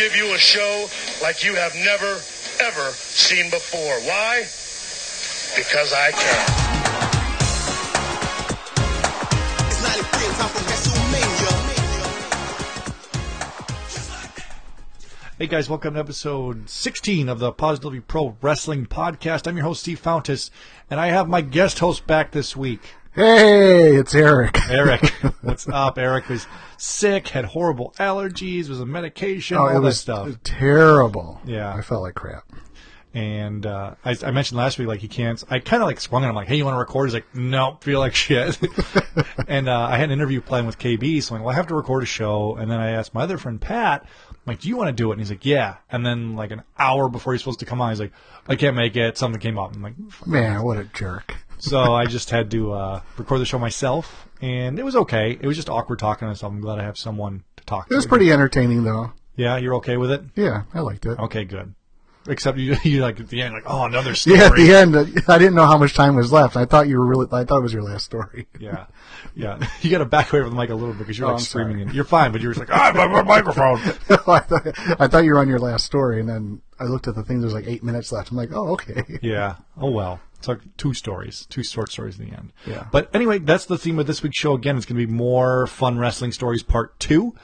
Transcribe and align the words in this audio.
give 0.00 0.16
you 0.16 0.32
a 0.32 0.38
show 0.38 0.86
like 1.22 1.44
you 1.44 1.54
have 1.54 1.74
never, 1.74 2.06
ever 2.62 2.90
seen 2.92 3.50
before. 3.50 4.00
Why? 4.08 4.44
Because 5.54 5.92
I 5.92 6.10
can. 6.10 6.46
It's 9.68 9.82
93 9.82 10.26
and 10.26 10.36
time 10.36 10.48
for 10.48 10.64
WrestleMania. 10.70 11.50
Hey 15.38 15.46
guys, 15.48 15.68
welcome 15.68 15.92
to 15.92 16.00
episode 16.00 16.70
16 16.70 17.28
of 17.28 17.38
the 17.38 17.52
Positively 17.52 18.00
Pro 18.00 18.38
Wrestling 18.40 18.86
Podcast. 18.86 19.46
I'm 19.46 19.58
your 19.58 19.66
host, 19.66 19.82
Steve 19.82 20.00
Fountas, 20.00 20.48
and 20.88 20.98
I 20.98 21.08
have 21.08 21.28
my 21.28 21.42
guest 21.42 21.80
host 21.80 22.06
back 22.06 22.30
this 22.30 22.56
week, 22.56 22.94
Hey, 23.24 23.96
it's 23.96 24.14
Eric. 24.14 24.56
Eric. 24.70 25.02
What's 25.42 25.68
up? 25.68 25.98
Eric 25.98 26.30
was 26.30 26.46
sick, 26.78 27.28
had 27.28 27.44
horrible 27.44 27.92
allergies, 27.98 28.70
was 28.70 28.80
on 28.80 28.90
medication, 28.90 29.58
Oh, 29.58 29.60
all 29.60 29.68
it 29.68 29.74
that 29.74 29.80
was 29.82 30.00
stuff. 30.00 30.30
terrible. 30.42 31.38
Yeah. 31.44 31.70
I 31.74 31.82
felt 31.82 32.00
like 32.00 32.14
crap. 32.14 32.44
And 33.12 33.66
uh, 33.66 33.96
I, 34.06 34.16
I 34.24 34.30
mentioned 34.30 34.56
last 34.56 34.78
week, 34.78 34.88
like 34.88 35.00
he 35.00 35.08
can't. 35.08 35.44
I 35.50 35.58
kind 35.58 35.82
of 35.82 35.86
like 35.86 36.00
swung 36.00 36.24
at 36.24 36.30
him, 36.30 36.34
like, 36.34 36.48
"Hey, 36.48 36.56
you 36.56 36.64
want 36.64 36.76
to 36.76 36.78
record?" 36.78 37.08
He's 37.10 37.14
like, 37.14 37.34
"No, 37.34 37.76
feel 37.82 37.98
like 37.98 38.14
shit." 38.14 38.58
and 39.48 39.68
uh, 39.68 39.80
I 39.80 39.96
had 39.98 40.04
an 40.04 40.12
interview 40.12 40.40
planned 40.40 40.66
with 40.66 40.78
KB, 40.78 41.22
so 41.22 41.34
I'm 41.34 41.40
like, 41.42 41.46
"Well, 41.46 41.52
I 41.52 41.56
have 41.56 41.66
to 41.66 41.74
record 41.74 42.02
a 42.04 42.06
show." 42.06 42.54
And 42.56 42.70
then 42.70 42.78
I 42.80 42.92
asked 42.92 43.12
my 43.12 43.22
other 43.24 43.36
friend 43.36 43.60
Pat, 43.60 44.06
I'm 44.30 44.36
like, 44.46 44.60
"Do 44.60 44.68
you 44.68 44.76
want 44.78 44.88
to 44.88 44.92
do 44.94 45.10
it?" 45.10 45.14
And 45.14 45.20
he's 45.20 45.28
like, 45.30 45.44
"Yeah." 45.44 45.74
And 45.90 46.06
then 46.06 46.36
like 46.36 46.52
an 46.52 46.62
hour 46.78 47.08
before 47.10 47.32
he's 47.34 47.42
supposed 47.42 47.58
to 47.60 47.66
come 47.66 47.80
on, 47.82 47.90
he's 47.90 47.98
like, 48.00 48.12
"I 48.48 48.54
can't 48.56 48.76
make 48.76 48.96
it. 48.96 49.18
Something 49.18 49.40
came 49.42 49.58
up." 49.58 49.74
I'm 49.74 49.82
like, 49.82 49.94
Man, 50.24 50.62
what 50.62 50.78
a 50.78 50.84
jerk. 50.84 51.34
So 51.60 51.94
I 51.94 52.06
just 52.06 52.30
had 52.30 52.50
to 52.52 52.72
uh, 52.72 53.00
record 53.16 53.38
the 53.40 53.44
show 53.46 53.58
myself, 53.58 54.28
and 54.42 54.78
it 54.78 54.84
was 54.84 54.96
okay. 54.96 55.32
It 55.40 55.46
was 55.46 55.56
just 55.56 55.68
awkward 55.70 55.98
talking 55.98 56.26
to 56.26 56.30
myself. 56.30 56.52
I'm 56.52 56.60
glad 56.60 56.78
I 56.78 56.84
have 56.84 56.98
someone 56.98 57.44
to 57.56 57.64
talk 57.64 57.88
to. 57.88 57.94
It 57.94 57.96
was 57.96 58.06
pretty 58.06 58.32
entertaining, 58.32 58.84
though. 58.84 59.12
Yeah, 59.36 59.56
you're 59.56 59.74
okay 59.76 59.96
with 59.96 60.10
it? 60.10 60.22
Yeah, 60.36 60.64
I 60.74 60.80
liked 60.80 61.06
it. 61.06 61.18
Okay, 61.18 61.44
good. 61.44 61.74
Except 62.28 62.58
you, 62.58 62.76
you 62.84 63.00
like 63.00 63.18
at 63.18 63.28
the 63.28 63.40
end, 63.40 63.54
like, 63.54 63.62
oh, 63.66 63.84
another 63.84 64.14
story. 64.14 64.36
Yeah, 64.40 64.46
at 64.48 64.54
the 64.56 64.74
end, 64.74 64.96
uh, 64.96 65.04
I 65.32 65.38
didn't 65.38 65.54
know 65.54 65.64
how 65.64 65.78
much 65.78 65.94
time 65.94 66.16
was 66.16 66.30
left. 66.30 66.54
I 66.56 66.66
thought 66.66 66.86
you 66.86 66.98
were 66.98 67.06
really. 67.06 67.26
I 67.32 67.44
thought 67.44 67.58
it 67.58 67.62
was 67.62 67.72
your 67.72 67.82
last 67.82 68.04
story. 68.04 68.46
Yeah, 68.60 68.86
yeah. 69.34 69.66
You 69.80 69.90
got 69.90 69.98
to 69.98 70.04
back 70.04 70.30
away 70.32 70.42
from 70.42 70.50
the 70.50 70.56
mic 70.56 70.68
a 70.68 70.74
little 70.74 70.92
bit 70.92 70.98
because 70.98 71.18
you're 71.18 71.28
Oh, 71.28 71.32
like 71.32 71.40
I'm 71.40 71.44
screaming. 71.44 71.80
In. 71.80 71.94
You're 71.94 72.04
fine, 72.04 72.30
but 72.32 72.42
you're 72.42 72.52
just 72.52 72.60
like, 72.68 72.76
ah, 72.78 72.92
my, 72.94 73.06
my 73.06 73.22
microphone. 73.22 73.78
I, 73.78 74.40
thought, 74.40 75.00
I 75.00 75.06
thought 75.06 75.24
you 75.24 75.32
were 75.32 75.38
on 75.38 75.48
your 75.48 75.58
last 75.58 75.86
story, 75.86 76.20
and 76.20 76.28
then 76.28 76.60
I 76.78 76.84
looked 76.84 77.08
at 77.08 77.14
the 77.14 77.22
thing. 77.22 77.40
There's 77.40 77.54
like 77.54 77.66
eight 77.66 77.82
minutes 77.82 78.12
left. 78.12 78.30
I'm 78.30 78.36
like, 78.36 78.50
oh, 78.52 78.72
okay. 78.72 79.02
Yeah. 79.22 79.56
Oh 79.78 79.90
well. 79.90 80.20
It's 80.40 80.48
like 80.48 80.60
two 80.78 80.94
stories, 80.94 81.46
two 81.50 81.62
short 81.62 81.92
stories 81.92 82.18
in 82.18 82.30
the 82.30 82.34
end. 82.34 82.54
Yeah. 82.66 82.86
But 82.90 83.14
anyway, 83.14 83.40
that's 83.40 83.66
the 83.66 83.76
theme 83.76 83.98
of 83.98 84.06
this 84.06 84.22
week's 84.22 84.38
show. 84.38 84.54
Again, 84.54 84.78
it's 84.78 84.86
going 84.86 84.98
to 84.98 85.06
be 85.06 85.12
more 85.12 85.66
fun 85.66 85.98
wrestling 85.98 86.32
stories, 86.32 86.62
part 86.62 86.98
two. 86.98 87.34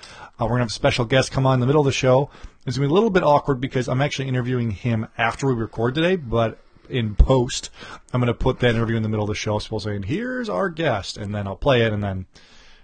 Uh, 0.41 0.45
we're 0.45 0.49
going 0.49 0.61
to 0.61 0.63
have 0.63 0.71
a 0.71 0.73
special 0.73 1.05
guest 1.05 1.31
come 1.31 1.45
on 1.45 1.55
in 1.55 1.61
the 1.61 1.67
middle 1.67 1.83
of 1.83 1.87
the 1.87 1.93
show. 1.93 2.31
It's 2.65 2.79
going 2.79 2.89
to 2.89 2.89
be 2.89 2.93
a 2.93 2.95
little 2.95 3.11
bit 3.11 3.23
awkward 3.23 3.61
because 3.61 3.87
I'm 3.87 4.01
actually 4.01 4.29
interviewing 4.29 4.71
him 4.71 5.09
after 5.19 5.47
we 5.47 5.53
record 5.53 5.95
today, 5.95 6.17
but 6.17 6.59
in 6.89 7.17
post, 7.17 7.69
I'm 8.15 8.21
going 8.23 8.29
to 8.29 8.35
put 8.35 8.61
that 8.61 8.75
interview 8.75 8.97
in 8.97 9.03
the 9.03 9.11
middle 9.11 9.25
of 9.25 9.29
the 9.29 9.35
show. 9.35 9.59
So 9.59 9.69
we'll 9.73 9.81
say, 9.81 9.95
and 9.95 10.07
here's 10.07 10.49
our 10.49 10.71
guest, 10.71 11.19
and 11.19 11.35
then 11.35 11.47
I'll 11.47 11.55
play 11.55 11.83
it, 11.83 11.93
and 11.93 12.03
then, 12.03 12.25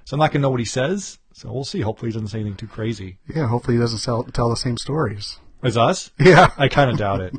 so 0.04 0.14
I'm 0.14 0.18
not 0.18 0.30
going 0.30 0.40
to 0.40 0.42
know 0.42 0.50
what 0.50 0.60
he 0.60 0.66
says. 0.66 1.20
So 1.32 1.50
we'll 1.50 1.64
see. 1.64 1.80
Hopefully 1.80 2.10
he 2.10 2.12
doesn't 2.12 2.28
say 2.28 2.40
anything 2.40 2.58
too 2.58 2.66
crazy. 2.66 3.16
Yeah, 3.34 3.46
hopefully 3.46 3.78
he 3.78 3.80
doesn't 3.80 4.02
tell, 4.02 4.24
tell 4.24 4.50
the 4.50 4.56
same 4.56 4.76
stories. 4.76 5.38
As 5.62 5.76
us? 5.76 6.10
Yeah. 6.20 6.50
I 6.56 6.68
kind 6.68 6.90
of 6.90 6.98
doubt 6.98 7.20
it. 7.20 7.34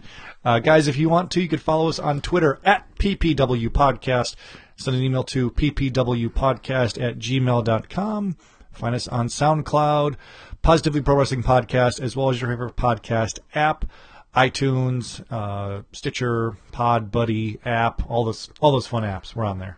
Uh, 0.45 0.59
guys, 0.59 0.87
if 0.87 0.97
you 0.97 1.09
want 1.09 1.31
to, 1.31 1.41
you 1.41 1.47
could 1.47 1.61
follow 1.61 1.87
us 1.87 1.99
on 1.99 2.21
Twitter 2.21 2.59
at 2.63 2.93
PPW 2.97 3.69
Podcast. 3.69 4.35
Send 4.75 4.97
an 4.97 5.03
email 5.03 5.23
to 5.25 5.51
ppwpodcast 5.51 7.01
at 7.01 7.17
gmail.com. 7.19 8.37
Find 8.71 8.95
us 8.95 9.07
on 9.07 9.27
SoundCloud, 9.27 10.15
Positively 10.61 11.01
Pro 11.01 11.15
Wrestling 11.15 11.43
Podcast, 11.43 12.01
as 12.01 12.15
well 12.15 12.29
as 12.29 12.41
your 12.41 12.49
favorite 12.49 12.75
podcast 12.75 13.39
app, 13.53 13.85
iTunes, 14.35 15.23
uh, 15.31 15.83
Stitcher, 15.91 16.57
Pod 16.71 17.11
Buddy 17.11 17.59
app, 17.63 18.09
all 18.09 18.25
those, 18.25 18.49
all 18.59 18.71
those 18.71 18.87
fun 18.87 19.03
apps. 19.03 19.35
We're 19.35 19.45
on 19.45 19.59
there. 19.59 19.77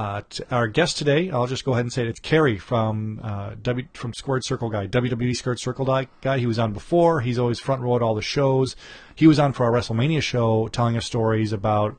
Uh, 0.00 0.22
our 0.50 0.66
guest 0.66 0.96
today, 0.96 1.30
I'll 1.30 1.46
just 1.46 1.62
go 1.62 1.72
ahead 1.72 1.84
and 1.84 1.92
say 1.92 2.00
it. 2.00 2.08
It's 2.08 2.20
Kerry 2.20 2.56
from 2.56 3.20
uh, 3.22 3.50
W 3.60 3.86
from 3.92 4.14
Squared 4.14 4.42
Circle 4.44 4.70
Guy, 4.70 4.86
WWE 4.86 5.36
Squared 5.36 5.60
Circle 5.60 5.84
Guy. 5.84 6.08
guy. 6.22 6.38
He 6.38 6.46
was 6.46 6.58
on 6.58 6.72
before. 6.72 7.20
He's 7.20 7.38
always 7.38 7.60
front 7.60 7.82
row 7.82 7.96
at 7.96 8.00
all 8.00 8.14
the 8.14 8.22
shows. 8.22 8.76
He 9.14 9.26
was 9.26 9.38
on 9.38 9.52
for 9.52 9.66
our 9.66 9.72
WrestleMania 9.72 10.22
show, 10.22 10.68
telling 10.68 10.96
us 10.96 11.04
stories 11.04 11.52
about 11.52 11.98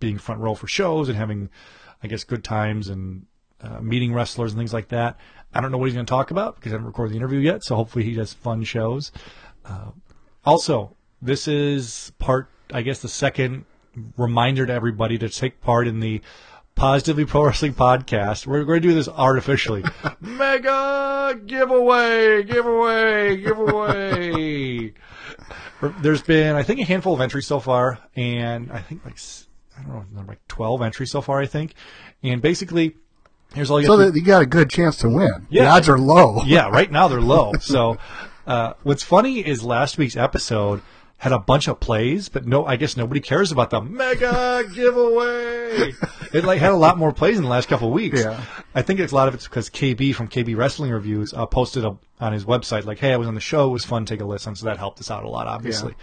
being 0.00 0.18
front 0.18 0.40
row 0.40 0.56
for 0.56 0.66
shows 0.66 1.08
and 1.08 1.16
having, 1.16 1.48
I 2.02 2.08
guess, 2.08 2.24
good 2.24 2.42
times 2.42 2.88
and 2.88 3.26
uh, 3.60 3.78
meeting 3.80 4.12
wrestlers 4.12 4.50
and 4.50 4.58
things 4.58 4.74
like 4.74 4.88
that. 4.88 5.16
I 5.54 5.60
don't 5.60 5.70
know 5.70 5.78
what 5.78 5.84
he's 5.84 5.94
going 5.94 6.06
to 6.06 6.10
talk 6.10 6.32
about 6.32 6.56
because 6.56 6.72
I 6.72 6.74
haven't 6.74 6.88
recorded 6.88 7.12
the 7.12 7.18
interview 7.18 7.38
yet. 7.38 7.62
So 7.62 7.76
hopefully 7.76 8.04
he 8.04 8.14
does 8.14 8.32
fun 8.32 8.64
shows. 8.64 9.12
Uh, 9.64 9.92
also, 10.44 10.96
this 11.22 11.46
is 11.46 12.10
part, 12.18 12.48
I 12.72 12.82
guess, 12.82 12.98
the 13.02 13.08
second 13.08 13.66
reminder 14.16 14.66
to 14.66 14.72
everybody 14.72 15.16
to 15.18 15.28
take 15.28 15.60
part 15.60 15.86
in 15.86 16.00
the 16.00 16.20
Positively 16.80 17.24
Pro 17.24 17.46
Wrestling 17.46 17.72
Podcast. 17.72 18.46
We're 18.46 18.62
going 18.64 18.82
to 18.82 18.88
do 18.88 18.94
this 18.94 19.08
artificially. 19.08 19.82
Mega 20.20 21.34
giveaway, 21.46 22.42
giveaway, 22.42 23.38
giveaway. 23.38 24.92
There's 26.02 26.20
been, 26.20 26.54
I 26.54 26.62
think, 26.62 26.80
a 26.80 26.84
handful 26.84 27.14
of 27.14 27.22
entries 27.22 27.46
so 27.46 27.60
far, 27.60 27.98
and 28.14 28.70
I 28.70 28.80
think 28.80 29.06
like 29.06 29.16
I 29.78 29.82
don't 29.90 30.12
know, 30.12 30.22
like 30.28 30.46
12 30.48 30.82
entries 30.82 31.10
so 31.10 31.22
far. 31.22 31.40
I 31.40 31.46
think, 31.46 31.72
and 32.22 32.42
basically, 32.42 32.94
here's 33.54 33.70
all 33.70 33.80
you. 33.80 33.86
So 33.86 33.96
have 33.96 34.08
to- 34.08 34.12
that 34.12 34.18
you 34.18 34.24
got 34.26 34.42
a 34.42 34.46
good 34.46 34.68
chance 34.68 34.98
to 34.98 35.08
win. 35.08 35.46
Yeah. 35.48 35.64
The 35.64 35.68
odds 35.70 35.88
are 35.88 35.98
low. 35.98 36.42
yeah, 36.44 36.68
right 36.68 36.90
now 36.92 37.08
they're 37.08 37.22
low. 37.22 37.52
So, 37.60 37.96
uh, 38.46 38.74
what's 38.82 39.02
funny 39.02 39.38
is 39.38 39.64
last 39.64 39.96
week's 39.96 40.16
episode 40.16 40.82
had 41.18 41.32
a 41.32 41.38
bunch 41.38 41.66
of 41.66 41.80
plays, 41.80 42.28
but 42.28 42.46
no, 42.46 42.66
I 42.66 42.76
guess 42.76 42.96
nobody 42.96 43.20
cares 43.20 43.50
about 43.50 43.70
the 43.70 43.80
mega 43.80 44.64
giveaway. 44.74 45.92
It 46.32 46.44
like 46.44 46.60
had 46.60 46.72
a 46.72 46.76
lot 46.76 46.98
more 46.98 47.12
plays 47.12 47.38
in 47.38 47.42
the 47.42 47.48
last 47.48 47.68
couple 47.68 47.88
of 47.88 47.94
weeks. 47.94 48.20
Yeah. 48.20 48.42
I 48.74 48.82
think 48.82 49.00
it's 49.00 49.12
a 49.12 49.14
lot 49.16 49.26
of 49.28 49.34
it's 49.34 49.44
because 49.44 49.70
KB 49.70 50.14
from 50.14 50.28
KB 50.28 50.56
Wrestling 50.56 50.90
Reviews 50.90 51.32
uh, 51.32 51.46
posted 51.46 51.84
a, 51.84 51.96
on 52.20 52.32
his 52.32 52.44
website 52.44 52.84
like, 52.84 52.98
"Hey, 52.98 53.12
I 53.12 53.16
was 53.16 53.28
on 53.28 53.34
the 53.34 53.40
show. 53.40 53.68
It 53.68 53.72
was 53.72 53.84
fun. 53.84 54.04
Take 54.04 54.20
a 54.20 54.26
listen." 54.26 54.54
So 54.56 54.66
that 54.66 54.76
helped 54.76 55.00
us 55.00 55.10
out 55.10 55.24
a 55.24 55.28
lot, 55.28 55.46
obviously. 55.46 55.94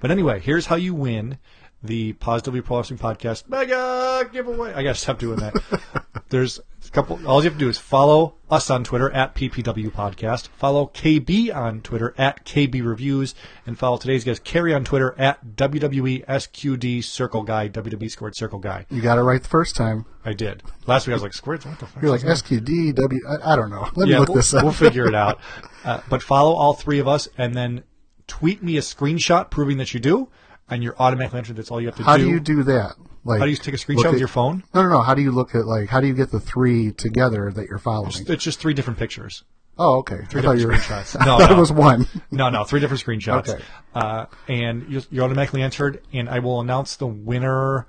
But 0.00 0.10
anyway, 0.10 0.38
here's 0.38 0.66
how 0.66 0.76
you 0.76 0.94
win 0.94 1.38
the 1.82 2.12
Positively 2.14 2.60
Pro 2.60 2.78
Wrestling 2.78 2.98
Podcast 2.98 3.48
mega 3.48 4.28
giveaway. 4.32 4.72
I 4.72 4.82
gotta 4.82 4.94
stop 4.94 5.18
doing 5.18 5.38
that. 5.40 5.54
There's 6.30 6.60
couple. 6.94 7.26
All 7.26 7.42
you 7.42 7.50
have 7.50 7.58
to 7.58 7.64
do 7.64 7.68
is 7.68 7.78
follow 7.78 8.36
us 8.48 8.70
on 8.70 8.84
Twitter 8.84 9.10
at 9.10 9.34
PPW 9.34 9.90
Podcast. 9.90 10.48
Follow 10.56 10.86
KB 10.94 11.54
on 11.54 11.80
Twitter 11.80 12.14
at 12.16 12.44
KB 12.44 12.84
Reviews, 12.86 13.34
and 13.66 13.78
follow 13.78 13.98
today's 13.98 14.24
guest 14.24 14.44
Kerry 14.44 14.72
on 14.72 14.84
Twitter 14.84 15.14
at 15.18 15.44
WWE 15.56 16.24
SQD 16.24 17.02
Circle 17.02 17.42
Guy 17.42 17.68
WWE 17.68 18.10
Squared 18.10 18.36
Circle 18.36 18.60
Guy. 18.60 18.86
You 18.90 19.02
got 19.02 19.18
it 19.18 19.22
right 19.22 19.42
the 19.42 19.48
first 19.48 19.76
time. 19.76 20.06
I 20.24 20.32
did 20.32 20.62
last 20.86 21.06
week. 21.06 21.12
I 21.12 21.16
was 21.16 21.22
like 21.22 21.34
Squared. 21.34 21.64
What 21.64 21.78
the 21.80 21.86
fuck? 21.86 22.02
You're 22.02 22.12
like 22.12 22.22
SQD, 22.22 22.94
W. 22.94 23.20
I, 23.28 23.52
I 23.52 23.56
don't 23.56 23.70
know. 23.70 23.88
Let 23.94 24.08
me 24.08 24.16
look 24.16 24.28
we'll, 24.28 24.36
this 24.36 24.54
up. 24.54 24.62
we'll 24.62 24.72
figure 24.72 25.06
it 25.06 25.14
out. 25.26 25.40
Uh, 25.84 26.00
but 26.08 26.22
follow 26.22 26.54
all 26.54 26.74
three 26.74 27.00
of 27.00 27.08
us, 27.08 27.28
and 27.36 27.54
then 27.54 27.82
tweet 28.26 28.62
me 28.62 28.76
a 28.76 28.80
screenshot 28.80 29.50
proving 29.50 29.78
that 29.78 29.92
you 29.92 30.00
do, 30.00 30.28
and 30.70 30.82
you're 30.82 30.96
automatically 30.98 31.40
entered. 31.40 31.56
That's 31.56 31.70
all 31.70 31.80
you 31.80 31.88
have 31.88 31.96
to 31.96 32.04
How 32.04 32.16
do. 32.16 32.22
How 32.22 32.28
do 32.28 32.32
you 32.32 32.40
do 32.40 32.62
that? 32.62 32.94
Like, 33.24 33.38
How 33.38 33.46
do 33.46 33.50
you 33.50 33.56
take 33.56 33.74
a 33.74 33.78
screenshot 33.78 34.10
with 34.10 34.18
your 34.18 34.28
phone? 34.28 34.64
No, 34.74 34.82
no, 34.82 34.88
no. 34.90 35.00
How 35.00 35.14
do 35.14 35.22
you 35.22 35.30
look 35.32 35.54
at 35.54 35.66
like? 35.66 35.88
How 35.88 36.00
do 36.00 36.06
you 36.06 36.14
get 36.14 36.30
the 36.30 36.40
three 36.40 36.92
together 36.92 37.50
that 37.50 37.68
you're 37.68 37.78
following? 37.78 38.12
It's 38.26 38.44
just 38.44 38.60
three 38.60 38.74
different 38.74 38.98
pictures. 38.98 39.44
Oh, 39.78 39.96
okay. 39.98 40.24
Three 40.28 40.40
I 40.40 40.54
different 40.56 40.64
were. 40.66 40.72
screenshots. 40.74 41.16
No, 41.26 41.38
no. 41.38 41.50
it 41.50 41.56
was 41.58 41.72
one. 41.72 42.06
No, 42.30 42.48
no, 42.50 42.64
three 42.64 42.80
different 42.80 43.02
screenshots. 43.02 43.48
Okay. 43.48 43.62
Uh, 43.94 44.26
and 44.46 44.88
you're, 44.88 45.02
you're 45.10 45.24
automatically 45.24 45.62
entered, 45.62 46.00
and 46.12 46.28
I 46.28 46.38
will 46.38 46.60
announce 46.60 46.96
the 46.96 47.06
winner 47.08 47.86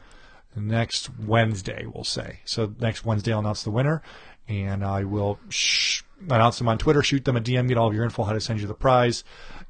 next 0.56 1.10
Wednesday, 1.20 1.86
we'll 1.86 2.04
say. 2.04 2.40
So 2.46 2.74
next 2.80 3.06
Wednesday, 3.06 3.34
I'll 3.34 3.40
announce 3.40 3.64
the 3.64 3.72
winner, 3.72 4.02
and 4.48 4.84
I 4.84 5.04
will 5.04 5.38
sh- 5.50 6.02
announce 6.30 6.58
them 6.58 6.68
on 6.70 6.78
Twitter, 6.80 7.04
shoot 7.04 7.26
them 7.26 7.38
a 7.38 7.42
DM, 7.42 7.68
get 7.68 7.78
all 7.78 7.88
of 7.90 7.94
your 7.94 8.04
info, 8.06 8.24
how 8.24 8.34
to 8.34 8.42
send 8.42 8.62
you 8.62 8.68
the 8.68 8.74
prize. 8.74 9.24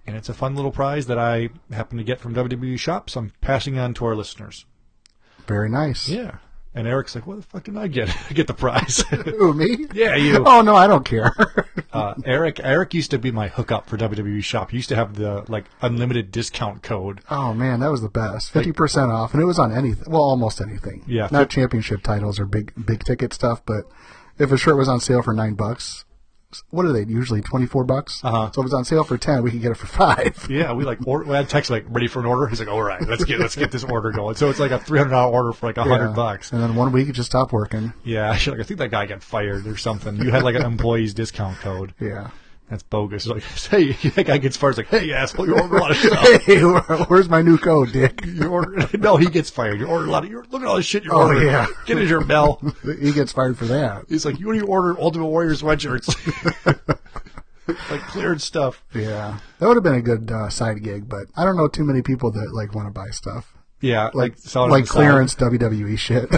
And 0.07 0.15
it's 0.15 0.29
a 0.29 0.33
fun 0.33 0.55
little 0.55 0.71
prize 0.71 1.07
that 1.07 1.17
I 1.17 1.49
happen 1.71 1.97
to 1.97 2.03
get 2.03 2.19
from 2.21 2.33
WWE 2.35 2.77
Shop, 2.79 3.09
so 3.09 3.19
I'm 3.21 3.33
passing 3.41 3.77
on 3.79 3.93
to 3.95 4.05
our 4.05 4.15
listeners. 4.15 4.65
Very 5.47 5.69
nice. 5.69 6.09
Yeah. 6.09 6.37
And 6.77 6.87
Eric's 6.87 7.15
like, 7.15 7.25
"What 7.25 7.37
the 7.37 7.43
fuck 7.43 7.63
did 7.63 7.77
I 7.77 7.87
get? 7.87 8.13
get 8.33 8.47
the 8.47 8.53
prize?" 8.53 8.99
Who 9.09 9.53
me? 9.53 9.87
Yeah, 9.93 10.15
you. 10.15 10.43
Oh 10.45 10.61
no, 10.61 10.75
I 10.75 10.87
don't 10.87 11.05
care. 11.05 11.31
uh, 11.93 12.15
Eric 12.25 12.59
Eric 12.61 12.93
used 12.93 13.11
to 13.11 13.17
be 13.17 13.31
my 13.31 13.47
hookup 13.47 13.87
for 13.87 13.97
WWE 13.97 14.43
Shop. 14.43 14.71
He 14.71 14.77
used 14.77 14.89
to 14.89 14.95
have 14.97 15.15
the 15.15 15.45
like 15.47 15.65
unlimited 15.81 16.31
discount 16.31 16.83
code. 16.83 17.21
oh 17.29 17.53
man, 17.53 17.79
that 17.79 17.91
was 17.91 18.01
the 18.01 18.09
best. 18.09 18.51
Fifty 18.51 18.73
percent 18.73 19.09
off, 19.09 19.33
and 19.33 19.41
it 19.41 19.45
was 19.45 19.57
on 19.57 19.71
anything. 19.71 20.11
Well, 20.11 20.23
almost 20.23 20.59
anything. 20.59 21.03
Yeah. 21.07 21.29
not 21.31 21.49
championship 21.49 22.03
titles 22.03 22.41
or 22.41 22.45
big 22.45 22.73
big 22.85 23.05
ticket 23.05 23.31
stuff, 23.33 23.61
but 23.65 23.85
if 24.37 24.51
a 24.51 24.57
shirt 24.57 24.75
was 24.75 24.89
on 24.89 24.99
sale 24.99 25.21
for 25.21 25.33
nine 25.33 25.53
bucks, 25.53 26.03
what 26.69 26.85
are 26.85 26.93
they 26.93 27.03
usually? 27.11 27.41
Twenty 27.41 27.65
four 27.65 27.83
bucks. 27.83 28.21
Uh-huh. 28.23 28.51
So 28.51 28.61
if 28.61 28.65
it's 28.65 28.73
on 28.73 28.85
sale 28.85 29.03
for 29.03 29.17
ten, 29.17 29.43
we 29.43 29.51
can 29.51 29.59
get 29.59 29.71
it 29.71 29.75
for 29.77 29.87
five. 29.87 30.47
Yeah, 30.49 30.73
we 30.73 30.83
like 30.85 30.99
order, 31.05 31.25
we 31.25 31.35
had 31.35 31.49
text 31.49 31.69
like 31.69 31.85
ready 31.89 32.07
for 32.07 32.19
an 32.19 32.25
order. 32.25 32.47
He's 32.47 32.59
like, 32.59 32.69
"All 32.69 32.81
right, 32.81 33.01
let's 33.01 33.23
get 33.25 33.39
let's 33.39 33.55
get 33.55 33.71
this 33.71 33.83
order 33.83 34.11
going." 34.11 34.35
So 34.35 34.49
it's 34.49 34.59
like 34.59 34.71
a 34.71 34.79
three 34.79 34.99
hundred 34.99 35.11
dollar 35.11 35.33
order 35.33 35.51
for 35.53 35.65
like 35.67 35.77
a 35.77 35.83
hundred 35.83 36.09
Yeah. 36.09 36.15
bucks. 36.15 36.51
And 36.51 36.61
then 36.61 36.75
one 36.75 36.91
week 36.91 37.09
it 37.09 37.13
just 37.13 37.29
stopped 37.31 37.51
working. 37.51 37.93
Yeah, 38.03 38.29
like, 38.47 38.47
I 38.59 38.63
think 38.63 38.79
that 38.79 38.91
guy 38.91 39.05
got 39.05 39.23
fired 39.23 39.67
or 39.67 39.77
something. 39.77 40.15
You 40.17 40.31
had 40.31 40.43
like 40.43 40.55
an 40.55 40.63
employee's 40.65 41.13
discount 41.13 41.57
code. 41.59 41.93
Yeah. 41.99 42.29
That's 42.69 42.81
bogus. 42.83 43.27
Like, 43.27 43.43
hey, 43.69 43.91
that 43.91 44.25
guy 44.25 44.37
gets 44.39 44.57
fired. 44.57 44.71
It's 44.71 44.77
like, 44.79 44.87
hey, 45.01 45.13
asshole, 45.13 45.45
you 45.47 45.53
ordered 45.53 45.75
a 45.77 45.79
lot 45.79 45.91
of 45.91 45.97
stuff. 45.97 46.41
Hey, 46.45 46.63
where- 46.65 46.81
where's 47.07 47.29
my 47.29 47.41
new 47.43 47.57
code, 47.57 47.91
Dick? 47.91 48.25
You 48.25 48.47
ordered, 48.49 48.99
no, 49.01 49.17
he 49.17 49.27
gets 49.29 49.49
fired. 49.49 49.79
You 49.79 49.85
ordered 49.87 50.07
a 50.07 50.11
lot 50.11 50.23
of. 50.25 50.31
You're, 50.31 50.45
look 50.49 50.61
at 50.61 50.67
all 50.67 50.75
this 50.77 50.85
shit 50.85 51.03
you're 51.03 51.13
Oh, 51.15 51.31
yeah. 51.39 51.67
Get 51.85 51.97
in 51.99 52.07
your 52.07 52.23
bell. 52.25 52.59
He 52.99 53.11
gets 53.13 53.31
fired 53.31 53.57
for 53.57 53.65
that. 53.65 54.05
He's 54.09 54.25
like, 54.25 54.39
you 54.39 54.47
only 54.49 54.61
ordered 54.61 54.97
Ultimate 54.99 55.27
Warrior 55.27 55.51
sweatshirts. 55.53 56.09
like 57.89 58.01
cleared 58.01 58.41
stuff. 58.41 58.83
Yeah, 58.93 59.39
that 59.59 59.67
would 59.67 59.77
have 59.77 59.83
been 59.83 59.95
a 59.95 60.01
good 60.01 60.31
uh, 60.31 60.49
side 60.49 60.83
gig, 60.83 61.07
but 61.09 61.27
I 61.35 61.45
don't 61.45 61.57
know 61.57 61.67
too 61.67 61.83
many 61.83 62.01
people 62.01 62.31
that 62.31 62.53
like 62.53 62.75
want 62.75 62.87
to 62.87 62.91
buy 62.91 63.09
stuff 63.11 63.55
Yeah, 63.81 64.05
like 64.05 64.13
like 64.15 64.37
sell 64.37 64.63
it 64.63 64.65
on 64.65 64.71
like 64.71 64.87
side. 64.87 64.93
clearance 64.93 65.35
WWE 65.35 65.97
shit. 65.97 66.29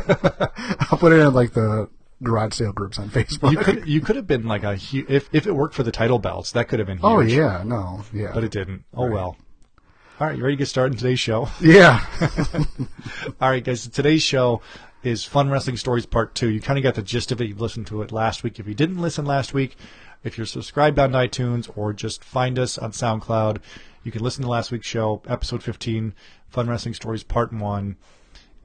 I'll 0.91 0.97
put 0.99 1.11
it 1.11 1.19
in 1.19 1.33
like 1.33 1.53
the 1.53 1.89
garage 2.23 2.53
sale 2.53 2.73
groups 2.73 2.97
on 2.99 3.09
Facebook. 3.09 3.51
You 3.51 3.57
could 3.57 3.87
you 3.87 4.01
could 4.01 4.15
have 4.15 4.27
been 4.27 4.45
like 4.45 4.63
a 4.63 4.75
hu- 4.75 5.05
if 5.07 5.29
if 5.31 5.47
it 5.47 5.53
worked 5.53 5.75
for 5.75 5.83
the 5.83 5.91
title 5.91 6.19
belts, 6.19 6.51
that 6.53 6.67
could 6.67 6.79
have 6.79 6.87
been 6.87 6.99
oh, 7.03 7.19
huge. 7.19 7.33
oh 7.33 7.41
yeah, 7.41 7.63
no, 7.63 8.03
yeah, 8.13 8.31
but 8.33 8.43
it 8.43 8.51
didn't. 8.51 8.83
Oh 8.93 9.09
well. 9.09 9.37
All 10.19 10.25
right, 10.25 10.35
you 10.35 10.43
ready 10.43 10.55
to 10.55 10.59
get 10.59 10.67
started 10.67 10.93
in 10.93 10.97
today's 10.97 11.19
show? 11.19 11.47
yeah, 11.61 12.03
All 13.39 13.49
right, 13.49 13.63
guys. 13.63 13.87
Today's 13.87 14.23
show 14.23 14.61
is 15.03 15.23
Fun 15.23 15.51
Wrestling 15.51 15.77
Stories 15.77 16.07
Part 16.07 16.33
Two. 16.33 16.49
You 16.49 16.59
kind 16.59 16.79
of 16.79 16.83
got 16.83 16.95
the 16.95 17.03
gist 17.03 17.31
of 17.31 17.39
it. 17.39 17.47
You've 17.47 17.61
listened 17.61 17.87
to 17.87 18.01
it 18.01 18.11
last 18.11 18.43
week. 18.43 18.59
If 18.59 18.67
you 18.67 18.73
didn't 18.73 18.99
listen 18.99 19.25
last 19.25 19.53
week, 19.53 19.75
if 20.23 20.37
you're 20.37 20.47
subscribed 20.47 20.97
on 20.97 21.11
iTunes 21.11 21.69
or 21.75 21.93
just 21.93 22.23
find 22.23 22.57
us 22.57 22.79
on 22.79 22.91
SoundCloud, 22.93 23.59
you 24.03 24.11
can 24.11 24.23
listen 24.23 24.43
to 24.43 24.49
last 24.49 24.71
week's 24.71 24.87
show, 24.87 25.21
episode 25.27 25.61
15, 25.61 26.15
Fun 26.49 26.67
Wrestling 26.67 26.95
Stories 26.95 27.23
Part 27.23 27.53
One. 27.53 27.97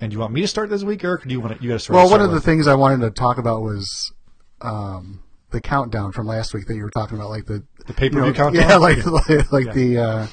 And 0.02 0.10
do 0.10 0.16
you 0.16 0.18
want 0.20 0.32
me 0.32 0.40
to 0.40 0.48
start 0.48 0.68
this 0.68 0.82
week, 0.82 1.04
Eric? 1.04 1.24
Or 1.24 1.28
do 1.28 1.32
you 1.32 1.40
want 1.40 1.56
to, 1.56 1.62
you 1.62 1.68
got 1.70 1.74
to 1.76 1.78
start? 1.78 1.94
Well, 1.94 2.10
one 2.10 2.20
of 2.20 2.32
the 2.32 2.40
things 2.40 2.66
I 2.66 2.74
wanted 2.74 3.02
to 3.04 3.10
talk 3.12 3.38
about 3.38 3.62
was 3.62 4.12
um, 4.60 5.22
the 5.50 5.60
countdown 5.60 6.10
from 6.10 6.26
last 6.26 6.52
week 6.54 6.66
that 6.66 6.74
you 6.74 6.82
were 6.82 6.90
talking 6.90 7.16
about, 7.16 7.30
like 7.30 7.46
the 7.46 7.62
The 7.86 7.94
pay-per-view 7.94 8.20
you 8.26 8.32
know, 8.32 8.36
countdown? 8.36 8.68
Yeah, 8.68 8.76
like 8.78 9.06
like, 9.06 9.52
like 9.52 9.66
Yeah. 9.66 9.72
the. 9.72 9.98
Uh, 9.98 10.26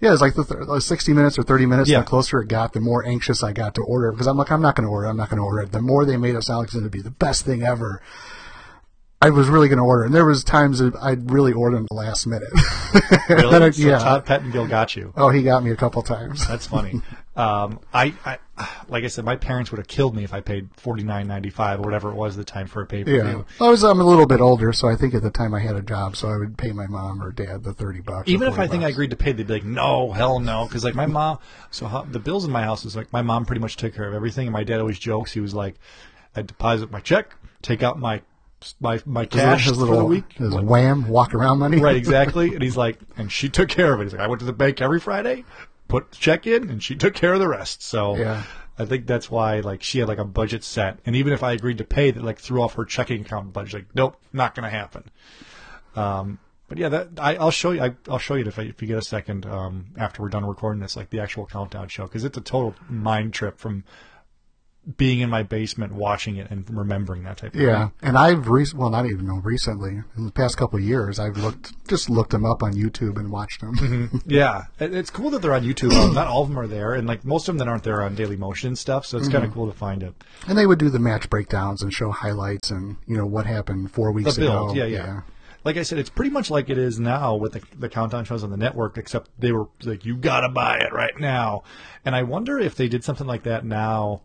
yeah, 0.00 0.12
it's 0.12 0.22
like 0.22 0.34
the 0.34 0.44
th- 0.44 0.60
like 0.66 0.80
60 0.82 1.12
minutes 1.12 1.38
or 1.38 1.42
30 1.44 1.66
minutes. 1.66 1.88
Yeah. 1.90 2.00
The 2.00 2.06
closer 2.06 2.40
it 2.40 2.48
got, 2.48 2.72
the 2.72 2.80
more 2.80 3.06
anxious 3.06 3.42
I 3.44 3.52
got 3.52 3.74
to 3.76 3.82
order 3.82 4.10
because 4.10 4.26
I'm 4.26 4.36
like, 4.38 4.50
I'm 4.50 4.62
not 4.62 4.74
going 4.74 4.86
to 4.86 4.90
order. 4.90 5.06
I'm 5.06 5.16
not 5.18 5.28
going 5.28 5.36
to 5.38 5.44
order 5.44 5.60
it. 5.62 5.70
The 5.72 5.80
more 5.82 6.04
they 6.04 6.16
made 6.16 6.34
it 6.34 6.42
sound 6.42 6.58
like 6.60 6.66
it's 6.68 6.72
going 6.74 6.82
to 6.84 6.90
be 6.90 7.02
the 7.02 7.10
best 7.12 7.44
thing 7.44 7.62
ever, 7.62 8.02
I 9.20 9.30
was 9.30 9.48
really 9.48 9.68
going 9.68 9.78
to 9.78 9.84
order. 9.84 10.02
And 10.02 10.12
there 10.14 10.24
was 10.24 10.42
times 10.42 10.78
that 10.80 10.96
I'd 10.96 11.30
really 11.30 11.52
order 11.52 11.76
in 11.76 11.86
the 11.88 11.94
last 11.94 12.26
minute. 12.26 12.48
Really? 13.28 13.50
Then 13.50 13.62
I- 13.62 13.70
So 13.70 13.82
yeah. 13.82 13.98
Todd 13.98 14.26
Pettengill 14.26 14.66
got 14.66 14.96
you. 14.96 15.12
Oh, 15.16 15.28
he 15.28 15.42
got 15.42 15.62
me 15.62 15.70
a 15.70 15.76
couple 15.76 16.02
times. 16.02 16.46
That's 16.48 16.66
funny. 16.66 17.00
um, 17.34 17.80
I, 17.94 18.14
I, 18.26 18.38
like 18.88 19.04
I 19.04 19.06
said, 19.06 19.24
my 19.24 19.36
parents 19.36 19.70
would 19.70 19.78
have 19.78 19.88
killed 19.88 20.14
me 20.14 20.22
if 20.22 20.34
I 20.34 20.40
paid 20.40 20.68
forty 20.76 21.02
nine 21.02 21.26
ninety 21.26 21.48
five 21.48 21.80
or 21.80 21.82
whatever 21.82 22.10
it 22.10 22.14
was 22.14 22.36
at 22.36 22.44
the 22.44 22.50
time 22.52 22.66
for 22.66 22.82
a 22.82 22.86
pay 22.86 23.04
per 23.04 23.10
view. 23.10 23.46
Yeah. 23.58 23.66
I 23.66 23.70
was. 23.70 23.82
I'm 23.82 24.00
a 24.00 24.04
little 24.04 24.26
bit 24.26 24.40
older, 24.40 24.72
so 24.74 24.88
I 24.88 24.96
think 24.96 25.14
at 25.14 25.22
the 25.22 25.30
time 25.30 25.54
I 25.54 25.60
had 25.60 25.74
a 25.74 25.80
job, 25.80 26.14
so 26.14 26.28
I 26.28 26.36
would 26.36 26.58
pay 26.58 26.72
my 26.72 26.86
mom 26.86 27.22
or 27.22 27.32
dad 27.32 27.64
the 27.64 27.72
thirty 27.72 28.00
bucks. 28.00 28.28
Even 28.28 28.48
if 28.48 28.56
40 28.56 28.68
I 28.68 28.70
think 28.70 28.84
I 28.84 28.90
agreed 28.90 29.10
to 29.10 29.16
pay, 29.16 29.32
they'd 29.32 29.46
be 29.46 29.54
like, 29.54 29.64
"No, 29.64 30.12
hell 30.12 30.40
no," 30.40 30.66
because 30.66 30.84
like 30.84 30.94
my 30.94 31.06
mom. 31.06 31.38
So 31.70 31.86
how, 31.86 32.02
the 32.02 32.18
bills 32.18 32.44
in 32.44 32.50
my 32.50 32.64
house 32.64 32.84
is 32.84 32.94
like 32.94 33.10
my 33.14 33.22
mom 33.22 33.46
pretty 33.46 33.60
much 33.60 33.76
took 33.76 33.94
care 33.94 34.06
of 34.06 34.12
everything, 34.14 34.46
and 34.46 34.52
my 34.52 34.64
dad 34.64 34.80
always 34.80 34.98
jokes. 34.98 35.32
He 35.32 35.40
was 35.40 35.54
like, 35.54 35.76
"I 36.36 36.42
deposit 36.42 36.90
my 36.90 37.00
check, 37.00 37.34
take 37.62 37.82
out 37.82 37.98
my 37.98 38.20
my 38.78 39.00
my 39.06 39.24
cash 39.24 39.64
his 39.64 39.78
for 39.78 39.86
the 39.86 40.04
week." 40.04 40.34
his 40.34 40.54
wham 40.54 41.08
walk 41.08 41.34
around 41.34 41.60
money. 41.60 41.78
Right, 41.78 41.96
exactly. 41.96 42.52
And 42.54 42.62
he's 42.62 42.76
like, 42.76 42.98
and 43.16 43.32
she 43.32 43.48
took 43.48 43.70
care 43.70 43.94
of 43.94 44.00
it. 44.00 44.04
He's 44.04 44.12
like, 44.12 44.20
I 44.20 44.26
went 44.26 44.40
to 44.40 44.46
the 44.46 44.52
bank 44.52 44.82
every 44.82 45.00
Friday, 45.00 45.46
put 45.92 46.10
the 46.10 46.16
check 46.16 46.46
in, 46.46 46.70
and 46.70 46.82
she 46.82 46.94
took 47.02 47.14
care 47.14 47.34
of 47.34 47.40
the 47.40 47.48
rest. 47.48 47.82
So 47.82 48.16
Yeah. 48.16 48.42
I 48.78 48.86
think 48.86 49.06
that's 49.06 49.30
why 49.30 49.60
like 49.60 49.82
she 49.82 49.98
had 49.98 50.08
like 50.08 50.18
a 50.18 50.24
budget 50.24 50.64
set, 50.64 50.98
and 51.04 51.14
even 51.14 51.32
if 51.32 51.42
I 51.42 51.52
agreed 51.52 51.78
to 51.78 51.84
pay, 51.84 52.10
that 52.10 52.24
like 52.24 52.38
threw 52.38 52.62
off 52.62 52.74
her 52.74 52.84
checking 52.84 53.20
account 53.20 53.52
budget. 53.52 53.74
Like, 53.74 53.94
nope, 53.94 54.16
not 54.32 54.54
going 54.54 54.64
to 54.64 54.70
happen. 54.70 55.04
Um, 55.94 56.38
but 56.68 56.78
yeah, 56.78 56.88
that 56.88 57.08
I, 57.18 57.36
I'll 57.36 57.50
show 57.50 57.72
you. 57.72 57.82
I, 57.82 57.94
I'll 58.08 58.18
show 58.18 58.34
you 58.34 58.46
if, 58.46 58.58
I, 58.58 58.62
if 58.62 58.80
you 58.80 58.88
get 58.88 58.96
a 58.96 59.02
second 59.02 59.44
um, 59.44 59.86
after 59.98 60.22
we're 60.22 60.30
done 60.30 60.46
recording 60.46 60.80
this, 60.80 60.96
like 60.96 61.10
the 61.10 61.20
actual 61.20 61.44
countdown 61.44 61.88
show, 61.88 62.04
because 62.04 62.24
it's 62.24 62.38
a 62.38 62.40
total 62.40 62.74
mind 62.88 63.34
trip 63.34 63.58
from 63.58 63.84
being 64.96 65.20
in 65.20 65.30
my 65.30 65.44
basement 65.44 65.92
watching 65.92 66.36
it 66.36 66.50
and 66.50 66.64
remembering 66.68 67.22
that 67.22 67.36
type 67.36 67.54
of 67.54 67.60
Yeah, 67.60 67.84
thing. 67.84 67.92
and 68.02 68.18
I've 68.18 68.48
rec- 68.48 68.74
well, 68.74 68.90
not 68.90 69.06
even 69.06 69.26
know 69.26 69.36
recently. 69.36 70.02
In 70.16 70.24
the 70.26 70.32
past 70.32 70.56
couple 70.56 70.78
of 70.78 70.84
years, 70.84 71.20
I've 71.20 71.36
looked 71.36 71.72
just 71.88 72.10
looked 72.10 72.30
them 72.30 72.44
up 72.44 72.62
on 72.64 72.72
YouTube 72.72 73.16
and 73.16 73.30
watched 73.30 73.60
them. 73.60 73.76
Mm-hmm. 73.76 74.16
Yeah, 74.26 74.64
it's 74.80 75.10
cool 75.10 75.30
that 75.30 75.40
they're 75.42 75.54
on 75.54 75.62
YouTube. 75.62 75.90
Not 76.14 76.26
all 76.26 76.42
of 76.42 76.48
them 76.48 76.58
are 76.58 76.66
there, 76.66 76.94
and 76.94 77.06
like 77.06 77.24
most 77.24 77.48
of 77.48 77.54
them 77.54 77.58
that 77.58 77.68
aren't 77.70 77.84
there 77.84 78.02
on 78.02 78.14
Daily 78.16 78.36
Motion 78.36 78.74
stuff. 78.74 79.06
So 79.06 79.18
it's 79.18 79.28
kind 79.28 79.44
of 79.44 79.52
cool 79.52 79.70
to 79.70 79.76
find 79.76 80.02
it. 80.02 80.14
and 80.48 80.58
they 80.58 80.66
would 80.66 80.78
do 80.80 80.90
the 80.90 80.98
match 80.98 81.30
breakdowns 81.30 81.82
and 81.82 81.92
show 81.92 82.10
highlights 82.10 82.70
and 82.72 82.96
you 83.06 83.16
know 83.16 83.26
what 83.26 83.46
happened 83.46 83.92
four 83.92 84.08
The 84.08 84.12
weeks 84.12 84.36
build, 84.36 84.72
ago. 84.72 84.74
yeah, 84.74 84.86
yeah, 84.86 85.20
Like 85.64 85.76
I 85.76 85.82
said, 85.84 85.98
it's 86.00 86.10
pretty 86.10 86.30
much 86.32 86.50
like 86.50 86.70
it 86.70 86.78
is 86.78 86.98
now 86.98 87.36
with 87.36 87.52
the, 87.52 87.62
the 87.78 87.88
countdown 87.88 88.24
shows 88.24 88.42
on 88.42 88.50
the 88.50 88.56
network, 88.56 88.98
except 88.98 89.30
they 89.38 89.52
were 89.52 89.68
like, 89.84 90.04
"You 90.04 90.16
gotta 90.16 90.48
buy 90.48 90.78
it 90.78 90.92
right 90.92 91.16
now." 91.20 91.62
And 92.04 92.16
I 92.16 92.24
wonder 92.24 92.58
if 92.58 92.74
they 92.74 92.88
did 92.88 93.04
something 93.04 93.28
like 93.28 93.44
that 93.44 93.64
now. 93.64 94.22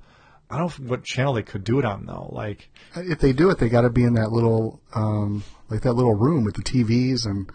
I 0.50 0.58
don't 0.58 0.80
know 0.80 0.88
what 0.88 1.04
channel 1.04 1.34
they 1.34 1.44
could 1.44 1.64
do 1.64 1.80
it 1.80 1.86
on 1.86 2.06
though. 2.06 2.30
Like, 2.32 2.70
If 2.96 3.20
they 3.20 3.34
do 3.34 3.50
it, 3.50 3.60
they 3.60 3.70
got 3.70 3.82
to 3.82 3.90
be 3.90 4.04
in 4.04 4.14
that 4.14 4.32
little 4.32 4.80
um, 4.94 5.44
like 5.70 5.82
that 5.82 5.94
little 5.94 6.16
room 6.16 6.44
with 6.44 6.56
the 6.56 6.64
TVs 6.64 7.26
and 7.26 7.52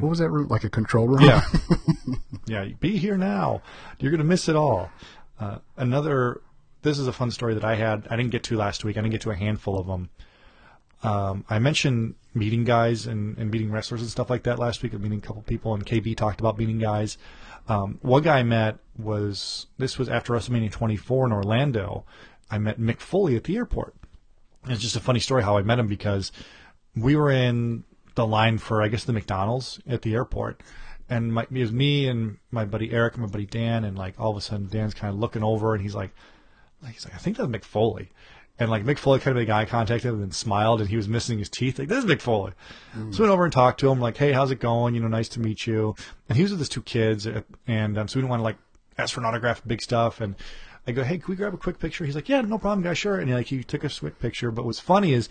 what 0.00 0.08
was 0.10 0.18
that 0.18 0.30
room? 0.30 0.48
Like 0.48 0.64
a 0.64 0.68
control 0.68 1.08
room. 1.08 1.20
Mm-hmm. 1.20 2.12
Yeah. 2.46 2.64
yeah, 2.64 2.74
be 2.80 2.96
here 2.96 3.16
now. 3.16 3.62
You're 3.98 4.10
going 4.10 4.18
to 4.18 4.24
miss 4.24 4.48
it 4.48 4.56
all. 4.56 4.90
Uh, 5.40 5.58
another, 5.76 6.42
this 6.82 6.98
is 6.98 7.06
a 7.06 7.12
fun 7.12 7.30
story 7.30 7.54
that 7.54 7.64
I 7.64 7.74
had. 7.74 8.06
I 8.10 8.16
didn't 8.16 8.30
get 8.30 8.44
to 8.44 8.56
last 8.56 8.84
week. 8.84 8.96
I 8.96 9.00
didn't 9.00 9.12
get 9.12 9.22
to 9.22 9.30
a 9.30 9.34
handful 9.34 9.78
of 9.78 9.86
them. 9.86 10.10
Um, 11.02 11.44
I 11.50 11.58
mentioned 11.58 12.14
meeting 12.34 12.64
guys 12.64 13.06
and, 13.06 13.36
and 13.38 13.50
meeting 13.50 13.70
wrestlers 13.70 14.00
and 14.00 14.10
stuff 14.10 14.30
like 14.30 14.44
that 14.44 14.58
last 14.58 14.82
week. 14.82 14.94
I 14.94 14.96
meeting 14.96 15.18
a 15.18 15.22
couple 15.22 15.42
people, 15.42 15.74
and 15.74 15.84
KB 15.84 16.16
talked 16.16 16.40
about 16.40 16.58
meeting 16.58 16.78
guys. 16.78 17.18
Um, 17.68 17.98
one 18.02 18.22
guy 18.22 18.38
I 18.38 18.42
met 18.42 18.78
was 18.96 19.66
this 19.78 19.98
was 19.98 20.08
after 20.08 20.32
WrestleMania 20.32 20.70
24 20.70 21.26
in 21.26 21.32
Orlando. 21.32 22.04
I 22.50 22.58
met 22.58 22.78
Mick 22.78 23.00
Foley 23.00 23.36
at 23.36 23.44
the 23.44 23.56
airport. 23.56 23.94
It's 24.68 24.82
just 24.82 24.96
a 24.96 25.00
funny 25.00 25.20
story 25.20 25.42
how 25.42 25.56
I 25.56 25.62
met 25.62 25.78
him 25.78 25.88
because 25.88 26.32
we 26.94 27.16
were 27.16 27.30
in 27.30 27.84
the 28.14 28.26
line 28.26 28.58
for 28.58 28.82
I 28.82 28.88
guess 28.88 29.04
the 29.04 29.12
McDonald's 29.12 29.80
at 29.86 30.02
the 30.02 30.14
airport, 30.14 30.62
and 31.08 31.32
my, 31.32 31.42
it 31.42 31.52
was 31.52 31.72
me 31.72 32.08
and 32.08 32.38
my 32.50 32.64
buddy 32.64 32.92
Eric 32.92 33.14
and 33.14 33.22
my 33.22 33.28
buddy 33.28 33.46
Dan, 33.46 33.84
and 33.84 33.98
like 33.98 34.18
all 34.18 34.30
of 34.30 34.36
a 34.36 34.40
sudden 34.40 34.68
Dan's 34.68 34.94
kind 34.94 35.12
of 35.12 35.18
looking 35.18 35.42
over 35.42 35.74
and 35.74 35.82
he's 35.82 35.94
like, 35.94 36.12
he's 36.86 37.04
like 37.04 37.14
I 37.14 37.18
think 37.18 37.36
that's 37.36 37.48
Mick 37.48 37.64
Foley, 37.64 38.10
and 38.58 38.70
like 38.70 38.84
Mick 38.84 38.98
Foley 38.98 39.18
kind 39.18 39.36
of 39.36 39.42
made 39.42 39.50
eye 39.50 39.64
contact 39.64 40.04
with 40.04 40.14
him 40.14 40.22
and 40.22 40.34
smiled, 40.34 40.80
and 40.80 40.88
he 40.88 40.96
was 40.96 41.08
missing 41.08 41.38
his 41.38 41.48
teeth. 41.48 41.78
Like 41.78 41.88
this 41.88 42.04
is 42.04 42.10
Mick 42.10 42.20
Foley. 42.20 42.52
So 42.92 43.00
we 43.00 43.20
went 43.20 43.32
over 43.32 43.44
and 43.44 43.52
talked 43.52 43.80
to 43.80 43.90
him, 43.90 44.00
like, 44.00 44.16
hey, 44.16 44.32
how's 44.32 44.50
it 44.50 44.60
going? 44.60 44.94
You 44.94 45.00
know, 45.00 45.08
nice 45.08 45.28
to 45.30 45.40
meet 45.40 45.66
you. 45.66 45.96
And 46.28 46.36
he 46.36 46.42
was 46.42 46.52
with 46.52 46.60
his 46.60 46.68
two 46.68 46.82
kids, 46.82 47.26
uh, 47.26 47.42
and 47.66 47.98
um, 47.98 48.08
so 48.08 48.16
we 48.16 48.22
didn't 48.22 48.30
want 48.30 48.40
to 48.40 48.44
like 48.44 48.56
ask 48.98 49.14
for 49.14 49.20
an 49.20 49.26
autograph, 49.26 49.62
big 49.66 49.82
stuff, 49.82 50.20
and. 50.20 50.34
I 50.86 50.92
go, 50.92 51.02
hey, 51.02 51.16
can 51.16 51.30
we 51.30 51.36
grab 51.36 51.54
a 51.54 51.56
quick 51.56 51.78
picture? 51.78 52.04
He's 52.04 52.14
like, 52.14 52.28
yeah, 52.28 52.42
no 52.42 52.58
problem, 52.58 52.82
guys, 52.82 52.98
sure. 52.98 53.18
And 53.18 53.32
like 53.32 53.46
he 53.46 53.64
took 53.64 53.84
a 53.84 53.88
quick 53.88 54.18
picture. 54.18 54.50
But 54.50 54.66
what's 54.66 54.80
funny 54.80 55.14
is 55.14 55.30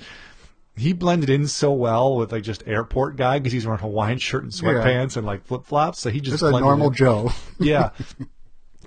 he 0.75 0.93
blended 0.93 1.29
in 1.29 1.47
so 1.47 1.71
well 1.71 2.15
with 2.15 2.31
like 2.31 2.41
just 2.41 2.67
airport 2.67 3.15
guy 3.17 3.37
because 3.37 3.53
he's 3.53 3.65
wearing 3.65 3.79
Hawaiian 3.79 4.17
shirt 4.17 4.41
and 4.41 4.51
sweatpants 4.51 5.15
and 5.15 5.27
like 5.27 5.45
flip 5.45 5.63
flops. 5.65 5.99
So 5.99 6.09
he 6.09 6.19
just 6.21 6.39
Just 6.39 6.43
a 6.43 6.59
normal 6.59 6.87
in. 6.87 6.93
Joe. 6.95 7.31
yeah. 7.59 7.91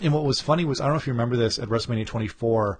And 0.02 0.12
what 0.12 0.24
was 0.24 0.42
funny 0.42 0.66
was 0.66 0.78
I 0.80 0.84
don't 0.84 0.92
know 0.92 0.98
if 0.98 1.06
you 1.06 1.14
remember 1.14 1.36
this 1.36 1.58
at 1.58 1.68
WrestleMania 1.70 2.04
24 2.06 2.78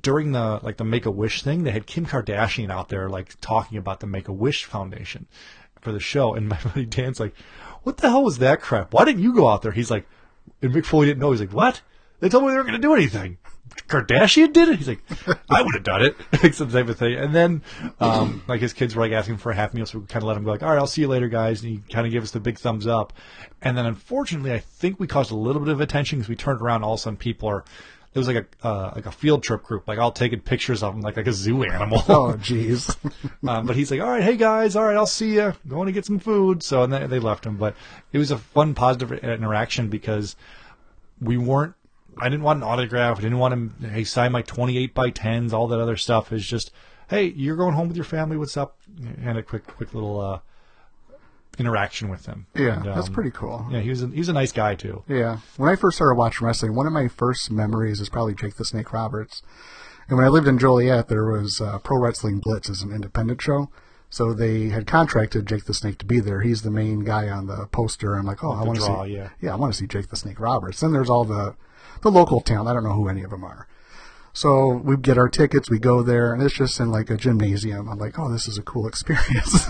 during 0.00 0.32
the 0.32 0.60
like 0.62 0.76
the 0.76 0.84
Make 0.84 1.06
a 1.06 1.10
Wish 1.10 1.42
thing. 1.42 1.64
They 1.64 1.70
had 1.70 1.86
Kim 1.86 2.06
Kardashian 2.06 2.70
out 2.70 2.88
there 2.88 3.08
like 3.08 3.38
talking 3.40 3.78
about 3.78 4.00
the 4.00 4.06
Make 4.06 4.28
a 4.28 4.32
Wish 4.32 4.64
Foundation 4.64 5.26
for 5.80 5.92
the 5.92 6.00
show, 6.00 6.34
and 6.34 6.48
my 6.48 6.58
buddy 6.64 6.86
Dan's 6.86 7.20
like, 7.20 7.34
"What 7.82 7.98
the 7.98 8.10
hell 8.10 8.24
was 8.24 8.38
that 8.38 8.60
crap? 8.60 8.92
Why 8.92 9.04
didn't 9.04 9.22
you 9.22 9.34
go 9.34 9.48
out 9.48 9.62
there?" 9.62 9.72
He's 9.72 9.90
like, 9.90 10.06
and 10.60 10.72
Mick 10.72 10.84
Foley 10.84 11.06
didn't 11.06 11.20
know. 11.20 11.30
He's 11.30 11.40
like, 11.40 11.52
"What? 11.52 11.82
They 12.20 12.28
told 12.28 12.44
me 12.44 12.50
they 12.50 12.56
weren't 12.56 12.68
going 12.68 12.80
to 12.80 12.86
do 12.86 12.94
anything." 12.94 13.38
Kardashian 13.88 14.52
did 14.52 14.68
it. 14.68 14.78
He's 14.78 14.88
like, 14.88 15.02
I 15.50 15.62
would 15.62 15.74
have 15.74 15.82
done 15.82 16.02
it, 16.02 16.54
some 16.54 16.70
type 16.70 16.88
of 16.88 16.98
thing. 16.98 17.14
And 17.14 17.34
then, 17.34 17.62
um, 18.00 18.42
like 18.46 18.60
his 18.60 18.72
kids 18.72 18.94
were 18.94 19.02
like 19.02 19.12
asking 19.12 19.38
for 19.38 19.50
a 19.50 19.54
half 19.54 19.74
meal, 19.74 19.86
so 19.86 19.98
we 19.98 20.06
kind 20.06 20.22
of 20.22 20.28
let 20.28 20.36
him 20.36 20.44
go. 20.44 20.50
Like, 20.50 20.62
all 20.62 20.70
right, 20.70 20.78
I'll 20.78 20.86
see 20.86 21.02
you 21.02 21.08
later, 21.08 21.28
guys. 21.28 21.62
And 21.62 21.72
he 21.72 21.82
kind 21.92 22.06
of 22.06 22.12
gave 22.12 22.22
us 22.22 22.30
the 22.30 22.40
big 22.40 22.58
thumbs 22.58 22.86
up. 22.86 23.12
And 23.60 23.76
then, 23.76 23.86
unfortunately, 23.86 24.52
I 24.52 24.58
think 24.58 25.00
we 25.00 25.06
caused 25.06 25.30
a 25.30 25.36
little 25.36 25.62
bit 25.62 25.72
of 25.72 25.80
attention 25.80 26.18
because 26.18 26.28
we 26.28 26.36
turned 26.36 26.60
around. 26.60 26.84
All 26.84 26.94
of 26.94 27.00
a 27.00 27.02
sudden, 27.02 27.16
people 27.16 27.48
are 27.48 27.64
it 28.14 28.18
was 28.18 28.28
like 28.28 28.36
a 28.62 28.66
uh, 28.66 28.92
like 28.94 29.06
a 29.06 29.12
field 29.12 29.42
trip 29.42 29.62
group, 29.62 29.88
like 29.88 29.98
all 29.98 30.12
taking 30.12 30.40
pictures 30.40 30.82
of 30.82 30.94
him, 30.94 31.00
like 31.00 31.16
like 31.16 31.26
a 31.26 31.32
zoo 31.32 31.62
animal. 31.64 32.02
Oh, 32.08 32.34
jeez. 32.34 32.94
um, 33.48 33.66
but 33.66 33.74
he's 33.74 33.90
like, 33.90 34.00
all 34.00 34.10
right, 34.10 34.22
hey 34.22 34.36
guys, 34.36 34.76
all 34.76 34.84
right, 34.84 34.96
I'll 34.96 35.06
see 35.06 35.34
you. 35.34 35.54
Going 35.66 35.86
to 35.86 35.92
get 35.92 36.04
some 36.04 36.18
food. 36.18 36.62
So 36.62 36.82
and 36.82 36.92
they, 36.92 37.06
they 37.06 37.18
left 37.18 37.46
him, 37.46 37.56
but 37.56 37.74
it 38.12 38.18
was 38.18 38.30
a 38.30 38.36
fun, 38.38 38.74
positive 38.74 39.12
interaction 39.12 39.88
because 39.88 40.36
we 41.20 41.38
weren't. 41.38 41.74
I 42.18 42.28
didn't 42.28 42.42
want 42.42 42.58
an 42.58 42.64
autograph. 42.64 43.18
I 43.18 43.22
didn't 43.22 43.38
want 43.38 43.54
him. 43.54 43.74
Hey, 43.90 44.04
sign 44.04 44.32
my 44.32 44.42
twenty-eight 44.42 44.92
by 44.92 45.08
tens. 45.08 45.54
All 45.54 45.66
that 45.68 45.80
other 45.80 45.96
stuff 45.96 46.32
is 46.32 46.46
just, 46.46 46.70
hey, 47.08 47.24
you're 47.24 47.56
going 47.56 47.74
home 47.74 47.88
with 47.88 47.96
your 47.96 48.04
family. 48.04 48.36
What's 48.36 48.58
up? 48.58 48.76
And 49.24 49.38
a 49.38 49.42
quick, 49.42 49.66
quick 49.66 49.94
little 49.94 50.20
uh, 50.20 50.40
interaction 51.58 52.08
with 52.08 52.26
him. 52.26 52.46
Yeah, 52.54 52.76
And, 52.76 52.84
that's 52.84 53.08
um, 53.08 53.14
pretty 53.14 53.30
cool. 53.30 53.66
Yeah, 53.70 53.80
he 53.80 53.90
was 53.90 54.02
a, 54.02 54.08
he 54.08 54.18
was 54.18 54.28
a 54.28 54.32
nice 54.32 54.52
guy 54.52 54.74
too. 54.74 55.04
Yeah. 55.08 55.38
When 55.56 55.70
I 55.70 55.76
first 55.76 55.96
started 55.96 56.16
watching 56.16 56.46
wrestling, 56.46 56.74
one 56.74 56.86
of 56.86 56.92
my 56.92 57.08
first 57.08 57.50
memories 57.50 58.00
is 58.00 58.08
probably 58.08 58.34
Jake 58.34 58.56
the 58.56 58.64
Snake 58.64 58.92
Roberts. 58.92 59.42
And 60.08 60.16
when 60.16 60.26
I 60.26 60.30
lived 60.30 60.48
in 60.48 60.58
Joliet, 60.58 61.08
there 61.08 61.24
was 61.24 61.60
uh, 61.60 61.78
Pro 61.78 61.98
Wrestling 61.98 62.40
Blitz 62.40 62.68
as 62.68 62.82
an 62.82 62.92
independent 62.92 63.40
show. 63.40 63.70
So 64.10 64.34
they 64.34 64.68
had 64.68 64.86
contracted 64.86 65.46
Jake 65.46 65.64
the 65.64 65.72
Snake 65.72 65.96
to 65.98 66.04
be 66.04 66.20
there. 66.20 66.42
He's 66.42 66.62
the 66.62 66.70
main 66.70 67.00
guy 67.00 67.30
on 67.30 67.46
the 67.46 67.66
poster. 67.72 68.14
I'm 68.14 68.26
like, 68.26 68.44
oh, 68.44 68.52
I 68.52 68.62
want 68.62 68.78
to 68.78 68.84
see, 68.84 69.04
see, 69.04 69.28
yeah. 69.40 69.52
I 69.52 69.56
want 69.56 69.72
to 69.72 69.78
see 69.78 69.86
Jake 69.86 70.08
the 70.08 70.16
Snake 70.16 70.38
Roberts. 70.38 70.80
Then 70.80 70.92
there's 70.92 71.08
all 71.08 71.24
the 71.24 71.56
the 72.02 72.10
local 72.10 72.40
talent. 72.40 72.68
I 72.68 72.74
don't 72.74 72.84
know 72.84 72.92
who 72.92 73.08
any 73.08 73.22
of 73.22 73.30
them 73.30 73.44
are. 73.44 73.66
So 74.34 74.68
we 74.84 74.96
get 74.96 75.18
our 75.18 75.28
tickets, 75.28 75.68
we 75.70 75.78
go 75.78 76.02
there, 76.02 76.32
and 76.32 76.42
it's 76.42 76.54
just 76.54 76.80
in 76.80 76.90
like 76.90 77.10
a 77.10 77.16
gymnasium. 77.16 77.88
I'm 77.88 77.98
like, 77.98 78.18
oh, 78.18 78.30
this 78.32 78.48
is 78.48 78.56
a 78.58 78.62
cool 78.62 78.86
experience. 78.88 79.66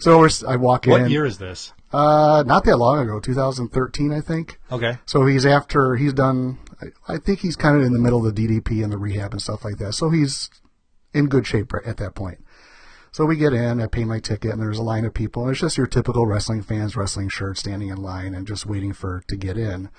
so 0.00 0.18
we're, 0.18 0.28
I 0.46 0.56
walk 0.56 0.86
in. 0.86 0.92
What 0.92 1.10
year 1.10 1.24
is 1.24 1.38
this? 1.38 1.72
Uh, 1.92 2.42
not 2.46 2.64
that 2.64 2.76
long 2.78 2.98
ago, 3.00 3.20
2013, 3.20 4.12
I 4.12 4.20
think. 4.20 4.58
Okay. 4.70 4.98
So 5.06 5.26
he's 5.26 5.44
after 5.46 5.96
he's 5.96 6.12
done. 6.12 6.58
I- 6.80 7.14
I 7.14 7.18
think 7.18 7.38
he's 7.40 7.54
kind 7.56 7.76
of 7.76 7.84
in 7.84 7.92
the 7.92 7.98
middle 8.00 8.26
of 8.26 8.34
the 8.34 8.46
DDP 8.48 8.82
and 8.82 8.92
the 8.92 8.98
rehab 8.98 9.32
and 9.32 9.40
stuff 9.40 9.64
like 9.64 9.78
that. 9.78 9.92
So 9.92 10.10
he's 10.10 10.50
in 11.14 11.28
good 11.28 11.46
shape 11.46 11.72
at 11.86 11.96
that 11.98 12.14
point. 12.14 12.44
So 13.12 13.24
we 13.26 13.36
get 13.36 13.52
in, 13.52 13.80
I 13.80 13.86
pay 13.88 14.04
my 14.04 14.18
ticket, 14.20 14.52
and 14.52 14.60
there's 14.60 14.78
a 14.78 14.82
line 14.82 15.04
of 15.04 15.12
people. 15.14 15.42
And 15.42 15.52
it's 15.52 15.60
just 15.60 15.76
your 15.76 15.86
typical 15.86 16.26
wrestling 16.26 16.62
fans, 16.62 16.96
wrestling 16.96 17.28
shirts, 17.28 17.60
standing 17.60 17.88
in 17.90 17.98
line 17.98 18.34
and 18.34 18.46
just 18.46 18.64
waiting 18.66 18.92
for 18.94 19.22
to 19.28 19.36
get 19.36 19.56
in. 19.58 19.90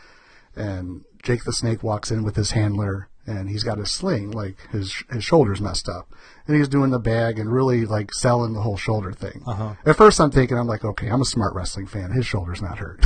And 0.56 1.04
Jake 1.22 1.44
the 1.46 1.54
Snake 1.54 1.84
walks 1.84 2.10
in 2.12 2.24
with 2.24 2.36
his 2.36 2.52
handler, 2.52 3.08
and 3.26 3.50
he's 3.50 3.64
got 3.64 3.80
a 3.80 3.86
sling, 3.86 4.32
like 4.32 4.56
his 4.72 5.04
his 5.10 5.24
shoulder's 5.24 5.62
messed 5.62 5.88
up, 5.88 6.14
and 6.48 6.58
he's 6.58 6.68
doing 6.68 6.92
the 6.92 7.00
bag 7.00 7.40
and 7.40 7.52
really 7.52 7.86
like 7.86 8.14
selling 8.14 8.54
the 8.54 8.62
whole 8.62 8.76
shoulder 8.78 9.14
thing. 9.14 9.42
Uh-huh. 9.46 9.76
At 9.86 9.96
first, 9.96 10.20
I'm 10.20 10.32
thinking, 10.32 10.58
I'm 10.58 10.68
like, 10.68 10.84
okay, 10.84 11.08
I'm 11.08 11.22
a 11.22 11.26
smart 11.26 11.56
wrestling 11.56 11.88
fan. 11.88 12.12
His 12.12 12.26
shoulder's 12.26 12.62
not 12.62 12.80
hurt. 12.80 13.00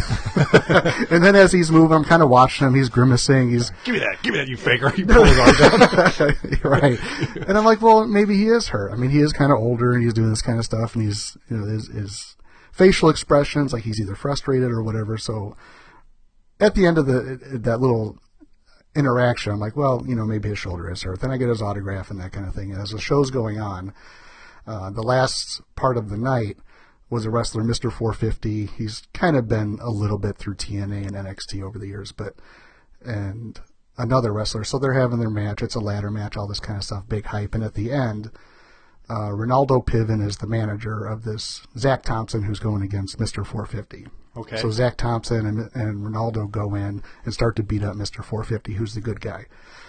and 1.11 1.23
then 1.23 1.35
as 1.35 1.51
he's 1.51 1.71
moving, 1.71 1.95
I'm 1.95 2.03
kind 2.03 2.23
of 2.23 2.29
watching 2.29 2.67
him. 2.67 2.73
He's 2.73 2.89
grimacing. 2.89 3.51
He's 3.51 3.71
Give 3.83 3.93
me 3.93 3.99
that. 3.99 4.21
Give 4.23 4.33
me 4.33 4.39
that, 4.39 4.47
you 4.47 4.57
faker. 4.57 4.93
You 4.95 5.05
pull 5.05 5.23
his 5.23 5.39
arm 5.39 5.79
down. 5.79 6.61
right. 6.63 6.99
And 7.47 7.57
I'm 7.57 7.65
like, 7.65 7.81
well, 7.81 8.07
maybe 8.07 8.35
he 8.35 8.47
is 8.47 8.69
hurt. 8.69 8.91
I 8.91 8.95
mean, 8.95 9.11
he 9.11 9.19
is 9.19 9.33
kind 9.33 9.51
of 9.51 9.59
older 9.59 9.93
and 9.93 10.03
he's 10.03 10.13
doing 10.13 10.29
this 10.29 10.41
kind 10.41 10.57
of 10.57 10.65
stuff, 10.65 10.95
and 10.95 11.03
he's 11.03 11.37
you 11.49 11.57
know 11.57 11.65
his, 11.65 11.87
his 11.87 12.35
facial 12.71 13.09
expressions 13.09 13.73
like 13.73 13.83
he's 13.83 13.99
either 13.99 14.15
frustrated 14.15 14.71
or 14.71 14.81
whatever. 14.83 15.17
So 15.17 15.55
at 16.59 16.75
the 16.75 16.85
end 16.85 16.97
of 16.97 17.05
the 17.05 17.39
that 17.53 17.79
little 17.79 18.17
interaction, 18.97 19.53
I'm 19.53 19.59
like, 19.59 19.77
well, 19.77 20.03
you 20.07 20.15
know, 20.15 20.25
maybe 20.25 20.49
his 20.49 20.59
shoulder 20.59 20.91
is 20.91 21.03
hurt. 21.03 21.21
Then 21.21 21.31
I 21.31 21.37
get 21.37 21.49
his 21.49 21.61
autograph 21.61 22.09
and 22.09 22.19
that 22.19 22.31
kind 22.31 22.47
of 22.47 22.55
thing. 22.55 22.71
And 22.71 22.81
as 22.81 22.89
the 22.89 22.99
show's 22.99 23.29
going 23.29 23.59
on, 23.59 23.93
uh, 24.65 24.89
the 24.89 25.03
last 25.03 25.61
part 25.75 25.97
of 25.97 26.09
the 26.09 26.17
night 26.17 26.57
was 27.09 27.25
a 27.25 27.29
wrestler, 27.29 27.63
Mr. 27.63 27.91
450. 27.91 28.65
He's 28.65 29.03
kind 29.13 29.37
of 29.37 29.47
been 29.47 29.79
a 29.81 29.89
little 29.89 30.17
bit 30.17 30.37
through 30.37 30.55
TNA 30.55 31.07
and 31.07 31.15
NXT 31.15 31.63
over 31.63 31.79
the 31.79 31.87
years, 31.87 32.11
but 32.11 32.35
and 33.01 33.59
another 33.97 34.33
wrestler. 34.33 34.63
So 34.63 34.77
they're 34.77 34.93
having 34.93 35.19
their 35.19 35.29
match. 35.29 35.61
It's 35.61 35.75
a 35.75 35.79
ladder 35.79 36.11
match, 36.11 36.35
all 36.35 36.47
this 36.47 36.59
kind 36.59 36.77
of 36.77 36.83
stuff, 36.83 37.07
big 37.07 37.25
hype. 37.25 37.55
And 37.55 37.63
at 37.63 37.75
the 37.75 37.91
end, 37.91 38.31
uh, 39.09 39.29
Ronaldo 39.29 39.85
Piven 39.85 40.25
is 40.25 40.37
the 40.37 40.47
manager 40.47 41.05
of 41.05 41.23
this 41.23 41.65
Zach 41.77 42.03
Thompson, 42.03 42.43
who's 42.43 42.59
going 42.59 42.81
against 42.81 43.17
Mr. 43.17 43.45
450. 43.45 44.07
Okay. 44.37 44.57
So 44.57 44.69
Zach 44.69 44.97
Thompson 44.97 45.45
and, 45.45 45.69
and 45.73 46.05
Ronaldo 46.05 46.49
go 46.49 46.75
in 46.75 47.01
and 47.25 47.33
start 47.33 47.55
to 47.55 47.63
beat 47.63 47.83
up 47.83 47.95
Mr. 47.95 48.23
450, 48.23 48.73
who's 48.73 48.93
the 48.93 49.01
good 49.01 49.19
guy. 49.19 49.45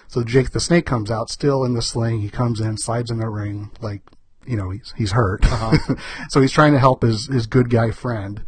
So 0.07 0.25
Jake 0.25 0.51
the 0.51 0.61
Snake 0.61 0.87
comes 0.87 1.11
out, 1.11 1.29
still 1.29 1.65
in 1.65 1.75
the 1.75 1.83
sling. 1.83 2.21
He 2.21 2.31
comes 2.31 2.61
in, 2.61 2.79
slides 2.79 3.11
in 3.11 3.19
the 3.19 3.29
ring, 3.29 3.71
like, 3.81 4.01
you 4.47 4.57
know, 4.57 4.71
he's, 4.71 4.95
he's 4.97 5.13
hurt. 5.13 5.45
so 6.31 6.41
he's 6.41 6.53
trying 6.53 6.73
to 6.73 6.79
help 6.79 7.03
his, 7.03 7.27
his 7.27 7.47
good 7.47 7.69
guy 7.69 7.91
friend. 7.91 8.43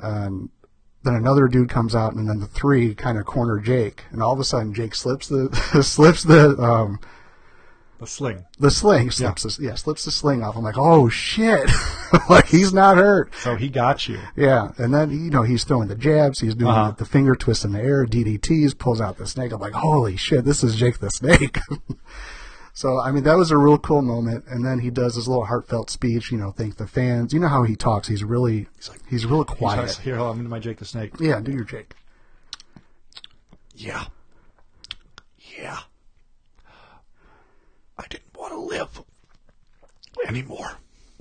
And 0.00 0.50
then 1.02 1.16
another 1.16 1.48
dude 1.48 1.68
comes 1.68 1.96
out, 1.96 2.14
and 2.14 2.28
then 2.28 2.38
the 2.38 2.46
three 2.46 2.94
kind 2.94 3.18
of 3.18 3.26
corner 3.26 3.58
Jake. 3.58 4.04
And 4.12 4.22
all 4.22 4.32
of 4.32 4.38
a 4.38 4.44
sudden, 4.44 4.72
Jake 4.72 4.94
slips 4.94 5.26
the, 5.26 5.50
slips 5.82 6.22
the, 6.22 6.56
um, 6.62 7.00
The 8.00 8.06
sling. 8.06 8.46
the 8.58 8.70
sling 8.70 9.10
slips 9.10 9.42
the, 9.42 9.62
yeah 9.62 9.74
slips 9.74 10.06
the 10.06 10.10
sling 10.10 10.42
off. 10.42 10.56
I'm 10.56 10.64
like, 10.64 10.78
oh 10.78 11.08
shit, 11.10 11.70
like 12.30 12.46
he's 12.46 12.72
not 12.72 12.96
hurt. 12.96 13.34
So 13.36 13.56
he 13.56 13.68
got 13.68 14.08
you. 14.08 14.18
Yeah, 14.36 14.72
and 14.78 14.92
then 14.94 15.10
you 15.10 15.30
know 15.30 15.42
he's 15.42 15.64
throwing 15.64 15.88
the 15.88 15.94
jabs, 15.94 16.40
he's 16.40 16.54
doing 16.54 16.70
Uh-huh. 16.72 16.90
the, 16.92 17.04
the 17.04 17.04
finger 17.04 17.34
twist 17.34 17.64
in 17.64 17.72
the 17.72 17.80
air, 17.80 18.06
DDTs, 18.06 18.78
pulls 18.78 19.00
out 19.02 19.18
the 19.18 19.26
snake. 19.26 19.52
I'm 19.52 19.60
like, 19.60 19.74
holy 19.74 20.16
shit, 20.16 20.44
this 20.46 20.64
is 20.64 20.76
Jake 20.76 20.98
the 20.98 21.10
Snake. 21.10 21.58
so 22.72 22.98
I 22.98 23.12
mean 23.12 23.24
that 23.24 23.36
was 23.36 23.50
a 23.50 23.58
real 23.58 23.76
cool 23.78 24.00
moment. 24.02 24.46
And 24.48 24.64
then 24.64 24.78
he 24.78 24.88
does 24.90 25.16
his 25.16 25.28
little 25.28 25.44
heartfelt 25.44 25.90
speech, 25.90 26.32
you 26.32 26.38
know, 26.38 26.52
thank 26.52 26.76
the 26.78 26.86
fans. 26.86 27.34
You 27.34 27.40
know 27.40 27.48
how 27.48 27.64
he 27.64 27.76
talks? 27.76 28.08
He's 28.08 28.24
really 28.24 28.66
he's 28.76 28.88
like 28.88 29.00
he's 29.10 29.26
real 29.26 29.44
He 29.44 29.54
quiet. 29.56 29.76
talks- 29.76 29.98
Here, 29.98 30.16
hold 30.16 30.28
on, 30.28 30.32
I'm 30.32 30.38
into 30.38 30.50
my 30.50 30.58
Jake 30.58 30.78
the 30.78 30.86
Snake. 30.86 31.12
yeah, 31.20 31.38
do 31.40 31.52
your 31.52 31.64
Jake. 31.64 31.94
Yeah. 33.74 34.04
Yeah. 35.58 35.80
I 38.00 38.06
didn't 38.08 38.36
want 38.36 38.52
to 38.52 38.58
live 38.60 39.02
anymore. 40.26 40.78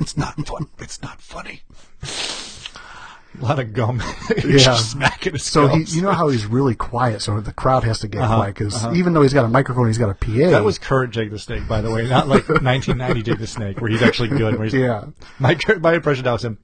it's 0.00 0.16
not 0.16 0.34
fun. 0.46 0.66
It's 0.78 1.00
not 1.02 1.20
funny. 1.20 1.62
A 2.02 3.42
lot 3.44 3.58
of 3.58 3.72
gum. 3.72 4.02
Yeah. 4.44 4.74
Smacking 4.76 5.32
his 5.34 5.44
So 5.44 5.66
he, 5.68 5.82
you 5.84 6.02
know 6.02 6.12
how 6.12 6.28
he's 6.28 6.46
really 6.46 6.74
quiet, 6.74 7.22
so 7.22 7.40
the 7.40 7.52
crowd 7.52 7.84
has 7.84 8.00
to 8.00 8.08
get 8.08 8.22
Uh-huh, 8.22 8.36
quiet 8.36 8.54
because 8.56 8.84
even 8.94 9.12
though 9.14 9.22
he's 9.22 9.32
got 9.32 9.44
a 9.44 9.48
microphone, 9.48 9.86
he's 9.86 9.98
got 9.98 10.10
a 10.10 10.14
PA. 10.14 10.50
That 10.50 10.64
was 10.64 10.78
current 10.78 11.12
Jake 11.14 11.30
the 11.30 11.38
Snake, 11.38 11.66
by 11.68 11.80
the 11.80 11.90
way, 11.90 12.06
not 12.08 12.28
like 12.28 12.48
1990 12.48 13.22
Jake 13.22 13.38
the 13.38 13.46
Snake, 13.46 13.80
where 13.80 13.90
he's 13.90 14.02
actually 14.02 14.28
good. 14.28 14.54
Where 14.56 14.64
he's, 14.64 14.74
Yeah. 14.74 15.04
My 15.38 15.56
my 15.80 15.94
impression 15.94 16.24
now 16.24 16.34
is 16.34 16.44
him. 16.44 16.58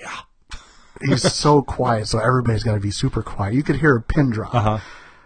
Yeah. 0.00 0.16
he's 1.02 1.22
so 1.32 1.62
quiet, 1.62 2.06
so 2.08 2.18
everybody's 2.18 2.62
got 2.62 2.74
to 2.74 2.80
be 2.80 2.90
super 2.90 3.22
quiet. 3.22 3.54
You 3.54 3.62
could 3.62 3.76
hear 3.76 3.96
a 3.96 4.02
pin 4.02 4.30
drop. 4.30 4.54
Uh 4.54 4.60
huh. 4.60 4.78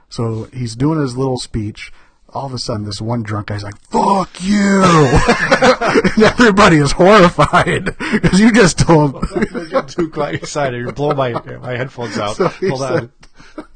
So 0.08 0.44
he's 0.52 0.76
doing 0.76 1.00
his 1.00 1.16
little 1.16 1.38
speech. 1.38 1.92
All 2.34 2.46
of 2.46 2.52
a 2.52 2.58
sudden, 2.58 2.84
this 2.84 3.00
one 3.00 3.22
drunk 3.22 3.46
guy's 3.46 3.62
like, 3.62 3.78
"Fuck 3.90 4.42
you!" 4.42 4.82
and 4.82 6.22
everybody 6.24 6.78
is 6.78 6.90
horrified 6.92 7.84
because 7.96 8.40
you 8.40 8.52
just 8.52 8.78
told. 8.78 9.24
I 9.34 9.66
got 9.70 9.88
too 9.88 10.10
excited. 10.12 10.80
You're 10.80 10.92
blowing 10.92 11.16
my 11.16 11.32
my 11.32 11.76
headphones 11.76 12.18
out. 12.18 12.36
So 12.36 12.48
he 12.48 12.68
Hold 12.70 12.82
on. 12.82 13.12
said- 13.56 13.66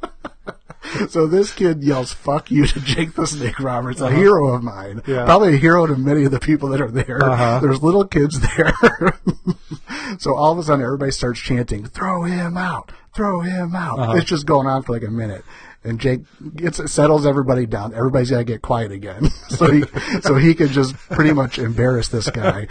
so 1.10 1.26
this 1.26 1.52
kid 1.52 1.82
yells 1.84 2.12
"fuck 2.12 2.50
you" 2.50 2.66
to 2.66 2.80
Jake 2.80 3.14
the 3.14 3.26
Snake 3.26 3.60
Roberts, 3.60 4.00
a 4.00 4.10
hero 4.10 4.48
of 4.54 4.62
mine. 4.62 5.02
Yeah. 5.06 5.24
Probably 5.24 5.54
a 5.54 5.58
hero 5.58 5.86
to 5.86 5.94
many 5.96 6.24
of 6.24 6.32
the 6.32 6.40
people 6.40 6.70
that 6.70 6.80
are 6.80 6.90
there. 6.90 7.22
Uh-huh. 7.22 7.60
There's 7.60 7.82
little 7.82 8.06
kids 8.06 8.40
there. 8.40 8.72
so 10.18 10.36
all 10.36 10.52
of 10.52 10.58
a 10.58 10.62
sudden, 10.64 10.84
everybody 10.84 11.12
starts 11.12 11.40
chanting, 11.40 11.86
"Throw 11.86 12.24
him 12.24 12.56
out! 12.56 12.90
Throw 13.14 13.40
him 13.40 13.76
out!" 13.76 13.98
Uh-huh. 13.98 14.12
It's 14.16 14.28
just 14.28 14.46
going 14.46 14.66
on 14.66 14.82
for 14.82 14.92
like 14.94 15.04
a 15.04 15.10
minute. 15.10 15.44
And 15.84 16.00
Jake 16.00 16.20
gets 16.56 16.80
it 16.80 16.88
settles 16.88 17.24
everybody 17.24 17.64
down. 17.64 17.94
Everybody's 17.94 18.30
got 18.30 18.38
to 18.38 18.44
get 18.44 18.62
quiet 18.62 18.90
again, 18.90 19.30
so 19.48 19.70
he 19.70 19.84
so 20.22 20.34
he 20.34 20.52
could 20.54 20.70
just 20.70 20.96
pretty 20.96 21.32
much 21.32 21.56
embarrass 21.58 22.08
this 22.08 22.28
guy, 22.30 22.66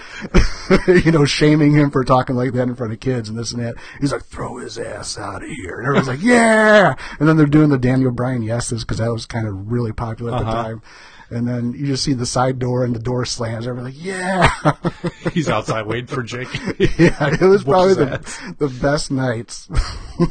you 0.88 1.12
know, 1.14 1.24
shaming 1.24 1.74
him 1.74 1.90
for 1.90 2.04
talking 2.04 2.36
like 2.36 2.52
that 2.54 2.64
in 2.68 2.76
front 2.76 2.92
of 2.92 3.00
kids 3.00 3.30
and 3.30 3.40
this 3.40 3.54
and 3.54 3.64
that. 3.64 3.76
He's 4.02 4.12
like, 4.12 4.26
"Throw 4.26 4.58
his 4.58 4.78
ass 4.78 5.18
out 5.18 5.42
of 5.42 5.50
here!" 5.50 5.78
And 5.80 5.86
everyone's 5.88 6.10
like, 6.10 6.22
"Yeah!" 6.22 6.96
And 7.20 7.30
then 7.30 7.38
they're 7.38 7.46
doing 7.46 7.70
the 7.70 7.78
Daniel 7.78 8.12
Bryan 8.12 8.42
yeses 8.44 8.84
because 8.84 8.98
that 8.98 9.12
was 9.12 9.26
kind 9.26 9.48
of 9.48 9.72
really 9.72 9.94
popular 9.94 10.34
at 10.36 10.40
the 10.42 10.46
Uh-huh. 10.48 10.64
time. 10.64 10.82
And 11.30 11.48
then 11.48 11.74
you 11.74 11.88
just 11.88 12.04
see 12.04 12.14
the 12.14 12.26
side 12.26 12.58
door 12.60 12.86
and 12.86 12.96
the 12.96 13.00
door 13.00 13.26
slams. 13.26 13.68
Everybody's 13.68 13.98
like, 13.98 14.06
"Yeah!" 14.06 14.72
He's 15.34 15.50
outside 15.50 15.86
waiting 15.86 16.08
for 16.08 16.24
Jake. 16.24 16.48
yeah, 16.80 17.34
it 17.34 17.42
was 17.42 17.64
probably 17.66 17.96
the, 17.96 18.54
the 18.60 18.70
best 18.70 19.12
nights 19.12 19.68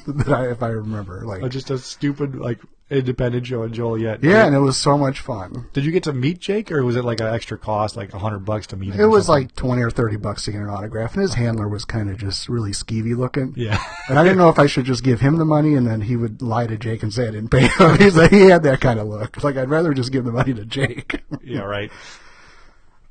that 0.06 0.28
I, 0.28 0.48
if 0.50 0.62
I 0.62 0.68
remember. 0.68 1.22
Like, 1.26 1.42
Uh, 1.42 1.48
Just 1.48 1.70
a 1.70 1.78
stupid 1.78 2.34
like 2.36 2.60
independent 2.88 3.46
show 3.46 3.64
in 3.64 3.72
Joliet. 3.72 4.22
yeah, 4.22 4.46
and 4.46 4.54
it 4.54 4.60
was 4.60 4.76
so 4.76 4.96
much 4.96 5.20
fun. 5.20 5.68
Did 5.72 5.84
you 5.84 5.90
get 5.90 6.04
to 6.04 6.12
meet 6.12 6.38
Jake, 6.38 6.70
or 6.70 6.84
was 6.84 6.96
it 6.96 7.04
like 7.04 7.20
an 7.20 7.26
extra 7.26 7.58
cost, 7.58 7.96
like 7.96 8.12
a 8.14 8.18
hundred 8.18 8.40
bucks 8.40 8.68
to 8.68 8.76
meet 8.76 8.94
him? 8.94 9.00
It 9.00 9.06
was 9.06 9.26
something? 9.26 9.46
like 9.46 9.56
twenty 9.56 9.82
or 9.82 9.90
thirty 9.90 10.16
bucks 10.16 10.44
to 10.44 10.52
get 10.52 10.60
an 10.60 10.68
autograph, 10.68 11.14
and 11.14 11.22
his 11.22 11.34
handler 11.34 11.68
was 11.68 11.84
kind 11.84 12.10
of 12.10 12.18
just 12.18 12.48
really 12.48 12.70
skeevy 12.70 13.16
looking. 13.16 13.54
Yeah. 13.56 13.82
and 14.08 14.18
I 14.18 14.22
didn't 14.22 14.38
know 14.38 14.48
if 14.48 14.58
I 14.58 14.66
should 14.66 14.84
just 14.84 15.02
give 15.02 15.20
him 15.20 15.36
the 15.36 15.44
money, 15.44 15.74
and 15.74 15.86
then 15.86 16.00
he 16.00 16.16
would 16.16 16.42
lie 16.42 16.66
to 16.66 16.76
Jake 16.76 17.02
and 17.02 17.12
say 17.12 17.26
I 17.26 17.32
didn't 17.32 17.50
pay 17.50 17.66
him. 17.66 17.96
He's 17.98 18.16
like, 18.16 18.30
he 18.30 18.42
had 18.42 18.62
that 18.62 18.80
kind 18.80 19.00
of 19.00 19.08
look. 19.08 19.42
Like 19.42 19.56
I'd 19.56 19.70
rather 19.70 19.92
just 19.92 20.12
give 20.12 20.24
the 20.24 20.32
money 20.32 20.54
to 20.54 20.64
Jake. 20.64 21.22
yeah, 21.42 21.60
right. 21.60 21.90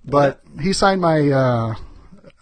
but 0.04 0.42
he 0.62 0.74
signed 0.74 1.02
my. 1.02 1.30
uh 1.30 1.76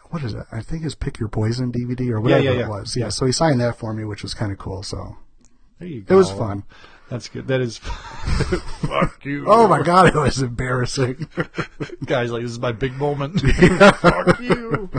what 0.10 0.24
is 0.24 0.36
it? 0.36 0.46
I 0.52 0.62
think 0.62 0.84
his 0.84 0.94
Pick 0.94 1.20
Your 1.20 1.28
Poison 1.28 1.72
DVD 1.72 2.12
or 2.12 2.22
whatever 2.22 2.44
yeah, 2.44 2.52
it 2.52 2.58
yeah. 2.60 2.68
was. 2.68 2.96
Yeah, 2.96 3.10
so 3.10 3.26
he 3.26 3.32
signed 3.32 3.60
that 3.62 3.80
for 3.80 3.96
me, 3.96 4.06
which 4.06 4.22
was 4.22 4.36
kind 4.36 4.52
of 4.52 4.60
cool. 4.60 4.84
So 4.84 5.18
There 5.80 5.88
you 5.88 6.06
it 6.08 6.14
was 6.14 6.30
fun. 6.30 6.66
That's 7.10 7.30
good. 7.30 7.48
That 7.48 7.62
is. 7.62 7.78
Fuck 7.78 9.26
you. 9.26 9.46
Oh 9.48 9.68
my 9.68 9.84
god, 9.84 10.08
it 10.08 10.16
was 10.16 10.42
embarrassing. 10.42 11.28
Guys, 12.06 12.32
like, 12.32 12.42
this 12.42 12.52
is 12.52 12.60
my 12.60 12.72
big 12.72 12.94
moment. 12.94 13.42
Fuck 14.00 14.40
you. 14.40 14.90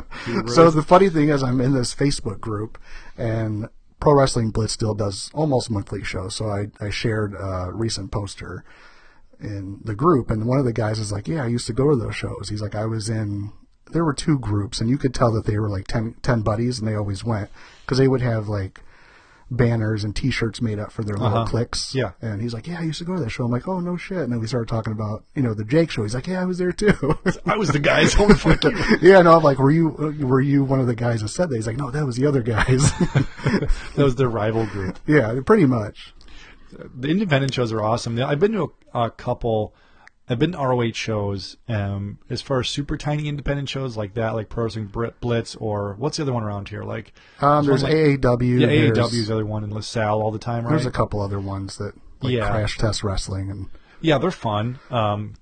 so 0.46 0.70
the 0.70 0.84
funny 0.86 1.08
thing 1.08 1.30
is, 1.30 1.42
I'm 1.42 1.60
in 1.60 1.72
this 1.72 1.94
Facebook 1.94 2.40
group, 2.40 2.78
and 3.16 3.68
Pro 4.00 4.14
Wrestling 4.14 4.50
Blitz 4.50 4.74
still 4.74 4.94
does 4.94 5.30
almost 5.34 5.70
monthly 5.70 6.04
shows. 6.04 6.36
So 6.36 6.46
I, 6.46 6.66
I 6.80 6.90
shared 6.90 7.34
a 7.34 7.70
recent 7.72 8.12
poster 8.12 8.64
in 9.40 9.80
the 9.82 9.94
group, 9.94 10.30
and 10.30 10.46
one 10.46 10.58
of 10.58 10.64
the 10.64 10.72
guys 10.72 10.98
is 10.98 11.10
like, 11.10 11.26
"Yeah, 11.26 11.44
I 11.44 11.48
used 11.48 11.66
to 11.66 11.72
go 11.72 11.90
to 11.90 11.96
those 11.96 12.14
shows." 12.14 12.48
He's 12.48 12.62
like, 12.62 12.74
"I 12.74 12.86
was 12.86 13.08
in." 13.08 13.52
There 13.90 14.04
were 14.04 14.14
two 14.14 14.38
groups, 14.38 14.80
and 14.80 14.88
you 14.88 14.98
could 14.98 15.14
tell 15.14 15.32
that 15.32 15.46
they 15.46 15.58
were 15.58 15.68
like 15.68 15.86
10, 15.86 16.16
10 16.22 16.40
buddies, 16.40 16.78
and 16.78 16.88
they 16.88 16.94
always 16.94 17.22
went 17.22 17.50
because 17.82 17.98
they 17.98 18.08
would 18.08 18.22
have 18.22 18.48
like 18.48 18.80
banners 19.50 20.04
and 20.04 20.16
T-shirts 20.16 20.60
made 20.62 20.78
up 20.78 20.90
for 20.90 21.02
their 21.04 21.16
little 21.16 21.38
Uh-huh. 21.38 21.46
cliques. 21.50 21.94
Yeah. 21.94 22.12
and 22.22 22.40
he's 22.40 22.54
like, 22.54 22.66
"Yeah, 22.66 22.80
I 22.80 22.82
used 22.84 22.98
to 22.98 23.04
go 23.04 23.14
to 23.14 23.20
that 23.22 23.30
show." 23.30 23.44
I'm 23.44 23.50
like, 23.50 23.68
"Oh 23.68 23.78
no 23.80 23.96
shit!" 23.96 24.18
And 24.18 24.32
then 24.32 24.40
we 24.40 24.46
started 24.46 24.68
talking 24.68 24.92
about 24.92 25.24
you 25.34 25.42
know 25.42 25.54
the 25.54 25.64
Jake 25.64 25.90
show. 25.90 26.02
He's 26.02 26.14
like, 26.14 26.26
"Yeah, 26.26 26.40
I 26.40 26.44
was 26.44 26.58
there 26.58 26.72
too." 26.72 26.92
I 27.46 27.56
was 27.56 27.68
the 27.68 28.36
fuck 28.38 28.64
you. 28.64 28.72
yeah, 29.00 29.20
no, 29.22 29.36
I'm 29.36 29.42
like, 29.42 29.58
were 29.58 29.70
you 29.70 29.88
were 30.20 30.40
you 30.40 30.64
one 30.64 30.80
of 30.80 30.86
the 30.86 30.94
guys 30.94 31.20
that 31.22 31.28
said 31.28 31.50
that? 31.50 31.56
He's 31.56 31.66
like, 31.66 31.76
no, 31.76 31.90
that 31.90 32.04
was 32.06 32.16
the 32.16 32.26
other 32.26 32.42
guys. 32.42 32.90
That 33.96 34.04
was 34.04 34.16
their 34.16 34.28
rival 34.28 34.66
group. 34.66 34.98
yeah, 35.06 35.38
pretty 35.44 35.66
much. 35.66 36.14
the 36.72 37.08
independent 37.08 37.54
shows 37.54 37.72
are 37.72 37.82
awesome. 37.82 38.20
I've 38.20 38.40
been 38.40 38.52
to 38.52 38.72
a, 38.94 39.00
a 39.02 39.10
couple. 39.10 39.74
I've 40.28 40.38
been 40.38 40.52
to 40.52 40.58
ROH 40.58 40.92
shows. 40.94 41.56
Um, 41.68 42.18
as 42.30 42.40
far 42.40 42.60
as 42.60 42.68
super 42.68 42.96
tiny 42.96 43.28
independent 43.28 43.68
shows 43.68 43.96
like 43.96 44.14
that, 44.14 44.34
like 44.34 44.48
Pro 44.48 44.64
Wrestling 44.64 44.90
Blitz, 45.20 45.54
or 45.56 45.94
what's 45.98 46.16
the 46.16 46.22
other 46.22 46.32
one 46.32 46.42
around 46.42 46.68
here? 46.68 46.82
Like 46.82 47.12
Um, 47.40 47.66
there's 47.66 47.82
like, 47.82 47.92
AAW. 47.92 48.60
yeah, 48.60 48.66
there's, 48.66 48.98
AAW 48.98 49.12
is 49.12 49.28
the 49.28 49.34
other 49.34 49.44
one 49.46 49.64
in 49.64 49.70
LaSalle 49.70 50.22
all 50.22 50.30
the 50.30 50.38
time, 50.38 50.64
right? 50.64 50.70
There's 50.70 50.86
a 50.86 50.90
couple 50.90 51.20
other 51.20 51.38
ones 51.40 51.76
that 51.76 51.92
like 52.22 52.32
Yeah. 52.32 52.48
Crash 52.50 52.78
Test 52.78 53.04
Wrestling 53.04 53.50
and 53.50 53.66
Yeah, 54.00 54.16
they're 54.18 54.30
fun. 54.30 54.78
Um, 54.90 55.34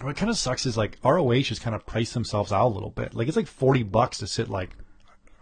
what 0.00 0.16
kind 0.16 0.30
of 0.30 0.36
sucks 0.38 0.66
is 0.66 0.76
like 0.76 0.98
ROH 1.04 1.32
has 1.48 1.58
kind 1.58 1.74
of 1.74 1.84
priced 1.84 2.14
themselves 2.14 2.52
out 2.52 2.66
a 2.66 2.68
little 2.74 2.90
bit. 2.90 3.14
Like 3.14 3.26
it's 3.26 3.36
like 3.36 3.48
forty 3.48 3.82
bucks 3.82 4.18
to 4.18 4.28
sit 4.28 4.48
like 4.48 4.70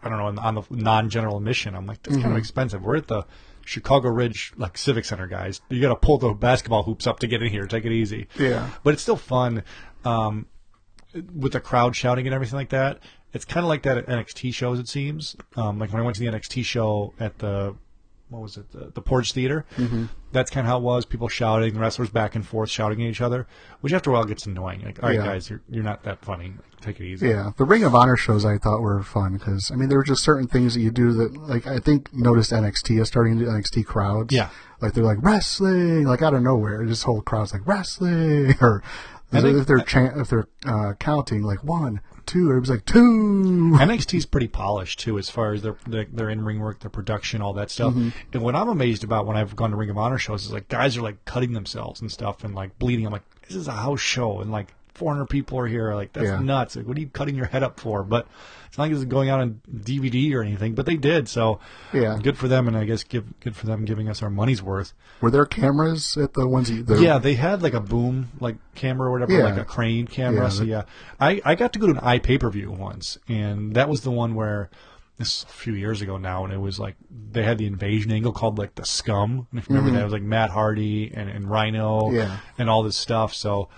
I 0.02 0.08
don't 0.08 0.18
know 0.18 0.42
on 0.42 0.54
the 0.54 0.62
non-general 0.70 1.36
admission. 1.36 1.74
I'm 1.74 1.84
like 1.84 2.02
that's 2.02 2.16
kind 2.16 2.30
of 2.32 2.38
expensive. 2.38 2.82
We're 2.82 2.96
at 2.96 3.08
the 3.08 3.24
Chicago 3.66 4.08
Ridge 4.08 4.52
like 4.56 4.78
Civic 4.78 5.04
Center, 5.04 5.26
guys. 5.26 5.60
You 5.68 5.80
got 5.80 5.88
to 5.88 5.96
pull 5.96 6.18
the 6.18 6.32
basketball 6.32 6.84
hoops 6.84 7.06
up 7.06 7.18
to 7.20 7.26
get 7.26 7.42
in 7.42 7.50
here. 7.50 7.66
Take 7.66 7.84
it 7.84 7.92
easy. 7.92 8.28
Yeah. 8.38 8.70
but 8.82 8.94
it's 8.94 9.02
still 9.02 9.16
fun. 9.16 9.62
Um, 10.04 10.46
with 11.34 11.52
the 11.52 11.60
crowd 11.60 11.96
shouting 11.96 12.26
and 12.26 12.34
everything 12.34 12.56
like 12.56 12.70
that. 12.70 12.98
It's 13.32 13.44
kind 13.44 13.64
of 13.64 13.68
like 13.68 13.82
that 13.82 13.98
at 13.98 14.06
NXT 14.06 14.54
shows. 14.54 14.78
It 14.78 14.88
seems 14.88 15.36
um, 15.56 15.78
like 15.78 15.92
when 15.92 16.00
I 16.00 16.04
went 16.04 16.16
to 16.16 16.20
the 16.20 16.30
NXT 16.30 16.64
show 16.64 17.12
at 17.18 17.38
the 17.38 17.74
what 18.28 18.42
was 18.42 18.56
it 18.56 18.70
the, 18.72 18.90
the 18.92 19.00
Porch 19.00 19.32
Theater. 19.32 19.64
Mm-hmm. 19.76 20.06
That's 20.32 20.50
kind 20.50 20.66
of 20.66 20.70
how 20.70 20.78
it 20.78 20.82
was. 20.82 21.04
People 21.06 21.28
shouting, 21.28 21.72
the 21.74 21.80
wrestlers 21.80 22.10
back 22.10 22.34
and 22.34 22.46
forth 22.46 22.68
shouting 22.68 23.00
at 23.02 23.08
each 23.08 23.20
other, 23.20 23.46
which 23.80 23.92
after 23.92 24.10
a 24.10 24.12
while 24.12 24.24
gets 24.24 24.44
annoying. 24.46 24.82
Like, 24.82 25.02
all 25.02 25.08
right, 25.08 25.18
Yeah. 25.18 25.24
guys, 25.26 25.48
you're 25.48 25.62
you're 25.70 25.84
not 25.84 26.02
that 26.02 26.24
funny. 26.24 26.54
Take 26.80 27.00
it 27.00 27.04
easy. 27.06 27.28
yeah, 27.28 27.52
the 27.56 27.64
Ring 27.64 27.84
of 27.84 27.94
Honor 27.94 28.16
shows 28.16 28.44
I 28.44 28.58
thought 28.58 28.80
were 28.82 29.02
fun 29.02 29.34
because 29.38 29.70
I 29.72 29.76
mean 29.76 29.88
there 29.88 29.98
were 29.98 30.04
just 30.04 30.22
certain 30.22 30.46
things 30.46 30.74
that 30.74 30.80
you 30.80 30.90
do 30.90 31.12
that 31.12 31.36
like 31.36 31.66
I 31.66 31.78
think 31.78 32.12
noticed 32.12 32.50
NXT 32.52 33.00
is 33.00 33.08
starting 33.08 33.38
to 33.38 33.44
do 33.44 33.50
NXT 33.50 33.86
crowds. 33.86 34.34
Yeah. 34.34 34.50
like 34.82 34.92
they're 34.92 35.02
like 35.04 35.18
wrestling 35.22 36.04
like 36.04 36.20
out 36.22 36.34
of 36.34 36.42
nowhere. 36.42 36.84
This 36.84 37.04
whole 37.04 37.22
crowd's 37.22 37.52
like 37.52 37.66
wrestling 37.66 38.54
or 38.60 38.82
I 39.32 39.40
think- 39.40 39.58
if 39.58 39.66
they're 39.66 39.80
chan 39.80 40.18
if 40.20 40.28
they're 40.30 40.48
uh, 40.64 40.94
counting 40.98 41.42
like 41.42 41.62
one 41.64 42.00
two 42.26 42.48
everybody's 42.48 42.70
like 42.70 42.84
two. 42.84 42.98
NXT's 43.78 44.26
pretty 44.26 44.48
polished 44.48 44.98
too, 44.98 45.18
as 45.18 45.30
far 45.30 45.52
as 45.52 45.62
their 45.62 45.76
their, 45.86 46.04
their 46.06 46.28
in 46.30 46.44
ring 46.44 46.60
work, 46.60 46.80
their 46.80 46.90
production, 46.90 47.40
all 47.40 47.52
that 47.54 47.70
stuff. 47.70 47.94
And 47.94 48.42
what 48.42 48.54
I'm 48.56 48.68
amazed 48.68 49.04
about 49.04 49.26
when 49.26 49.36
I've 49.36 49.54
gone 49.56 49.70
to 49.70 49.76
Ring 49.76 49.90
of 49.90 49.98
Honor 49.98 50.18
shows 50.18 50.44
is 50.44 50.52
like 50.52 50.68
guys 50.68 50.96
are 50.96 51.02
like 51.02 51.24
cutting 51.24 51.52
themselves 51.52 52.00
and 52.00 52.10
stuff 52.10 52.44
and 52.44 52.54
like 52.54 52.78
bleeding. 52.78 53.06
I'm 53.06 53.12
like, 53.12 53.22
this 53.46 53.56
is 53.56 53.68
a 53.68 53.72
house 53.72 54.00
show 54.00 54.40
and 54.40 54.50
like 54.50 54.74
400 54.96 55.26
people 55.26 55.58
are 55.58 55.66
here. 55.66 55.94
Like 55.94 56.12
that's 56.12 56.26
Yeah. 56.26 56.40
nuts. 56.40 56.76
Like, 56.76 56.86
what 56.86 56.96
are 56.96 57.00
you 57.00 57.08
cutting 57.08 57.34
your 57.36 57.46
head 57.46 57.62
up 57.62 57.78
for? 57.78 58.02
But 58.02 58.26
it's 58.68 58.78
not 58.78 58.84
like 58.84 58.92
it's 58.92 59.04
going 59.04 59.28
out 59.28 59.40
on 59.40 59.60
DVD 59.72 60.34
or 60.34 60.42
anything. 60.42 60.74
But 60.74 60.86
they 60.86 60.96
did, 60.96 61.28
so 61.28 61.60
Yeah. 61.92 62.18
good 62.22 62.36
for 62.36 62.48
them. 62.48 62.66
And 62.68 62.76
I 62.76 62.84
guess 62.84 63.04
give 63.04 63.38
good 63.40 63.54
for 63.56 63.66
them 63.66 63.84
giving 63.84 64.08
us 64.08 64.22
our 64.22 64.30
money's 64.30 64.62
worth. 64.62 64.92
Were 65.20 65.30
there 65.30 65.46
cameras 65.46 66.16
at 66.16 66.34
the 66.34 66.46
ones 66.46 66.70
you? 66.70 66.82
The, 66.82 67.00
Yeah, 67.00 67.18
they 67.18 67.34
had 67.34 67.62
like 67.62 67.74
a 67.74 67.80
boom 67.80 68.28
like 68.40 68.56
camera 68.74 69.08
or 69.08 69.12
whatever, 69.12 69.32
Yeah. 69.32 69.44
like 69.44 69.58
a 69.58 69.64
crane 69.64 70.06
camera. 70.06 70.44
Yeah, 70.44 70.48
so 70.48 70.62
yeah, 70.64 70.82
I, 71.20 71.40
I 71.44 71.54
got 71.54 71.72
to 71.74 71.78
go 71.78 71.86
to 71.86 71.92
an 71.92 72.00
i 72.02 72.18
pay 72.18 72.38
per 72.38 72.50
view 72.50 72.70
once, 72.70 73.18
and 73.28 73.74
that 73.74 73.88
was 73.88 74.00
the 74.02 74.10
one 74.10 74.34
where 74.34 74.68
this 75.18 75.44
a 75.44 75.46
few 75.46 75.72
years 75.72 76.02
ago 76.02 76.18
now, 76.18 76.44
and 76.44 76.52
it 76.52 76.60
was 76.60 76.78
like 76.78 76.94
they 77.32 77.42
had 77.42 77.56
the 77.56 77.64
invasion 77.66 78.12
angle 78.12 78.32
called 78.32 78.58
like 78.58 78.74
the 78.74 78.84
Scum. 78.84 79.46
And 79.50 79.58
if 79.58 79.66
you 79.66 79.74
remember 79.76 79.96
that, 79.96 80.02
it 80.02 80.04
was 80.04 80.12
like 80.12 80.22
Matt 80.22 80.50
Hardy 80.50 81.10
and, 81.14 81.30
and 81.30 81.48
Rhino 81.50 82.00
Mm-hmm. 82.08 82.16
Yeah. 82.16 82.36
and 82.58 82.68
all 82.68 82.82
this 82.82 82.98
stuff. 82.98 83.32
So 83.32 83.70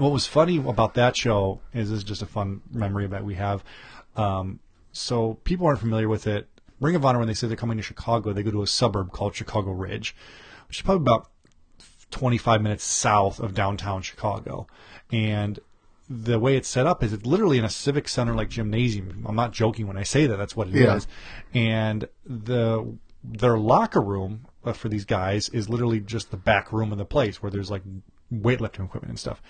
what 0.00 0.12
was 0.12 0.26
funny 0.26 0.56
about 0.56 0.94
that 0.94 1.16
show 1.16 1.60
is 1.74 1.90
this 1.90 1.98
is 1.98 2.04
just 2.04 2.22
a 2.22 2.26
fun 2.26 2.62
memory 2.72 3.06
that 3.06 3.24
we 3.24 3.34
have. 3.34 3.62
Um, 4.16 4.60
so 4.92 5.34
people 5.44 5.66
aren't 5.66 5.80
familiar 5.80 6.08
with 6.08 6.26
it. 6.26 6.48
Ring 6.80 6.96
of 6.96 7.04
Honor, 7.04 7.18
when 7.18 7.28
they 7.28 7.34
say 7.34 7.46
they're 7.46 7.56
coming 7.56 7.76
to 7.76 7.82
Chicago, 7.82 8.32
they 8.32 8.42
go 8.42 8.50
to 8.50 8.62
a 8.62 8.66
suburb 8.66 9.12
called 9.12 9.34
Chicago 9.34 9.72
Ridge, 9.72 10.16
which 10.68 10.78
is 10.78 10.82
probably 10.82 11.02
about 11.02 11.28
25 12.10 12.62
minutes 12.62 12.82
south 12.82 13.40
of 13.40 13.52
downtown 13.52 14.00
Chicago. 14.00 14.66
And 15.12 15.60
the 16.08 16.38
way 16.38 16.56
it's 16.56 16.68
set 16.68 16.86
up 16.86 17.04
is 17.04 17.12
it's 17.12 17.26
literally 17.26 17.58
in 17.58 17.64
a 17.64 17.70
civic 17.70 18.08
center 18.08 18.34
like 18.34 18.48
gymnasium. 18.48 19.24
I'm 19.28 19.36
not 19.36 19.52
joking 19.52 19.86
when 19.86 19.98
I 19.98 20.02
say 20.02 20.26
that. 20.26 20.36
That's 20.36 20.56
what 20.56 20.68
it 20.68 20.76
is. 20.76 21.06
Yeah. 21.52 21.60
And 21.60 22.08
the 22.24 22.96
their 23.22 23.58
locker 23.58 24.00
room 24.00 24.46
uh, 24.64 24.72
for 24.72 24.88
these 24.88 25.04
guys 25.04 25.50
is 25.50 25.68
literally 25.68 26.00
just 26.00 26.30
the 26.30 26.38
back 26.38 26.72
room 26.72 26.90
of 26.90 26.96
the 26.96 27.04
place 27.04 27.42
where 27.42 27.50
there's 27.50 27.70
like 27.70 27.82
weightlifting 28.32 28.84
equipment 28.84 29.10
and 29.10 29.18
stuff. 29.18 29.42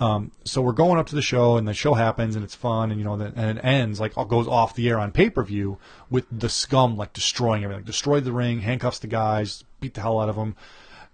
Um, 0.00 0.32
so 0.44 0.62
we're 0.62 0.72
going 0.72 0.98
up 0.98 1.06
to 1.08 1.14
the 1.14 1.22
show, 1.22 1.56
and 1.56 1.68
the 1.68 1.74
show 1.74 1.94
happens, 1.94 2.34
and 2.34 2.44
it's 2.44 2.54
fun, 2.54 2.90
and 2.90 2.98
you 2.98 3.04
know, 3.04 3.16
the, 3.16 3.32
and 3.36 3.58
it 3.58 3.64
ends 3.64 4.00
like 4.00 4.16
all 4.16 4.24
goes 4.24 4.48
off 4.48 4.74
the 4.74 4.88
air 4.88 4.98
on 4.98 5.12
pay 5.12 5.30
per 5.30 5.42
view 5.42 5.78
with 6.10 6.24
the 6.30 6.48
scum 6.48 6.96
like 6.96 7.12
destroying 7.12 7.64
everything, 7.64 7.84
destroyed 7.84 8.24
the 8.24 8.32
ring, 8.32 8.60
handcuffs 8.60 8.98
the 8.98 9.06
guys, 9.06 9.64
beat 9.80 9.94
the 9.94 10.00
hell 10.00 10.20
out 10.20 10.28
of 10.28 10.36
them, 10.36 10.56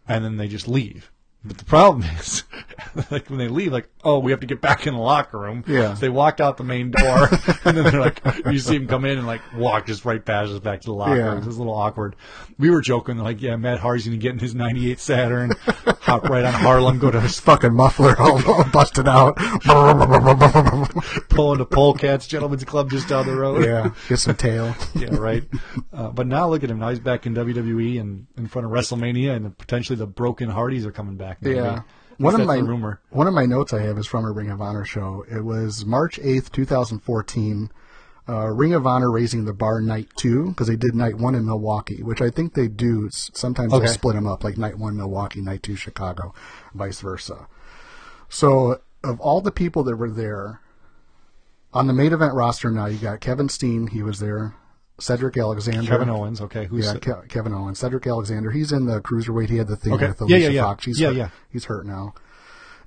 and 0.06 0.24
then 0.24 0.36
they 0.36 0.48
just 0.48 0.68
leave. 0.68 1.10
But 1.48 1.58
the 1.58 1.64
problem 1.64 2.04
is, 2.18 2.44
like 3.10 3.28
when 3.28 3.38
they 3.38 3.48
leave, 3.48 3.72
like, 3.72 3.88
oh, 4.04 4.18
we 4.20 4.30
have 4.30 4.40
to 4.40 4.46
get 4.46 4.60
back 4.60 4.86
in 4.86 4.94
the 4.94 5.00
locker 5.00 5.38
room. 5.38 5.64
Yeah. 5.66 5.94
So 5.94 6.00
they 6.00 6.08
walk 6.08 6.40
out 6.40 6.56
the 6.56 6.64
main 6.64 6.90
door, 6.92 7.28
and 7.64 7.76
then 7.76 7.84
they're 7.84 8.00
like, 8.00 8.20
you 8.46 8.58
see 8.58 8.78
them 8.78 8.86
come 8.86 9.04
in 9.04 9.18
and 9.18 9.26
like 9.26 9.40
walk 9.56 9.86
just 9.86 10.04
right 10.04 10.24
past 10.24 10.52
us 10.52 10.60
back 10.60 10.82
to 10.82 10.86
the 10.86 10.92
locker 10.94 11.16
Yeah. 11.16 11.24
room. 11.30 11.38
It's 11.38 11.46
a 11.46 11.50
little 11.50 11.74
awkward. 11.74 12.14
We 12.58 12.70
were 12.70 12.80
joking, 12.80 13.18
like, 13.18 13.40
yeah, 13.42 13.56
Matt 13.56 13.80
Hardy's 13.80 14.04
gonna 14.06 14.16
get 14.18 14.32
in 14.32 14.38
his 14.38 14.54
'98 14.54 15.00
Saturn, 15.00 15.52
hop 16.00 16.24
right 16.28 16.44
on 16.44 16.52
Harlem, 16.52 16.98
go 16.98 17.10
to 17.10 17.20
his 17.20 17.38
fucking 17.40 17.74
muffler 17.74 18.14
all, 18.18 18.40
all 18.50 18.64
busted 18.70 19.08
out. 19.08 19.36
pull 21.28 21.52
into 21.52 21.64
Polecats 21.64 22.28
Gentlemen's 22.28 22.64
Club 22.64 22.90
just 22.90 23.08
down 23.08 23.26
the 23.26 23.34
road. 23.36 23.64
yeah, 23.64 23.90
get 24.08 24.18
some 24.18 24.34
tail. 24.36 24.74
yeah, 24.94 25.14
right. 25.14 25.44
Uh, 25.92 26.08
but 26.08 26.26
now 26.26 26.48
look 26.48 26.64
at 26.64 26.70
him. 26.70 26.78
Now 26.78 26.90
he's 26.90 26.98
back 27.00 27.26
in 27.26 27.34
WWE 27.34 28.00
and 28.00 28.26
in 28.36 28.46
front 28.48 28.66
of 28.66 28.72
WrestleMania, 28.72 29.34
and 29.36 29.56
potentially 29.56 29.96
the 29.96 30.06
Broken 30.06 30.48
Hardys 30.50 30.84
are 30.86 30.92
coming 30.92 31.16
back. 31.16 31.37
Maybe. 31.40 31.56
Yeah. 31.56 31.82
One 32.18 32.40
of 32.40 32.46
my 32.46 32.56
rumor. 32.58 33.00
one 33.10 33.28
of 33.28 33.34
my 33.34 33.46
notes 33.46 33.72
I 33.72 33.82
have 33.82 33.96
is 33.96 34.06
from 34.06 34.24
a 34.24 34.32
Ring 34.32 34.50
of 34.50 34.60
Honor 34.60 34.84
show. 34.84 35.24
It 35.30 35.44
was 35.44 35.84
March 35.86 36.18
eighth, 36.18 36.50
two 36.50 36.64
thousand 36.64 37.00
fourteen. 37.00 37.70
Uh, 38.28 38.48
Ring 38.48 38.74
of 38.74 38.86
Honor 38.86 39.10
raising 39.10 39.44
the 39.44 39.54
bar 39.54 39.80
night 39.80 40.08
two 40.16 40.48
because 40.48 40.66
they 40.66 40.76
did 40.76 40.94
night 40.94 41.16
one 41.16 41.34
in 41.34 41.46
Milwaukee, 41.46 42.02
which 42.02 42.20
I 42.20 42.28
think 42.28 42.54
they 42.54 42.68
do. 42.68 43.08
Sometimes 43.10 43.72
Okay. 43.72 43.84
they'll 43.86 43.94
split 43.94 44.16
them 44.16 44.26
up, 44.26 44.42
like 44.44 44.58
night 44.58 44.78
one 44.78 44.96
Milwaukee, 44.96 45.40
night 45.40 45.62
two 45.62 45.76
Chicago, 45.76 46.34
vice 46.74 47.00
versa. 47.00 47.46
So, 48.28 48.80
of 49.02 49.20
all 49.20 49.40
the 49.40 49.52
people 49.52 49.82
that 49.84 49.96
were 49.96 50.10
there 50.10 50.60
on 51.72 51.86
the 51.86 51.92
main 51.94 52.12
event 52.12 52.34
roster, 52.34 52.70
now 52.70 52.86
you 52.86 52.98
got 52.98 53.20
Kevin 53.20 53.48
Steen, 53.48 53.86
he 53.86 54.02
was 54.02 54.18
there. 54.18 54.54
Cedric 55.00 55.36
Alexander, 55.36 55.88
Kevin 55.88 56.10
Owens. 56.10 56.40
Okay, 56.40 56.66
who's 56.66 56.86
yeah, 56.86 56.94
Ke- 56.98 57.28
Kevin 57.28 57.52
Owens, 57.54 57.78
Cedric 57.78 58.06
Alexander. 58.06 58.50
He's 58.50 58.72
in 58.72 58.86
the 58.86 59.00
cruiserweight. 59.00 59.48
He 59.48 59.56
had 59.58 59.68
the 59.68 59.76
thing 59.76 59.92
Okay. 59.94 60.08
with 60.08 60.20
Yeah, 60.22 60.26
Alicia 60.36 60.38
yeah, 60.44 60.48
yeah. 60.50 60.62
Fox. 60.62 60.84
He's 60.84 61.00
Yeah, 61.00 61.08
hurt. 61.08 61.16
yeah. 61.16 61.28
He's 61.50 61.64
hurt 61.66 61.86
now. 61.86 62.14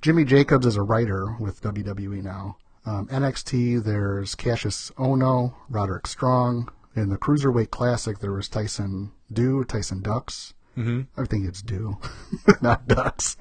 Jimmy 0.02 0.26
Jacobs 0.26 0.66
is 0.66 0.76
a 0.76 0.82
writer 0.82 1.36
with 1.40 1.62
WWE 1.62 2.22
now. 2.24 2.58
Um, 2.86 3.08
NXT, 3.10 3.84
there's 3.84 4.36
Kassius 4.36 4.92
Ohno, 4.96 5.54
Roderick 5.70 6.08
Strong. 6.08 6.70
In 6.96 7.10
the 7.10 7.18
Cruiserweight 7.18 7.70
Classic, 7.70 8.20
there 8.20 8.34
was 8.34 8.50
Tyson 8.50 9.12
Dew, 9.32 9.64
Tyson 9.64 10.02
Dux. 10.02 10.54
Mm-hmm. 10.78 11.22
I 11.22 11.26
think 11.26 11.46
it's 11.48 11.62
Dew, 11.62 11.98
not 12.62 12.88
Ducks. 12.88 13.38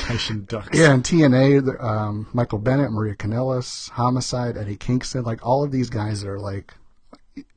Tyson 0.00 0.44
Dux. 0.48 0.68
yeah, 0.72 0.92
and 0.92 1.02
TNA, 1.04 1.82
um, 1.82 2.26
Michael 2.32 2.58
Bennett, 2.58 2.90
Maria 2.92 3.14
Kanellis, 3.14 3.90
Homicide, 3.90 4.56
Eddie 4.56 4.76
Kingston, 4.76 5.24
like 5.24 5.44
all 5.44 5.62
of 5.64 5.70
these 5.72 5.90
guys 5.90 6.22
that 6.22 6.28
are 6.28 6.38
like 6.40 6.74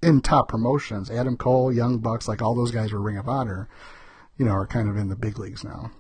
in 0.02 0.22
top 0.22 0.48
promotions. 0.48 1.10
Adam 1.12 1.38
Cole, 1.38 1.72
Young 1.74 2.00
Bucks, 2.00 2.28
like 2.28 2.42
all 2.42 2.56
those 2.56 2.72
guys 2.72 2.92
were 2.92 3.02
Ring 3.02 3.18
of 3.18 3.28
Honor, 3.30 3.68
you 4.38 4.46
know, 4.46 4.52
are 4.52 4.68
kind 4.68 4.90
of 4.90 4.98
in 4.98 5.10
the 5.10 5.16
big 5.16 5.38
leagues 5.40 5.64
now. 5.64 5.92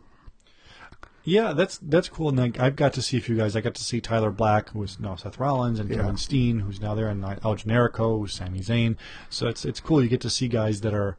Yeah, 1.26 1.54
that's 1.54 1.78
that's 1.78 2.10
cool. 2.10 2.30
And 2.30 2.38
like, 2.38 2.60
I've 2.60 2.76
got 2.76 2.91
to 2.93 3.02
see 3.02 3.17
a 3.17 3.22
few 3.22 3.38
guys. 3.38 3.56
I 3.56 3.62
got 3.62 3.76
to 3.76 3.84
see 3.84 4.02
Tyler 4.02 4.30
Black, 4.32 4.69
who's 4.72 5.00
now 5.00 5.15
Seth 5.15 5.39
Rollins, 5.39 5.80
and 5.80 5.89
Yeah. 5.89 5.98
Kevin 5.98 6.17
Steen, 6.17 6.60
who's 6.60 6.82
now 6.82 6.96
there, 6.96 7.08
and 7.08 7.24
El 7.24 7.56
Generico, 7.56 8.19
who's 8.19 8.34
Sami 8.34 8.60
Zayn. 8.60 8.98
So 9.30 9.48
it's 9.48 9.63
it's 9.63 9.80
cool. 9.80 10.04
You 10.04 10.10
get 10.10 10.19
to 10.22 10.30
see 10.30 10.50
guys 10.50 10.82
that 10.82 10.93
are 10.93 11.17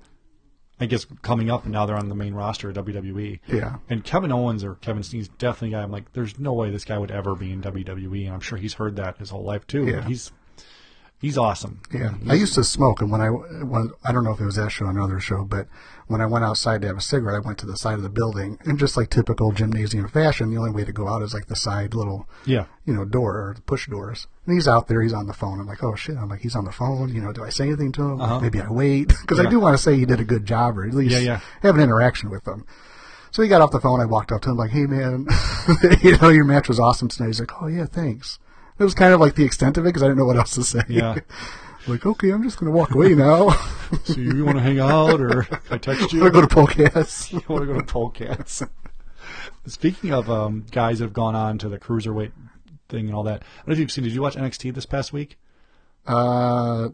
I 0.79 0.85
guess 0.87 1.07
coming 1.23 1.51
up, 1.51 1.63
and 1.65 1.73
now 1.73 1.87
they're 1.87 1.97
on 1.97 2.11
the 2.11 2.15
main 2.15 2.35
roster 2.35 2.69
of 2.69 2.77
WWE. 2.77 3.41
Yeah. 3.47 3.77
And 3.89 4.05
Kevin 4.05 4.31
Owens 4.31 4.63
or 4.63 4.75
Kevin 4.75 5.03
Steen's 5.05 5.29
definitely 5.29 5.69
a 5.69 5.79
guy. 5.79 5.83
I'm 5.85 5.93
like, 5.93 6.13
there's 6.13 6.39
no 6.39 6.53
way 6.53 6.71
this 6.71 6.85
guy 6.85 6.99
would 6.99 7.11
ever 7.13 7.35
be 7.35 7.53
in 7.53 7.63
WWE, 7.63 8.27
and 8.27 8.35
I'm 8.35 8.41
sure 8.41 8.59
he's 8.59 8.75
heard 8.75 8.97
that 8.97 9.17
his 9.19 9.31
whole 9.31 9.45
life 9.45 9.67
too. 9.67 9.87
Yeah. 9.87 10.05
He's 10.07 10.33
he's 11.25 11.39
awesome. 11.39 11.81
Yeah, 11.93 12.15
I 12.29 12.35
used 12.35 12.55
to 12.55 12.65
smoke, 12.65 13.01
and 13.01 13.11
when 13.11 13.21
I 13.21 13.29
when, 13.29 13.91
I 14.05 14.13
don't 14.13 14.25
know 14.25 14.33
if 14.33 14.41
it 14.41 14.45
was 14.45 14.57
that 14.57 14.71
show 14.71 14.87
or 14.87 14.91
another 14.91 15.21
show, 15.21 15.45
but 15.45 15.67
when 16.07 16.21
I 16.21 16.27
went 16.27 16.45
outside 16.45 16.83
to 16.83 16.87
have 16.89 16.99
a 16.99 17.01
cigarette, 17.01 17.37
I 17.37 17.47
went 17.47 17.57
to 17.59 17.67
the 17.67 17.77
side 17.77 17.95
of 17.95 18.03
the 18.03 18.11
building, 18.11 18.59
and 18.65 18.79
just 18.79 18.97
like 18.97 19.09
typical 19.11 19.53
gymnasium 19.53 20.07
fashion, 20.09 20.51
the 20.51 20.59
only 20.59 20.71
way 20.71 20.85
to 20.85 20.93
go 20.93 21.09
out 21.09 21.23
is 21.23 21.33
like 21.33 21.47
the 21.47 21.57
side 21.57 21.95
little, 21.95 22.29
Yeah. 22.45 22.67
you 22.85 22.93
know, 22.93 23.05
door 23.05 23.33
or 23.49 23.55
the 23.55 23.63
push 23.63 23.89
doors. 23.89 24.27
And 24.47 24.55
he's 24.55 24.69
out 24.69 24.87
there, 24.89 25.01
he's 25.03 25.15
on 25.15 25.27
the 25.27 25.33
phone. 25.33 25.59
I'm 25.61 25.67
like, 25.67 25.83
oh 25.83 25.95
shit! 25.95 26.17
I'm 26.19 26.29
like, 26.29 26.41
he's 26.41 26.55
on 26.57 26.67
the 26.67 26.73
phone. 26.73 27.09
You 27.15 27.23
know, 27.23 27.33
do 27.33 27.43
I 27.43 27.49
say 27.49 27.65
anything 27.69 27.93
to 27.93 28.03
him? 28.03 28.43
Maybe 28.43 28.61
I 28.61 28.71
wait 28.71 29.09
because 29.23 29.39
I 29.39 29.45
Uh-huh. 29.45 29.51
Do 29.51 29.61
want 29.61 29.77
to 29.77 29.83
say 29.83 29.97
he 29.97 30.05
did 30.05 30.21
a 30.21 30.25
good 30.25 30.45
job, 30.45 30.79
or 30.79 30.85
at 30.87 30.93
least 30.95 31.13
Yeah, 31.15 31.21
yeah. 31.21 31.41
have 31.63 31.75
an 31.77 31.81
interaction 31.81 32.29
with 32.31 32.45
them. 32.45 32.67
So 33.31 33.43
he 33.43 33.49
got 33.49 33.63
off 33.63 33.73
the 33.73 33.81
phone. 33.81 34.01
I 34.01 34.05
walked 34.05 34.31
up 34.31 34.43
to 34.43 34.51
him 34.51 34.57
like, 34.59 34.71
"Hey, 34.71 34.85
man, 34.87 35.27
you 36.03 36.17
know 36.19 36.29
your 36.29 36.45
match 36.45 36.69
was 36.69 36.79
awesome 36.79 37.09
tonight." 37.09 37.29
He's 37.29 37.41
like, 37.41 37.51
"Oh 37.63 37.67
yeah, 37.67 37.87
thanks." 37.87 38.39
It 38.79 38.83
was 38.85 38.95
kind 38.95 39.15
of 39.15 39.21
like 39.21 39.37
the 39.37 39.45
extent 39.45 39.79
of 39.79 39.85
it 39.85 39.91
because 39.91 40.03
I 40.03 40.07
didn't 40.07 40.19
know 40.19 40.25
what 40.25 40.37
else 40.37 40.55
to 40.55 40.65
say. 40.65 40.83
Yeah. 40.89 41.17
like, 41.87 42.05
okay, 42.05 42.31
I'm 42.31 42.43
just 42.43 42.59
going 42.59 42.73
to 42.73 42.77
walk 42.77 42.95
away 42.95 43.15
now. 43.15 43.57
So 44.05 44.15
you 44.15 44.45
want 44.45 44.57
to 44.57 44.63
hang 44.63 44.81
out, 44.81 45.21
or 45.21 45.47
I 45.71 45.79
text 45.79 46.13
you? 46.13 46.25
I'm 46.25 46.33
going 46.33 46.49
to 46.49 46.55
go 46.55 46.65
to 46.65 46.73
Polecats. 46.73 47.33
I 47.49 47.53
want 47.53 47.65
to 47.65 47.73
go 47.73 47.79
to 47.79 47.87
Polecats. 47.87 48.69
Speaking 49.67 50.13
of 50.13 50.29
um, 50.29 50.67
guys 50.73 50.99
that 50.99 51.05
have 51.05 51.13
gone 51.13 51.37
on 51.37 51.59
to 51.59 51.69
the 51.69 51.79
cruiserweight 51.79 52.33
thing 52.89 53.07
and 53.07 53.15
all 53.15 53.23
that, 53.23 53.43
I 53.43 53.57
don't 53.59 53.69
know 53.69 53.73
if 53.75 53.79
you've 53.79 53.93
seen. 53.93 54.03
Did 54.03 54.13
you 54.13 54.23
watch 54.23 54.35
NXT 54.35 54.75
this 54.75 54.87
past 54.87 55.13
week? 55.13 55.39
Uh, 56.07 56.89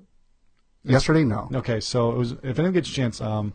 yesterday, 0.85 1.25
no. 1.25 1.49
Okay, 1.55 1.81
so 1.81 2.11
it 2.11 2.19
was. 2.19 2.33
If 2.43 2.59
anyone 2.59 2.75
gets 2.75 2.91
a 2.91 2.93
chance, 2.93 3.19
um, 3.23 3.55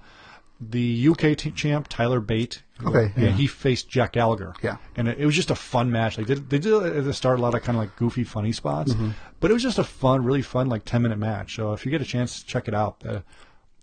the 0.61 1.07
UK 1.09 1.37
t- 1.37 1.51
champ 1.51 1.87
Tyler 1.89 2.19
Bate. 2.19 2.63
Okay, 2.85 3.11
yeah, 3.17 3.29
he 3.31 3.47
faced 3.47 3.89
Jack 3.89 4.13
Gallagher. 4.13 4.53
Yeah. 4.61 4.77
and 4.97 5.07
it, 5.07 5.17
it 5.19 5.25
was 5.25 5.35
just 5.35 5.49
a 5.51 5.55
fun 5.55 5.91
match. 5.91 6.17
Like 6.17 6.27
they 6.27 6.35
did, 6.35 6.49
they 6.49 6.59
did 6.59 6.73
at 6.73 7.03
the 7.05 7.13
start 7.13 7.39
a 7.39 7.41
lot 7.41 7.53
of 7.55 7.63
kind 7.63 7.77
of 7.77 7.83
like 7.83 7.95
goofy, 7.95 8.23
funny 8.23 8.51
spots, 8.51 8.93
Mm-hmm. 8.93 9.11
but 9.39 9.49
it 9.51 9.53
was 9.53 9.63
just 9.63 9.77
a 9.79 9.83
fun, 9.83 10.23
really 10.23 10.41
fun, 10.41 10.67
like 10.67 10.83
ten 10.85 11.01
minute 11.01 11.17
match. 11.19 11.55
So 11.55 11.73
if 11.73 11.85
you 11.85 11.91
get 11.91 12.01
a 12.01 12.05
chance, 12.05 12.43
check 12.43 12.67
it 12.67 12.73
out. 12.73 12.97
Uh, 13.05 13.21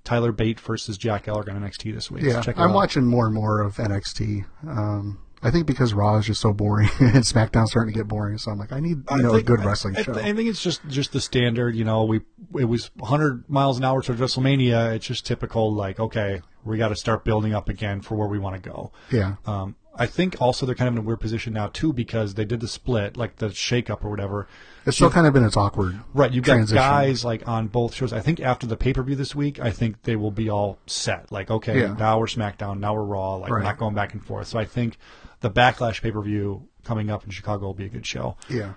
Tyler 0.05 0.33
Bate 0.33 0.59
versus 0.61 0.99
Jack 0.99 1.25
Gallagher 1.25 1.53
on 1.53 1.63
NXT 1.63 1.95
this 1.95 2.11
week. 2.11 2.25
So 2.25 2.31
Yeah, 2.31 2.41
it 2.41 2.49
I'm 2.59 2.71
out. 2.71 2.75
watching 2.75 3.07
more 3.07 3.27
and 3.27 3.35
more 3.35 3.61
of 3.61 3.77
NXT. 3.77 4.45
Um, 4.67 5.19
I 5.43 5.51
think 5.51 5.67
because 5.67 5.93
Raw 5.93 6.17
is 6.19 6.27
just 6.27 6.41
so 6.41 6.53
boring 6.53 6.89
and 7.01 7.25
SmackDown's 7.25 7.71
starting 7.73 7.93
to 7.93 7.99
get 7.99 8.07
boring, 8.09 8.39
so 8.39 8.51
I'm 8.53 8.59
like, 8.59 8.73
I 8.73 8.81
need 8.81 8.99
you 9.11 9.23
know 9.23 9.33
think- 9.33 9.43
a 9.43 9.57
good 9.57 9.65
wrestling 9.65 9.97
I, 9.97 10.03
show. 10.03 10.15
I 10.15 10.33
think 10.33 10.49
it's 10.49 10.63
just 10.63 10.81
just 10.89 11.13
the 11.13 11.21
standard. 11.21 11.75
You 11.75 11.85
know, 11.85 12.05
we 12.05 12.21
it 12.59 12.67
was 12.67 12.91
100 12.97 13.49
miles 13.51 13.79
an 13.79 13.85
hour 13.85 14.03
to 14.03 14.13
WrestleMania. 14.15 14.95
It's 14.95 15.07
just 15.07 15.27
typical. 15.27 15.73
Like, 15.75 15.99
okay, 15.99 16.43
we 16.65 16.79
got 16.79 16.89
to 16.89 16.97
start 16.97 17.25
building 17.25 17.55
up 17.55 17.69
again 17.69 18.01
for 18.03 18.15
where 18.17 18.29
we 18.29 18.39
want 18.39 18.63
to 18.63 18.71
go. 18.71 18.93
yeah, 19.11 19.37
Um, 19.47 19.75
I 19.95 20.07
think 20.07 20.41
also 20.41 20.65
they're 20.65 20.75
kind 20.75 20.89
of 20.89 20.95
in 20.95 20.99
a 20.99 21.03
weird 21.03 21.21
position 21.21 21.53
now 21.53 21.67
too 21.69 21.93
because 21.93 22.35
they 22.35 22.45
did 22.47 22.61
the 22.61 22.69
split, 22.69 23.17
like 23.19 23.37
the 23.37 23.49
shakeup 23.49 24.03
or 24.05 24.11
whatever. 24.11 24.47
it's 24.87 24.97
still 24.97 25.11
kind 25.11 25.27
of 25.27 25.35
been 25.35 25.45
its 25.45 25.57
awkward. 25.57 26.01
Right, 26.15 26.33
you've 26.33 26.45
got 26.45 26.67
guys 26.69 27.25
like 27.27 27.47
on 27.49 27.67
both 27.69 27.95
shows. 27.95 28.13
I 28.13 28.21
think 28.21 28.41
after 28.41 28.67
the 28.67 28.77
pay 28.77 28.93
per 28.95 29.03
view 29.03 29.17
this 29.17 29.35
week, 29.35 29.61
I 29.61 29.71
think 29.71 30.03
they 30.05 30.17
will 30.17 30.31
be 30.31 30.49
all 30.49 30.79
set. 30.87 31.31
Like, 31.33 31.51
okay, 31.51 31.81
Yeah. 31.81 31.95
now 31.99 32.19
we're 32.19 32.27
SmackDown, 32.27 32.79
now 32.79 32.95
we're 32.95 33.03
Raw. 33.03 33.35
Like, 33.37 33.51
we're 33.51 33.63
not 33.63 33.77
going 33.79 33.95
back 33.95 34.13
and 34.15 34.25
forth. 34.25 34.47
So 34.47 34.59
I 34.59 34.65
think 34.65 34.97
the 35.43 35.51
Backlash 35.51 36.01
pay 36.03 36.11
per 36.11 36.21
view 36.23 36.69
coming 36.85 37.11
up 37.11 37.25
in 37.25 37.31
Chicago 37.31 37.67
will 37.67 37.75
be 37.75 37.85
a 37.87 37.89
good 37.91 38.07
show. 38.07 38.37
Yeah. 38.49 38.73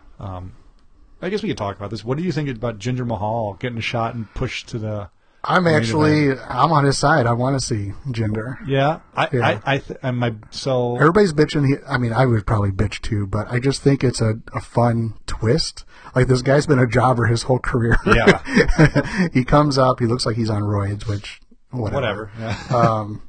I 1.22 1.30
guess 1.30 1.42
we 1.42 1.50
could 1.50 1.58
talk 1.58 1.78
about 1.78 1.90
this. 1.90 2.04
What 2.04 2.18
do 2.18 2.24
you 2.24 2.32
think 2.32 2.50
about 2.50 2.78
Jinder 2.78 3.06
Mahal 3.08 3.54
getting 3.60 3.78
a 3.78 3.82
shot 3.82 4.14
and 4.16 4.32
pushed 4.34 4.68
to 4.70 4.80
the? 4.80 5.10
I'm 5.48 5.68
actually 5.68 6.32
I'm 6.32 6.72
on 6.72 6.86
his 6.86 6.98
side. 6.98 7.28
I 7.28 7.34
want 7.34 7.60
to 7.60 7.66
see 7.66 7.94
Ginger. 8.12 8.58
Yeah, 8.68 9.00
I, 9.16 9.30
Yeah. 9.32 9.48
I, 9.64 9.76
I, 9.76 9.78
th- 9.78 10.00
and 10.02 10.18
my 10.18 10.34
so 10.50 10.96
Everybody's 10.98 11.34
bitching. 11.34 11.68
He, 11.68 11.76
I 11.88 11.98
mean, 12.00 12.14
I 12.14 12.26
would 12.26 12.46
probably 12.48 12.72
bitch 12.72 13.00
too, 13.02 13.28
but 13.28 13.50
I 13.52 13.60
just 13.60 13.82
think 13.84 14.04
it's 14.04 14.22
a, 14.22 14.40
a 14.56 14.60
fun 14.60 15.14
twist. 15.28 15.86
Like 16.16 16.28
this 16.28 16.42
guy's 16.42 16.66
been 16.66 16.80
a 16.80 16.88
jobber 16.88 17.26
his 17.28 17.44
whole 17.44 17.60
career. 17.60 17.96
Yeah. 18.08 19.30
he 19.34 19.44
comes 19.46 19.78
up. 19.78 20.00
He 20.00 20.08
looks 20.08 20.26
like 20.26 20.36
he's 20.36 20.50
on 20.50 20.64
roids, 20.64 21.08
which 21.08 21.40
whatever. 21.70 21.96
whatever. 21.96 22.32
Yeah. 22.40 22.58
Um, 22.76 23.22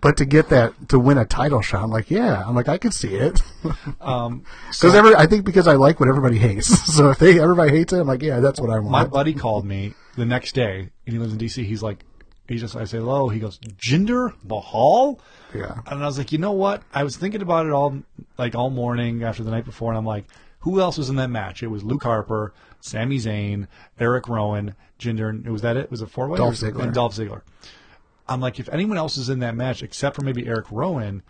but 0.00 0.16
to 0.18 0.24
get 0.24 0.48
that 0.50 0.72
to 0.88 0.98
win 0.98 1.18
a 1.18 1.24
title 1.24 1.60
shot, 1.60 1.82
I'm 1.82 1.90
like, 1.90 2.10
yeah, 2.10 2.42
I'm 2.46 2.54
like, 2.54 2.68
I 2.68 2.78
could 2.78 2.94
see 2.94 3.14
it. 3.14 3.42
um, 4.00 4.44
Because 4.68 4.94
every, 4.94 5.14
I 5.14 5.26
think 5.26 5.44
because 5.44 5.66
I 5.68 5.74
like 5.74 6.00
what 6.00 6.08
everybody 6.08 6.38
hates. 6.38 6.68
so 6.94 7.10
if 7.10 7.18
they 7.18 7.40
everybody 7.40 7.70
hates 7.70 7.92
it, 7.92 8.00
I'm 8.00 8.06
like, 8.06 8.22
yeah, 8.22 8.40
that's 8.40 8.60
what 8.60 8.70
I 8.70 8.78
want. 8.78 8.90
my 8.90 9.04
buddy 9.04 9.34
called 9.34 9.64
me 9.66 9.94
the 10.16 10.24
next 10.24 10.52
day, 10.54 10.90
and 11.06 11.12
he 11.12 11.18
lives 11.18 11.32
in 11.32 11.38
DC. 11.38 11.64
He's 11.64 11.82
like, 11.82 12.04
he 12.48 12.56
just 12.56 12.74
I 12.76 12.84
say 12.84 12.98
hello. 12.98 13.28
He 13.28 13.38
goes, 13.40 13.58
Jinder 13.58 14.34
Mahal. 14.44 15.20
Yeah. 15.54 15.80
And 15.86 16.02
I 16.02 16.06
was 16.06 16.18
like, 16.18 16.32
you 16.32 16.38
know 16.38 16.52
what? 16.52 16.82
I 16.92 17.04
was 17.04 17.16
thinking 17.16 17.42
about 17.42 17.66
it 17.66 17.72
all 17.72 18.02
like 18.38 18.54
all 18.54 18.70
morning 18.70 19.22
after 19.22 19.42
the 19.44 19.50
night 19.50 19.64
before, 19.64 19.90
and 19.90 19.98
I'm 19.98 20.06
like, 20.06 20.24
who 20.60 20.80
else 20.80 20.98
was 20.98 21.10
in 21.10 21.16
that 21.16 21.30
match? 21.30 21.62
It 21.62 21.68
was 21.68 21.82
Luke 21.84 22.02
Harper, 22.02 22.52
Sami 22.80 23.18
Zayn, 23.18 23.66
Eric 23.98 24.28
Rowan, 24.28 24.74
Jinder. 24.98 25.28
and 25.30 25.46
Was 25.48 25.62
that 25.62 25.76
it? 25.76 25.90
Was 25.90 26.02
it 26.02 26.10
four 26.10 26.28
way? 26.28 26.38
Dolph 26.38 26.54
Ziggler. 26.54 26.82
And 26.84 26.94
Dolph 26.94 27.14
Ziggler. 27.16 27.42
I'm 28.30 28.40
like, 28.40 28.58
if 28.60 28.68
anyone 28.70 28.96
else 28.96 29.16
is 29.18 29.28
in 29.28 29.40
that 29.40 29.54
match 29.56 29.82
except 29.82 30.16
for 30.16 30.22
maybe 30.22 30.46
Eric 30.46 30.66
Rowan, 30.70 31.22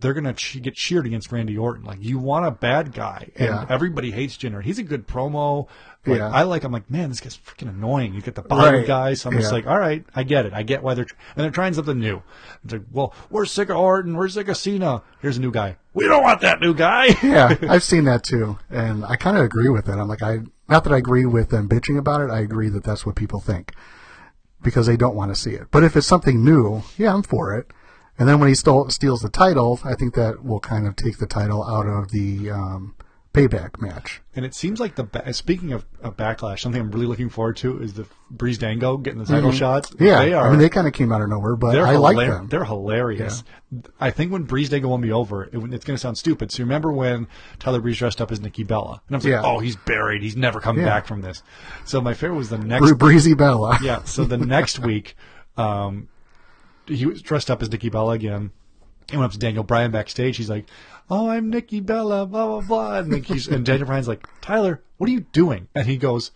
they're 0.00 0.14
gonna 0.14 0.32
che- 0.32 0.60
get 0.60 0.74
cheered 0.74 1.04
against 1.06 1.30
Randy 1.30 1.58
Orton. 1.58 1.84
Like, 1.84 1.98
you 2.00 2.18
want 2.18 2.46
a 2.46 2.50
bad 2.50 2.94
guy, 2.94 3.28
and 3.36 3.48
Yeah. 3.48 3.66
everybody 3.68 4.10
hates 4.12 4.36
Jinder. 4.36 4.62
He's 4.62 4.78
a 4.78 4.82
good 4.82 5.06
promo. 5.06 5.66
Like, 6.06 6.18
Yeah. 6.20 6.28
I 6.30 6.44
like. 6.44 6.64
I'm 6.64 6.72
like, 6.72 6.90
man, 6.90 7.10
this 7.10 7.20
guy's 7.20 7.36
freaking 7.36 7.68
annoying. 7.68 8.14
You 8.14 8.22
get 8.22 8.34
the 8.34 8.40
bottom 8.40 8.76
Right. 8.76 8.86
guy, 8.86 9.12
so 9.14 9.28
I'm 9.28 9.36
just 9.36 9.52
like, 9.52 9.66
all 9.66 9.78
right, 9.78 10.02
I 10.14 10.22
get 10.22 10.46
it. 10.46 10.54
I 10.54 10.62
get 10.62 10.82
why 10.82 10.94
they're 10.94 11.04
tr- 11.04 11.14
and 11.36 11.44
they're 11.44 11.50
trying 11.50 11.74
something 11.74 11.98
new. 11.98 12.22
It's 12.64 12.72
like, 12.72 12.82
well, 12.90 13.12
we're 13.28 13.44
sick 13.44 13.68
of 13.68 13.76
Orton. 13.76 14.16
We're 14.16 14.28
sick 14.28 14.48
of 14.48 14.56
Cena. 14.56 15.02
Here's 15.20 15.36
a 15.36 15.40
new 15.42 15.50
guy. 15.50 15.76
We 15.92 16.06
don't 16.06 16.22
want 16.22 16.40
that 16.40 16.60
new 16.60 16.72
guy. 16.72 17.08
yeah, 17.22 17.54
I've 17.68 17.82
seen 17.84 18.04
that 18.04 18.22
too, 18.24 18.58
and 18.70 19.04
I 19.04 19.16
kind 19.16 19.36
of 19.36 19.44
agree 19.44 19.68
with 19.68 19.86
it. 19.88 19.92
I'm 19.98 20.08
like, 20.08 20.22
I 20.22 20.40
not 20.68 20.84
that 20.84 20.92
I 20.94 20.96
agree 20.98 21.26
with 21.26 21.50
them 21.50 21.68
bitching 21.68 21.98
about 21.98 22.22
it. 22.22 22.30
I 22.30 22.38
agree 22.40 22.70
that 22.70 22.84
that's 22.84 23.04
what 23.04 23.16
people 23.16 23.40
think 23.40 23.74
because 24.62 24.86
they 24.86 24.96
don't 24.96 25.14
want 25.14 25.30
to 25.30 25.40
see 25.40 25.52
it. 25.52 25.68
But 25.70 25.84
if 25.84 25.96
it's 25.96 26.06
something 26.06 26.44
new, 26.44 26.82
yeah, 26.96 27.14
I'm 27.14 27.22
for 27.22 27.56
it. 27.56 27.72
And 28.18 28.28
then 28.28 28.38
when 28.38 28.48
he 28.48 28.54
stole, 28.54 28.90
steals 28.90 29.22
the 29.22 29.30
title, 29.30 29.80
I 29.84 29.94
think 29.94 30.14
that 30.14 30.44
will 30.44 30.60
kind 30.60 30.86
of 30.86 30.96
take 30.96 31.18
the 31.18 31.26
title 31.26 31.64
out 31.64 31.86
of 31.86 32.10
the 32.10 32.50
um, 32.50 32.94
payback 33.32 33.80
match. 33.80 34.20
And 34.34 34.44
it 34.44 34.54
seems 34.54 34.80
like 34.80 34.96
the 34.96 35.04
ba- 35.04 35.32
speaking 35.32 35.72
of, 35.72 35.86
of 36.02 36.16
backlash, 36.16 36.60
something 36.60 36.80
I'm 36.80 36.90
really 36.90 37.06
looking 37.06 37.28
forward 37.28 37.56
to 37.58 37.80
is 37.80 37.94
the 37.94 38.06
Breeze 38.30 38.58
Dango 38.58 38.96
getting 38.96 39.20
the 39.20 39.24
title 39.24 39.52
shots. 39.52 39.90
Mm-hmm. 39.90 40.04
Yeah, 40.04 40.18
they 40.24 40.32
are. 40.32 40.46
I 40.48 40.50
mean, 40.50 40.58
they 40.58 40.68
kind 40.68 40.86
of 40.88 40.92
came 40.92 41.12
out 41.12 41.22
of 41.22 41.28
nowhere, 41.28 41.54
but 41.54 41.72
they're 41.72 41.86
I 41.86 41.96
like 41.96 42.16
them. 42.16 42.48
They're 42.48 42.64
hilarious. 42.64 43.44
I 44.00 44.10
think 44.10 44.32
when 44.32 44.42
Breeze 44.44 44.68
Dango 44.68 44.88
won 44.88 45.00
me 45.00 45.12
over, 45.12 45.44
it, 45.44 45.50
it's 45.54 45.84
going 45.84 45.96
to 45.96 45.98
sound 45.98 46.18
stupid. 46.18 46.50
So 46.50 46.62
remember 46.64 46.90
when 46.90 47.28
Tyler 47.60 47.80
Breeze 47.80 47.98
dressed 47.98 48.20
up 48.20 48.32
as 48.32 48.40
Nikki 48.40 48.64
Bella, 48.64 49.00
and 49.06 49.14
I 49.14 49.18
was 49.18 49.24
like, 49.24 49.30
Yeah. 49.32 49.42
oh, 49.44 49.60
he's 49.60 49.76
buried. 49.76 50.22
He's 50.22 50.36
never 50.36 50.60
coming 50.60 50.82
Yeah. 50.84 50.88
back 50.90 51.06
from 51.06 51.20
this. 51.20 51.42
So 51.84 52.00
my 52.00 52.14
favorite 52.14 52.36
was 52.38 52.50
the 52.50 52.58
next 52.58 52.80
Bree- 52.84 52.94
Breezy 52.94 53.34
Bella. 53.34 53.78
yeah. 53.82 54.02
So 54.04 54.24
the 54.24 54.38
next 54.38 54.80
week, 54.80 55.14
um, 55.56 56.08
he 56.86 57.06
was 57.06 57.22
dressed 57.22 57.50
up 57.50 57.62
as 57.62 57.70
Nikki 57.70 57.90
Bella 57.90 58.12
again. 58.14 58.50
He 59.10 59.16
went 59.16 59.26
up 59.26 59.32
to 59.32 59.38
Daniel 59.38 59.64
Bryan 59.64 59.90
backstage. 59.90 60.36
He's 60.36 60.48
like, 60.50 60.66
"Oh, 61.10 61.28
I'm 61.28 61.50
Nikki 61.50 61.80
Bella." 61.80 62.26
Blah 62.26 62.46
blah 62.46 62.60
blah. 62.60 62.98
And, 62.98 63.24
he's, 63.24 63.48
and 63.48 63.64
Daniel 63.66 63.86
Bryan's 63.86 64.08
like, 64.08 64.26
"Tyler, 64.40 64.80
what 64.98 65.08
are 65.08 65.12
you 65.12 65.20
doing?" 65.32 65.68
And 65.74 65.86
he 65.86 65.96
goes. 65.96 66.30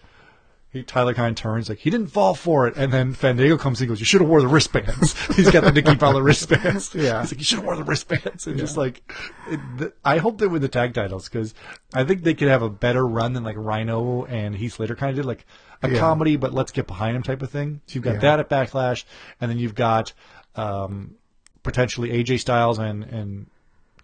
He, 0.70 0.82
Tyler 0.82 1.14
kind 1.14 1.30
of 1.30 1.36
turns 1.36 1.68
like 1.68 1.78
he 1.78 1.88
didn't 1.88 2.08
fall 2.08 2.34
for 2.34 2.66
it, 2.66 2.76
and 2.76 2.92
then 2.92 3.14
Fandango 3.14 3.56
comes 3.56 3.80
in 3.80 3.84
and 3.84 3.90
goes, 3.90 4.00
"You 4.00 4.06
should 4.06 4.20
have 4.22 4.28
wore 4.28 4.40
the 4.42 4.48
wristbands." 4.48 5.14
He's 5.36 5.48
got 5.48 5.62
the 5.62 5.70
Nikki 5.70 5.94
Bella 5.94 6.20
wristbands. 6.20 6.92
Yeah. 6.96 7.20
he's 7.20 7.30
like, 7.30 7.38
"You 7.38 7.44
should 7.44 7.58
have 7.58 7.64
wore 7.64 7.76
the 7.76 7.84
wristbands." 7.84 8.48
And 8.48 8.58
just 8.58 8.76
like, 8.76 9.08
it, 9.48 9.60
the, 9.78 9.92
I 10.04 10.18
hope 10.18 10.38
they 10.38 10.48
win 10.48 10.62
the 10.62 10.68
tag 10.68 10.92
titles 10.92 11.28
because 11.28 11.54
I 11.92 12.02
think 12.02 12.24
they 12.24 12.34
could 12.34 12.48
have 12.48 12.62
a 12.62 12.68
better 12.68 13.06
run 13.06 13.34
than 13.34 13.44
like 13.44 13.54
Rhino 13.56 14.24
and 14.24 14.56
Heath 14.56 14.72
Slater 14.74 14.96
kind 14.96 15.10
of 15.10 15.16
did, 15.16 15.26
like 15.26 15.46
a 15.84 15.90
Yeah. 15.90 16.00
comedy, 16.00 16.34
but 16.34 16.52
let's 16.52 16.72
get 16.72 16.88
behind 16.88 17.14
him 17.14 17.22
type 17.22 17.42
of 17.42 17.50
thing. 17.50 17.80
So 17.86 17.94
you've 17.94 18.02
got 18.04 18.14
Yeah. 18.14 18.20
that 18.36 18.40
at 18.40 18.48
Backlash, 18.50 19.04
and 19.40 19.48
then 19.48 19.58
you've 19.60 19.76
got 19.76 20.12
um, 20.56 21.14
potentially 21.62 22.10
AJ 22.10 22.40
Styles 22.40 22.80
and 22.80 23.04
and 23.04 23.46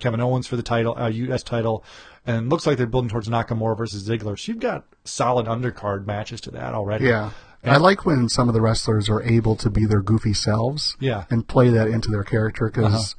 Kevin 0.01 0.21
Owens 0.21 0.47
for 0.47 0.57
the 0.57 0.63
title, 0.63 0.97
uh, 0.99 1.09
U.S. 1.09 1.43
title, 1.43 1.85
and 2.27 2.49
looks 2.51 2.67
like 2.67 2.77
they're 2.79 2.87
building 2.87 3.09
towards 3.11 3.29
Nakamura 3.29 3.77
versus 3.77 4.09
Ziggler. 4.09 4.39
So 4.39 4.53
you've 4.53 4.61
got 4.61 4.85
solid 5.05 5.47
undercard 5.47 6.07
matches 6.07 6.41
to 6.43 6.51
that 6.53 6.75
already. 6.75 7.07
Yeah. 7.07 7.31
I 7.63 7.77
like 7.77 8.07
when 8.07 8.29
some 8.31 8.49
of 8.49 8.55
the 8.55 8.61
wrestlers 8.63 9.09
are 9.11 9.23
able 9.23 9.55
to 9.57 9.69
be 9.69 9.85
their 9.85 10.01
goofy 10.01 10.33
selves 10.33 10.97
Yeah. 10.99 11.19
Uh-huh. 11.19 11.27
and 11.31 11.47
play 11.49 11.69
that 11.69 11.89
into 11.89 12.11
their 12.11 12.25
character 12.25 12.71
because 12.71 13.15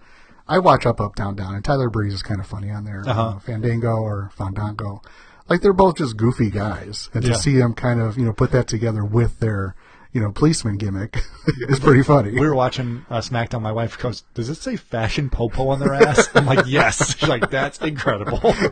I 0.48 0.58
watch 0.58 0.86
Up, 0.88 1.00
Up, 1.00 1.16
Down, 1.16 1.36
Down, 1.36 1.54
and 1.54 1.64
Tyler 1.64 1.90
Breeze 1.92 2.14
is 2.16 2.24
kind 2.24 2.40
of 2.42 2.48
funny 2.48 2.72
on 2.72 2.84
there. 2.84 3.04
Uh-huh. 3.08 3.22
Uh, 3.36 3.40
Fandango 3.40 3.98
or 3.98 4.32
Fandango. 4.36 5.02
Like 5.48 5.62
they're 5.62 5.74
both 5.74 5.98
just 5.98 6.18
goofy 6.18 6.50
guys. 6.50 7.10
And 7.14 7.24
Yeah. 7.24 7.34
to 7.34 7.38
see 7.38 7.56
them 7.56 7.74
kind 7.76 8.02
of, 8.02 8.18
you 8.18 8.26
know, 8.26 8.34
put 8.34 8.52
that 8.52 8.68
together 8.68 9.06
with 9.06 9.40
their, 9.40 9.76
you 10.14 10.20
know, 10.22 10.32
policeman 10.32 10.78
gimmick 10.78 11.18
is 11.70 11.80
pretty 11.80 12.04
funny. 12.04 12.32
We 12.32 12.42
were 12.42 12.56
watching 12.56 13.06
uh, 13.10 13.20
SmackDown. 13.20 13.62
My 13.62 13.72
wife 13.72 13.98
goes, 13.98 14.22
"Does 14.34 14.50
it 14.50 14.56
say 14.56 14.76
fashion 14.76 15.30
popo 15.30 15.70
on 15.70 15.80
their 15.80 15.94
ass?" 15.94 16.30
I'm 16.36 16.46
like, 16.46 16.66
"Yes." 16.68 17.16
She's 17.18 17.30
like, 17.30 17.50
"That's 17.50 17.80
incredible." 17.80 18.54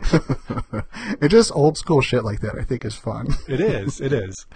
It 1.20 1.28
just 1.28 1.50
old 1.54 1.76
school 1.76 2.00
shit 2.02 2.24
like 2.24 2.40
that 2.40 2.56
I 2.58 2.62
think 2.62 2.84
is 2.84 2.94
fun. 2.94 3.28
it 3.48 3.60
is. 3.60 4.00
It 4.00 4.12
is. 4.12 4.46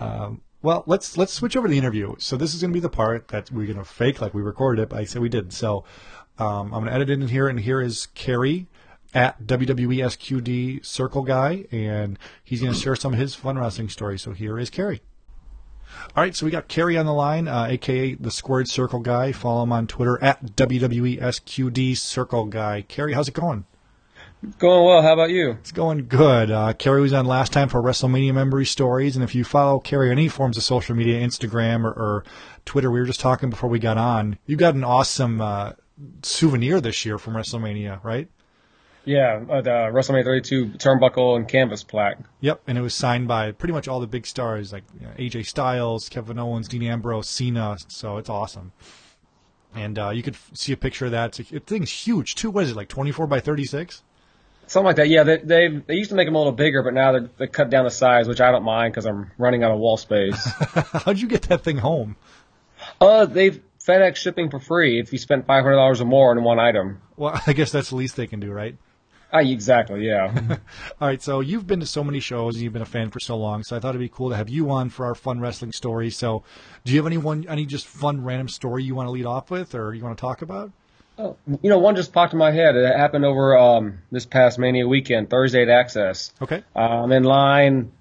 Um, 0.00 0.42
Well, 0.62 0.84
let's 0.86 1.16
let's 1.18 1.32
switch 1.32 1.56
over 1.56 1.66
to 1.66 1.70
the 1.70 1.78
interview. 1.78 2.14
So 2.18 2.36
this 2.36 2.54
is 2.54 2.60
going 2.60 2.70
to 2.72 2.74
be 2.74 2.80
the 2.80 2.88
part 2.88 3.28
that 3.28 3.50
we're 3.50 3.66
going 3.66 3.78
to 3.78 3.84
fake 3.84 4.20
like 4.20 4.32
we 4.34 4.42
recorded 4.42 4.82
it, 4.82 4.88
but 4.90 4.98
I 5.00 5.04
said 5.04 5.22
we 5.22 5.28
did. 5.28 5.52
So 5.52 5.84
um, 6.38 6.72
I'm 6.72 6.80
going 6.82 6.86
to 6.86 6.92
edit 6.92 7.10
it 7.10 7.20
in 7.20 7.28
here, 7.28 7.48
and 7.48 7.58
here 7.60 7.80
is 7.80 8.06
Kerry 8.14 8.66
at 9.12 9.42
WWE 9.46 9.98
SQD 10.04 10.84
Circle 10.84 11.22
Guy, 11.22 11.64
and 11.70 12.18
he's 12.42 12.60
going 12.60 12.72
to 12.72 12.78
share 12.78 12.96
some 12.96 13.12
of 13.14 13.18
his 13.18 13.34
fun 13.34 13.58
wrestling 13.58 13.88
stories. 13.88 14.22
So 14.22 14.32
here 14.32 14.58
is 14.58 14.70
Kerry. 14.70 15.02
All 16.16 16.22
right, 16.22 16.34
so 16.34 16.46
we 16.46 16.52
got 16.52 16.68
Kerry 16.68 16.96
on 16.96 17.06
the 17.06 17.12
line, 17.12 17.48
uh, 17.48 17.66
aka 17.68 18.14
the 18.14 18.30
Squared 18.30 18.68
Circle 18.68 19.00
Guy. 19.00 19.32
Follow 19.32 19.62
him 19.62 19.72
on 19.72 19.86
Twitter 19.86 20.22
at 20.22 20.56
WWE 20.56 21.20
SQD 21.20 21.96
Circle 21.96 22.46
Guy. 22.46 22.82
Kerry, 22.82 23.12
how's 23.12 23.28
it 23.28 23.34
going? 23.34 23.64
Going 24.58 24.84
well. 24.84 25.00
How 25.00 25.14
about 25.14 25.30
you? 25.30 25.52
It's 25.52 25.72
going 25.72 26.06
good. 26.06 26.50
Uh, 26.50 26.74
Kerry 26.74 27.00
was 27.00 27.14
on 27.14 27.24
last 27.24 27.52
time 27.52 27.68
for 27.68 27.80
WrestleMania 27.80 28.34
memory 28.34 28.66
stories, 28.66 29.16
and 29.16 29.24
if 29.24 29.34
you 29.34 29.42
follow 29.42 29.80
Kerry 29.80 30.08
on 30.10 30.12
any 30.12 30.28
forms 30.28 30.56
of 30.58 30.62
social 30.62 30.94
media, 30.94 31.26
Instagram 31.26 31.84
or, 31.84 31.92
or 31.92 32.24
Twitter, 32.66 32.90
we 32.90 33.00
were 33.00 33.06
just 33.06 33.20
talking 33.20 33.48
before 33.48 33.70
we 33.70 33.78
got 33.78 33.96
on. 33.96 34.38
You 34.46 34.56
got 34.56 34.74
an 34.74 34.84
awesome 34.84 35.40
uh, 35.40 35.72
souvenir 36.22 36.80
this 36.80 37.06
year 37.06 37.18
from 37.18 37.34
WrestleMania, 37.34 38.04
right? 38.04 38.28
Yeah, 39.04 39.42
uh, 39.50 39.60
the 39.60 39.70
WrestleMania 39.70 40.24
32 40.24 40.66
turnbuckle 40.78 41.36
and 41.36 41.46
canvas 41.46 41.82
plaque. 41.82 42.18
Yep, 42.40 42.62
and 42.66 42.78
it 42.78 42.80
was 42.80 42.94
signed 42.94 43.28
by 43.28 43.52
pretty 43.52 43.72
much 43.74 43.86
all 43.88 44.00
the 44.00 44.06
big 44.06 44.26
stars 44.26 44.72
like 44.72 44.84
you 44.98 45.06
know, 45.06 45.12
AJ 45.18 45.46
Styles, 45.46 46.08
Kevin 46.08 46.38
Owens, 46.38 46.68
Dean 46.68 46.82
Ambrose, 46.82 47.28
Cena. 47.28 47.76
So 47.88 48.16
it's 48.16 48.30
awesome. 48.30 48.72
And 49.74 49.98
uh, 49.98 50.10
you 50.10 50.22
could 50.22 50.34
f- 50.34 50.50
see 50.54 50.72
a 50.72 50.76
picture 50.76 51.06
of 51.06 51.10
that. 51.12 51.38
It's 51.38 51.50
a, 51.50 51.54
the 51.54 51.60
thing's 51.60 51.90
huge 51.90 52.34
too. 52.34 52.50
What 52.50 52.64
is 52.64 52.70
it 52.70 52.76
like, 52.76 52.88
24 52.88 53.26
by 53.26 53.40
36? 53.40 54.02
Something 54.66 54.86
like 54.86 54.96
that. 54.96 55.08
Yeah, 55.08 55.24
they 55.24 55.36
they, 55.38 55.68
they 55.68 55.94
used 55.94 56.10
to 56.10 56.16
make 56.16 56.26
them 56.26 56.34
a 56.34 56.38
little 56.38 56.52
bigger, 56.52 56.82
but 56.82 56.94
now 56.94 57.12
they 57.12 57.28
they 57.36 57.46
cut 57.46 57.68
down 57.68 57.84
the 57.84 57.90
size, 57.90 58.26
which 58.26 58.40
I 58.40 58.50
don't 58.50 58.62
mind 58.62 58.94
because 58.94 59.04
I'm 59.04 59.30
running 59.36 59.62
out 59.62 59.72
of 59.72 59.78
wall 59.78 59.98
space. 59.98 60.42
How'd 61.04 61.18
you 61.18 61.28
get 61.28 61.42
that 61.42 61.62
thing 61.62 61.76
home? 61.78 62.16
uh, 63.00 63.26
they've 63.26 63.60
FedEx 63.86 64.16
shipping 64.16 64.50
for 64.50 64.58
free 64.58 64.98
if 64.98 65.12
you 65.12 65.18
spent 65.18 65.46
five 65.46 65.62
hundred 65.64 65.76
dollars 65.76 66.00
or 66.00 66.06
more 66.06 66.30
on 66.30 66.42
one 66.42 66.58
item. 66.58 67.02
Well, 67.16 67.38
I 67.46 67.52
guess 67.52 67.72
that's 67.72 67.90
the 67.90 67.96
least 67.96 68.16
they 68.16 68.26
can 68.26 68.40
do, 68.40 68.50
right? 68.52 68.76
Ah, 69.34 69.40
exactly. 69.40 70.06
Yeah. 70.06 70.32
All 71.00 71.08
right, 71.08 71.20
so 71.20 71.40
you've 71.40 71.66
been 71.66 71.80
to 71.80 71.86
so 71.86 72.04
many 72.04 72.20
shows 72.20 72.54
and 72.54 72.62
you've 72.62 72.72
been 72.72 72.82
a 72.82 72.86
fan 72.86 73.10
for 73.10 73.18
so 73.18 73.36
long, 73.36 73.64
so 73.64 73.76
I 73.76 73.80
thought 73.80 73.90
it'd 73.90 74.00
be 74.00 74.08
cool 74.08 74.30
to 74.30 74.36
have 74.36 74.48
you 74.48 74.70
on 74.70 74.90
for 74.90 75.06
our 75.06 75.16
fun 75.16 75.40
wrestling 75.40 75.72
story. 75.72 76.10
So, 76.10 76.44
do 76.84 76.92
you 76.92 76.98
have 76.98 77.06
any 77.06 77.16
one, 77.16 77.44
any 77.48 77.66
just 77.66 77.86
fun 77.88 78.22
random 78.22 78.48
story 78.48 78.84
you 78.84 78.94
want 78.94 79.08
to 79.08 79.10
lead 79.10 79.26
off 79.26 79.50
with, 79.50 79.74
or 79.74 79.92
you 79.92 80.04
want 80.04 80.16
to 80.16 80.20
talk 80.20 80.40
about? 80.40 80.70
Oh, 81.18 81.36
you 81.62 81.70
know, 81.70 81.78
one 81.78 81.96
just 81.96 82.12
popped 82.12 82.32
in 82.32 82.38
my 82.38 82.52
head. 82.52 82.76
It 82.76 82.96
happened 82.96 83.24
over 83.24 83.58
um, 83.58 83.98
this 84.12 84.24
past 84.24 84.58
Mania 84.58 84.86
weekend, 84.86 85.30
Thursday 85.30 85.62
at 85.62 85.68
Axxess. 85.68 86.32
Okay. 86.40 86.62
I'm 86.74 87.10
in 87.12 87.24
line. 87.24 87.92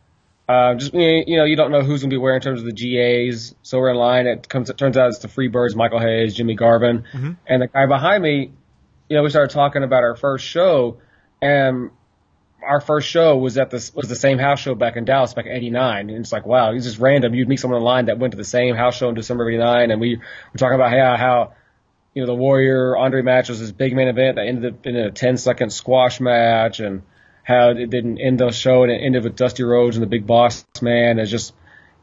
Uh, 0.48 0.76
just 0.76 0.94
you 0.94 1.38
know, 1.38 1.46
you 1.46 1.56
don't 1.56 1.72
know 1.72 1.82
who's 1.82 2.02
gonna 2.02 2.10
be 2.10 2.18
where 2.18 2.36
in 2.36 2.42
terms 2.42 2.60
of 2.60 2.66
the 2.66 2.74
GAs. 2.74 3.56
So 3.64 3.80
we're 3.80 3.92
in 3.92 3.98
line. 3.98 4.28
It 4.28 4.50
comes. 4.50 4.70
It 4.70 4.78
turns 4.78 4.98
out 4.98 5.10
it's 5.10 5.20
the 5.20 5.28
Freebirds, 5.28 5.76
Michael 5.76 6.00
Hayes, 6.00 6.36
Jimmy 6.36 6.56
Garvin, 6.56 7.06
and 7.48 7.62
the 7.62 7.68
guy 7.68 7.86
behind 7.86 8.22
me. 8.22 8.52
You 9.10 9.18
know, 9.18 9.24
we 9.24 9.30
started 9.30 9.52
talking 9.54 9.84
about 9.84 10.04
our 10.04 10.16
first 10.16 10.46
show, 10.46 10.98
and 11.44 11.92
our 12.64 12.82
first 12.82 13.10
show 13.10 13.38
was 13.38 13.58
at 13.58 13.70
this 13.70 13.94
was 13.94 14.08
the 14.08 14.16
same 14.16 14.38
house 14.40 14.60
show 14.60 14.76
back 14.76 14.96
in 14.96 15.06
Dallas 15.06 15.34
back 15.34 15.46
in 15.46 15.52
'89. 15.52 16.10
And 16.10 16.20
it's 16.20 16.32
like, 16.32 16.46
wow, 16.46 16.74
it's 16.74 16.86
just 16.86 17.00
random. 17.00 17.34
You'd 17.34 17.50
meet 17.50 17.60
someone 17.60 17.80
in 17.80 17.84
line 17.84 18.06
that 18.06 18.20
went 18.20 18.32
to 18.32 18.38
the 18.38 18.44
same 18.44 18.76
house 18.76 18.96
show 18.96 19.10
in 19.10 19.16
December 19.16 19.48
of 19.48 19.54
'89, 19.54 19.92
and 19.92 20.02
we 20.02 20.18
were 20.18 20.58
talking 20.58 20.76
about 20.76 20.92
how 20.92 21.18
how 21.18 21.54
you 22.14 22.22
know 22.22 22.28
the 22.28 22.36
Warrior 22.36 22.96
Andre 22.96 23.22
match 23.22 23.50
was 23.50 23.60
this 23.60 23.72
big 23.72 23.96
main 23.96 24.08
event 24.08 24.36
that 24.36 24.48
ended 24.48 24.74
up 24.74 24.86
in 24.86 24.96
a 24.96 25.12
10 25.12 25.38
second 25.38 25.72
squash 25.72 26.20
match, 26.20 26.80
and 26.80 27.02
how 27.44 27.72
it 27.72 27.90
didn't 27.90 28.20
end 28.20 28.40
the 28.40 28.52
show 28.52 28.84
and 28.84 28.92
it 28.92 29.02
ended 29.04 29.24
with 29.24 29.36
Dusty 29.36 29.64
Rhodes 29.64 29.98
and 29.98 30.04
the 30.04 30.08
Big 30.08 30.26
Boss 30.26 30.66
Man. 30.82 31.20
It's 31.20 31.32
just 31.32 31.54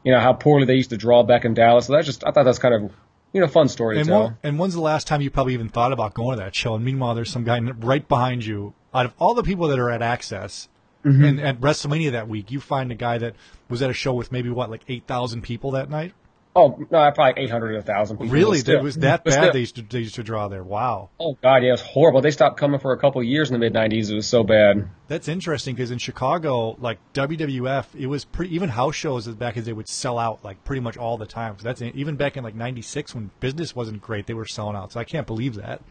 you 0.03 0.11
know 0.11 0.19
how 0.19 0.33
poorly 0.33 0.65
they 0.65 0.75
used 0.75 0.91
to 0.91 0.97
draw 0.97 1.23
back 1.23 1.45
in 1.45 1.53
Dallas. 1.53 1.87
So 1.87 1.93
that's 1.93 2.05
just 2.05 2.23
I 2.25 2.31
thought 2.31 2.43
that's 2.43 2.59
kind 2.59 2.75
of 2.75 2.91
you 3.33 3.41
know 3.41 3.47
fun 3.47 3.67
story 3.67 3.97
to 3.97 4.03
tell. 4.03 4.23
one, 4.23 4.37
and 4.43 4.59
when's 4.59 4.73
the 4.73 4.81
last 4.81 5.07
time 5.07 5.21
you 5.21 5.31
probably 5.31 5.53
even 5.53 5.69
thought 5.69 5.91
about 5.91 6.13
going 6.13 6.37
to 6.37 6.43
that 6.43 6.55
show? 6.55 6.75
And 6.75 6.85
meanwhile, 6.85 7.15
there's 7.15 7.31
some 7.31 7.43
guy 7.43 7.59
right 7.59 8.07
behind 8.07 8.45
you. 8.45 8.73
Out 8.93 9.05
of 9.05 9.13
all 9.19 9.33
the 9.33 9.43
people 9.43 9.67
that 9.69 9.79
are 9.79 9.89
at 9.89 10.01
Axxess 10.01 10.67
Mm-hmm. 11.03 11.23
and 11.25 11.39
at 11.39 11.59
WrestleMania 11.59 12.11
that 12.11 12.27
week, 12.27 12.51
you 12.51 12.59
find 12.59 12.91
a 12.91 12.95
guy 12.95 13.17
that 13.17 13.33
was 13.69 13.81
at 13.81 13.89
a 13.89 13.93
show 13.93 14.13
with 14.13 14.31
maybe 14.31 14.51
what, 14.51 14.69
like 14.69 14.81
eight 14.87 15.07
thousand 15.07 15.41
people 15.41 15.71
that 15.71 15.89
night. 15.89 16.13
Oh 16.55 16.77
no, 16.91 17.11
probably 17.11 17.41
800 17.43 17.69
to 17.69 17.75
1,000 17.77 18.17
people. 18.17 18.31
Really, 18.31 18.59
still- 18.59 18.77
it 18.79 18.83
was 18.83 18.97
that 18.97 19.23
bad. 19.25 19.33
still- 19.33 19.51
They 19.53 19.59
used 19.61 19.75
to 19.77 19.81
they 19.81 19.99
used 19.99 20.13
to 20.15 20.23
draw 20.23 20.47
there. 20.47 20.63
Wow. 20.63 21.09
Oh 21.19 21.35
god, 21.41 21.63
yeah, 21.63 21.69
it 21.69 21.71
was 21.71 21.81
horrible. 21.81 22.21
They 22.21 22.29
stopped 22.29 22.57
coming 22.57 22.79
for 22.79 22.91
a 22.93 22.99
couple 22.99 23.19
of 23.19 23.25
years 23.25 23.49
in 23.49 23.53
the 23.53 23.57
mid 23.59 23.73
'90s. 23.73 24.11
It 24.11 24.15
was 24.15 24.27
so 24.27 24.43
bad. 24.43 24.87
That's 25.07 25.27
interesting 25.27 25.73
because 25.73 25.89
in 25.89 25.97
Chicago, 25.97 26.75
like 26.79 26.99
WWF, 27.13 27.85
it 27.97 28.05
was 28.07 28.25
pretty 28.25 28.53
even 28.53 28.69
house 28.69 28.93
shows 28.95 29.27
as 29.27 29.33
back 29.33 29.57
as 29.57 29.65
they 29.65 29.73
would 29.73 29.87
sell 29.87 30.19
out 30.19 30.43
like 30.43 30.63
pretty 30.65 30.81
much 30.81 30.97
all 30.97 31.17
the 31.17 31.25
time. 31.25 31.55
So 31.57 31.63
that's 31.63 31.81
even 31.81 32.15
back 32.15 32.37
in 32.37 32.43
like 32.43 32.53
'96 32.53 33.15
when 33.15 33.31
business 33.39 33.75
wasn't 33.75 34.01
great, 34.01 34.27
they 34.27 34.33
were 34.35 34.45
selling 34.45 34.75
out. 34.75 34.91
So 34.91 34.99
I 34.99 35.03
can't 35.03 35.25
believe 35.25 35.55
that. 35.55 35.81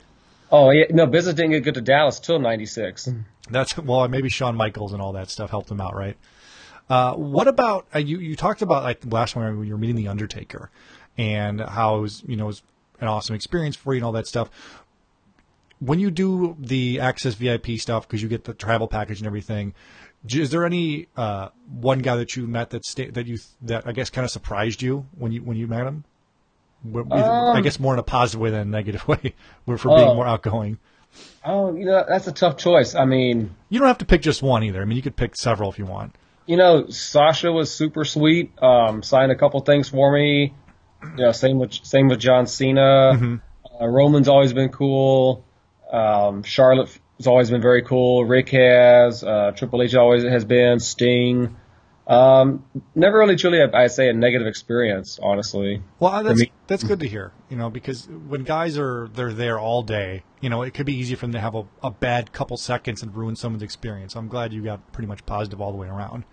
Oh 0.53 0.71
yeah, 0.71 0.87
no, 0.91 1.07
business 1.07 1.35
didn't 1.35 1.53
get 1.53 1.65
good 1.65 1.75
to 1.75 1.81
Dallas 1.81 2.19
till 2.19 2.39
'96. 2.39 3.11
That's 3.51 3.77
well, 3.77 4.07
maybe 4.09 4.29
Shawn 4.29 4.57
Michaels 4.57 4.93
and 4.93 5.01
all 5.01 5.13
that 5.13 5.31
stuff 5.31 5.51
helped 5.51 5.71
him 5.71 5.81
out, 5.81 5.95
right? 5.95 6.17
Uh, 6.89 7.15
what 7.15 7.47
about 7.47 7.87
uh, 7.95 7.99
you? 7.99 8.19
You 8.19 8.37
talked 8.37 8.63
about 8.63 8.83
like 8.83 9.01
last 9.07 9.35
time 9.35 9.59
when 9.59 9.67
you 9.67 9.75
were 9.75 9.79
meeting 9.79 9.97
the 9.97 10.09
Undertaker, 10.09 10.71
and 11.17 11.61
how 11.61 11.97
it 11.97 12.01
was 12.01 12.23
you 12.27 12.37
know 12.37 12.45
it 12.45 12.49
was 12.49 12.63
an 13.01 13.09
awesome 13.09 13.35
experience 13.35 13.77
for 13.77 13.95
you 13.95 13.99
and 13.99 14.05
all 14.05 14.13
that 14.13 14.27
stuff. 14.27 14.51
When 15.79 15.99
you 15.99 16.11
do 16.11 16.57
the 16.59 16.97
Axxess 16.97 17.37
VIP 17.37 17.81
stuff 17.81 18.07
because 18.07 18.23
you 18.23 18.29
get 18.29 18.45
the 18.45 18.53
travel 18.53 18.87
package 18.87 19.19
and 19.19 19.27
everything, 19.27 19.73
is 20.29 20.51
there 20.51 20.67
any 20.67 21.07
uh, 21.17 21.49
one 21.69 22.01
guy 22.01 22.17
that 22.17 22.37
you 22.37 22.47
met 22.47 22.71
that 22.71 22.85
sta- 22.85 23.11
that 23.13 23.27
you 23.27 23.39
that 23.63 23.87
I 23.87 23.93
guess 23.93 24.11
kind 24.11 24.25
of 24.25 24.31
surprised 24.31 24.83
you 24.83 25.07
when 25.17 25.33
you 25.33 25.43
when 25.43 25.57
you 25.57 25.67
met 25.67 25.87
him? 25.87 26.05
Either- 26.87 27.13
I 27.57 27.61
guess 27.61 27.79
more 27.79 27.93
in 27.93 27.99
a 27.99 28.03
positive 28.03 28.41
way 28.41 28.51
than 28.51 28.61
a 28.61 28.65
negative 28.65 29.07
way, 29.09 29.35
for 29.67 29.79
for 29.79 29.89
being 29.97 30.09
Oh. 30.09 30.15
more 30.15 30.27
outgoing. 30.27 30.79
Oh, 31.45 31.75
you 31.75 31.85
know, 31.87 32.05
that's 32.09 32.27
a 32.29 32.33
tough 32.33 32.57
choice. 32.57 32.95
I 32.95 33.05
mean, 33.05 33.51
You 33.69 33.79
don't 33.81 33.89
have 33.89 33.99
to 33.99 34.05
pick 34.05 34.23
just 34.23 34.43
one 34.43 34.63
either. 34.63 34.81
I 34.81 34.85
mean, 34.85 34.97
you 34.97 35.03
could 35.03 35.17
pick 35.17 35.35
several 35.37 35.71
if 35.71 35.79
you 35.79 35.85
want. 35.87 36.15
you 36.47 36.57
know, 36.57 36.89
Sasha 36.89 37.51
was 37.53 37.73
super 37.73 38.05
sweet. 38.05 38.51
Um, 38.63 39.03
signed 39.03 39.31
a 39.33 39.37
couple 39.37 39.61
things 39.61 39.89
for 39.89 40.13
me. 40.13 40.55
You 41.17 41.23
know, 41.25 41.33
same 41.33 41.59
with 41.59 41.73
same 41.73 42.09
with 42.09 42.19
John 42.21 42.47
Cena. 42.47 43.41
Uh, 43.81 43.87
Roman's 43.87 44.29
always 44.29 44.53
been 44.53 44.69
cool. 44.71 45.45
Um, 45.93 46.43
Charlotte 46.43 46.97
has 47.19 47.27
always 47.27 47.51
been 47.51 47.63
very 47.63 47.83
cool. 47.83 48.25
Rick 48.25 48.51
has. 48.51 49.23
Uh, 49.25 49.53
Triple 49.57 49.83
H 49.83 49.95
always 49.95 50.23
has 50.25 50.45
been. 50.45 50.79
Sting. 50.81 51.57
Um, 52.11 52.65
never 52.97 53.19
really 53.19 53.37
truly, 53.37 53.63
I 53.63 53.87
say, 53.87 54.09
a 54.09 54.13
negative 54.13 54.49
experience, 54.49 55.21
honestly. 55.23 55.81
Well, 56.01 56.25
that's 56.25 56.43
that's 56.67 56.83
good 56.83 56.99
to 57.01 57.09
hear. 57.09 57.31
You 57.49 57.57
know, 57.57 57.71
because 57.71 58.09
when 58.09 58.43
guys 58.43 58.77
are 58.77 59.09
they're 59.15 59.33
there 59.33 59.61
all 59.61 59.85
day, 59.85 60.25
you 60.41 60.51
know, 60.51 60.63
it 60.63 60.75
could 60.75 60.87
be 60.87 60.97
easy 60.97 61.15
for 61.15 61.27
them 61.27 61.33
to 61.35 61.41
have 61.41 61.55
a, 61.55 61.65
a 61.85 61.91
bad 61.91 62.33
couple 62.33 62.57
seconds 62.57 63.03
and 63.03 63.15
ruin 63.15 63.37
someone's 63.37 63.63
experience. 63.63 64.17
I'm 64.17 64.27
glad 64.27 64.53
you 64.53 64.61
got 64.65 64.93
pretty 64.93 65.07
much 65.07 65.25
positive 65.25 65.61
all 65.61 65.71
the 65.71 65.79
way 65.79 65.87
around. 65.87 66.25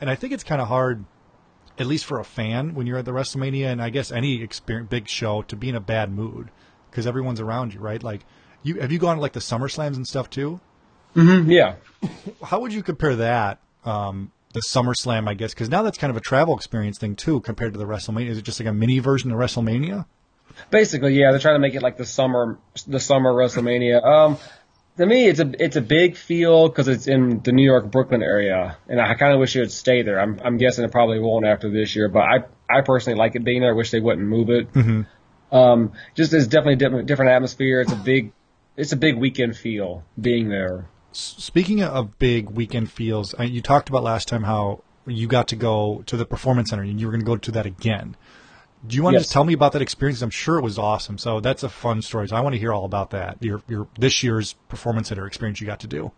And 0.00 0.08
I 0.08 0.14
think 0.14 0.32
it's 0.32 0.44
kind 0.44 0.60
of 0.60 0.68
hard, 0.68 1.04
at 1.76 1.86
least 1.86 2.04
for 2.04 2.20
a 2.20 2.24
fan, 2.24 2.74
when 2.74 2.86
you're 2.86 2.98
at 2.98 3.04
the 3.04 3.10
WrestleMania 3.10 3.66
and 3.66 3.82
I 3.82 3.90
guess 3.90 4.12
any 4.12 4.40
experience, 4.40 4.88
big 4.90 5.08
show, 5.08 5.42
to 5.42 5.56
be 5.56 5.68
in 5.68 5.74
a 5.74 5.80
bad 5.80 6.12
mood 6.12 6.52
because 6.88 7.04
everyone's 7.04 7.40
around 7.40 7.74
you, 7.74 7.80
right? 7.80 8.00
Like, 8.00 8.20
you 8.62 8.80
have 8.80 8.92
you 8.92 9.00
gone 9.00 9.16
to 9.16 9.22
like 9.22 9.32
the 9.32 9.40
Summer 9.40 9.68
Slams 9.68 9.96
and 9.96 10.06
stuff 10.06 10.30
too? 10.30 10.60
Yeah. 11.16 11.74
How 12.44 12.60
would 12.60 12.72
you 12.72 12.84
compare 12.84 13.16
that? 13.16 13.58
Um, 13.84 14.30
the 14.52 14.60
SummerSlam, 14.60 15.28
I 15.28 15.34
guess, 15.34 15.54
because 15.54 15.68
now 15.68 15.82
that's 15.82 15.98
kind 15.98 16.10
of 16.10 16.16
a 16.16 16.20
travel 16.20 16.56
experience 16.56 16.98
thing 16.98 17.16
too, 17.16 17.40
compared 17.40 17.72
to 17.72 17.78
the 17.78 17.86
WrestleMania. 17.86 18.28
Is 18.28 18.38
it 18.38 18.42
just 18.42 18.60
like 18.60 18.68
a 18.68 18.72
mini 18.72 18.98
version 18.98 19.30
of 19.30 19.38
WrestleMania? 19.38 20.06
Basically, 20.70 21.14
yeah, 21.14 21.30
they're 21.30 21.40
trying 21.40 21.54
to 21.54 21.60
make 21.60 21.74
it 21.74 21.82
like 21.82 21.96
the 21.96 22.04
summer, 22.04 22.58
the 22.86 23.00
summer 23.00 23.32
WrestleMania. 23.32 24.04
Um, 24.04 24.38
to 24.98 25.06
me, 25.06 25.28
it's 25.28 25.40
a 25.40 25.50
it's 25.64 25.76
a 25.76 25.80
big 25.80 26.16
feel 26.16 26.68
because 26.68 26.88
it's 26.88 27.06
in 27.06 27.40
the 27.40 27.52
New 27.52 27.64
York 27.64 27.90
Brooklyn 27.90 28.22
area, 28.22 28.76
and 28.88 29.00
I 29.00 29.14
kind 29.14 29.32
of 29.32 29.40
wish 29.40 29.56
it 29.56 29.60
would 29.60 29.72
stay 29.72 30.02
there. 30.02 30.20
I'm 30.20 30.40
I'm 30.44 30.58
guessing 30.58 30.84
it 30.84 30.92
probably 30.92 31.20
won't 31.20 31.46
after 31.46 31.70
this 31.70 31.94
year, 31.96 32.08
but 32.08 32.20
I 32.20 32.44
I 32.68 32.80
personally 32.82 33.18
like 33.18 33.36
it 33.36 33.44
being 33.44 33.62
there. 33.62 33.70
I 33.70 33.76
wish 33.76 33.92
they 33.92 34.00
wouldn't 34.00 34.26
move 34.26 34.50
it. 34.50 34.68
Um, 35.52 35.92
just 36.14 36.32
it's 36.32 36.46
definitely 36.46 36.74
a 36.74 36.76
different 36.76 37.06
different 37.06 37.30
atmosphere. 37.30 37.80
It's 37.80 37.92
a 37.92 37.96
big 37.96 38.32
it's 38.76 38.92
a 38.92 38.96
big 38.96 39.16
weekend 39.16 39.56
feel 39.56 40.04
being 40.20 40.48
there. 40.48 40.88
Speaking 41.12 41.82
of 41.82 42.18
big 42.18 42.50
weekend 42.50 42.90
feels, 42.90 43.34
you 43.40 43.60
talked 43.60 43.88
about 43.88 44.02
last 44.02 44.28
time 44.28 44.44
how 44.44 44.82
you 45.06 45.26
got 45.26 45.48
to 45.48 45.56
go 45.56 46.02
to 46.06 46.16
the 46.16 46.24
performance 46.24 46.70
center 46.70 46.82
and 46.82 47.00
you 47.00 47.06
were 47.06 47.10
going 47.12 47.20
to 47.22 47.26
go 47.26 47.36
to 47.36 47.50
that 47.52 47.66
again. 47.66 48.16
Do 48.86 48.96
you 48.96 49.02
want 49.02 49.14
to 49.14 49.18
Yes. 49.18 49.24
just 49.24 49.32
tell 49.32 49.44
me 49.44 49.52
about 49.52 49.72
that 49.72 49.82
experience? 49.82 50.22
I'm 50.22 50.30
sure 50.30 50.56
it 50.58 50.62
was 50.62 50.78
awesome. 50.78 51.18
So 51.18 51.40
that's 51.40 51.62
a 51.62 51.68
fun 51.68 52.00
story. 52.00 52.28
So 52.28 52.36
I 52.36 52.40
want 52.40 52.54
to 52.54 52.58
hear 52.58 52.72
all 52.72 52.84
about 52.84 53.10
that. 53.10 53.36
Your 53.42 53.60
your 53.68 53.88
this 53.98 54.22
year's 54.22 54.54
performance 54.68 55.08
center 55.08 55.26
experience 55.26 55.60
you 55.60 55.66
got 55.66 55.80
to 55.80 55.86
do. 55.86 56.12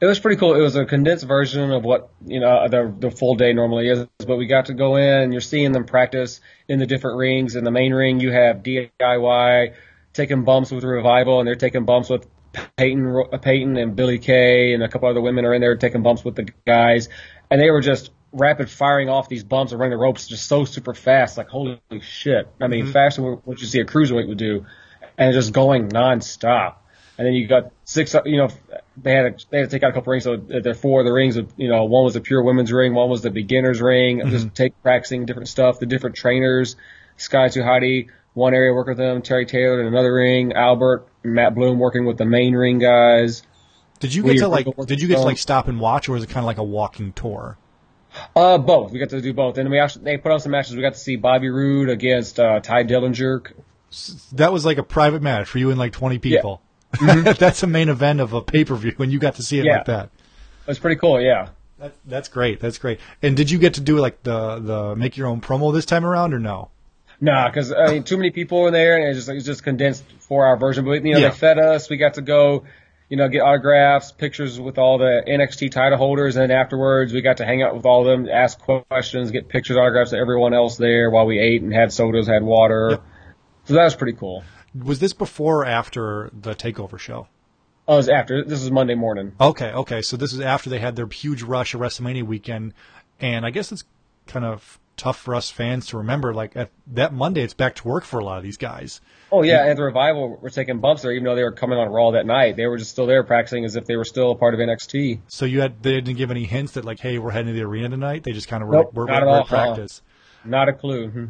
It 0.00 0.06
was 0.06 0.20
pretty 0.20 0.36
cool. 0.36 0.54
It 0.54 0.60
was 0.60 0.76
a 0.76 0.84
condensed 0.84 1.24
version 1.26 1.72
of 1.72 1.82
what 1.82 2.10
you 2.24 2.38
know 2.38 2.68
the 2.68 2.94
the 2.98 3.10
full 3.10 3.34
day 3.34 3.52
normally 3.52 3.88
is, 3.88 4.06
but 4.26 4.36
we 4.36 4.46
got 4.46 4.66
to 4.66 4.74
go 4.74 4.94
in 4.96 5.22
and 5.22 5.32
you're 5.32 5.40
seeing 5.40 5.72
them 5.72 5.86
practice 5.86 6.40
in 6.68 6.78
the 6.78 6.86
different 6.86 7.16
rings. 7.18 7.56
In 7.56 7.64
the 7.64 7.70
main 7.72 7.92
ring, 7.92 8.20
you 8.20 8.30
have 8.30 8.62
DIY 8.62 9.74
taking 10.12 10.44
bumps 10.44 10.70
with 10.70 10.84
Revival, 10.84 11.40
and 11.40 11.48
they're 11.48 11.56
taking 11.56 11.84
bumps 11.84 12.08
with 12.10 12.28
Peyton, 12.76 13.06
Ro- 13.06 13.28
uh, 13.32 13.38
Peyton 13.38 13.76
and 13.76 13.94
Billy 13.96 14.18
Kay, 14.18 14.74
and 14.74 14.82
a 14.82 14.88
couple 14.88 15.08
other 15.08 15.20
women 15.20 15.44
are 15.44 15.54
in 15.54 15.60
there 15.60 15.76
taking 15.76 16.02
bumps 16.02 16.24
with 16.24 16.36
the 16.36 16.48
guys, 16.66 17.08
and 17.50 17.60
they 17.60 17.70
were 17.70 17.80
just 17.80 18.10
rapid 18.32 18.70
firing 18.70 19.08
off 19.08 19.28
these 19.28 19.44
bumps 19.44 19.72
and 19.72 19.80
running 19.80 19.96
the 19.96 20.02
ropes 20.02 20.26
just 20.26 20.46
so 20.46 20.64
super 20.64 20.94
fast. 20.94 21.38
Like 21.38 21.48
holy 21.48 21.80
shit! 22.00 22.48
I 22.60 22.66
mean, 22.66 22.84
mm-hmm. 22.84 22.92
faster 22.92 23.22
than 23.22 23.32
what 23.44 23.60
you 23.60 23.66
see 23.66 23.80
a 23.80 23.84
cruiserweight 23.84 24.28
would 24.28 24.38
do, 24.38 24.66
and 25.16 25.32
just 25.32 25.52
going 25.52 25.88
nonstop. 25.88 26.76
And 27.18 27.26
then 27.26 27.34
you 27.34 27.48
got 27.48 27.72
six, 27.84 28.14
uh, 28.14 28.22
you 28.24 28.36
know, 28.36 28.48
they 28.96 29.12
had 29.12 29.38
to, 29.38 29.46
they 29.50 29.58
had 29.58 29.70
to 29.70 29.76
take 29.76 29.82
out 29.82 29.90
a 29.90 29.92
couple 29.92 30.12
rings. 30.12 30.22
So 30.22 30.36
there 30.36 30.70
are 30.70 30.74
four 30.74 31.00
of 31.00 31.04
the 31.04 31.12
rings. 31.12 31.36
You 31.56 31.68
know, 31.68 31.84
one 31.84 32.04
was 32.04 32.14
the 32.14 32.20
pure 32.20 32.44
women's 32.44 32.72
ring, 32.72 32.94
one 32.94 33.10
was 33.10 33.22
the 33.22 33.30
beginner's 33.30 33.82
ring. 33.82 34.20
Mm-hmm. 34.20 34.30
Just 34.30 34.54
take 34.54 34.80
practicing 34.84 35.26
different 35.26 35.48
stuff. 35.48 35.80
The 35.80 35.86
different 35.86 36.14
trainers, 36.14 36.76
Sky 37.16 37.48
Tuhati, 37.48 38.10
one 38.38 38.54
area 38.54 38.72
working 38.72 38.92
with 38.92 38.98
them. 38.98 39.20
Terry 39.22 39.44
Taylor 39.46 39.80
in 39.80 39.86
another 39.86 40.14
ring. 40.14 40.52
Albert, 40.52 41.06
Matt 41.22 41.54
Bloom 41.54 41.78
working 41.78 42.06
with 42.06 42.16
the 42.18 42.24
main 42.24 42.54
ring 42.54 42.78
guys. 42.78 43.42
Did 44.00 44.14
you 44.14 44.22
get 44.22 44.32
We- 44.34 44.38
to 44.38 44.48
like? 44.48 44.66
Did 44.86 45.02
you 45.02 45.08
get 45.08 45.16
to 45.16 45.22
like 45.22 45.38
stop 45.38 45.68
and 45.68 45.80
watch, 45.80 46.08
or 46.08 46.12
was 46.12 46.22
it 46.22 46.28
kind 46.28 46.38
of 46.38 46.46
like 46.46 46.58
a 46.58 46.62
walking 46.64 47.12
tour? 47.12 47.58
Uh, 48.34 48.56
both. 48.58 48.90
We 48.92 48.98
got 48.98 49.10
to 49.10 49.20
do 49.20 49.32
both. 49.34 49.58
And 49.58 49.68
we 49.70 49.78
actually 49.78 50.04
they 50.04 50.16
put 50.16 50.32
on 50.32 50.40
some 50.40 50.52
matches. 50.52 50.74
We 50.74 50.82
got 50.82 50.94
to 50.94 50.98
see 50.98 51.16
Bobby 51.16 51.50
Roode 51.50 51.90
against 51.90 52.40
uh, 52.40 52.60
Tye 52.60 52.84
Dillinger. 52.84 53.52
That 54.32 54.52
was 54.52 54.64
like 54.64 54.78
a 54.78 54.82
private 54.82 55.20
match 55.22 55.48
for 55.48 55.58
you 55.58 55.70
and 55.70 55.78
like 55.78 55.92
twenty 55.92 56.18
people. 56.18 56.62
That's 57.02 57.60
the 57.60 57.66
main 57.66 57.88
event 57.88 58.20
of 58.20 58.32
a 58.32 58.40
pay 58.40 58.64
per 58.64 58.74
view, 58.76 58.94
and 58.98 59.12
you 59.12 59.18
got 59.18 59.34
to 59.36 59.42
see 59.42 59.58
it 59.58 59.64
Yeah. 59.66 59.76
like 59.78 59.86
that. 59.86 60.10
That's 60.66 60.78
pretty 60.78 60.96
cool. 60.98 61.20
Yeah. 61.20 61.48
That, 61.78 61.92
that's 62.06 62.28
great. 62.28 62.58
That's 62.60 62.76
great. 62.78 62.98
And 63.22 63.36
did 63.36 63.50
you 63.52 63.58
get 63.58 63.74
to 63.74 63.80
do 63.80 63.98
like 63.98 64.22
the 64.24 64.58
the 64.58 64.96
make 64.96 65.16
your 65.16 65.26
own 65.28 65.40
promo 65.40 65.72
this 65.72 65.86
time 65.86 66.04
around, 66.04 66.34
or 66.34 66.38
no? 66.38 66.70
Nah, 67.20 67.48
because 67.48 67.72
I 67.72 67.92
mean, 67.92 68.04
too 68.04 68.16
many 68.16 68.30
people 68.30 68.60
were 68.62 68.70
there, 68.70 68.96
and 68.96 69.08
it's 69.08 69.18
just 69.18 69.28
it's 69.28 69.44
just 69.44 69.64
condensed 69.64 70.04
four 70.20 70.46
hour 70.46 70.56
version. 70.56 70.84
But 70.84 71.04
you 71.04 71.14
know, 71.14 71.18
Yeah. 71.18 71.28
they 71.30 71.34
fed 71.36 71.58
us. 71.58 71.90
We 71.90 71.96
got 71.96 72.14
to 72.14 72.22
go, 72.22 72.64
you 73.08 73.16
know, 73.16 73.28
get 73.28 73.40
autographs, 73.40 74.12
pictures 74.12 74.60
with 74.60 74.78
all 74.78 74.98
the 74.98 75.24
NXT 75.26 75.70
title 75.72 75.98
holders, 75.98 76.36
and 76.36 76.48
then 76.50 76.56
afterwards 76.56 77.12
we 77.12 77.20
got 77.20 77.38
to 77.38 77.44
hang 77.44 77.62
out 77.62 77.74
with 77.74 77.84
all 77.86 78.02
of 78.02 78.06
them, 78.06 78.28
ask 78.32 78.58
questions, 78.60 79.30
get 79.32 79.48
pictures, 79.48 79.76
autographs 79.76 80.12
of 80.12 80.20
everyone 80.20 80.54
else 80.54 80.76
there 80.76 81.10
while 81.10 81.26
we 81.26 81.38
ate 81.40 81.62
and 81.62 81.72
had 81.74 81.92
sodas, 81.92 82.28
had 82.28 82.42
water. 82.44 82.88
Yep. 82.90 83.02
So 83.64 83.74
that 83.74 83.84
was 83.84 83.96
pretty 83.96 84.16
cool. 84.16 84.44
Was 84.80 85.00
this 85.00 85.12
before 85.12 85.62
or 85.62 85.66
after 85.66 86.30
the 86.38 86.54
takeover 86.54 86.98
show? 87.00 87.26
Oh, 87.88 87.94
it 87.94 87.96
was 87.96 88.08
after. 88.10 88.44
This 88.44 88.60
was 88.60 88.70
Monday 88.70 88.94
morning. 88.94 89.32
Okay, 89.40 89.72
okay. 89.72 90.02
So 90.02 90.16
this 90.18 90.32
is 90.32 90.40
after 90.40 90.68
they 90.70 90.78
had 90.78 90.94
their 90.94 91.06
huge 91.08 91.42
rush 91.42 91.74
of 91.74 91.80
WrestleMania 91.80 92.22
weekend, 92.22 92.74
and 93.18 93.44
I 93.46 93.50
guess 93.50 93.72
it's 93.72 93.84
kind 94.26 94.44
of 94.44 94.78
tough 94.98 95.18
for 95.18 95.34
us 95.34 95.50
fans 95.50 95.86
to 95.86 95.96
remember. 95.98 96.34
Like 96.34 96.56
at 96.56 96.70
that 96.88 97.12
Monday, 97.14 97.42
it's 97.42 97.54
back 97.54 97.74
to 97.76 97.88
work 97.88 98.04
for 98.04 98.18
a 98.18 98.24
lot 98.24 98.36
of 98.38 98.42
these 98.42 98.56
guys. 98.56 99.00
Oh 99.32 99.42
yeah, 99.42 99.66
and 99.66 99.78
the 99.78 99.82
revival 99.82 100.36
were 100.40 100.50
taking 100.50 100.80
bumps 100.80 101.02
there, 101.02 101.12
even 101.12 101.24
though 101.24 101.34
they 101.36 101.42
were 101.42 101.52
coming 101.52 101.78
on 101.78 101.88
Raw 101.88 102.10
that 102.12 102.26
night. 102.26 102.56
They 102.56 102.66
were 102.66 102.76
just 102.78 102.90
still 102.90 103.06
there 103.06 103.22
practicing 103.24 103.64
as 103.64 103.76
if 103.76 103.84
they 103.86 103.96
were 103.96 104.04
still 104.04 104.32
a 104.32 104.36
part 104.36 104.54
of 104.54 104.60
NXT. 104.60 105.20
So 105.28 105.44
you 105.44 105.60
had 105.60 105.82
they 105.82 105.92
didn't 105.92 106.16
give 106.16 106.30
any 106.30 106.44
hints 106.44 106.72
that 106.72 106.84
like, 106.84 107.00
hey, 107.00 107.18
we're 107.18 107.30
heading 107.30 107.48
to 107.48 107.58
the 107.58 107.64
arena 107.64 107.90
tonight. 107.90 108.24
They 108.24 108.32
just 108.32 108.48
kind 108.48 108.62
of 108.62 108.68
were 108.68 108.74
Nope, 108.76 108.86
like, 108.86 108.94
we're, 108.94 109.06
not 109.06 109.12
we're, 109.12 109.16
at 109.16 109.22
we're 109.26 109.30
all. 109.34 109.40
at 109.42 109.46
practice. 109.46 110.02
Not 110.44 110.68
a 110.68 110.72
clue. 110.72 111.08
Hmm. 111.10 111.24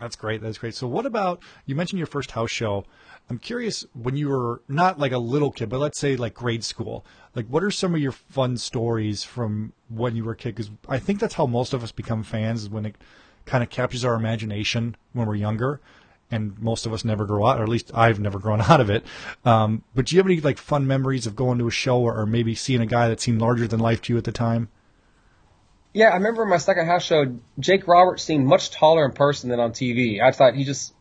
That's 0.00 0.16
great. 0.16 0.40
That's 0.40 0.58
great. 0.58 0.74
So 0.74 0.88
what 0.88 1.06
about 1.06 1.40
you 1.66 1.74
mentioned 1.74 1.98
your 1.98 2.06
first 2.06 2.32
house 2.32 2.50
show? 2.50 2.84
I'm 3.30 3.38
curious 3.38 3.86
when 3.94 4.16
you 4.16 4.28
were 4.28 4.62
not 4.68 4.98
like 4.98 5.12
a 5.12 5.18
little 5.18 5.50
kid, 5.50 5.68
but 5.68 5.78
let's 5.78 5.98
say 5.98 6.16
like 6.16 6.34
grade 6.34 6.64
school. 6.64 7.06
Like 7.34 7.46
what 7.46 7.62
are 7.62 7.70
some 7.70 7.94
of 7.94 8.00
your 8.00 8.12
fun 8.12 8.56
stories 8.56 9.22
from 9.22 9.72
when 9.88 10.16
you 10.16 10.24
were 10.24 10.32
a 10.32 10.36
kid? 10.36 10.56
Because 10.56 10.70
I 10.88 10.98
think 10.98 11.20
that's 11.20 11.34
how 11.34 11.46
most 11.46 11.72
of 11.72 11.82
us 11.82 11.92
become 11.92 12.22
fans 12.22 12.62
is 12.62 12.68
when 12.68 12.86
it 12.86 12.96
kind 13.46 13.62
of 13.62 13.70
captures 13.70 14.04
our 14.04 14.14
imagination 14.14 14.96
when 15.12 15.26
we're 15.28 15.36
younger. 15.36 15.80
And 16.30 16.58
most 16.58 16.86
of 16.86 16.92
us 16.92 17.04
never 17.04 17.26
grow 17.26 17.46
out, 17.46 17.60
or 17.60 17.62
at 17.62 17.68
least 17.68 17.92
I've 17.94 18.18
never 18.18 18.40
grown 18.40 18.60
out 18.68 18.80
of 18.80 18.90
it. 18.90 19.04
Um, 19.44 19.84
but 19.94 20.06
do 20.06 20.16
you 20.16 20.18
have 20.18 20.26
any 20.26 20.40
like 20.40 20.58
fun 20.58 20.86
memories 20.86 21.26
of 21.26 21.36
going 21.36 21.58
to 21.58 21.68
a 21.68 21.70
show 21.70 22.00
or, 22.00 22.18
or 22.18 22.26
maybe 22.26 22.54
seeing 22.56 22.80
a 22.80 22.86
guy 22.86 23.08
that 23.08 23.20
seemed 23.20 23.40
larger 23.40 23.68
than 23.68 23.78
life 23.78 24.02
to 24.02 24.12
you 24.12 24.18
at 24.18 24.24
the 24.24 24.32
time? 24.32 24.68
Yeah, 25.94 26.08
I 26.08 26.14
remember 26.16 26.44
my 26.44 26.58
second 26.58 26.86
house 26.86 27.04
show. 27.04 27.36
Jake 27.58 27.86
Roberts 27.88 28.22
seemed 28.22 28.44
much 28.46 28.70
taller 28.72 29.04
in 29.06 29.12
person 29.12 29.48
than 29.48 29.60
on 29.60 29.70
TV. 29.72 30.20
I 30.20 30.32
thought 30.32 30.54
he 30.54 30.64
just, 30.64 30.92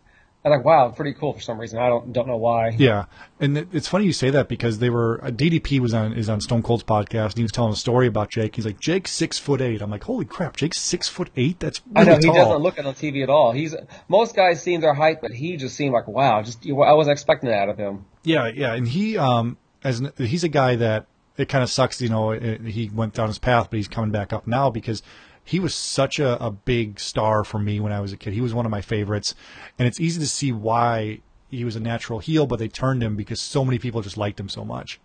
I 0.46 0.50
like, 0.50 0.64
wow, 0.64 0.90
pretty 0.90 1.14
cool 1.14 1.34
for 1.34 1.40
some 1.42 1.60
reason. 1.60 1.80
I 1.80 1.88
don't 1.90 2.14
don't 2.14 2.28
know 2.28 2.38
why. 2.38 2.70
Yeah, 2.78 3.06
and 3.40 3.58
it- 3.58 3.70
it's 3.74 3.88
funny 3.88 4.06
you 4.06 4.14
say 4.14 4.30
that 4.30 4.48
because 4.50 4.78
they 4.80 4.90
were 4.92 5.20
uh, 5.24 5.32
DDP 5.32 5.80
was 5.80 5.94
on 5.96 6.14
is 6.14 6.30
on 6.30 6.42
Stone 6.42 6.62
Cold's 6.62 6.84
podcast 6.84 7.30
and 7.32 7.38
he 7.38 7.42
was 7.44 7.52
telling 7.52 7.74
a 7.74 7.76
story 7.76 8.06
about 8.08 8.30
Jake. 8.30 8.56
He's 8.56 8.66
like 8.66 8.80
Jake's 8.80 9.12
six 9.12 9.40
foot 9.40 9.62
eight. 9.62 9.82
I'm 9.82 9.90
like, 9.90 10.04
holy 10.04 10.26
crap, 10.26 10.58
Jake's 10.58 10.80
six 10.80 11.08
foot 11.10 11.30
eight. 11.38 11.60
That's 11.60 11.82
I 11.96 12.02
really 12.04 12.28
know 12.28 12.34
he 12.34 12.40
doesn't 12.40 12.62
look 12.62 12.78
it 12.78 12.86
on 12.86 12.94
TV 12.94 13.24
at 13.24 13.30
all. 13.32 13.52
He's 13.52 13.74
most 14.10 14.36
guys 14.36 14.62
seem 14.62 14.82
their 14.82 14.94
height, 14.94 15.22
but 15.22 15.32
he 15.32 15.58
just 15.58 15.76
seemed 15.76 15.94
like 15.94 16.08
wow. 16.08 16.44
Just 16.44 16.64
I 16.68 16.94
wasn't 16.94 17.14
expecting 17.14 17.50
that 17.50 17.58
out 17.64 17.70
of 17.70 17.78
him. 17.78 18.06
Yeah, 18.24 18.52
yeah, 18.54 18.74
and 18.76 18.88
he 18.88 19.18
um 19.18 19.58
as 19.84 20.02
an, 20.02 20.12
he's 20.18 20.44
a 20.44 20.50
guy 20.50 20.76
that 20.76 21.08
it 21.38 21.50
kind 21.50 21.64
of 21.64 21.70
sucks, 21.70 22.02
you 22.02 22.10
know. 22.10 22.32
It, 22.32 22.62
he 22.62 22.90
went 22.94 23.14
down 23.14 23.28
his 23.28 23.40
path, 23.40 23.70
but 23.70 23.78
he's 23.78 23.88
coming 23.88 24.12
back 24.12 24.32
up 24.34 24.48
now 24.48 24.70
because 24.70 25.02
he 25.44 25.60
was 25.60 25.76
such 25.76 26.20
a, 26.20 26.44
a 26.44 26.52
big 26.52 27.00
star 27.00 27.44
for 27.44 27.60
me 27.60 27.80
when 27.80 27.92
I 27.92 28.00
was 28.00 28.14
a 28.14 28.18
kid. 28.18 28.34
He 28.34 28.42
was 28.42 28.54
one 28.54 28.66
of 28.66 28.72
my 28.72 28.82
favorites, 28.82 29.36
and 29.78 29.88
it's 29.88 30.00
easy 30.00 30.20
to 30.20 30.28
see 30.28 30.52
why 30.52 31.20
he 31.50 31.66
was 31.66 31.76
a 31.76 31.80
natural 31.80 32.20
heel, 32.20 32.48
but 32.48 32.60
they 32.60 32.68
turned 32.68 33.04
him 33.04 33.16
because 33.16 33.40
so 33.42 33.64
many 33.64 33.78
people 33.80 34.02
just 34.02 34.18
liked 34.18 34.40
him 34.40 34.50
so 34.50 34.64
much. 34.64 35.00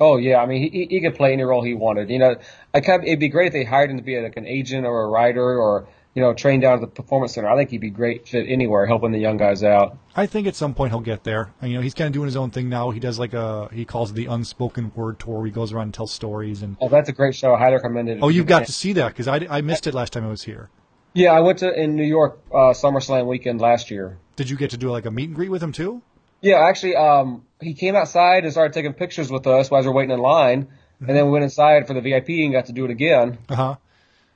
Oh 0.00 0.16
yeah, 0.16 0.38
I 0.38 0.46
mean 0.46 0.70
he 0.72 0.86
he- 0.90 1.00
could 1.00 1.14
play 1.14 1.32
any 1.32 1.42
role 1.42 1.62
he 1.62 1.74
wanted. 1.74 2.10
You 2.10 2.18
know, 2.18 2.36
I 2.74 2.80
kind 2.80 3.00
of, 3.00 3.06
it'd 3.06 3.20
be 3.20 3.28
great 3.28 3.48
if 3.48 3.52
they 3.52 3.64
hired 3.64 3.90
him 3.90 3.98
to 3.98 4.02
be 4.02 4.20
like 4.20 4.36
an 4.36 4.46
agent 4.46 4.86
or 4.86 5.02
a 5.02 5.08
writer 5.08 5.58
or 5.58 5.86
you 6.14 6.22
know 6.22 6.34
trained 6.34 6.62
down 6.62 6.74
at 6.74 6.80
the 6.80 6.86
performance 6.86 7.34
center. 7.34 7.48
I 7.48 7.56
think 7.56 7.70
he'd 7.70 7.80
be 7.80 7.90
great 7.90 8.28
fit 8.28 8.46
anywhere, 8.48 8.86
helping 8.86 9.12
the 9.12 9.18
young 9.18 9.36
guys 9.36 9.62
out. 9.62 9.96
I 10.14 10.26
think 10.26 10.46
at 10.46 10.54
some 10.54 10.74
point 10.74 10.92
he'll 10.92 11.00
get 11.00 11.24
there. 11.24 11.52
You 11.62 11.74
know, 11.74 11.80
he's 11.80 11.94
kind 11.94 12.06
of 12.06 12.12
doing 12.12 12.26
his 12.26 12.36
own 12.36 12.50
thing 12.50 12.68
now. 12.68 12.90
He 12.90 13.00
does 13.00 13.18
like 13.18 13.32
a 13.34 13.68
he 13.72 13.84
calls 13.84 14.10
it 14.10 14.14
the 14.14 14.26
unspoken 14.26 14.92
word 14.94 15.18
tour. 15.18 15.38
Where 15.38 15.46
he 15.46 15.52
goes 15.52 15.72
around 15.72 15.84
and 15.84 15.94
tells 15.94 16.12
stories. 16.12 16.62
And 16.62 16.76
Oh, 16.80 16.88
that's 16.88 17.08
a 17.08 17.12
great 17.12 17.34
show. 17.34 17.54
I 17.54 17.58
highly 17.58 17.74
recommend 17.74 18.08
it. 18.08 18.18
oh, 18.22 18.28
you've 18.28 18.46
got 18.46 18.66
to 18.66 18.72
see 18.72 18.92
that 18.94 19.08
because 19.08 19.28
I, 19.28 19.46
I 19.48 19.60
missed 19.62 19.86
it 19.86 19.94
last 19.94 20.12
time 20.12 20.24
I 20.24 20.28
was 20.28 20.42
here. 20.42 20.68
Yeah, 21.14 21.32
I 21.32 21.40
went 21.40 21.58
to 21.58 21.72
in 21.72 21.94
New 21.96 22.04
York 22.04 22.40
uh, 22.50 22.72
SummerSlam 22.72 23.26
weekend 23.26 23.60
last 23.60 23.90
year. 23.90 24.18
Did 24.36 24.48
you 24.48 24.56
get 24.56 24.70
to 24.70 24.76
do 24.78 24.90
like 24.90 25.04
a 25.06 25.10
meet 25.10 25.24
and 25.28 25.34
greet 25.36 25.50
with 25.50 25.62
him 25.62 25.72
too? 25.72 26.02
Yeah, 26.40 26.66
actually, 26.66 26.96
um, 26.96 27.44
he 27.60 27.74
came 27.74 27.94
outside 27.94 28.44
and 28.44 28.52
started 28.52 28.72
taking 28.72 28.94
pictures 28.94 29.30
with 29.30 29.46
us 29.46 29.70
while 29.70 29.80
we 29.82 29.86
were 29.88 29.92
waiting 29.94 30.10
in 30.10 30.20
line, 30.20 30.68
and 31.00 31.08
then 31.16 31.26
we 31.26 31.30
went 31.32 31.44
inside 31.44 31.86
for 31.86 31.94
the 31.94 32.00
VIP 32.00 32.28
and 32.30 32.52
got 32.52 32.66
to 32.66 32.72
do 32.72 32.84
it 32.84 32.90
again. 32.90 33.38
Uh 33.48 33.54
huh. 33.54 33.76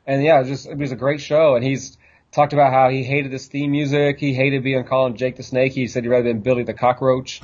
And 0.07 0.23
yeah, 0.23 0.37
it 0.37 0.40
was 0.40 0.49
just 0.49 0.66
it 0.66 0.79
was 0.79 0.92
a 0.92 0.97
great 0.97 1.21
show. 1.21 1.57
And 1.57 1.64
he's 1.64 1.99
talked 2.33 2.53
about 2.53 2.73
how 2.73 2.88
he 2.88 3.03
hated 3.03 3.33
this 3.33 3.47
theme 3.47 3.71
music. 3.71 4.19
He 4.19 4.35
hated 4.35 4.62
being 4.62 4.85
called 4.85 5.16
Jake 5.16 5.37
the 5.37 5.42
Snake. 5.42 5.73
He 5.73 5.87
said 5.88 6.05
he'd 6.05 6.11
rather 6.11 6.25
been 6.25 6.40
Billy 6.40 6.62
the 6.62 6.75
Cockroach. 6.75 7.40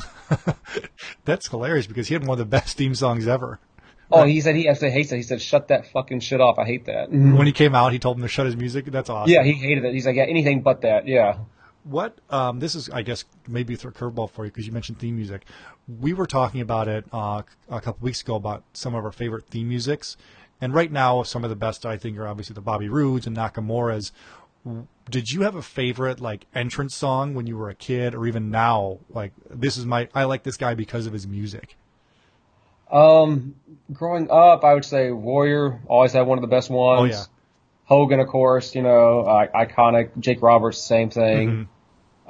That's 1.24 1.48
hilarious 1.48 1.86
because 1.86 2.08
he 2.08 2.14
had 2.14 2.26
one 2.26 2.34
of 2.34 2.38
the 2.38 2.44
best 2.44 2.76
theme 2.76 2.94
songs 2.94 3.26
ever. 3.26 3.58
Oh, 4.12 4.24
he 4.24 4.40
said 4.40 4.54
he 4.54 4.68
actually 4.68 4.90
hates 4.90 5.10
it. 5.10 5.16
He 5.16 5.22
said, 5.22 5.40
"Shut 5.40 5.68
that 5.68 5.86
fucking 5.86 6.20
shit 6.20 6.40
off. 6.40 6.58
I 6.58 6.66
hate 6.66 6.84
that." 6.86 7.10
When 7.10 7.46
he 7.46 7.52
came 7.52 7.74
out, 7.74 7.92
he 7.92 7.98
told 7.98 8.18
him 8.18 8.22
to 8.22 8.28
shut 8.28 8.46
his 8.46 8.56
music. 8.56 8.84
That's 8.86 9.08
awesome. 9.08 9.32
Yeah, 9.32 9.42
he 9.42 9.52
hated 9.52 9.84
it. 9.84 9.94
He's 9.94 10.06
like, 10.06 10.16
"Yeah, 10.16 10.24
anything 10.24 10.60
but 10.60 10.82
that." 10.82 11.08
Yeah. 11.08 11.38
What 11.84 12.18
um, 12.30 12.60
this 12.60 12.74
is, 12.76 12.90
I 12.90 13.02
guess, 13.02 13.24
maybe 13.48 13.74
a 13.74 13.76
curveball 13.76 14.30
for 14.30 14.44
you 14.44 14.50
because 14.52 14.66
you 14.66 14.72
mentioned 14.72 14.98
theme 14.98 15.16
music. 15.16 15.44
We 16.00 16.12
were 16.12 16.26
talking 16.26 16.60
about 16.60 16.86
it 16.86 17.04
uh, 17.12 17.42
a 17.68 17.80
couple 17.80 18.04
weeks 18.04 18.20
ago 18.20 18.36
about 18.36 18.62
some 18.72 18.94
of 18.94 19.04
our 19.04 19.10
favorite 19.10 19.46
theme 19.48 19.68
musics, 19.68 20.16
and 20.62 20.72
right 20.72 20.90
now 20.92 21.24
some 21.24 21.42
of 21.42 21.50
the 21.50 21.56
best 21.56 21.84
I 21.84 21.98
think 21.98 22.16
are 22.16 22.26
obviously 22.26 22.54
the 22.54 22.60
Bobby 22.62 22.88
Roodes 22.88 23.26
and 23.26 23.36
Nakamura's. 23.36 24.12
Did 25.10 25.32
you 25.32 25.42
have 25.42 25.56
a 25.56 25.62
favorite 25.62 26.20
like 26.20 26.46
entrance 26.54 26.94
song 26.94 27.34
when 27.34 27.48
you 27.48 27.58
were 27.58 27.68
a 27.68 27.74
kid, 27.74 28.14
or 28.14 28.26
even 28.26 28.50
now? 28.50 28.98
Like 29.10 29.32
this 29.50 29.76
is 29.76 29.84
my 29.84 30.08
I 30.14 30.24
like 30.24 30.44
this 30.44 30.56
guy 30.56 30.74
because 30.74 31.06
of 31.06 31.12
his 31.12 31.26
music. 31.26 31.76
Um, 32.92 33.56
growing 33.92 34.30
up, 34.30 34.64
I 34.64 34.74
would 34.74 34.84
say 34.84 35.10
Warrior 35.10 35.80
always 35.88 36.12
had 36.12 36.22
one 36.22 36.38
of 36.38 36.42
the 36.42 36.48
best 36.48 36.70
ones. 36.70 37.00
Oh 37.00 37.04
yeah, 37.04 37.24
Hogan, 37.86 38.20
of 38.20 38.28
course, 38.28 38.76
you 38.76 38.82
know, 38.82 39.22
uh, 39.22 39.48
iconic. 39.48 40.10
Jake 40.20 40.40
Roberts, 40.42 40.78
same 40.78 41.10
thing. 41.10 41.68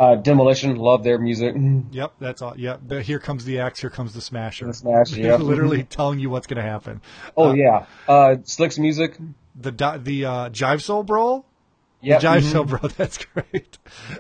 Mm-hmm. 0.03 0.19
Uh, 0.19 0.23
Demolition, 0.23 0.77
love 0.77 1.05
their 1.05 1.19
music. 1.19 1.55
yep, 1.93 2.12
that's 2.19 2.43
all. 2.43 2.59
Yep, 2.59 2.81
the, 2.87 3.03
here 3.03 3.19
comes 3.19 3.45
the 3.45 3.61
axe, 3.61 3.81
here 3.81 3.91
comes 3.91 4.15
the 4.15 4.21
smasher. 4.21 4.67
The 4.67 4.75
Smash, 4.75 5.12
yep. 5.17 5.41
literally 5.41 5.85
telling 5.85 6.19
you 6.19 6.31
what's 6.31 6.47
going 6.47 6.62
to 6.62 6.69
happen. 6.69 7.01
Oh 7.37 7.55
yeah, 7.55 7.87
uh, 8.09 8.37
Slick's 8.45 8.79
music. 8.79 9.17
The 9.55 9.71
the 10.03 10.25
uh, 10.25 10.51
Jive 10.51 10.83
Soul 10.83 11.03
Bro. 11.03 11.45
Yeah, 12.01 12.19
Jive 12.19 12.41
mhm. 12.41 12.53
Soul 12.53 12.65
Bro, 12.65 12.81
that's 12.97 13.25
great. 13.25 13.79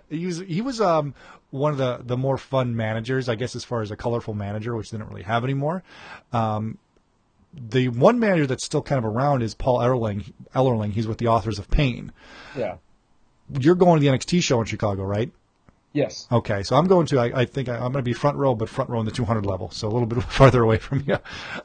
He 0.08 0.26
was 0.26 0.38
he 0.38 0.60
was 0.60 0.80
um 0.80 1.14
one 1.50 1.72
of 1.72 1.78
the 1.78 2.00
the 2.04 2.16
more 2.16 2.38
fun 2.38 2.76
managers, 2.76 3.28
I 3.28 3.34
guess, 3.34 3.56
as 3.56 3.64
far 3.64 3.82
as 3.82 3.90
a 3.90 3.96
colorful 3.96 4.34
manager, 4.34 4.76
which 4.76 4.90
they 4.90 4.98
don't 4.98 5.08
really 5.08 5.24
have 5.24 5.42
anymore. 5.42 5.82
Um, 6.32 6.78
the 7.52 7.88
one 7.88 8.18
manager 8.18 8.46
that's 8.46 8.64
still 8.64 8.82
kind 8.82 8.98
of 8.98 9.04
around 9.04 9.42
is 9.42 9.54
Paul 9.54 9.78
Ellerling. 9.78 10.32
Ellerling, 10.54 10.92
he's 10.92 11.06
with 11.06 11.18
the 11.18 11.26
Authors 11.26 11.58
of 11.58 11.70
Pain. 11.70 12.12
Yeah. 12.56 12.76
You're 13.60 13.74
going 13.74 14.00
to 14.00 14.08
the 14.08 14.16
NXT 14.16 14.42
show 14.42 14.60
in 14.60 14.66
Chicago, 14.66 15.02
right? 15.02 15.30
Yes. 15.92 16.26
Okay, 16.32 16.62
so 16.62 16.76
I'm 16.76 16.86
going 16.86 17.06
to. 17.06 17.18
I, 17.18 17.40
I 17.40 17.44
think 17.44 17.68
I, 17.68 17.74
I'm 17.74 17.92
going 17.92 17.94
to 17.94 18.02
be 18.02 18.12
front 18.14 18.36
row, 18.38 18.54
but 18.54 18.68
front 18.68 18.88
row 18.90 18.98
in 19.00 19.06
the 19.06 19.12
200 19.12 19.44
level, 19.44 19.70
so 19.70 19.88
a 19.88 19.90
little 19.90 20.06
bit 20.06 20.22
farther 20.38 20.62
away 20.62 20.78
from 20.78 21.04
you. 21.06 21.18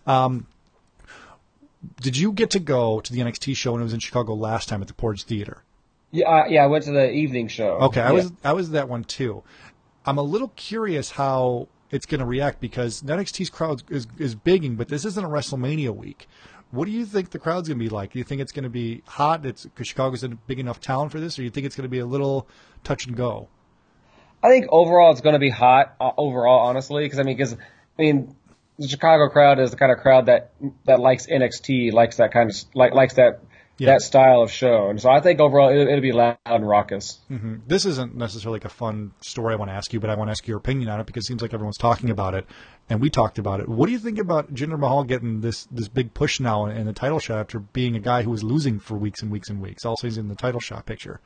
Um, 0.06 0.48
did 2.02 2.18
you 2.18 2.32
get 2.32 2.50
to 2.52 2.60
go 2.60 3.00
to 3.00 3.14
the 3.14 3.20
NXT 3.22 3.56
show 3.56 3.72
when 3.74 3.82
it 3.82 3.86
was 3.86 3.94
in 3.94 4.00
Chicago 4.00 4.34
last 4.34 4.68
time 4.68 4.82
at 4.82 4.88
the 4.88 4.94
Portage 4.94 5.24
Theater? 5.24 5.64
Yeah, 6.12 6.28
I, 6.28 6.48
yeah. 6.48 6.64
I 6.64 6.68
went 6.68 6.84
to 6.86 6.92
the 6.92 7.12
evening 7.12 7.48
show. 7.48 7.78
Okay, 7.78 8.02
I 8.02 8.08
Yeah. 8.08 8.12
was 8.14 8.34
I 8.44 8.54
was 8.54 8.72
that 8.72 8.90
one 8.90 9.04
too. 9.04 9.44
I'm 10.06 10.18
a 10.18 10.22
little 10.24 10.50
curious 10.56 11.12
how 11.12 11.68
it's 11.92 12.06
going 12.06 12.20
to 12.20 12.26
react 12.26 12.60
because 12.60 13.02
NXT's 13.04 13.50
crowd 13.50 13.84
is 13.90 14.08
is 14.18 14.36
bigging, 14.36 14.76
but 14.76 14.88
this 14.90 15.06
isn't 15.06 15.24
a 15.24 15.28
WrestleMania 15.30 15.96
week. 15.96 16.28
What 16.72 16.86
do 16.86 16.92
you 16.92 17.06
think 17.06 17.30
the 17.30 17.40
crowd's 17.40 17.70
going 17.70 17.80
to 17.80 17.84
be 17.84 17.90
like? 17.90 18.12
Do 18.12 18.20
you 18.20 18.26
think 18.26 18.42
it's 18.42 18.52
going 18.52 18.64
to 18.64 18.70
be 18.70 19.02
hot? 19.06 19.46
It's 19.46 19.64
because 19.64 19.88
Chicago's 19.88 20.24
a 20.24 20.30
big 20.30 20.60
enough 20.60 20.82
town 20.82 21.08
for 21.10 21.20
this, 21.20 21.36
or 21.38 21.42
do 21.42 21.44
you 21.46 21.50
think 21.50 21.66
it's 21.66 21.78
going 21.78 21.84
to 21.84 21.90
be 21.90 22.00
a 22.00 22.06
little 22.06 22.48
touch 22.84 23.06
and 23.08 23.16
go? 23.16 23.48
I 24.44 24.50
think 24.50 24.68
overall 24.70 25.12
it's 25.12 25.22
going 25.22 25.34
to 25.34 25.40
be 25.40 25.50
hot 25.50 25.96
uh, 26.00 26.12
overall, 26.18 26.68
honestly, 26.68 27.04
because 27.06 27.20
I 27.20 27.24
mean, 27.24 27.38
because 27.38 27.54
I 27.54 28.02
mean, 28.02 28.36
the 28.78 28.88
Chicago 28.88 29.30
crowd 29.30 29.60
is 29.60 29.72
the 29.72 29.78
kind 29.78 29.92
of 29.92 29.98
crowd 30.00 30.28
that 30.28 30.52
that 30.86 31.00
likes 31.00 31.26
NXT, 31.28 31.92
likes 31.94 32.18
that 32.18 32.32
kind 32.32 32.50
of 32.50 32.56
like 32.76 32.94
likes 32.94 33.16
that 33.16 33.40
Yeah. 33.80 33.92
that 33.94 34.02
style 34.02 34.42
of 34.42 34.52
show, 34.52 34.90
and 34.90 35.00
so 35.02 35.10
I 35.10 35.20
think 35.22 35.40
overall 35.40 35.70
it'll, 35.70 35.88
it'll 35.88 36.02
be 36.02 36.12
loud 36.12 36.38
and 36.46 36.68
raucous. 36.68 37.20
hmm 37.28 37.56
This 37.68 37.86
isn't 37.86 38.16
necessarily 38.16 38.58
like 38.58 38.66
a 38.66 38.70
fun 38.70 39.12
story 39.22 39.54
I 39.54 39.58
want 39.58 39.70
to 39.72 39.76
ask 39.76 39.94
you, 39.94 40.00
but 40.00 40.10
I 40.10 40.16
want 40.16 40.28
to 40.30 40.32
ask 40.32 40.48
your 40.48 40.58
opinion 40.58 40.90
on 40.90 41.00
it 41.00 41.06
because 41.08 41.26
it 41.26 41.28
seems 41.28 41.42
like 41.42 41.54
everyone's 41.54 41.78
talking 41.78 42.10
about 42.10 42.34
it, 42.36 42.46
and 42.90 43.02
we 43.02 43.10
talked 43.10 43.38
about 43.40 43.60
it. 43.60 43.68
What 43.70 43.86
do 43.88 43.92
you 43.92 44.00
think 44.00 44.18
about 44.20 44.54
Jinder 44.54 44.80
Mahal 44.80 45.04
getting 45.04 45.42
this 45.42 45.66
this 45.72 45.88
big 45.88 46.14
push 46.14 46.40
now 46.40 46.66
in, 46.68 46.78
in 46.78 46.86
the 46.86 46.94
title 46.94 47.20
shot 47.20 47.40
after 47.40 47.60
being 47.60 47.96
a 47.96 48.00
guy 48.00 48.22
who 48.24 48.32
was 48.32 48.44
losing 48.44 48.80
for 48.80 48.96
weeks 48.96 49.22
and 49.24 49.32
weeks 49.32 49.50
and 49.50 49.62
weeks? 49.62 49.86
Also, 49.86 50.08
he's 50.08 50.18
in 50.20 50.28
the 50.28 50.36
title 50.36 50.60
shot 50.60 50.86
picture. 50.86 51.20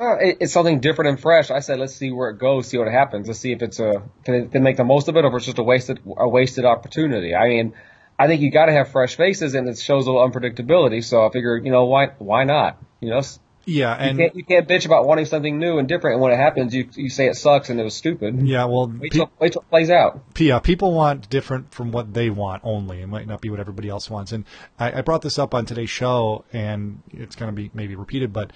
Uh, 0.00 0.16
it, 0.18 0.36
it's 0.40 0.52
something 0.52 0.80
different 0.80 1.08
and 1.10 1.20
fresh. 1.20 1.50
I 1.50 1.58
said, 1.60 1.78
let's 1.80 1.94
see 1.94 2.10
where 2.12 2.30
it 2.30 2.38
goes, 2.38 2.68
see 2.68 2.78
what 2.78 2.88
happens. 2.88 3.26
Let's 3.26 3.40
see 3.40 3.52
if 3.52 3.62
it's 3.62 3.80
a 3.80 4.02
can 4.24 4.34
it, 4.34 4.52
can 4.52 4.62
make 4.62 4.76
the 4.76 4.84
most 4.84 5.08
of 5.08 5.16
it, 5.16 5.24
or 5.24 5.28
if 5.28 5.34
it's 5.34 5.46
just 5.46 5.58
a 5.58 5.62
wasted 5.62 6.00
a 6.16 6.28
wasted 6.28 6.64
opportunity. 6.64 7.34
I 7.34 7.48
mean, 7.48 7.74
I 8.18 8.26
think 8.26 8.40
you 8.40 8.50
got 8.50 8.66
to 8.66 8.72
have 8.72 8.90
fresh 8.90 9.16
faces, 9.16 9.54
and 9.54 9.68
it 9.68 9.78
shows 9.78 10.06
a 10.06 10.12
little 10.12 10.28
unpredictability. 10.28 11.02
So 11.04 11.26
I 11.26 11.30
figured, 11.30 11.64
you 11.64 11.72
know, 11.72 11.84
why 11.86 12.06
why 12.18 12.44
not? 12.44 12.78
You 13.00 13.10
know, 13.10 13.20
Yeah, 13.64 13.94
you 14.02 14.08
and 14.10 14.18
can't 14.18 14.36
you 14.36 14.44
can't 14.44 14.68
bitch 14.68 14.86
about 14.86 15.06
wanting 15.06 15.24
something 15.26 15.58
new 15.58 15.78
and 15.78 15.86
different, 15.88 16.14
and 16.14 16.22
when 16.22 16.32
it 16.32 16.36
happens, 16.36 16.72
you 16.74 16.88
you 16.94 17.10
say 17.10 17.26
it 17.26 17.36
sucks 17.36 17.68
and 17.68 17.78
it 17.80 17.84
was 17.84 17.94
stupid. 17.94 18.46
yeah, 18.46 18.64
well, 18.66 18.86
Wait 18.98 19.12
pe- 19.12 19.20
wait 19.40 19.52
till 19.52 19.62
it 19.62 19.68
plays 19.70 19.90
out. 19.90 20.20
yeah, 20.38 20.58
people 20.60 20.92
want 20.94 21.28
different 21.28 21.72
from 21.74 21.90
what 21.90 22.14
they 22.14 22.30
want 22.30 22.62
only. 22.64 23.02
It 23.02 23.08
might 23.08 23.26
not 23.26 23.40
be 23.40 23.50
what 23.50 23.58
everybody 23.60 23.88
else 23.88 24.08
wants. 24.08 24.30
And 24.32 24.44
I, 24.78 24.98
I 24.98 25.00
brought 25.02 25.22
this 25.22 25.38
up 25.40 25.54
on 25.54 25.66
today's 25.66 25.90
show, 25.90 26.44
and 26.52 27.02
it's 27.10 27.34
going 27.36 27.50
to 27.50 27.56
be 27.56 27.70
maybe 27.74 27.94
repeated, 27.96 28.32
but 28.32 28.52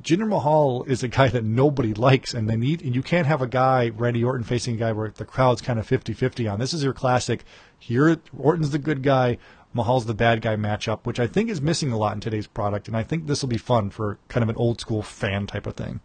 Jinder 0.00 0.28
Mahal 0.28 0.84
is 0.84 1.02
a 1.02 1.08
guy 1.08 1.28
that 1.28 1.44
nobody 1.44 1.94
likes, 1.94 2.32
and 2.32 2.48
they 2.48 2.56
need. 2.56 2.82
And 2.82 2.94
you 2.94 3.02
can't 3.02 3.26
have 3.26 3.42
a 3.42 3.46
guy, 3.46 3.90
Randy 3.90 4.22
Orton, 4.22 4.44
facing 4.44 4.74
a 4.74 4.78
guy 4.78 4.92
where 4.92 5.10
the 5.10 5.24
crowd's 5.24 5.60
kind 5.60 5.78
of 5.78 5.88
50-50 5.88 6.52
on. 6.52 6.58
This 6.58 6.72
is 6.72 6.84
your 6.84 6.92
classic. 6.92 7.44
Here, 7.78 8.16
Orton's 8.38 8.70
the 8.70 8.78
good 8.78 9.02
guy, 9.02 9.38
Mahal's 9.72 10.06
the 10.06 10.14
bad 10.14 10.42
guy 10.42 10.56
matchup, 10.56 11.00
which 11.04 11.18
I 11.18 11.26
think 11.26 11.50
is 11.50 11.60
missing 11.60 11.92
a 11.92 11.98
lot 11.98 12.14
in 12.14 12.20
today's 12.20 12.46
product. 12.46 12.88
And 12.88 12.96
I 12.96 13.02
think 13.02 13.26
this 13.26 13.42
will 13.42 13.48
be 13.48 13.58
fun 13.58 13.90
for 13.90 14.18
kind 14.28 14.42
of 14.42 14.48
an 14.48 14.56
old 14.56 14.80
school 14.80 15.02
fan 15.02 15.46
type 15.46 15.66
of 15.66 15.74
thing. 15.74 16.00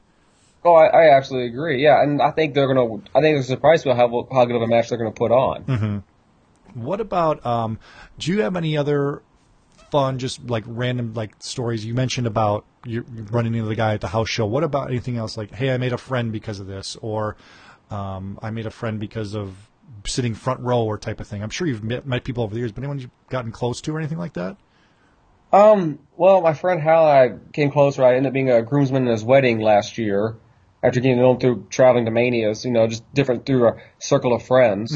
Oh, 0.63 0.73
I, 0.73 0.87
I 0.87 1.17
absolutely 1.17 1.49
agree. 1.49 1.83
Yeah, 1.83 2.01
and 2.01 2.21
I 2.21 2.31
think 2.31 2.55
they're 2.55 2.67
gonna. 2.67 2.95
I 3.13 3.21
think 3.21 3.37
it's 3.37 3.47
surprised 3.47 3.85
about 3.85 3.97
how 3.97 4.27
how 4.31 4.45
good 4.45 4.55
of 4.55 4.63
a 4.63 4.67
match 4.67 4.89
they're 4.89 4.97
gonna 4.97 5.11
put 5.11 5.31
on. 5.31 6.03
What 6.73 6.99
about? 6.99 7.45
Um, 7.45 7.79
do 8.17 8.31
you 8.31 8.41
have 8.41 8.55
any 8.55 8.75
other 8.75 9.21
fun, 9.95 10.19
just 10.19 10.49
like 10.49 10.65
random 10.67 11.13
like 11.13 11.33
stories? 11.39 11.85
You 11.85 11.93
mentioned 11.93 12.27
about 12.27 12.65
you 12.85 13.05
running 13.31 13.55
into 13.55 13.67
the 13.67 13.75
guy 13.75 13.93
at 13.93 14.01
the 14.01 14.07
house 14.07 14.29
show. 14.29 14.45
What 14.45 14.63
about 14.63 14.89
anything 14.89 15.15
else? 15.17 15.37
Like, 15.37 15.53
hey, 15.53 15.73
I 15.73 15.77
made 15.77 15.93
a 15.93 15.97
friend 15.97 16.31
because 16.31 16.59
of 16.59 16.67
this, 16.67 16.97
or 17.01 17.37
um, 17.89 18.37
I 18.41 18.51
made 18.51 18.65
a 18.65 18.71
friend 18.71 18.99
because 18.99 19.35
of 19.35 19.55
sitting 20.05 20.33
front 20.33 20.59
row, 20.59 20.83
or 20.83 20.97
type 20.97 21.21
of 21.21 21.27
thing. 21.27 21.41
I'm 21.41 21.49
sure 21.49 21.65
you've 21.65 21.83
met, 21.83 22.05
met 22.05 22.23
people 22.25 22.43
over 22.43 22.53
the 22.53 22.59
years, 22.59 22.73
but 22.73 22.79
anyone 22.83 22.99
you've 22.99 23.09
gotten 23.29 23.51
close 23.51 23.79
to 23.81 23.95
or 23.95 23.99
anything 23.99 24.17
like 24.17 24.33
that? 24.33 24.57
Um, 25.53 25.99
well, 26.17 26.41
my 26.41 26.53
friend 26.53 26.81
Hal, 26.81 27.05
I 27.05 27.35
came 27.53 27.71
closer. 27.71 28.03
I 28.03 28.15
ended 28.15 28.27
up 28.27 28.33
being 28.33 28.51
a 28.51 28.61
groomsman 28.61 29.03
in 29.03 29.11
his 29.11 29.23
wedding 29.23 29.59
last 29.61 29.97
year 29.97 30.35
after 30.83 30.99
getting 30.99 31.19
known 31.19 31.39
through 31.39 31.67
traveling 31.69 32.05
to 32.05 32.11
manias, 32.11 32.65
you 32.65 32.71
know, 32.71 32.87
just 32.87 33.03
different 33.13 33.45
through 33.45 33.69
a 33.69 33.75
circle 33.99 34.33
of 34.33 34.43
friends. 34.43 34.91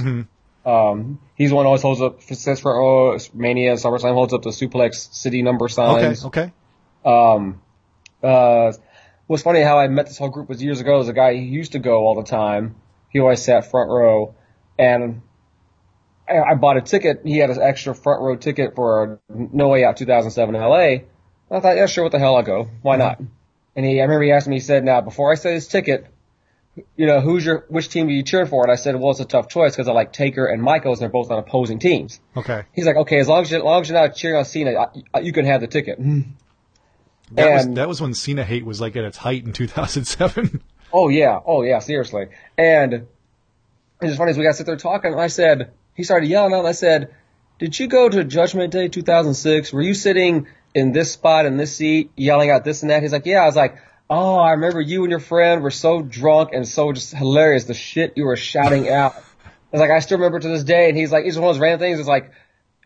Um, 0.65 1.19
he's 1.35 1.51
one 1.51 1.63
who 1.65 1.67
always 1.67 1.81
holds 1.81 2.01
up, 2.01 2.21
says 2.21 2.59
for 2.59 2.79
oh, 2.79 3.17
Mania, 3.33 3.73
SummerSlam, 3.73 4.13
holds 4.13 4.33
up 4.33 4.41
the 4.43 4.49
suplex 4.49 5.13
city 5.13 5.41
number 5.41 5.65
Okay, 5.65 5.73
signs. 5.73 6.25
okay, 6.25 6.51
Um, 7.05 7.61
uh, 8.21 8.73
what's 9.27 9.43
funny 9.43 9.61
how 9.61 9.79
I 9.79 9.87
met 9.87 10.07
this 10.07 10.17
whole 10.17 10.29
group 10.29 10.49
was 10.49 10.61
years 10.61 10.79
ago. 10.81 10.97
There's 10.97 11.07
a 11.09 11.13
guy 11.13 11.33
he 11.35 11.41
used 11.41 11.71
to 11.71 11.79
go 11.79 12.05
all 12.05 12.15
the 12.15 12.23
time. 12.29 12.75
He 13.09 13.19
always 13.19 13.41
sat 13.41 13.71
front 13.71 13.89
row, 13.89 14.35
and 14.77 15.21
I, 16.29 16.51
I 16.51 16.55
bought 16.55 16.77
a 16.77 16.81
ticket. 16.81 17.21
He 17.23 17.37
had 17.37 17.49
an 17.49 17.61
extra 17.61 17.95
front 17.95 18.21
row 18.21 18.35
ticket 18.35 18.75
for 18.75 19.19
No 19.29 19.69
Way 19.69 19.83
Out 19.85 19.97
2007 19.97 20.53
in 20.55 20.61
LA. 20.61 20.77
And 20.77 21.03
I 21.51 21.59
thought, 21.61 21.77
yeah, 21.77 21.85
sure, 21.87 22.03
what 22.03 22.11
the 22.11 22.19
hell, 22.19 22.35
I'll 22.35 22.43
go. 22.43 22.69
Why 22.81 22.97
not? 22.97 23.19
And 23.75 23.85
he, 23.85 23.99
I 23.99 24.03
remember 24.03 24.23
he 24.23 24.31
asked 24.31 24.47
me, 24.47 24.57
he 24.57 24.59
said, 24.59 24.83
now 24.83 25.01
before 25.01 25.31
I 25.31 25.35
say 25.35 25.53
this 25.53 25.67
ticket, 25.67 26.05
you 26.95 27.05
know, 27.05 27.21
who's 27.21 27.45
your, 27.45 27.65
which 27.69 27.89
team 27.89 28.07
are 28.07 28.11
you 28.11 28.23
cheering 28.23 28.47
for? 28.47 28.63
And 28.63 28.71
I 28.71 28.75
said, 28.75 28.95
well, 28.95 29.11
it's 29.11 29.19
a 29.19 29.25
tough 29.25 29.47
choice 29.49 29.73
because 29.73 29.87
I 29.87 29.91
like 29.93 30.13
Taker 30.13 30.45
and 30.45 30.61
Michaels, 30.61 30.99
and 30.99 31.03
they're 31.03 31.09
both 31.11 31.31
on 31.31 31.39
opposing 31.39 31.79
teams. 31.79 32.19
okay. 32.37 32.63
He's 32.73 32.85
like, 32.85 32.95
okay, 32.95 33.19
as 33.19 33.27
long 33.27 33.41
as 33.43 33.51
you, 33.51 33.57
as 33.57 33.63
long 33.63 33.81
as 33.81 33.89
you're 33.89 33.99
not 33.99 34.15
cheering 34.15 34.37
on 34.37 34.45
Cena, 34.45 34.89
I, 35.13 35.19
you 35.19 35.31
can 35.31 35.45
have 35.45 35.61
the 35.61 35.67
ticket. 35.67 35.97
Hmm. 35.97 36.21
That 37.31 37.51
was 37.53 37.65
And- 37.65 37.77
that 37.77 37.87
was 37.87 38.01
when 38.01 38.13
Cena 38.13 38.43
hate 38.43 38.65
was 38.65 38.81
like 38.81 38.95
at 38.95 39.03
its 39.03 39.17
height 39.17 39.45
in 39.45 39.53
2007. 39.53 40.61
Oh 40.91 41.07
yeah, 41.09 41.39
oh 41.45 41.61
yeah, 41.61 41.77
seriously. 41.77 42.29
And 42.57 43.05
it's 44.01 44.17
funny 44.17 44.31
as 44.31 44.37
we 44.39 44.43
got 44.43 44.53
to 44.53 44.57
sit 44.57 44.65
there 44.65 44.75
talking. 44.75 45.11
And 45.11 45.21
I 45.21 45.27
said, 45.27 45.71
he 45.93 46.03
started 46.03 46.25
yelling 46.27 46.51
out. 46.51 46.61
And 46.61 46.67
I 46.67 46.71
said, 46.71 47.13
"Did 47.59 47.77
you 47.79 47.85
go 47.87 48.09
to 48.09 48.23
Judgment 48.23 48.73
Day 48.73 48.87
2006? 48.87 49.71
Were 49.71 49.83
you 49.83 49.93
sitting 49.93 50.47
in 50.73 50.91
this 50.91 51.11
spot 51.11 51.45
in 51.45 51.57
this 51.57 51.75
seat, 51.75 52.09
yelling 52.15 52.49
out 52.49 52.63
this 52.65 52.81
and 52.81 52.89
that?" 52.89 53.03
He's 53.03 53.11
like, 53.11 53.27
"Yeah." 53.27 53.43
I 53.43 53.45
was 53.45 53.55
like, 53.55 53.77
"Oh, 54.09 54.37
I 54.37 54.51
remember 54.51 54.81
you 54.81 55.03
and 55.03 55.11
your 55.11 55.19
friend 55.19 55.61
were 55.61 55.71
so 55.71 56.01
drunk 56.01 56.49
and 56.53 56.67
so 56.67 56.91
just 56.93 57.13
hilarious. 57.13 57.65
The 57.65 57.73
shit 57.73 58.13
you 58.15 58.25
were 58.25 58.35
shouting 58.35 58.89
out." 58.89 59.15
I 59.15 59.77
was 59.77 59.81
like, 59.81 59.91
I 59.91 59.99
still 59.99 60.17
remember 60.17 60.39
to 60.39 60.47
this 60.47 60.63
day. 60.63 60.89
And 60.89 60.97
he's 60.97 61.11
like, 61.11 61.25
it's 61.25 61.37
one 61.37 61.47
of 61.47 61.53
those 61.53 61.61
random 61.61 61.79
things. 61.79 61.99
It's 61.99 62.07
like 62.07 62.31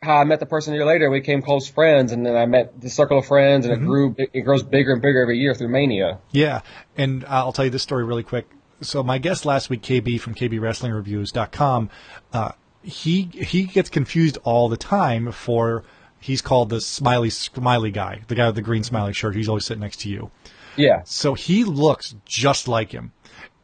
how 0.01 0.17
I 0.17 0.23
met 0.25 0.39
the 0.39 0.45
person 0.45 0.73
a 0.73 0.77
year 0.77 0.85
later. 0.85 1.09
We 1.09 1.19
became 1.19 1.41
close 1.41 1.67
friends, 1.67 2.11
and 2.11 2.25
then 2.25 2.35
I 2.35 2.45
met 2.45 2.79
the 2.79 2.89
circle 2.89 3.19
of 3.19 3.25
friends, 3.25 3.65
and 3.65 3.73
it 3.73 3.85
grew. 3.85 4.15
It 4.17 4.41
grows 4.41 4.63
bigger 4.63 4.93
and 4.93 5.01
bigger 5.01 5.21
every 5.21 5.39
year 5.39 5.53
through 5.53 5.69
Mania. 5.69 6.19
Yeah, 6.31 6.61
and 6.97 7.25
I'll 7.27 7.53
tell 7.53 7.65
you 7.65 7.71
this 7.71 7.83
story 7.83 8.03
really 8.03 8.23
quick. 8.23 8.49
So 8.81 9.01
my 9.01 9.17
guest 9.17 9.45
last 9.45 9.69
week, 9.69 9.81
KB 9.81 10.19
from 10.19 10.35
KBWrestlingReviews.com, 10.35 11.89
uh, 12.33 12.51
he 12.81 13.29
he 13.33 13.63
gets 13.63 13.89
confused 13.89 14.37
all 14.43 14.67
the 14.67 14.77
time 14.77 15.31
for 15.31 15.83
he's 16.19 16.41
called 16.41 16.69
the 16.69 16.81
smiley 16.81 17.29
smiley 17.29 17.91
guy, 17.91 18.21
the 18.27 18.35
guy 18.35 18.47
with 18.47 18.55
the 18.55 18.61
green 18.61 18.83
smiley 18.83 19.13
shirt. 19.13 19.35
He's 19.35 19.47
always 19.47 19.65
sitting 19.65 19.81
next 19.81 20.01
to 20.01 20.09
you. 20.09 20.31
Yeah. 20.75 21.01
So 21.05 21.33
he 21.33 21.63
looks 21.63 22.15
just 22.25 22.67
like 22.67 22.91
him. 22.91 23.11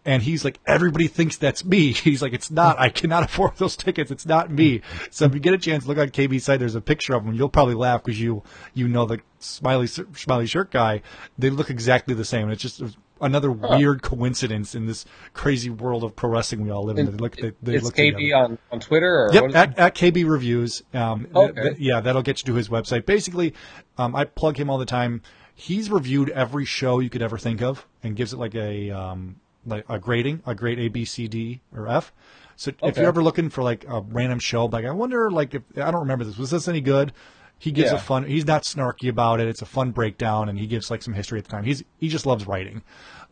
And 0.05 0.23
he's 0.23 0.45
like, 0.45 0.59
everybody 0.65 1.07
thinks 1.07 1.37
that's 1.37 1.63
me. 1.63 1.91
He's 1.93 2.21
like, 2.21 2.33
it's 2.33 2.49
not. 2.49 2.79
I 2.79 2.89
cannot 2.89 3.23
afford 3.23 3.57
those 3.57 3.75
tickets. 3.75 4.09
It's 4.09 4.25
not 4.25 4.49
me. 4.49 4.81
So 5.11 5.25
if 5.25 5.33
you 5.33 5.39
get 5.41 5.53
a 5.53 5.57
chance, 5.57 5.85
look 5.85 5.97
on 5.97 6.09
KB's 6.09 6.45
site. 6.45 6.59
There's 6.59 6.73
a 6.73 6.81
picture 6.81 7.13
of 7.13 7.25
him. 7.25 7.33
You'll 7.33 7.49
probably 7.49 7.75
laugh 7.75 8.03
because 8.03 8.19
you 8.19 8.41
you 8.73 8.87
know 8.87 9.05
the 9.05 9.19
smiley 9.39 9.87
smiley 9.87 10.47
shirt 10.47 10.71
guy. 10.71 11.01
They 11.37 11.49
look 11.49 11.69
exactly 11.69 12.15
the 12.15 12.25
same. 12.25 12.49
It's 12.49 12.61
just 12.61 12.81
another 13.21 13.51
weird 13.51 14.01
coincidence 14.01 14.73
in 14.73 14.87
this 14.87 15.05
crazy 15.33 15.69
world 15.69 16.05
of 16.05 16.15
pro 16.15 16.29
wrestling 16.29 16.63
we 16.63 16.71
all 16.71 16.85
live 16.85 16.97
in. 16.97 17.05
They 17.05 17.11
look. 17.11 17.35
They, 17.35 17.51
they 17.61 17.75
it's 17.75 17.91
KB 17.91 18.15
together. 18.15 18.35
on, 18.45 18.57
on 18.71 18.79
Twitter 18.79 19.25
or 19.25 19.33
Yep, 19.33 19.53
at, 19.53 19.77
at 19.77 19.95
KB 19.95 20.27
Reviews. 20.27 20.81
Um, 20.93 21.25
th- 21.25 21.35
Okay. 21.35 21.61
th- 21.61 21.77
yeah, 21.77 21.99
that'll 21.99 22.23
get 22.23 22.39
you 22.41 22.45
to 22.53 22.55
his 22.55 22.69
website. 22.69 23.05
Basically, 23.05 23.53
um, 23.97 24.15
I 24.15 24.23
plug 24.23 24.57
him 24.57 24.69
all 24.69 24.77
the 24.77 24.85
time. 24.85 25.21
He's 25.59 25.91
reviewed 25.91 26.29
every 26.29 26.63
show 26.63 26.99
you 26.99 27.09
could 27.09 27.21
ever 27.21 27.37
think 27.37 27.61
of 27.61 27.85
and 28.01 28.15
gives 28.15 28.31
it 28.31 28.37
like 28.37 28.55
a 28.55 28.91
um, 28.91 29.35
like 29.65 29.83
a 29.89 29.99
grading, 29.99 30.41
a 30.45 30.55
grade 30.55 30.79
A, 30.79 30.87
B, 30.87 31.03
C, 31.03 31.27
D, 31.27 31.59
or 31.75 31.87
F. 31.89 32.13
So 32.55 32.71
if 32.83 32.95
you're 32.97 33.07
ever 33.07 33.21
looking 33.21 33.49
for 33.49 33.61
like 33.61 33.85
a 33.87 33.99
random 34.01 34.39
show, 34.39 34.65
like 34.65 34.85
I 34.85 34.91
wonder, 34.91 35.29
like 35.29 35.53
if 35.55 35.63
I 35.75 35.91
don't 35.91 36.01
remember 36.01 36.23
this, 36.23 36.37
was 36.37 36.51
this 36.51 36.67
any 36.67 36.81
good? 36.81 37.11
He 37.57 37.71
gives 37.73 37.91
a 37.91 37.99
fun. 37.99 38.23
He's 38.23 38.45
not 38.45 38.63
snarky 38.63 39.09
about 39.09 39.41
it. 39.41 39.49
It's 39.49 39.61
a 39.61 39.65
fun 39.65 39.91
breakdown, 39.91 40.47
and 40.47 40.57
he 40.57 40.65
gives 40.65 40.89
like 40.89 41.01
some 41.01 41.13
history 41.13 41.39
at 41.39 41.43
the 41.45 41.51
time. 41.51 41.65
He's 41.65 41.83
he 41.97 42.07
just 42.07 42.25
loves 42.25 42.47
writing. 42.47 42.81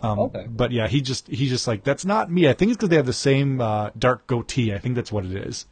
Um, 0.01 0.19
Okay. 0.19 0.45
But 0.49 0.71
yeah, 0.71 0.87
he 0.89 0.99
just 0.99 1.27
he's 1.29 1.49
just 1.49 1.65
like 1.65 1.85
that's 1.85 2.03
not 2.03 2.29
me. 2.29 2.49
I 2.49 2.53
think 2.53 2.71
it's 2.71 2.77
because 2.77 2.89
they 2.89 2.97
have 2.97 3.05
the 3.05 3.13
same 3.13 3.61
uh, 3.61 3.91
dark 3.97 4.27
goatee. 4.27 4.73
I 4.73 4.79
think 4.79 4.95
that's 4.95 5.13
what 5.13 5.25
it 5.25 5.31
is. 5.31 5.65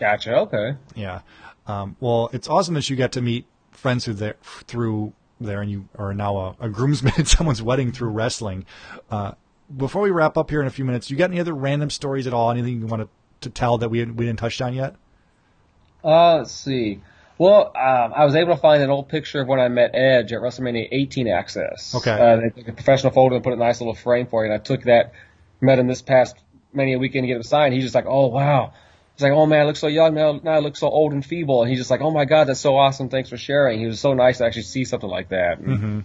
Gotcha. 0.00 0.34
Okay. 0.38 0.76
Yeah. 0.94 1.20
Um, 1.66 1.96
well, 2.00 2.30
it's 2.32 2.48
awesome 2.48 2.74
that 2.74 2.88
you 2.88 2.96
got 2.96 3.12
to 3.12 3.20
meet 3.20 3.44
friends 3.72 4.06
through 4.06 4.14
there, 4.14 4.36
through 4.42 5.12
there, 5.40 5.60
and 5.62 5.70
you 5.70 5.88
are 5.98 6.14
now 6.14 6.36
a, 6.36 6.56
a 6.60 6.68
groomsman 6.68 7.14
at 7.18 7.28
someone's 7.28 7.62
wedding 7.62 7.92
through 7.92 8.10
wrestling. 8.10 8.66
Uh, 9.10 9.32
before 9.74 10.02
we 10.02 10.10
wrap 10.10 10.36
up 10.36 10.50
here 10.50 10.60
in 10.60 10.66
a 10.66 10.70
few 10.70 10.84
minutes, 10.84 11.10
you 11.10 11.16
got 11.16 11.30
any 11.30 11.40
other 11.40 11.54
random 11.54 11.90
stories 11.90 12.26
at 12.26 12.32
all? 12.32 12.50
Anything 12.50 12.80
you 12.80 12.86
want 12.86 13.02
to, 13.02 13.08
to 13.42 13.50
tell 13.50 13.78
that 13.78 13.88
we 13.88 14.04
we 14.04 14.26
didn't 14.26 14.38
touch 14.38 14.60
on 14.60 14.74
yet? 14.74 14.96
Uh, 16.04 16.38
let's 16.38 16.52
see. 16.52 17.00
Well, 17.38 17.66
um, 17.76 18.12
I 18.16 18.24
was 18.24 18.34
able 18.34 18.54
to 18.56 18.60
find 18.60 18.82
an 18.82 18.90
old 18.90 19.08
picture 19.08 19.40
of 19.40 19.48
when 19.48 19.60
I 19.60 19.68
met 19.68 19.94
Edge 19.94 20.32
at 20.32 20.40
WrestleMania 20.40 20.88
18 20.90 21.26
Axxess. 21.28 21.94
Okay. 21.94 22.10
Uh, 22.10 22.36
they 22.36 22.50
took 22.50 22.68
a 22.68 22.72
professional 22.72 23.12
photo 23.12 23.36
and 23.36 23.44
put 23.44 23.52
a 23.52 23.56
nice 23.56 23.80
little 23.80 23.94
frame 23.94 24.26
for 24.26 24.44
you, 24.44 24.50
and 24.50 24.60
I 24.60 24.62
took 24.62 24.82
that, 24.84 25.12
met 25.60 25.78
him 25.78 25.86
this 25.86 26.02
past 26.02 26.36
Mania 26.72 26.98
weekend 26.98 27.24
to 27.24 27.28
get 27.28 27.36
him 27.36 27.44
signed. 27.44 27.74
He's 27.74 27.84
just 27.84 27.94
like, 27.94 28.06
oh 28.08 28.26
wow. 28.26 28.72
He's 29.18 29.24
like, 29.24 29.32
oh 29.32 29.46
man, 29.46 29.62
I 29.62 29.64
look 29.64 29.74
so 29.74 29.88
young 29.88 30.14
now. 30.14 30.38
Now 30.40 30.52
I 30.52 30.58
look 30.60 30.76
so 30.76 30.88
old 30.88 31.12
and 31.12 31.26
feeble. 31.26 31.62
And 31.62 31.68
he's 31.68 31.80
just 31.80 31.90
like, 31.90 32.00
oh 32.00 32.12
my 32.12 32.24
god, 32.24 32.44
that's 32.44 32.60
so 32.60 32.76
awesome. 32.76 33.08
Thanks 33.08 33.28
for 33.28 33.36
sharing. 33.36 33.80
He 33.80 33.86
was 33.86 33.98
so 33.98 34.14
nice 34.14 34.38
to 34.38 34.44
actually 34.44 34.62
see 34.62 34.84
something 34.84 35.10
like 35.10 35.30
that. 35.30 35.58
And 35.58 36.04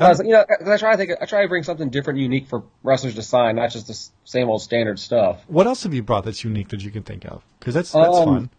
I 0.00 0.08
was, 0.08 0.18
like, 0.18 0.26
you 0.26 0.32
know, 0.32 0.44
I 0.66 0.76
try 0.76 0.90
to 0.90 0.96
think, 0.96 1.12
I 1.20 1.26
try 1.26 1.42
to 1.42 1.48
bring 1.48 1.62
something 1.62 1.88
different, 1.88 2.18
and 2.18 2.24
unique 2.24 2.48
for 2.48 2.64
wrestlers 2.82 3.14
to 3.14 3.22
sign, 3.22 3.54
not 3.54 3.70
just 3.70 3.86
the 3.86 4.08
same 4.28 4.48
old 4.48 4.60
standard 4.60 4.98
stuff. 4.98 5.40
What 5.46 5.68
else 5.68 5.84
have 5.84 5.94
you 5.94 6.02
brought 6.02 6.24
that's 6.24 6.42
unique 6.42 6.70
that 6.70 6.82
you 6.82 6.90
can 6.90 7.04
think 7.04 7.24
of? 7.26 7.44
Because 7.60 7.74
that's 7.74 7.92
that's 7.92 8.16
Um, 8.16 8.24
fun. 8.24 8.50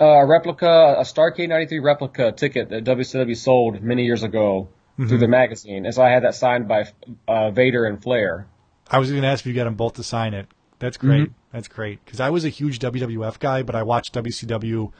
Uh, 0.00 0.04
a 0.04 0.26
replica, 0.26 0.94
a 0.98 1.02
Starcade 1.02 1.48
'93 1.48 1.80
replica 1.80 2.30
ticket 2.30 2.68
that 2.70 2.84
WCW 2.84 3.36
sold 3.36 3.82
many 3.82 4.04
years 4.04 4.22
ago 4.22 4.68
through 4.96 5.18
the 5.18 5.28
magazine, 5.28 5.86
and 5.86 5.94
so 5.94 6.02
I 6.02 6.10
had 6.10 6.22
that 6.22 6.34
signed 6.36 6.68
by 6.68 6.84
uh, 7.26 7.50
Vader 7.50 7.84
and 7.86 8.00
Flair. 8.00 8.46
I 8.88 8.98
was 8.98 9.10
going 9.10 9.22
to 9.22 9.28
ask 9.28 9.40
if 9.40 9.46
you 9.46 9.54
got 9.54 9.64
them 9.64 9.74
both 9.74 9.94
to 9.94 10.02
sign 10.04 10.34
it. 10.34 10.46
That's 10.78 10.96
great. 10.96 11.30
That's 11.52 11.68
great. 11.68 12.04
Because 12.04 12.20
I 12.20 12.30
was 12.30 12.44
a 12.44 12.48
huge 12.48 12.78
WWF 12.78 13.38
guy, 13.38 13.62
but 13.62 13.74
I 13.74 13.82
watched 13.82 14.14
WCW 14.14 14.92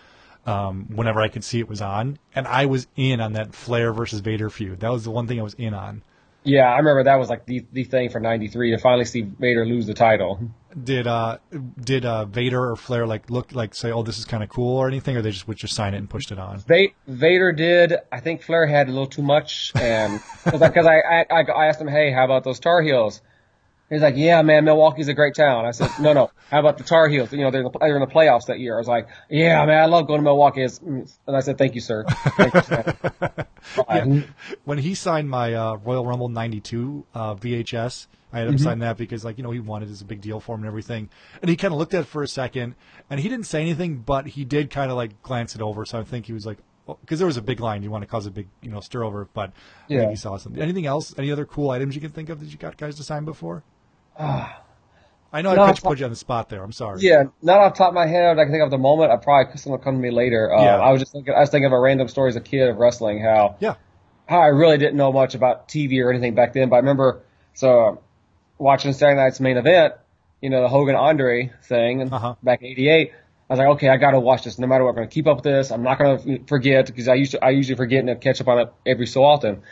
um, 0.47 0.87
whenever 0.95 1.21
I 1.21 1.29
could 1.29 1.45
see 1.45 1.59
it 1.61 1.69
was 1.69 1.81
on, 1.81 2.19
and 2.35 2.47
I 2.47 2.67
was 2.67 2.87
in 2.97 3.21
on 3.21 3.35
that 3.35 3.55
Flair 3.55 3.93
versus 3.93 4.21
Vader 4.21 4.51
feud. 4.51 4.81
That 4.81 4.91
was 4.91 5.05
the 5.05 5.11
one 5.11 5.27
thing 5.27 5.39
I 5.39 5.43
was 5.43 5.55
in 5.55 5.75
on. 5.75 6.03
Yeah, 6.43 6.73
I 6.73 6.79
remember 6.79 7.05
that 7.05 7.17
was 7.17 7.29
like 7.29 7.45
the 7.45 7.67
the 7.73 7.85
thing 7.85 8.09
for 8.09 8.19
'93 8.19 8.71
to 8.71 8.79
finally 8.79 9.05
see 9.05 9.21
Vader 9.21 9.67
lose 9.67 9.87
the 9.87 9.93
title. 9.93 10.41
Did 10.83 11.07
uh 11.07 11.37
did 11.79 12.07
uh 12.07 12.25
Vader 12.25 12.71
or 12.71 12.77
Flair 12.77 13.07
like 13.07 13.29
look 13.29 13.53
like 13.53 13.75
say 13.75 13.93
oh 13.93 14.03
this 14.03 14.19
is 14.19 14.25
kind 14.25 14.43
of 14.43 14.49
cool 14.49 14.79
or 14.79 14.89
anything 14.89 15.17
or 15.19 15.23
they 15.23 15.33
just 15.33 15.47
would 15.49 15.59
just 15.59 15.75
sign 15.75 15.93
it 15.93 15.99
and 15.99 16.09
pushed 16.09 16.33
it 16.33 16.39
on? 16.39 16.59
Va- 16.61 16.89
Vader 17.07 17.53
did. 17.53 17.95
I 18.11 18.21
think 18.21 18.43
Flair 18.43 18.67
had 18.67 18.89
a 18.89 18.91
little 18.91 19.07
too 19.07 19.23
much, 19.23 19.73
and 19.75 20.19
because 20.45 20.87
I, 20.87 21.01
I, 21.01 21.27
I 21.31 21.41
I 21.43 21.67
asked 21.67 21.81
him, 21.81 21.89
hey, 21.89 22.11
how 22.11 22.25
about 22.25 22.45
those 22.45 22.59
Tar 22.59 22.81
Heels? 22.81 23.21
He's 23.91 24.03
like, 24.03 24.15
yeah, 24.17 24.41
man, 24.43 24.65
Milwaukee's 24.65 25.09
a 25.09 25.15
great 25.15 25.35
town. 25.35 25.67
I 25.67 25.73
said, 25.73 25.91
no, 26.01 26.13
no. 26.13 26.31
How 26.49 26.61
about 26.61 26.79
the 26.79 26.85
Tar 26.85 27.09
Heels? 27.09 27.33
You 27.33 27.41
know, 27.41 27.51
they're 27.51 27.63
in 27.63 27.71
the, 27.73 27.79
they're 27.81 27.97
in 27.97 28.01
the 28.01 28.07
playoffs 28.07 28.47
that 28.47 28.61
year. 28.61 28.77
I 28.77 28.79
was 28.79 28.87
like, 28.87 29.09
yeah, 29.29 29.65
man, 29.67 29.83
I 29.83 29.87
love 29.87 30.07
going 30.07 30.21
to 30.21 30.25
Milwaukee. 30.25 30.63
And 30.63 31.09
I 31.27 31.41
said, 31.41 31.59
thank 31.59 31.75
you, 31.75 31.81
sir. 31.81 32.05
Thank 32.37 32.55
you, 32.55 32.63
sir. 32.63 32.95
Bye. 33.89 34.25
when 34.65 34.79
he 34.79 34.95
signed 34.95 35.29
my 35.29 35.55
uh, 35.55 35.75
Royal 35.77 36.07
Rumble 36.07 36.29
'92 36.29 37.07
uh, 37.15 37.35
VHS, 37.35 38.07
I 38.33 38.39
had 38.39 38.49
him 38.49 38.59
sign 38.59 38.79
that 38.79 38.97
because, 38.97 39.25
like, 39.25 39.39
you 39.39 39.45
know, 39.45 39.51
he 39.51 39.59
wanted 39.61 39.89
it 39.89 39.93
as 39.93 40.01
a 40.01 40.05
big 40.05 40.21
deal 40.21 40.39
for 40.41 40.55
him 40.55 40.61
and 40.61 40.69
everything. 40.69 41.11
And 41.43 41.49
he 41.49 41.57
kind 41.57 41.75
of 41.75 41.79
looked 41.79 41.93
at 41.95 42.03
it 42.03 42.07
for 42.07 42.23
a 42.23 42.29
second, 42.29 42.77
and 43.11 43.19
he 43.21 43.29
didn't 43.29 43.47
say 43.47 43.61
anything, 43.61 43.99
but 43.99 44.27
he 44.29 44.45
did 44.45 44.71
kind 44.71 44.91
of 44.91 44.97
like 44.97 45.21
glance 45.23 45.55
it 45.57 45.61
over. 45.61 45.85
So 45.85 45.99
I 45.99 46.05
think 46.05 46.27
he 46.27 46.33
was 46.33 46.47
like, 46.47 46.59
because 47.03 47.19
there 47.19 47.27
was 47.27 47.37
a 47.37 47.43
big 47.43 47.61
line, 47.61 47.83
you 47.83 47.91
want 47.91 48.03
to 48.03 48.07
cause 48.09 48.27
a 48.27 48.31
big, 48.31 48.49
you 48.63 48.71
know, 48.71 48.81
stir 48.81 49.05
over. 49.05 49.29
But 49.35 49.51
I 49.51 49.53
Yeah. 49.95 49.99
think 50.01 50.11
he 50.11 50.17
saw 50.17 50.37
something. 50.39 50.63
Anything 50.63 50.87
else? 50.87 51.13
Any 51.19 51.31
other 51.33 51.45
cool 51.45 51.71
items 51.71 51.95
you 51.95 52.01
can 52.01 52.11
think 52.11 52.29
of 52.29 52.41
that 52.41 52.47
you 52.47 52.57
got 52.57 52.77
guys 52.77 52.97
to 52.97 53.03
sign 53.03 53.25
before? 53.25 53.63
I 55.33 55.43
know 55.43 55.55
No, 55.55 55.63
I 55.63 55.73
put, 55.73 55.99
you 55.99 56.05
on 56.05 56.11
the 56.11 56.17
spot 56.17 56.49
there. 56.49 56.63
I'm 56.63 56.73
sorry. 56.73 57.01
Yeah, 57.01 57.25
not 57.41 57.61
off 57.61 57.75
the 57.75 57.79
top 57.79 57.89
of 57.89 57.95
my 57.95 58.07
head. 58.07 58.39
I 58.39 58.45
can 58.45 58.53
think 58.53 58.65
of 58.65 58.71
the 58.71 58.79
moment. 58.79 59.13
I 59.13 59.17
probably 59.17 59.57
someone 59.59 59.79
will 59.79 59.85
come 59.85 59.95
to 59.95 60.01
me 60.01 60.11
later. 60.11 60.53
Uh, 60.53 60.63
Yeah. 60.65 60.77
I 60.79 60.91
was 60.91 61.01
just 61.01 61.13
thinking. 61.13 61.35
I 61.35 61.41
was 61.41 61.51
thinking 61.51 61.67
of 61.67 61.73
a 61.73 61.79
random 61.81 62.09
story 62.09 62.29
as 62.29 62.37
a 62.37 62.41
kid 62.41 62.69
of 62.69 62.77
wrestling. 62.77 63.21
How 63.23 63.57
Yeah. 63.61 63.75
how 64.27 64.41
I 64.41 64.49
really 64.49 64.77
didn't 64.79 64.97
know 64.97 65.13
much 65.13 65.35
about 65.35 65.69
TV 65.69 66.03
or 66.05 66.11
anything 66.11 66.35
back 66.35 66.53
then, 66.53 66.69
but 66.69 66.77
I 66.77 66.79
remember 66.81 67.23
so 67.55 68.01
watching 68.59 68.93
Saturday 68.93 69.21
night's 69.21 69.41
main 69.41 69.57
event. 69.57 69.95
You 70.41 70.51
know 70.51 70.63
the 70.63 70.69
Hogan 70.69 70.97
Andre 70.97 71.53
thing 71.65 72.13
Uh-huh. 72.13 72.35
back 72.43 72.61
in 72.63 72.69
'88. 72.69 73.13
I 73.13 73.53
was 73.53 73.59
like, 73.59 73.69
okay, 73.69 73.89
I 73.89 73.97
got 73.99 74.13
to 74.13 74.21
watch 74.21 74.45
this 74.45 74.59
no 74.61 74.67
matter 74.69 74.85
what. 74.85 74.91
I'm 74.91 74.97
going 74.97 75.09
to 75.09 75.13
keep 75.15 75.27
up 75.27 75.39
with 75.39 75.45
this. 75.45 75.71
I'm 75.73 75.83
not 75.83 75.99
going 75.99 76.19
to 76.39 76.45
forget 76.47 76.87
because 76.87 77.09
I 77.09 77.15
used 77.15 77.33
to 77.33 77.45
I 77.45 77.51
usually 77.51 77.77
forget 77.77 78.05
and 78.05 78.21
catch 78.21 78.41
up 78.41 78.49
on 78.49 78.59
it 78.61 78.73
every 78.87 79.07
so 79.07 79.25
often. 79.25 79.63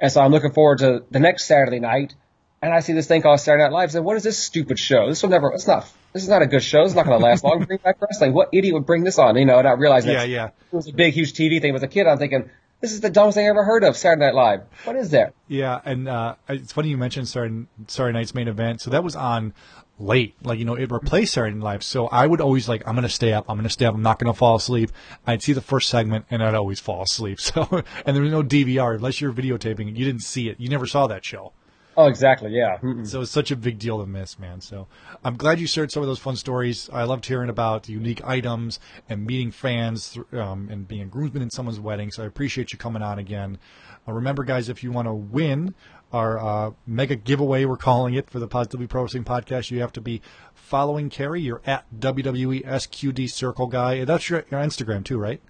And 0.00 0.12
so 0.12 0.20
I'm 0.20 0.30
looking 0.32 0.52
forward 0.52 0.78
to 0.78 1.04
the 1.10 1.18
next 1.20 1.46
Saturday 1.46 1.80
night. 1.80 2.14
And 2.60 2.72
I 2.72 2.80
see 2.80 2.92
this 2.92 3.06
thing 3.06 3.22
called 3.22 3.40
Saturday 3.40 3.62
Night 3.64 3.72
Live. 3.72 3.90
I 3.90 3.92
said, 3.92 4.04
what 4.04 4.16
is 4.16 4.24
this 4.24 4.36
stupid 4.38 4.78
show? 4.78 5.08
This 5.08 5.22
will 5.22 5.30
never, 5.30 5.52
it's 5.52 5.66
not, 5.66 5.88
this 6.12 6.24
is 6.24 6.28
not 6.28 6.42
a 6.42 6.46
good 6.46 6.62
show. 6.62 6.82
It's 6.82 6.94
not 6.94 7.06
going 7.06 7.18
to 7.20 7.24
last 7.24 7.44
long. 7.44 7.64
Bring 7.64 7.78
back 7.78 8.00
wrestling. 8.00 8.32
What 8.32 8.48
idiot 8.52 8.74
would 8.74 8.86
bring 8.86 9.04
this 9.04 9.18
on? 9.18 9.36
You 9.36 9.44
know, 9.44 9.58
and 9.58 9.68
I 9.68 9.72
realized 9.72 10.08
Yeah, 10.08 10.24
yeah. 10.24 10.46
it 10.46 10.52
was 10.76 10.88
a 10.88 10.92
big, 10.92 11.14
huge 11.14 11.34
TV 11.34 11.60
thing. 11.60 11.74
As 11.76 11.82
a 11.84 11.88
kid, 11.88 12.08
I'm 12.08 12.18
thinking, 12.18 12.50
this 12.80 12.92
is 12.92 13.00
the 13.00 13.10
dumbest 13.10 13.36
thing 13.36 13.46
I 13.46 13.50
ever 13.50 13.64
heard 13.64 13.84
of, 13.84 13.96
Saturday 13.96 14.26
Night 14.26 14.34
Live. 14.34 14.60
What 14.84 14.96
is 14.96 15.10
that? 15.10 15.34
Yeah, 15.46 15.80
and 15.84 16.08
uh, 16.08 16.34
it's 16.48 16.72
funny 16.72 16.88
you 16.88 16.96
mentioned 16.96 17.28
Saturday, 17.28 17.66
Saturday 17.86 18.18
night's 18.18 18.34
main 18.34 18.48
event. 18.48 18.80
So 18.80 18.90
that 18.90 19.04
was 19.04 19.14
on 19.16 19.54
late, 20.00 20.34
like 20.42 20.58
you 20.60 20.64
know, 20.64 20.74
it 20.74 20.90
replaced 20.90 21.34
Saturday 21.34 21.54
Night 21.54 21.64
Live. 21.64 21.82
So 21.84 22.06
I 22.08 22.26
would 22.26 22.40
always 22.40 22.68
like, 22.68 22.86
I'm 22.86 22.94
gonna 22.94 23.08
stay 23.08 23.32
up, 23.32 23.46
I'm 23.48 23.56
gonna 23.56 23.68
stay 23.68 23.84
up, 23.84 23.94
I'm 23.94 24.02
not 24.02 24.18
gonna 24.20 24.34
fall 24.34 24.56
asleep. 24.56 24.90
I'd 25.26 25.42
see 25.42 25.52
the 25.52 25.60
first 25.60 25.88
segment, 25.88 26.26
and 26.30 26.42
I'd 26.42 26.54
always 26.54 26.80
fall 26.80 27.02
asleep. 27.02 27.38
So, 27.48 27.82
and 28.06 28.14
there 28.16 28.22
was 28.22 28.32
no 28.32 28.42
DVR 28.42 28.96
unless 28.96 29.20
you're 29.20 29.32
videotaping 29.32 29.88
it. 29.88 29.96
You 29.96 30.04
didn't 30.04 30.22
see 30.22 30.48
it. 30.48 30.60
You 30.60 30.68
never 30.68 30.86
saw 30.86 31.06
that 31.08 31.24
show. 31.24 31.52
Oh, 31.98 32.06
exactly. 32.06 32.52
Yeah. 32.52 32.78
Mm-mm. 32.78 33.04
So 33.04 33.22
it's 33.22 33.32
such 33.32 33.50
a 33.50 33.56
big 33.56 33.80
deal 33.80 33.98
to 33.98 34.06
miss, 34.06 34.38
man. 34.38 34.60
So 34.60 34.86
I'm 35.24 35.36
glad 35.36 35.58
you 35.58 35.66
shared 35.66 35.90
some 35.90 36.00
of 36.00 36.06
those 36.06 36.20
fun 36.20 36.36
stories. 36.36 36.88
I 36.92 37.02
loved 37.02 37.26
hearing 37.26 37.50
about 37.50 37.88
unique 37.88 38.24
items 38.24 38.78
and 39.08 39.26
meeting 39.26 39.50
fans 39.50 40.16
um, 40.32 40.68
and 40.70 40.86
being 40.86 41.02
a 41.02 41.06
groomsman 41.06 41.42
in 41.42 41.50
someone's 41.50 41.80
wedding. 41.80 42.12
So 42.12 42.22
I 42.22 42.26
appreciate 42.26 42.72
you 42.72 42.78
coming 42.78 43.02
on 43.02 43.18
again. 43.18 43.58
Uh, 44.06 44.12
remember, 44.12 44.44
guys, 44.44 44.68
if 44.68 44.84
you 44.84 44.92
want 44.92 45.08
to 45.08 45.12
win 45.12 45.74
our 46.12 46.38
uh, 46.38 46.70
mega 46.86 47.16
giveaway, 47.16 47.64
we're 47.64 47.76
calling 47.76 48.14
it 48.14 48.30
for 48.30 48.38
the 48.38 48.46
Positively 48.46 48.86
Pro 48.86 49.06
Podcast, 49.06 49.72
you 49.72 49.80
have 49.80 49.92
to 49.94 50.00
be 50.00 50.22
following 50.54 51.10
Kerry. 51.10 51.42
You're 51.42 51.62
at 51.66 51.84
WWE 51.98 52.64
SQD 52.64 53.28
Circle 53.28 53.66
Guy. 53.66 54.04
That's 54.04 54.30
your, 54.30 54.44
your 54.52 54.60
Instagram 54.60 55.04
too, 55.04 55.18
right? 55.18 55.42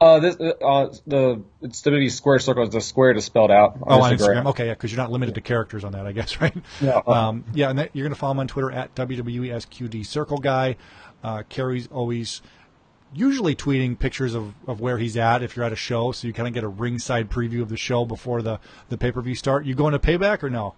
Uh, 0.00 0.20
this, 0.20 0.36
uh, 0.36 0.94
the, 1.06 1.42
it's 1.62 1.82
WWE 1.82 2.10
Square 2.10 2.40
Circle. 2.40 2.64
Is 2.64 2.70
the 2.70 2.80
square 2.80 3.12
is 3.12 3.24
spelled 3.24 3.50
out. 3.50 3.78
Oh, 3.82 4.02
on 4.02 4.16
Instagram. 4.16 4.46
Okay, 4.46 4.66
yeah, 4.66 4.72
because 4.72 4.92
you're 4.92 5.00
not 5.00 5.10
limited 5.10 5.34
to 5.36 5.40
characters 5.40 5.84
on 5.84 5.92
that, 5.92 6.06
I 6.06 6.12
guess, 6.12 6.40
right? 6.40 6.56
No. 6.80 7.02
Um, 7.06 7.44
yeah, 7.54 7.70
and 7.70 7.78
that, 7.78 7.90
you're 7.94 8.04
going 8.04 8.14
to 8.14 8.18
follow 8.18 8.32
him 8.32 8.40
on 8.40 8.48
Twitter 8.48 8.70
at 8.70 8.94
WWESQD 8.94 10.04
Circle 10.06 10.38
Guy. 10.38 10.76
Uh, 11.22 11.42
Kerry's 11.48 11.86
always 11.88 12.42
usually 13.14 13.54
tweeting 13.54 13.98
pictures 13.98 14.34
of, 14.34 14.54
of 14.66 14.80
where 14.80 14.98
he's 14.98 15.16
at 15.16 15.42
if 15.42 15.56
you're 15.56 15.64
at 15.64 15.72
a 15.72 15.76
show, 15.76 16.12
so 16.12 16.26
you 16.26 16.32
kind 16.32 16.48
of 16.48 16.54
get 16.54 16.64
a 16.64 16.68
ringside 16.68 17.30
preview 17.30 17.62
of 17.62 17.68
the 17.68 17.76
show 17.76 18.04
before 18.04 18.42
the, 18.42 18.60
the 18.88 18.98
pay 18.98 19.12
per 19.12 19.20
view 19.20 19.34
start. 19.34 19.64
You 19.64 19.74
going 19.74 19.92
to 19.92 19.98
payback 19.98 20.42
or 20.42 20.50
no? 20.50 20.74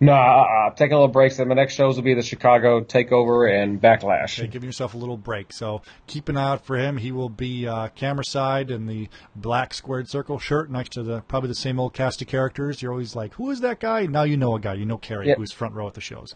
No, 0.00 0.12
uh, 0.12 0.16
uh, 0.16 0.70
taking 0.74 0.92
a 0.94 0.96
little 0.96 1.08
break. 1.12 1.32
So 1.32 1.44
my 1.44 1.54
next 1.54 1.74
shows 1.74 1.96
will 1.96 2.02
be 2.02 2.14
the 2.14 2.22
Chicago 2.22 2.80
Takeover 2.82 3.50
and 3.50 3.80
Backlash. 3.80 4.38
Okay, 4.38 4.48
giving 4.48 4.68
yourself 4.68 4.94
a 4.94 4.96
little 4.96 5.16
break. 5.16 5.52
So 5.52 5.82
keep 6.06 6.28
an 6.28 6.36
eye 6.36 6.50
out 6.50 6.64
for 6.66 6.76
him. 6.76 6.96
He 6.96 7.12
will 7.12 7.28
be 7.28 7.66
uh, 7.66 7.88
camera 7.88 8.24
side 8.24 8.70
in 8.70 8.86
the 8.86 9.08
black 9.36 9.74
squared 9.74 10.08
circle 10.08 10.38
shirt 10.38 10.70
next 10.70 10.92
to 10.92 11.02
the 11.02 11.20
probably 11.22 11.48
the 11.48 11.54
same 11.54 11.78
old 11.80 11.94
cast 11.94 12.20
of 12.22 12.28
characters. 12.28 12.82
You're 12.82 12.92
always 12.92 13.14
like, 13.16 13.34
who 13.34 13.50
is 13.50 13.60
that 13.60 13.80
guy? 13.80 14.06
Now 14.06 14.22
you 14.24 14.36
know 14.36 14.54
a 14.56 14.60
guy. 14.60 14.74
You 14.74 14.86
know 14.86 14.98
Kerry, 14.98 15.28
Yep. 15.28 15.38
who's 15.38 15.52
front 15.52 15.74
row 15.74 15.86
at 15.86 15.94
the 15.94 16.00
shows. 16.00 16.34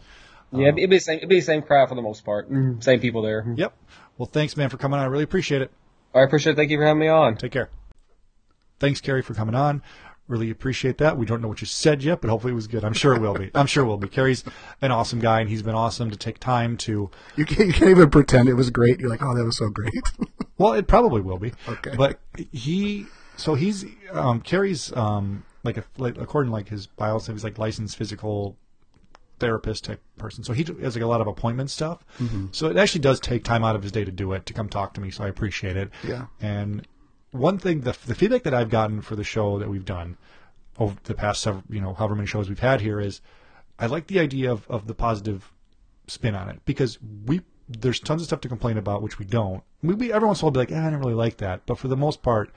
Yeah, 0.52 0.68
it'd 0.68 0.76
be 0.76 0.86
the 0.86 0.98
same. 1.00 1.16
It'd 1.18 1.28
be 1.28 1.36
the 1.36 1.42
same 1.42 1.62
crowd 1.62 1.88
for 1.88 1.96
the 1.96 2.02
most 2.02 2.24
part. 2.24 2.50
Mm, 2.50 2.82
Same 2.82 3.00
people 3.00 3.20
there. 3.22 3.44
Yep. 3.56 3.74
Well, 4.16 4.26
thanks, 4.32 4.56
man, 4.56 4.68
for 4.70 4.76
coming 4.76 4.98
on. 4.98 5.04
I 5.04 5.08
really 5.08 5.24
appreciate 5.24 5.60
it. 5.60 5.70
I 6.14 6.22
appreciate 6.22 6.52
it. 6.52 6.56
Thank 6.56 6.70
you 6.70 6.78
for 6.78 6.84
having 6.84 7.00
me 7.00 7.08
on. 7.08 7.36
Take 7.36 7.52
care. 7.52 7.68
Thanks, 8.78 9.00
Kerry, 9.00 9.22
for 9.22 9.34
coming 9.34 9.54
on. 9.54 9.82
Really 10.28 10.50
appreciate 10.50 10.98
that. 10.98 11.16
We 11.16 11.24
don't 11.24 11.40
know 11.40 11.48
what 11.48 11.60
you 11.60 11.66
said 11.66 12.02
yet, 12.02 12.20
but 12.20 12.30
hopefully 12.30 12.52
it 12.52 12.56
was 12.56 12.66
good. 12.66 12.84
I'm 12.84 12.92
sure 12.92 13.14
it 13.14 13.20
will 13.20 13.34
be. 13.34 13.50
I'm 13.54 13.66
sure 13.66 13.84
it 13.84 13.86
will 13.86 13.96
be. 13.96 14.08
Kerry's 14.08 14.42
an 14.82 14.90
awesome 14.90 15.20
guy, 15.20 15.40
and 15.40 15.48
he's 15.48 15.62
been 15.62 15.74
awesome 15.74 16.10
to 16.10 16.16
take 16.16 16.40
time 16.40 16.76
to. 16.78 17.10
You 17.36 17.44
can't, 17.44 17.68
you 17.68 17.72
can't 17.72 17.90
even 17.90 18.10
pretend 18.10 18.48
it 18.48 18.54
was 18.54 18.70
great. 18.70 18.98
You're 18.98 19.08
like, 19.10 19.22
oh, 19.22 19.36
that 19.36 19.44
was 19.44 19.56
so 19.56 19.68
great. 19.68 19.94
Well, 20.58 20.72
it 20.72 20.86
probably 20.86 21.20
will 21.20 21.36
be. 21.36 21.52
Okay. 21.68 21.94
But 21.98 22.18
he, 22.50 23.04
so 23.36 23.56
he's 23.56 23.84
um, 24.10 24.40
Kerry's 24.40 24.90
um, 24.96 25.44
like 25.64 25.76
a 25.76 25.84
like 25.98 26.16
according 26.16 26.48
to 26.48 26.54
like 26.54 26.68
his 26.68 26.86
bio, 26.86 27.18
he's 27.18 27.44
like 27.44 27.58
licensed 27.58 27.96
physical 27.96 28.56
therapist 29.38 29.84
type 29.84 30.00
person. 30.16 30.44
So 30.44 30.54
he 30.54 30.64
has 30.80 30.96
like 30.96 31.04
a 31.04 31.06
lot 31.06 31.20
of 31.20 31.26
appointment 31.26 31.70
stuff. 31.70 32.04
So 32.52 32.68
it 32.68 32.76
actually 32.78 33.02
does 33.02 33.20
take 33.20 33.44
time 33.44 33.64
out 33.64 33.76
of 33.76 33.82
his 33.82 33.92
day 33.92 34.04
to 34.04 34.10
do 34.10 34.32
it 34.32 34.46
to 34.46 34.54
come 34.54 34.68
talk 34.68 34.94
to 34.94 35.00
me. 35.00 35.10
So 35.10 35.24
I 35.24 35.28
appreciate 35.28 35.76
it. 35.76 35.90
Yeah. 36.02 36.26
And 36.40 36.86
one 37.30 37.58
thing, 37.58 37.80
the 37.80 37.96
the 38.06 38.14
feedback 38.14 38.42
that 38.44 38.54
I've 38.54 38.70
gotten 38.70 39.02
for 39.02 39.16
the 39.16 39.24
show 39.24 39.58
that 39.58 39.68
we've 39.68 39.84
done 39.84 40.16
over 40.78 40.96
the 41.04 41.14
past 41.14 41.42
several, 41.42 41.64
you 41.70 41.80
know, 41.80 41.94
however 41.94 42.14
many 42.14 42.26
shows 42.26 42.48
we've 42.48 42.58
had 42.58 42.80
here 42.80 43.00
is, 43.00 43.20
I 43.78 43.86
like 43.86 44.06
the 44.06 44.20
idea 44.20 44.50
of 44.52 44.66
of 44.68 44.86
the 44.86 44.94
positive 44.94 45.52
spin 46.06 46.34
on 46.34 46.48
it 46.48 46.60
because 46.64 46.98
we 47.26 47.40
there's 47.68 47.98
tons 47.98 48.22
of 48.22 48.26
stuff 48.26 48.40
to 48.42 48.48
complain 48.48 48.78
about 48.78 49.02
which 49.02 49.18
we 49.18 49.24
don't. 49.24 49.62
We, 49.82 49.94
we 49.94 50.12
every 50.12 50.26
once 50.26 50.40
in 50.40 50.44
a 50.44 50.46
while 50.46 50.52
be 50.52 50.60
like, 50.60 50.72
eh, 50.72 50.80
I 50.80 50.84
didn't 50.84 51.00
really 51.00 51.14
like 51.14 51.38
that, 51.38 51.66
but 51.66 51.78
for 51.78 51.88
the 51.88 51.96
most 51.96 52.22
part, 52.22 52.50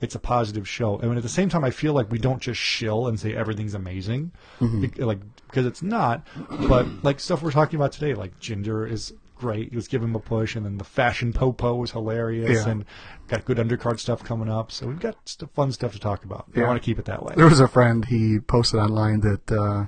it's 0.00 0.14
a 0.14 0.18
positive 0.18 0.68
show. 0.68 0.98
And 0.98 1.16
at 1.16 1.22
the 1.22 1.28
same 1.28 1.48
time, 1.48 1.64
I 1.64 1.70
feel 1.70 1.92
like 1.94 2.10
we 2.10 2.18
don't 2.18 2.40
just 2.40 2.60
shill 2.60 3.06
and 3.06 3.18
say 3.18 3.34
everything's 3.34 3.74
amazing, 3.74 4.32
Bec- 4.60 4.98
like 4.98 5.20
because 5.46 5.66
it's 5.66 5.82
not. 5.82 6.26
But 6.68 6.86
like 7.02 7.20
stuff 7.20 7.42
we're 7.42 7.50
talking 7.52 7.76
about 7.76 7.92
today, 7.92 8.14
like 8.14 8.38
Ginger 8.38 8.86
is 8.86 9.12
great. 9.40 9.74
Let's 9.74 9.88
give 9.88 10.02
him 10.02 10.14
a 10.14 10.20
push, 10.20 10.54
and 10.54 10.64
then 10.66 10.76
the 10.78 10.84
fashion 10.84 11.32
popo 11.32 11.74
was 11.74 11.90
hilarious, 11.92 12.64
Yeah. 12.64 12.70
and 12.70 12.84
got 13.28 13.44
good 13.44 13.56
undercard 13.58 13.98
stuff 13.98 14.22
coming 14.22 14.48
up. 14.50 14.70
So 14.70 14.86
we've 14.86 15.00
got 15.00 15.16
st- 15.24 15.50
fun 15.54 15.72
stuff 15.72 15.92
to 15.92 15.98
talk 15.98 16.24
about. 16.24 16.46
I 16.54 16.60
want 16.62 16.80
to 16.80 16.84
keep 16.84 16.98
it 16.98 17.06
that 17.06 17.22
way. 17.24 17.34
there 17.36 17.46
was 17.48 17.60
a 17.60 17.68
friend 17.68 18.04
he 18.04 18.38
posted 18.40 18.78
online 18.80 19.20
that 19.20 19.50
uh, 19.50 19.86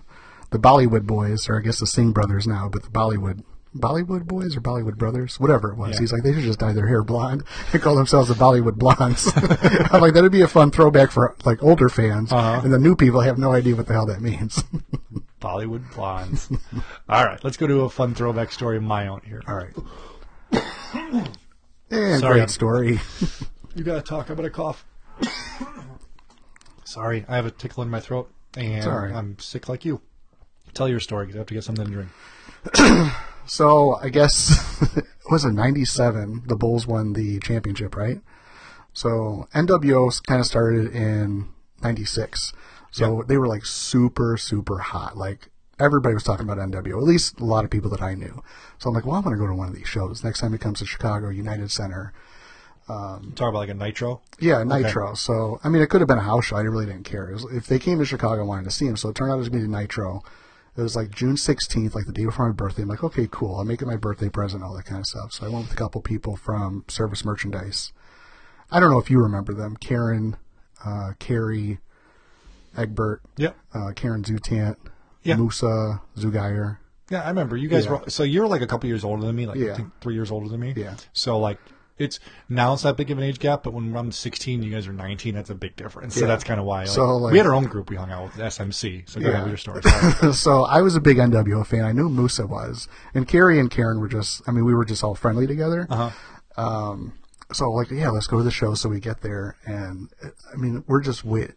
the 0.51 0.59
Bollywood 0.59 1.05
boys, 1.07 1.49
or 1.49 1.59
I 1.59 1.63
guess 1.63 1.79
the 1.81 1.87
Singh 1.87 2.13
brothers 2.13 2.47
now, 2.47 2.69
but 2.73 2.83
the 2.83 2.91
Bollywood 2.91 3.43
Bollywood 3.75 4.27
boys 4.27 4.55
or 4.55 4.61
Bollywood 4.61 4.99
brothers, 4.99 5.41
whatever 5.41 5.71
it 5.73 5.79
was. 5.79 5.93
Yeah. 5.95 6.01
He's 6.01 6.13
like, 6.13 6.23
they 6.25 6.35
should 6.35 6.43
just 6.43 6.59
dye 6.59 6.75
their 6.75 6.89
hair 6.89 7.03
blonde 7.03 7.43
and 7.73 7.81
call 7.83 7.97
themselves 7.97 8.29
the 8.29 8.35
Bollywood 8.35 8.75
blondes. 8.77 9.33
I'm 9.91 10.03
like, 10.03 10.13
that'd 10.13 10.31
be 10.31 10.43
a 10.43 10.47
fun 10.49 10.71
throwback 10.71 11.11
for 11.11 11.35
like 11.47 11.63
older 11.63 11.89
fans, 11.89 12.31
Uh-huh. 12.33 12.61
and 12.63 12.71
the 12.73 12.79
new 12.79 12.95
people 12.95 13.21
have 13.21 13.39
no 13.39 13.53
idea 13.53 13.75
what 13.75 13.87
the 13.87 13.95
hell 13.95 14.05
that 14.07 14.21
means. 14.21 14.63
Bollywood 15.43 15.93
blondes. 15.95 16.49
All 17.09 17.25
right, 17.27 17.43
let's 17.45 17.57
go 17.57 17.67
to 17.67 17.81
a 17.83 17.91
fun 17.91 18.15
throwback 18.15 18.53
story 18.53 18.77
of 18.79 18.83
my 18.85 19.09
own 19.09 19.21
here. 19.27 19.43
All 19.47 19.57
right. 19.57 19.75
And 21.91 22.21
Sorry. 22.21 22.39
great 22.41 22.49
story. 22.51 23.01
You 23.75 23.85
gotta 23.85 24.03
talk. 24.03 24.29
I'm 24.29 24.37
gonna 24.37 24.51
cough. 24.51 24.85
Sorry, 26.85 27.25
I 27.29 27.37
have 27.37 27.47
a 27.47 27.51
tickle 27.51 27.83
in 27.83 27.89
my 27.89 28.01
throat. 28.01 28.31
and 28.57 28.85
all 28.87 28.99
right. 28.99 29.15
I'm 29.15 29.39
sick 29.39 29.69
like 29.69 29.85
you. 29.87 30.01
Tell 30.75 30.89
your 30.89 31.01
story 31.01 31.25
because 31.27 31.37
I 31.37 31.41
have 31.41 31.47
to 31.49 31.55
get 31.55 31.65
something 31.65 31.87
to 31.87 31.91
drink. 31.93 33.13
So 33.45 33.97
I 33.97 34.09
guess 34.11 34.53
it 34.97 35.05
was 35.31 35.45
in 35.45 35.55
'97 35.57 36.45
the 36.47 36.55
Bulls 36.55 36.87
won 36.87 37.13
the 37.15 37.41
championship, 37.41 37.97
right? 37.97 38.21
So 38.93 39.49
NWO 39.53 40.23
kind 40.27 40.39
of 40.41 40.47
started 40.47 40.95
in 40.95 41.49
'96. 41.83 42.53
So 42.93 43.25
they 43.27 43.39
were 43.39 43.49
like 43.49 43.65
super, 43.67 44.37
super 44.37 44.79
hot. 44.79 45.17
Like 45.17 45.49
everybody 45.81 46.15
was 46.15 46.23
talking 46.23 46.49
about 46.49 46.59
NWO, 46.59 46.99
at 46.99 47.03
least 47.03 47.41
a 47.41 47.45
lot 47.45 47.65
of 47.65 47.71
people 47.71 47.91
that 47.91 48.03
I 48.03 48.15
knew. 48.15 48.43
So 48.79 48.89
I'm 48.89 48.95
like, 48.95 49.07
well, 49.07 49.17
I'm 49.17 49.23
going 49.23 49.35
to 49.35 49.41
go 49.41 49.49
to 49.49 49.55
one 49.55 49.69
of 49.69 49.75
these 49.75 49.89
shows 49.89 50.23
next 50.23 50.41
time 50.41 50.55
it 50.55 50.61
comes 50.61 50.79
to 50.79 50.87
Chicago 50.87 51.31
United 51.31 51.71
Center. 51.71 52.13
Talk 53.35 53.49
about 53.49 53.61
like 53.61 53.71
a 53.71 53.75
nitro. 53.75 54.21
Yeah, 54.39 54.63
Nitro. 54.65 55.15
So 55.15 55.59
I 55.65 55.69
mean, 55.69 55.83
it 55.83 55.89
could 55.89 56.01
have 56.01 56.09
been 56.09 56.19
a 56.19 56.23
house 56.23 56.47
show. 56.47 56.57
I 56.57 56.63
really 56.63 56.87
didn't 56.87 57.05
care. 57.05 57.31
It 57.31 57.35
was, 57.35 57.45
if 57.53 57.67
they 57.67 57.79
came 57.79 57.99
to 57.99 58.05
Chicago, 58.05 58.43
I 58.43 58.45
wanted 58.45 58.65
to 58.65 58.71
see 58.71 58.87
him. 58.87 58.97
So 58.97 59.09
it 59.09 59.15
turned 59.15 59.31
out 59.31 59.37
it 59.37 59.39
was 59.39 59.49
going 59.49 59.63
to 59.63 59.69
be 59.69 59.75
Nitro. 59.75 60.23
It 60.77 60.83
was 60.83 60.97
like 60.97 61.11
June 61.11 61.37
16th, 61.37 61.95
like 61.95 62.07
the 62.07 62.13
day 62.13 62.25
before 62.25 62.47
my 62.47 62.53
birthday. 62.53 62.83
I'm 62.83 62.89
like, 62.89 63.05
okay, 63.05 63.29
cool. 63.31 63.57
I'll 63.57 63.65
make 63.65 63.83
it 63.83 63.87
my 63.87 63.97
birthday 63.97 64.29
present, 64.29 64.63
all 64.63 64.75
that 64.75 64.87
kind 64.87 65.01
of 65.01 65.07
stuff. 65.07 65.33
So 65.33 65.47
I 65.47 65.49
went 65.49 65.65
with 65.65 65.73
a 65.73 65.77
couple 65.77 66.01
people 66.01 66.37
from 66.37 66.85
Service 66.89 67.25
Merchandise. 67.25 67.93
I 68.71 68.81
don't 68.81 68.91
know 68.91 68.99
if 68.99 69.11
you 69.11 69.21
remember 69.21 69.53
them. 69.53 69.77
Karen, 69.77 70.37
uh, 70.85 71.13
Carrie, 71.19 71.79
Egbert, 72.77 73.23
Yep. 73.37 73.57
uh, 73.75 73.93
Karen 73.95 74.23
Zutant, 74.23 74.77
Yeah. 75.23 75.37
Musa, 75.37 76.01
Zugayer. 76.17 76.79
Yeah, 77.11 77.23
I 77.23 77.29
remember 77.29 77.57
you 77.57 77.69
guys 77.69 77.85
Yeah. 77.85 77.93
were. 77.93 78.03
So 78.11 78.23
you're 78.23 78.47
like 78.49 78.63
a 78.63 78.67
couple 78.67 78.89
years 78.89 79.05
older 79.05 79.25
than 79.27 79.37
me, 79.37 79.47
like 79.47 79.59
Yeah. 79.59 79.73
I 79.73 79.77
think 79.77 79.91
three 80.01 80.15
years 80.15 80.31
older 80.31 80.49
than 80.49 80.61
me. 80.61 80.73
Yeah. 80.77 80.95
So 81.13 81.39
like 81.39 81.59
it's 81.99 82.19
now 82.49 82.73
it's 82.73 82.83
that 82.83 82.97
big 82.97 83.11
of 83.11 83.19
an 83.19 83.25
age 83.25 83.39
gap, 83.39 83.63
but 83.63 83.75
when 83.75 83.95
I'm 83.95 84.11
16, 84.11 84.63
you 84.63 84.73
guys 84.73 84.89
are 84.89 84.93
19. 84.95 85.35
That's 85.35 85.51
a 85.51 85.55
big 85.55 85.77
difference. 85.77 86.15
So 86.15 86.23
Yeah. 86.23 86.27
that's 86.29 86.43
kind 86.43 86.59
of 86.59 86.65
why. 86.67 86.81
Like, 86.81 86.89
So, 86.89 87.17
like- 87.19 87.33
we 87.33 87.39
had 87.39 87.47
our 87.47 87.55
own 87.55 87.65
group 87.65 87.91
we 87.91 87.97
hung 87.97 88.11
out 88.11 88.25
with 88.25 88.41
SMC. 88.41 89.05
So 89.07 89.21
go 89.21 89.27
ahead 89.29 89.39
Yeah. 89.41 89.43
with 89.45 89.51
your 89.51 89.59
story. 89.59 89.83
So 90.33 90.65
I 90.65 90.81
was 90.81 90.97
a 90.97 91.01
big 91.01 91.19
NWO 91.19 91.65
fan. 91.67 91.85
I 91.85 91.93
knew 91.93 92.09
Musa 92.09 92.47
was, 92.47 92.89
and 93.15 93.29
Carrie 93.29 93.61
and 93.61 93.71
Karen 93.71 94.01
were 94.01 94.09
just. 94.09 94.41
I 94.49 94.51
mean, 94.53 94.65
we 94.65 94.75
were 94.75 94.85
just 94.87 95.05
all 95.05 95.15
friendly 95.15 95.47
together. 95.47 95.87
Uh-huh. 95.91 96.11
Um, 96.57 97.13
so 97.53 97.71
like, 97.71 97.91
yeah, 97.91 98.09
let's 98.09 98.27
go 98.27 98.39
to 98.39 98.43
the 98.45 98.51
show. 98.51 98.75
So 98.75 98.89
we 98.89 98.99
get 98.99 99.21
there, 99.21 99.57
and 99.67 100.09
I 100.53 100.57
mean, 100.57 100.85
we're 100.87 101.01
just 101.03 101.25
wait. 101.25 101.53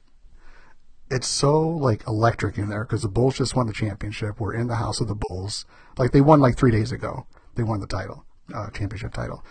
It's 1.09 1.27
so 1.27 1.61
like 1.61 2.07
electric 2.07 2.57
in 2.57 2.69
there 2.69 2.83
because 2.83 3.03
the 3.03 3.09
Bulls 3.09 3.37
just 3.37 3.55
won 3.55 3.67
the 3.67 3.73
championship. 3.73 4.39
We're 4.39 4.55
in 4.55 4.67
the 4.67 4.75
house 4.75 4.99
of 5.01 5.07
the 5.07 5.15
Bulls. 5.15 5.65
Like 5.97 6.11
they 6.11 6.21
won 6.21 6.39
like 6.39 6.57
three 6.57 6.71
days 6.71 6.91
ago. 6.91 7.27
They 7.55 7.63
won 7.63 7.79
the 7.79 7.87
title, 7.87 8.25
uh, 8.53 8.69
championship 8.71 9.13
title. 9.13 9.43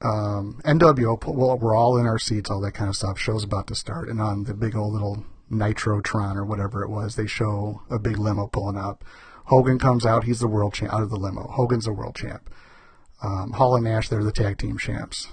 Um, 0.00 0.60
NWO, 0.64 1.34
well, 1.34 1.58
we're 1.58 1.76
all 1.76 1.96
in 1.96 2.06
our 2.06 2.18
seats, 2.18 2.50
all 2.50 2.60
that 2.60 2.72
kind 2.72 2.88
of 2.88 2.96
stuff. 2.96 3.18
Show's 3.18 3.44
about 3.44 3.66
to 3.68 3.74
start, 3.74 4.08
and 4.08 4.20
on 4.20 4.44
the 4.44 4.54
big 4.54 4.76
old 4.76 4.92
little 4.92 5.24
Nitrotron 5.50 6.36
or 6.36 6.44
whatever 6.44 6.82
it 6.82 6.90
was, 6.90 7.16
they 7.16 7.26
show 7.26 7.82
a 7.90 7.98
big 7.98 8.18
limo 8.18 8.46
pulling 8.46 8.76
up. 8.76 9.04
Hogan 9.46 9.78
comes 9.78 10.04
out; 10.04 10.24
he's 10.24 10.40
the 10.40 10.48
world 10.48 10.74
champ 10.74 10.92
out 10.92 11.02
of 11.02 11.10
the 11.10 11.16
limo. 11.16 11.48
Hogan's 11.48 11.86
the 11.86 11.92
world 11.92 12.14
champ. 12.14 12.50
Um, 13.22 13.52
Hall 13.52 13.74
and 13.74 13.84
Nash, 13.84 14.08
they're 14.08 14.22
the 14.22 14.32
tag 14.32 14.58
team 14.58 14.76
champs. 14.78 15.28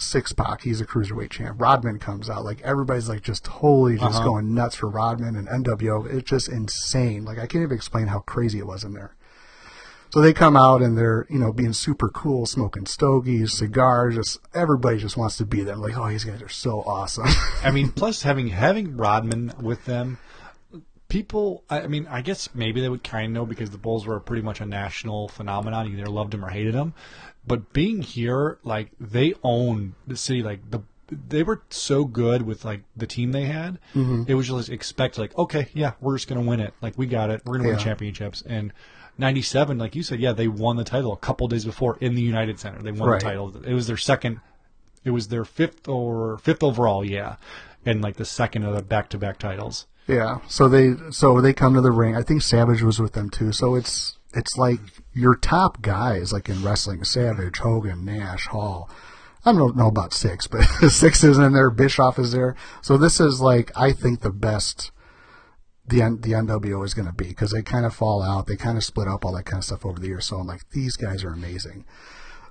Six 0.00 0.32
Pac, 0.32 0.62
he's 0.62 0.80
a 0.80 0.86
cruiserweight 0.86 1.30
champ. 1.30 1.60
Rodman 1.60 1.98
comes 1.98 2.30
out, 2.30 2.44
like 2.44 2.60
everybody's 2.62 3.08
like 3.08 3.22
just 3.22 3.44
totally 3.44 3.96
just 3.96 4.16
uh-huh. 4.16 4.24
going 4.24 4.54
nuts 4.54 4.76
for 4.76 4.88
Rodman 4.88 5.36
and 5.36 5.48
NWO. 5.48 6.12
It's 6.12 6.28
just 6.28 6.48
insane. 6.48 7.24
Like 7.24 7.38
I 7.38 7.46
can't 7.46 7.62
even 7.62 7.76
explain 7.76 8.06
how 8.06 8.20
crazy 8.20 8.58
it 8.58 8.66
was 8.66 8.84
in 8.84 8.92
there. 8.92 9.14
So 10.10 10.22
they 10.22 10.32
come 10.32 10.56
out 10.56 10.80
and 10.80 10.96
they're, 10.96 11.26
you 11.28 11.38
know, 11.38 11.52
being 11.52 11.74
super 11.74 12.08
cool, 12.08 12.46
smoking 12.46 12.86
stogies, 12.86 13.52
cigars, 13.52 14.14
just 14.14 14.40
everybody 14.54 14.96
just 14.96 15.18
wants 15.18 15.36
to 15.36 15.44
be 15.44 15.62
them. 15.62 15.82
Like, 15.82 15.98
oh, 15.98 16.08
these 16.08 16.24
guys 16.24 16.40
are 16.40 16.48
so 16.48 16.80
awesome. 16.80 17.26
I 17.62 17.70
mean, 17.70 17.92
plus 17.92 18.22
having 18.22 18.48
having 18.48 18.96
Rodman 18.96 19.52
with 19.60 19.84
them, 19.84 20.18
people. 21.08 21.62
I 21.68 21.86
mean, 21.88 22.06
I 22.06 22.22
guess 22.22 22.48
maybe 22.54 22.80
they 22.80 22.88
would 22.88 23.04
kind 23.04 23.26
of 23.26 23.32
know 23.32 23.44
because 23.44 23.68
the 23.70 23.78
Bulls 23.78 24.06
were 24.06 24.18
pretty 24.18 24.42
much 24.42 24.62
a 24.62 24.66
national 24.66 25.28
phenomenon. 25.28 25.90
You 25.90 25.98
either 25.98 26.10
loved 26.10 26.32
him 26.32 26.44
or 26.44 26.48
hated 26.48 26.74
him. 26.74 26.94
But 27.48 27.72
being 27.72 28.02
here, 28.02 28.58
like 28.62 28.90
they 29.00 29.34
own 29.42 29.94
the 30.06 30.16
city. 30.16 30.42
Like 30.42 30.70
the 30.70 30.82
they 31.10 31.42
were 31.42 31.62
so 31.70 32.04
good 32.04 32.42
with 32.42 32.64
like 32.64 32.82
the 32.96 33.06
team 33.06 33.32
they 33.32 33.46
had. 33.46 33.78
Mm-hmm. 33.94 34.24
It 34.28 34.34
was 34.34 34.48
just 34.48 34.68
expect 34.68 35.16
like, 35.18 35.36
okay, 35.38 35.68
yeah, 35.74 35.92
we're 36.00 36.16
just 36.16 36.28
gonna 36.28 36.42
win 36.42 36.60
it. 36.60 36.74
Like 36.82 36.96
we 36.98 37.06
got 37.06 37.30
it. 37.30 37.42
We're 37.44 37.56
gonna 37.58 37.70
win 37.70 37.78
championships 37.78 38.42
and. 38.46 38.72
97, 39.20 39.78
like 39.78 39.96
you 39.96 40.04
said, 40.04 40.20
yeah, 40.20 40.30
they 40.30 40.46
won 40.46 40.76
the 40.76 40.84
title 40.84 41.12
a 41.12 41.16
couple 41.16 41.48
days 41.48 41.64
before 41.64 41.98
in 42.00 42.14
the 42.14 42.22
United 42.22 42.60
Center. 42.60 42.80
They 42.80 42.92
won 42.92 43.08
Right. 43.08 43.20
the 43.20 43.26
title. 43.26 43.52
It 43.66 43.74
was 43.74 43.88
their 43.88 43.96
second 43.96 44.38
it 45.04 45.10
was 45.10 45.26
their 45.26 45.44
fifth 45.44 45.88
or 45.88 46.38
fifth 46.38 46.62
overall, 46.62 47.04
yeah, 47.04 47.34
and 47.84 48.00
like 48.00 48.14
the 48.16 48.24
second 48.24 48.62
of 48.62 48.76
the 48.76 48.82
back-to-back 48.82 49.38
titles. 49.40 49.86
yeah. 50.06 50.38
So 50.46 50.68
they, 50.68 50.94
so 51.10 51.40
they 51.40 51.52
come 51.52 51.74
to 51.74 51.80
the 51.80 51.90
ring. 51.90 52.14
I 52.16 52.22
think 52.22 52.42
Savage 52.42 52.82
was 52.82 53.00
with 53.00 53.14
them 53.14 53.28
too. 53.28 53.50
So 53.50 53.74
it's, 53.74 54.17
it's 54.34 54.56
like 54.56 54.80
your 55.12 55.34
top 55.34 55.80
guys, 55.82 56.32
like 56.32 56.48
in 56.48 56.62
wrestling, 56.62 57.04
Savage, 57.04 57.58
Hogan, 57.58 58.04
Nash, 58.04 58.46
Hall. 58.48 58.90
I 59.44 59.52
don't 59.52 59.76
know 59.76 59.86
about 59.88 60.12
six, 60.12 60.46
but 60.46 60.62
six 60.90 61.24
is 61.24 61.38
in 61.38 61.52
there. 61.52 61.70
Bischoff 61.70 62.18
is 62.18 62.32
there. 62.32 62.54
So 62.82 62.96
this 62.98 63.20
is 63.20 63.40
like, 63.40 63.70
I 63.76 63.92
think 63.92 64.20
the 64.20 64.30
best 64.30 64.90
the 65.86 66.02
N- 66.02 66.20
the 66.20 66.32
NWO 66.32 66.84
is 66.84 66.92
going 66.92 67.08
to 67.08 67.14
be 67.14 67.28
because 67.28 67.50
they 67.52 67.62
kind 67.62 67.86
of 67.86 67.94
fall 67.94 68.22
out, 68.22 68.46
they 68.46 68.56
kind 68.56 68.76
of 68.76 68.84
split 68.84 69.08
up, 69.08 69.24
all 69.24 69.32
that 69.32 69.46
kind 69.46 69.58
of 69.60 69.64
stuff 69.64 69.86
over 69.86 69.98
the 69.98 70.08
years. 70.08 70.26
So 70.26 70.36
I'm 70.36 70.46
like, 70.46 70.68
these 70.70 70.96
guys 70.96 71.24
are 71.24 71.32
amazing. 71.32 71.86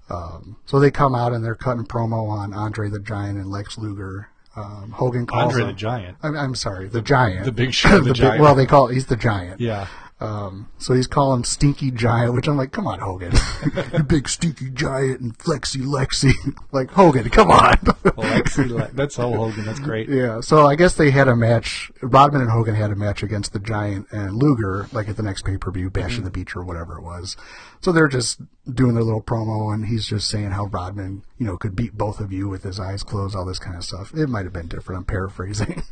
Um, 0.10 0.58
so 0.66 0.80
they 0.80 0.90
come 0.90 1.14
out 1.14 1.34
and 1.34 1.44
they're 1.46 1.54
cutting 1.54 1.86
promo 1.86 2.30
on 2.30 2.54
Andre 2.54 2.90
the 2.90 3.00
Giant 3.00 3.38
and 3.38 3.52
Lex 3.52 3.78
Luger. 3.78 4.30
Um, 4.56 4.92
Hogan 4.96 5.28
calls 5.28 5.44
Andre 5.44 5.62
him- 5.62 5.68
the 5.68 5.74
Giant. 5.74 6.18
I'm, 6.24 6.36
I'm 6.36 6.56
sorry, 6.56 6.88
the 6.88 7.02
Giant, 7.04 7.46
The 7.46 7.52
Big 7.52 7.74
Show, 7.76 7.90
the 8.00 8.06
big- 8.06 8.16
Giant. 8.16 8.42
well, 8.42 8.56
they 8.56 8.66
call 8.66 8.88
he's 8.88 9.06
the 9.06 9.16
Giant. 9.18 9.62
Yeah, 9.62 9.86
Um, 10.20 10.70
so 10.80 10.96
he's 10.96 11.06
calling 11.06 11.40
him 11.40 11.44
Stinky 11.44 11.92
Giant, 11.92 12.34
which 12.34 12.48
I'm 12.48 12.58
like, 12.58 12.72
come 12.72 12.88
on, 12.88 13.00
Hogan, 13.00 13.34
you 13.94 14.02
big 14.02 14.28
Stinky 14.28 14.72
Giant 14.72 15.22
and 15.22 15.38
Flexi 15.38 15.82
Lexi, 15.84 16.34
like 16.72 16.90
Hogan, 16.90 17.30
come 17.30 17.52
on. 17.52 17.76
Alexi, 17.76 18.68
Le- 18.68 18.90
that's 18.94 19.16
Hulk 19.16 19.36
Hogan. 19.36 19.66
That's 19.66 19.80
great. 19.80 20.10
Yeah, 20.18 20.42
so 20.42 20.66
I 20.66 20.76
guess 20.76 20.96
they 20.96 21.12
had 21.12 21.28
a 21.28 21.36
match. 21.36 21.92
Rodman 22.02 22.42
and 22.42 22.50
Hogan 22.50 22.74
had 22.74 22.90
a 22.90 22.96
match 22.96 23.22
against 23.22 23.54
the 23.54 23.60
Giant 23.60 24.08
and 24.12 24.36
Luger, 24.36 24.88
like 24.92 25.08
at 25.08 25.18
the 25.18 25.22
next 25.22 25.44
pay 25.46 25.58
per 25.58 25.70
view, 25.70 25.92
Bash 25.92 26.18
of 26.18 26.24
the 26.24 26.32
Beach 26.32 26.56
or 26.56 26.64
whatever 26.64 26.98
it 26.98 27.04
was. 27.04 27.38
So 27.82 27.92
they're 27.92 28.08
just 28.08 28.42
doing 28.74 28.96
their 28.96 29.04
little 29.04 29.22
promo, 29.22 29.72
and 29.74 29.86
he's 29.86 30.08
just 30.08 30.28
saying 30.28 30.52
how 30.52 30.66
Rodman, 30.66 31.24
you 31.38 31.46
know, 31.46 31.58
could 31.58 31.76
beat 31.76 31.94
both 31.98 32.20
of 32.20 32.32
you 32.32 32.48
with 32.48 32.64
his 32.64 32.80
eyes 32.80 33.04
closed, 33.04 33.36
all 33.36 33.46
this 33.46 33.60
kind 33.60 33.76
of 33.78 33.84
stuff. 33.84 34.14
It 34.16 34.28
might 34.28 34.46
have 34.46 34.54
been 34.54 34.68
different. 34.68 35.00
I'm 35.00 35.06
paraphrasing. 35.06 35.84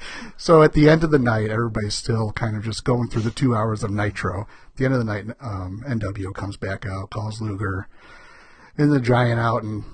so 0.36 0.62
at 0.62 0.72
the 0.72 0.88
end 0.88 1.04
of 1.04 1.10
the 1.10 1.18
night, 1.18 1.50
everybody's 1.50 1.94
still 1.94 2.32
kind 2.32 2.56
of 2.56 2.64
just 2.64 2.84
going 2.84 3.08
through 3.08 3.22
the 3.22 3.30
two 3.30 3.54
hours 3.54 3.82
of 3.82 3.90
Nitro. 3.90 4.42
At 4.42 4.76
the 4.76 4.84
end 4.84 4.94
of 4.94 5.00
the 5.00 5.04
night, 5.04 5.26
um, 5.40 5.82
NWO 5.86 6.34
comes 6.34 6.56
back 6.56 6.86
out, 6.86 7.10
calls 7.10 7.40
Luger 7.40 7.88
and 8.76 8.92
the 8.92 9.00
Giant 9.00 9.40
out, 9.40 9.62
and 9.62 9.84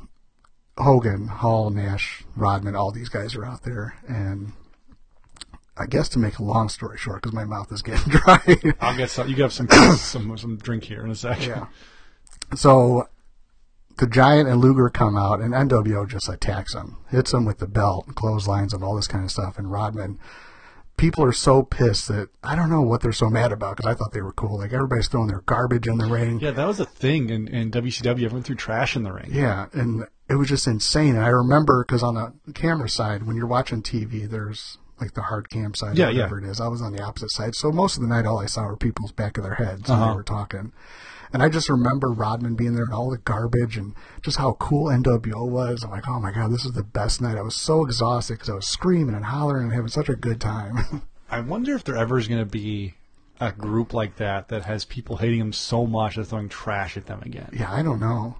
Hogan, 0.76 1.28
Hall, 1.28 1.70
Nash, 1.70 2.24
Rodman, 2.36 2.76
all 2.76 2.90
these 2.90 3.09
guys 3.09 3.34
are 3.34 3.44
out 3.44 3.62
there. 3.62 3.94
And 4.07 4.52
I 5.76 5.86
guess 5.86 6.09
to 6.11 6.18
make 6.18 6.38
a 6.38 6.44
long 6.44 6.68
story 6.68 6.98
short, 6.98 7.22
because 7.22 7.32
my 7.32 7.44
mouth 7.44 7.72
is 7.72 7.82
getting 7.82 8.12
dry. 8.12 8.40
I'll 8.80 8.96
get 8.96 9.11
some. 9.11 9.28
You 9.28 9.36
got 9.36 9.52
some 9.52 9.68
some 9.96 10.36
some 10.36 10.57
drink 10.59 10.84
here 10.84 11.05
in 11.05 11.11
a 11.11 11.14
second. 11.14 11.48
yeah. 11.48 11.66
So 12.55 13.09
the 13.99 14.07
Giant 14.07 14.49
and 14.49 14.61
Luger 14.61 14.88
come 14.88 15.16
out, 15.16 15.40
and 15.40 15.53
NWO 15.55 16.09
just 16.09 16.28
attacks 16.28 16.74
them, 16.74 16.97
hits 17.11 17.30
them 17.32 17.45
with 17.45 17.59
the 17.59 17.66
belt, 17.68 18.14
clotheslines 18.14 18.72
them, 18.72 18.82
all 18.82 18.97
this 18.97 19.07
kind 19.07 19.24
of 19.24 19.30
stuff. 19.30 19.59
And 19.59 19.70
Rodman, 19.70 20.18
people 20.97 21.24
are 21.24 21.32
so 21.32 21.62
pissed 21.62 22.09
that 22.09 22.28
I 22.42 22.57
don't 22.57 22.70
know 22.70 22.82
what 22.82 23.01
they're 23.01 23.12
so 23.12 23.28
mad 23.30 23.53
about 23.53 23.76
because 23.76 23.90
I 23.90 23.95
thought 23.95 24.12
they 24.12 24.20
were 24.22 24.32
cool. 24.32 24.59
Like 24.59 24.72
everybody's 24.72 25.09
throwing 25.09 25.28
their 25.28 25.42
garbage 25.42 25.86
in 25.86 25.99
the 25.99 26.07
ring. 26.07 26.40
Yeah, 26.40 26.51
that 26.53 26.66
was 26.66 26.80
a 26.80 26.84
thing 26.84 27.30
in, 27.30 27.49
in 27.49 27.70
WCW. 27.70 28.07
Everyone 28.24 28.42
threw 28.42 28.57
trash 28.57 28.97
in 28.97 29.03
the 29.05 29.12
ring. 29.12 29.30
Yeah, 29.32 29.66
and 29.72 30.07
it 30.28 30.36
was 30.36 30.49
just 30.49 30.66
insane. 30.66 31.16
And 31.16 31.24
I 31.24 31.28
remember 31.28 31.84
because 31.84 32.03
on 32.03 32.14
the 32.47 32.53
camera 32.53 32.88
side, 32.88 33.24
when 33.26 33.36
you're 33.36 33.47
watching 33.47 33.82
TV, 33.82 34.28
there's 34.28 34.78
like 35.01 35.14
the 35.14 35.22
hard 35.22 35.51
cam 35.51 35.74
side, 35.74 35.99
Yeah, 35.99 36.07
or 36.07 36.12
whatever 36.14 36.40
yeah. 36.40 36.47
it 36.47 36.51
is. 36.53 36.61
I 36.61 36.68
was 36.68 36.80
on 36.80 36.92
the 36.92 37.03
opposite 37.03 37.30
side, 37.32 37.55
so 37.57 37.72
most 37.72 37.97
of 37.97 38.03
the 38.03 38.09
night, 38.09 38.26
all 38.26 38.38
I 38.38 38.47
saw 38.47 38.64
were 38.66 38.76
people's 38.76 39.11
back 39.12 39.36
of 39.36 39.42
their 39.45 39.55
heads 39.55 39.88
when 39.88 39.99
Uh-huh. 39.99 40.11
they 40.11 40.16
were 40.16 40.22
talking. 40.22 40.72
And 41.35 41.43
I 41.43 41.49
just 41.49 41.68
remember 41.68 42.12
Rodman 42.12 42.55
being 42.55 42.74
there 42.74 42.85
and 42.85 42.95
all 42.95 43.11
the 43.11 43.18
garbage 43.18 43.76
and 43.76 43.93
just 44.22 44.37
how 44.37 44.53
cool 44.61 44.87
NWO 44.89 45.49
was. 45.49 45.82
I'm 45.82 45.91
like, 45.91 46.09
oh 46.09 46.20
my 46.20 46.30
god, 46.30 46.53
this 46.53 46.64
is 46.64 46.72
the 46.72 46.85
best 46.85 47.20
night. 47.20 47.37
I 47.37 47.43
was 47.43 47.57
so 47.57 47.85
exhausted 47.85 48.35
because 48.35 48.51
I 48.51 48.55
was 48.55 48.68
screaming 48.68 49.16
and 49.16 49.24
hollering 49.24 49.64
and 49.64 49.72
having 49.72 49.89
such 49.89 50.09
a 50.09 50.14
good 50.14 50.41
time. 50.41 51.03
I 51.30 51.41
wonder 51.41 51.74
if 51.74 51.82
there 51.82 51.97
ever 51.97 52.18
is 52.18 52.28
going 52.28 52.39
to 52.39 52.47
be 52.47 52.95
a 53.41 53.51
group 53.51 53.93
like 53.93 54.14
that 54.16 54.47
that 54.51 54.64
has 54.66 54.85
people 54.85 55.16
hating 55.16 55.41
them 55.41 55.53
so 55.53 55.89
much 55.89 56.14
they're 56.14 56.22
throwing 56.24 56.49
trash 56.49 56.97
at 56.97 57.07
them 57.07 57.20
again. 57.22 57.51
yeah, 57.53 57.72
I 57.72 57.82
don't 57.82 57.99
know. 57.99 58.37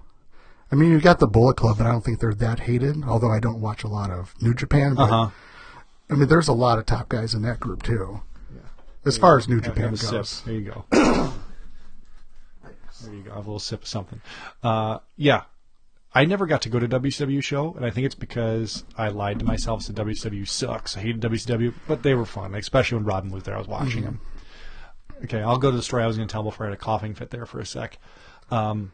I 0.71 0.75
mean, 0.75 0.91
you 0.91 1.01
got 1.01 1.19
the 1.19 1.27
Bullet 1.27 1.57
Club, 1.57 1.77
but 1.77 1.87
I 1.87 1.91
don't 1.91 2.01
think 2.01 2.21
they're 2.21 2.33
that 2.33 2.61
hated. 2.61 3.03
Although 3.03 3.29
I 3.29 3.41
don't 3.41 3.59
watch 3.59 3.83
a 3.83 3.89
lot 3.89 4.09
of 4.09 4.33
New 4.41 4.53
Japan, 4.53 4.95
but 4.95 5.03
Uh 5.03 5.07
huh. 5.07 5.29
I 6.09 6.15
mean, 6.15 6.29
there's 6.29 6.47
a 6.47 6.53
lot 6.53 6.79
of 6.79 6.85
top 6.85 7.09
guys 7.09 7.33
in 7.33 7.41
that 7.41 7.59
group 7.59 7.83
too. 7.83 8.21
Yeah. 8.53 8.61
As 9.05 9.17
far 9.17 9.37
as 9.37 9.49
New 9.49 9.59
Japan 9.59 9.95
goes. 9.95 10.43
There 10.43 10.53
you 10.53 10.71
go. 10.71 11.33
there 13.03 13.13
you 13.13 13.23
go. 13.23 13.31
Have 13.31 13.45
a 13.45 13.49
little 13.49 13.59
sip 13.59 13.83
of 13.83 13.87
something. 13.87 14.21
Uh, 14.63 14.99
yeah, 15.17 15.43
I 16.13 16.25
never 16.25 16.45
got 16.45 16.61
to 16.61 16.69
go 16.69 16.79
to 16.79 16.87
WCW 16.87 17.43
show, 17.43 17.73
and 17.75 17.85
I 17.85 17.89
think 17.89 18.05
it's 18.05 18.15
because 18.15 18.85
I 18.97 19.09
lied 19.09 19.39
to 19.39 19.45
myself. 19.45 19.81
Said 19.83 19.95
WCW 19.95 20.47
sucks. 20.47 20.95
I 20.95 21.01
hated 21.01 21.21
WCW, 21.21 21.73
but 21.87 22.03
they 22.03 22.13
were 22.13 22.25
fun, 22.25 22.55
especially 22.55 22.97
when 22.97 23.05
Rodman 23.05 23.33
was 23.33 23.43
there. 23.43 23.55
I 23.55 23.59
was 23.59 23.67
watching 23.67 24.03
him. 24.03 24.21
Okay, 25.23 25.41
I'll 25.41 25.57
go 25.57 25.71
to 25.71 25.77
the 25.77 25.83
story 25.83 26.03
I 26.03 26.07
was 26.07 26.17
going 26.17 26.27
to 26.27 26.31
tell 26.31 26.43
before 26.43 26.65
I 26.65 26.69
had 26.69 26.77
a 26.77 26.81
coughing 26.81 27.15
fit 27.15 27.31
there 27.31 27.45
for 27.45 27.59
a 27.59 27.65
sec. 27.65 27.97
Um, 28.51 28.91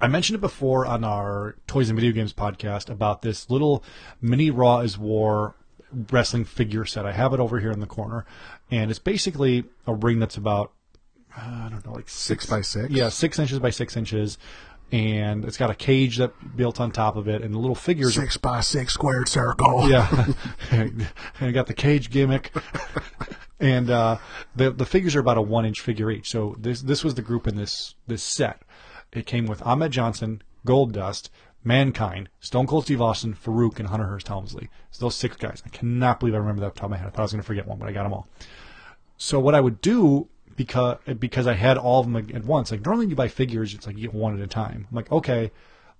I 0.00 0.08
mentioned 0.08 0.36
it 0.36 0.40
before 0.40 0.86
on 0.86 1.04
our 1.04 1.56
Toys 1.66 1.88
and 1.88 1.98
Video 1.98 2.12
Games 2.12 2.32
podcast 2.32 2.90
about 2.90 3.22
this 3.22 3.50
little 3.50 3.84
mini 4.20 4.50
Raw 4.50 4.80
is 4.80 4.98
War 4.98 5.54
wrestling 6.10 6.44
figure 6.44 6.84
set. 6.84 7.06
I 7.06 7.12
have 7.12 7.32
it 7.34 7.40
over 7.40 7.60
here 7.60 7.70
in 7.70 7.80
the 7.80 7.86
corner, 7.86 8.24
and 8.70 8.90
it's 8.90 8.98
basically 8.98 9.64
a 9.86 9.94
ring 9.94 10.18
that's 10.18 10.36
about 10.36 10.72
uh, 11.36 11.66
I 11.66 11.68
don't 11.70 11.84
know, 11.84 11.92
like 11.92 12.08
Six 12.08 12.46
by 12.46 12.60
six? 12.60 12.90
Yeah, 12.90 13.08
six 13.08 13.38
inches 13.38 13.58
by 13.58 13.70
six 13.70 13.96
inches, 13.96 14.38
and 14.90 15.44
it's 15.44 15.56
got 15.56 15.70
a 15.70 15.74
cage 15.74 16.18
that 16.18 16.56
built 16.56 16.80
on 16.80 16.92
top 16.92 17.16
of 17.16 17.28
it, 17.28 17.42
and 17.42 17.54
the 17.54 17.58
little 17.58 17.74
figures. 17.74 18.14
Six 18.14 18.36
by 18.36 18.60
six 18.60 18.92
squared 18.94 19.28
circle. 19.28 19.88
Yeah, 19.88 20.26
and 20.70 21.06
I 21.40 21.50
got 21.50 21.66
the 21.66 21.74
cage 21.74 22.10
gimmick, 22.10 22.54
and 23.60 23.90
uh, 23.90 24.18
the 24.54 24.70
the 24.70 24.86
figures 24.86 25.16
are 25.16 25.20
about 25.20 25.38
a 25.38 25.42
one 25.42 25.64
inch 25.64 25.80
figure 25.80 26.10
each. 26.10 26.30
So 26.30 26.54
this 26.58 26.82
this 26.82 27.02
was 27.02 27.14
the 27.14 27.22
group 27.22 27.46
in 27.46 27.56
this 27.56 27.94
this 28.06 28.22
set. 28.22 28.62
It 29.12 29.26
came 29.26 29.46
with 29.46 29.62
Ahmed 29.62 29.92
Johnson, 29.92 30.42
Gold 30.64 30.92
Dust, 30.92 31.30
Mankind, 31.64 32.28
Stone 32.40 32.66
Cold 32.66 32.84
Steve 32.84 33.00
Austin, 33.00 33.34
Farouk, 33.34 33.78
and 33.78 33.88
Hunter 33.88 34.06
Hearst 34.06 34.28
Helmsley. 34.28 34.68
So 34.90 35.06
those 35.06 35.14
six 35.14 35.36
guys. 35.36 35.62
I 35.64 35.68
cannot 35.68 36.20
believe 36.20 36.34
I 36.34 36.38
remember 36.38 36.60
that 36.60 36.66
off 36.68 36.74
the 36.74 36.80
top 36.80 36.86
of 36.86 36.90
my 36.92 36.96
head. 36.98 37.06
I 37.06 37.10
thought 37.10 37.20
I 37.20 37.22
was 37.22 37.32
going 37.32 37.42
to 37.42 37.46
forget 37.46 37.66
one, 37.66 37.78
but 37.78 37.88
I 37.88 37.92
got 37.92 38.02
them 38.04 38.12
all. 38.12 38.26
So 39.16 39.38
what 39.38 39.54
I 39.54 39.60
would 39.60 39.80
do 39.80 40.28
because 40.56 40.98
because 41.18 41.46
I 41.46 41.54
had 41.54 41.78
all 41.78 42.00
of 42.00 42.06
them 42.10 42.16
at 42.34 42.44
once. 42.44 42.70
Like 42.70 42.84
normally 42.84 43.06
you 43.06 43.14
buy 43.14 43.28
figures, 43.28 43.74
it's 43.74 43.86
like 43.86 43.96
you 43.96 44.02
get 44.02 44.14
one 44.14 44.34
at 44.34 44.40
a 44.40 44.46
time. 44.46 44.86
I'm 44.90 44.96
like, 44.96 45.10
okay, 45.12 45.50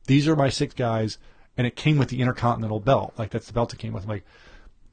these 0.07 0.28
are 0.28 0.36
my 0.36 0.48
six 0.48 0.74
guys, 0.74 1.18
and 1.57 1.66
it 1.66 1.76
came 1.76 1.98
with 1.98 2.09
the 2.09 2.20
Intercontinental 2.20 2.80
belt. 2.80 3.14
Like 3.18 3.30
that's 3.30 3.46
the 3.46 3.53
belt 3.53 3.72
it 3.72 3.78
came 3.78 3.92
with. 3.92 4.05
I'm 4.05 4.09
like, 4.09 4.24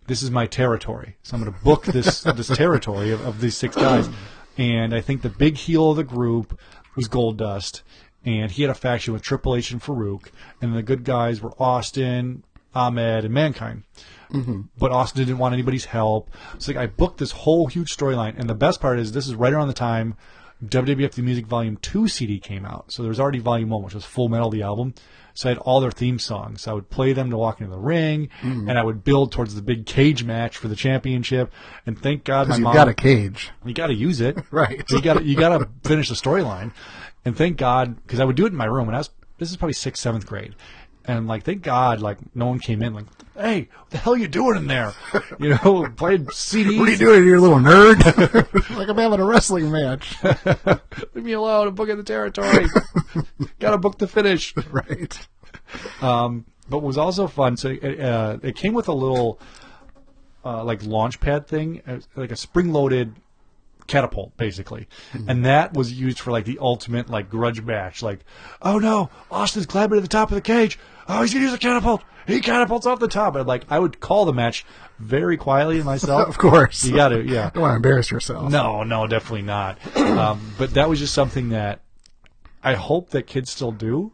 this 0.07 0.22
is 0.24 0.32
my 0.32 0.47
territory, 0.47 1.18
so 1.22 1.36
I'm 1.36 1.43
going 1.43 1.53
to 1.53 1.64
book 1.64 1.86
this 1.86 2.22
this 2.36 2.47
territory 2.47 3.12
of, 3.12 3.26
of 3.26 3.41
these 3.41 3.55
six 3.55 3.76
guys. 3.76 4.10
And 4.57 4.93
I 4.93 5.01
think 5.01 5.22
the 5.22 5.30
big 5.30 5.55
heel 5.55 5.91
of 5.91 5.97
the 5.97 6.03
group 6.03 6.60
was 6.95 7.07
Gold 7.07 7.38
Dust, 7.38 7.82
and 8.26 8.51
he 8.51 8.64
had 8.64 8.72
a 8.72 8.76
faction 8.76 9.14
with 9.14 9.22
Triple 9.22 9.55
H 9.55 9.72
and 9.72 9.82
Farouk, 9.82 10.32
and 10.62 10.76
the 10.76 10.84
good 10.84 11.03
guys 11.03 11.41
were 11.41 11.53
Austin, 11.60 12.43
Ahmed, 12.74 13.26
and 13.26 13.34
Mankind 13.34 13.84
mm-hmm. 14.32 14.61
but 14.78 14.91
Austin 14.91 15.26
didn't 15.26 15.38
want 15.38 15.53
anybody's 15.53 15.86
help. 15.86 16.30
So 16.57 16.72
like 16.72 16.82
I 16.82 16.88
booked 16.88 17.17
this 17.17 17.32
whole 17.32 17.67
huge 17.67 17.95
storyline, 17.95 18.38
and 18.38 18.49
the 18.49 18.55
best 18.55 18.82
part 18.82 18.99
is 18.99 19.11
this 19.11 19.28
is 19.28 19.36
right 19.36 19.53
around 19.53 19.67
the 19.67 19.74
time 19.74 20.15
WWF 20.65 21.13
The 21.13 21.22
Music 21.22 21.45
Volume 21.45 21.78
Two 21.78 22.07
CD 22.07 22.39
came 22.39 22.65
out. 22.65 22.91
So 22.91 23.03
there 23.03 23.09
was 23.09 23.20
already 23.20 23.39
Volume 23.39 23.70
One, 23.70 23.84
which 23.84 23.93
was 23.93 24.05
Full 24.05 24.30
Metal 24.30 24.49
the 24.49 24.61
album. 24.61 24.93
So 25.34 25.47
I 25.47 25.53
had 25.53 25.57
all 25.59 25.80
their 25.80 25.91
theme 25.91 26.20
songs. 26.20 26.67
I 26.67 26.74
would 26.74 26.89
play 26.89 27.13
them 27.13 27.30
to 27.30 27.38
walk 27.38 27.61
into 27.61 27.72
the 27.72 27.80
ring, 27.80 28.30
mm-hmm. 28.41 28.67
and 28.67 28.78
I 28.78 28.84
would 28.84 29.05
build 29.05 29.32
towards 29.32 29.55
the 29.55 29.61
big 29.61 29.86
cage 29.86 30.24
match 30.24 30.57
for 30.57 30.67
the 30.67 30.76
championship. 30.76 31.53
And 31.86 31.97
thank 31.97 32.26
God 32.26 32.49
my 32.49 32.55
you've 32.55 32.63
mom 32.63 32.74
got 32.74 32.89
a 32.89 32.93
cage. 32.93 33.51
you 33.65 33.74
got 33.74 33.88
to 33.88 33.93
use 33.93 34.20
it, 34.20 34.38
Right. 34.51 34.84
You 34.89 35.01
got 35.01 35.20
to 35.20 35.24
you 35.24 35.36
got 35.36 35.57
to 35.57 35.70
finish 35.84 36.09
the 36.09 36.15
storyline, 36.15 36.74
and 37.24 37.38
thank 37.38 37.57
God 37.57 37.95
because 38.03 38.20
I 38.20 38.26
would 38.26 38.36
do 38.36 38.45
it 38.45 38.49
in 38.49 38.57
my 38.57 38.65
room, 38.65 38.89
and 38.89 38.95
I 38.95 38.99
was 38.99 39.11
this 39.38 39.49
is 39.49 39.55
probably 39.55 39.74
sixth 39.74 40.03
seventh 40.03 40.26
grade, 40.26 40.55
and 41.10 41.28
like 41.28 41.43
thank 41.43 41.64
God 41.64 42.01
like 42.01 42.18
no 42.36 42.45
one 42.45 42.60
came 42.60 42.84
in 42.84 42.93
like 42.93 43.05
hey 43.36 43.68
what 43.80 43.89
the 43.89 43.97
hell 43.97 44.14
are 44.14 44.18
you 44.18 44.28
doing 44.28 44.57
in 44.57 44.68
there, 44.68 44.93
you 45.39 45.49
know 45.49 45.88
playing 45.95 46.26
CDs. 46.28 46.78
What 46.78 46.88
are 46.88 46.91
you 46.91 46.97
doing, 46.97 47.26
you 47.26 47.39
little 47.39 47.57
nerd? 47.57 47.97
like 48.78 48.89
I'm 48.89 48.97
having 48.97 49.20
a 49.20 49.26
wrestling 49.26 49.72
match. 49.72 50.18
Leave 51.14 51.26
me 51.26 51.32
alone. 51.34 51.70
I'm 51.70 51.76
booking 51.76 51.97
the 51.97 52.03
territory. 52.03 52.68
got 53.60 53.72
to 53.72 53.78
book 53.78 53.97
the 53.97 54.07
finish. 54.07 54.53
right. 54.72 55.28
Um, 56.01 56.45
but 56.70 56.80
was 56.80 56.97
also 56.97 57.28
fun, 57.28 57.57
so 57.57 57.70
it, 57.70 57.99
uh, 57.99 58.38
it 58.43 58.55
came 58.55 58.74
with 58.74 58.88
a 58.88 58.93
little 58.93 59.39
uh, 60.45 60.64
like 60.64 60.84
launch 60.84 61.20
pad 61.20 61.47
thing, 61.47 61.82
uh, 61.88 61.99
like 62.16 62.32
a 62.32 62.36
spring 62.36 62.72
loaded 62.72 63.16
catapult, 63.89 64.38
basically, 64.38 64.88
and 65.28 65.45
that 65.45 65.74
was 65.74 65.91
used 65.91 66.20
for 66.20 66.32
like 66.32 66.45
the 66.45 66.60
ultimate 66.62 67.10
like 67.10 67.30
grudge 67.30 67.62
match. 67.62 68.01
Like, 68.01 68.20
oh 68.62 68.80
no, 68.80 69.10
Austin's 69.30 69.66
climbing 69.66 69.97
to 69.97 70.01
the 70.01 70.07
top 70.07 70.30
of 70.30 70.36
the 70.36 70.41
cage. 70.41 70.80
Oh, 71.10 71.22
he's 71.22 71.34
gonna 71.34 71.45
use 71.45 71.53
a 71.53 71.57
catapult. 71.57 72.03
He 72.28 72.39
catapults 72.39 72.86
off 72.86 72.99
the 72.99 73.07
top, 73.07 73.36
and 73.36 73.47
like 73.47 73.66
I 73.70 73.80
would 73.80 73.99
call 73.99 74.26
the 74.26 74.34
match 74.34 74.64
very 74.99 75.36
quietly 75.36 75.82
myself. 75.82 76.28
Of 76.30 76.38
course. 76.38 76.86
you 76.86 76.95
got 76.95 77.10
to, 77.10 77.24
yeah. 77.24 77.49
Don't 77.49 77.64
want 77.64 77.72
to 77.72 77.76
embarrass 77.78 78.12
yourself. 78.12 78.51
No, 78.51 78.84
no, 78.84 79.07
definitely 79.07 79.41
not. 79.41 79.80
um, 79.97 80.53
but 80.60 80.76
that 80.76 80.88
was 80.88 80.99
just 80.99 81.14
something 81.14 81.49
that 81.49 81.82
I 82.64 82.76
hope 82.76 83.10
that 83.10 83.26
kids 83.26 83.49
still 83.49 83.72
do, 83.72 84.12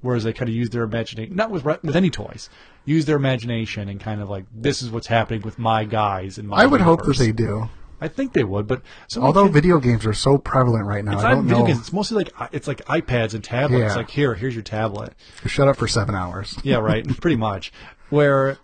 whereas 0.00 0.22
they 0.22 0.32
kind 0.32 0.48
of 0.48 0.54
use 0.54 0.70
their 0.70 0.84
imagination, 0.84 1.34
not 1.34 1.50
with 1.50 1.64
with 1.64 1.96
any 1.96 2.10
toys, 2.10 2.48
use 2.84 3.04
their 3.06 3.16
imagination 3.16 3.88
and 3.88 3.98
kind 3.98 4.20
of 4.20 4.30
like 4.30 4.44
this 4.54 4.80
is 4.82 4.90
what's 4.90 5.08
happening 5.08 5.42
with 5.42 5.58
my 5.58 5.84
guys 5.84 6.38
and 6.38 6.46
my. 6.48 6.62
I 6.62 6.66
would 6.66 6.80
hope 6.80 7.04
that 7.04 7.16
they 7.16 7.32
do. 7.32 7.68
I 8.00 8.08
think 8.08 8.32
they 8.32 8.44
would, 8.44 8.66
but 8.66 8.82
Although 9.16 9.44
kids, 9.44 9.54
video 9.54 9.78
games 9.78 10.04
are 10.06 10.12
so 10.12 10.38
prevalent 10.38 10.86
right 10.86 11.04
now, 11.04 11.12
it's 11.14 11.24
I 11.24 11.30
don't 11.32 11.46
know. 11.46 11.66
games. 11.66 11.78
It's 11.80 11.92
mostly 11.92 12.16
like 12.24 12.32
it's 12.52 12.68
like 12.68 12.84
iPads 12.86 13.34
and 13.34 13.42
tablets. 13.42 13.92
Yeah. 13.92 13.94
Like 13.94 14.10
here, 14.10 14.34
here's 14.34 14.54
your 14.54 14.62
tablet. 14.62 15.14
Shut 15.46 15.68
up 15.68 15.76
for 15.76 15.88
seven 15.88 16.14
hours. 16.14 16.56
Yeah, 16.64 16.78
right. 16.78 17.06
pretty 17.20 17.36
much. 17.36 17.72
Where 18.10 18.58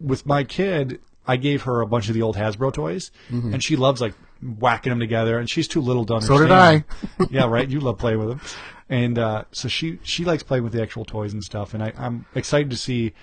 with 0.00 0.26
my 0.26 0.44
kid, 0.44 1.00
I 1.26 1.36
gave 1.36 1.62
her 1.62 1.80
a 1.80 1.86
bunch 1.86 2.08
of 2.08 2.14
the 2.14 2.22
old 2.22 2.36
Hasbro 2.36 2.72
toys, 2.72 3.10
and 3.30 3.62
she 3.62 3.76
loves 3.76 4.00
like 4.00 4.14
whacking 4.42 4.90
them 4.90 5.00
together. 5.00 5.38
And 5.38 5.48
she's 5.48 5.68
too 5.68 5.80
little 5.80 6.04
to 6.06 6.14
understand. 6.14 6.38
So 6.38 6.44
did 6.46 6.52
I. 6.52 6.84
yeah, 7.30 7.46
right. 7.46 7.68
You 7.68 7.80
love 7.80 7.98
playing 7.98 8.18
with 8.18 8.28
them, 8.28 8.40
and 8.88 9.18
uh, 9.18 9.44
so 9.52 9.68
she 9.68 9.98
she 10.02 10.24
likes 10.24 10.42
playing 10.42 10.64
with 10.64 10.72
the 10.72 10.82
actual 10.82 11.04
toys 11.04 11.32
and 11.32 11.42
stuff. 11.42 11.74
And 11.74 11.82
I, 11.82 11.92
I'm 11.96 12.26
excited 12.34 12.70
to 12.70 12.76
see 12.76 13.14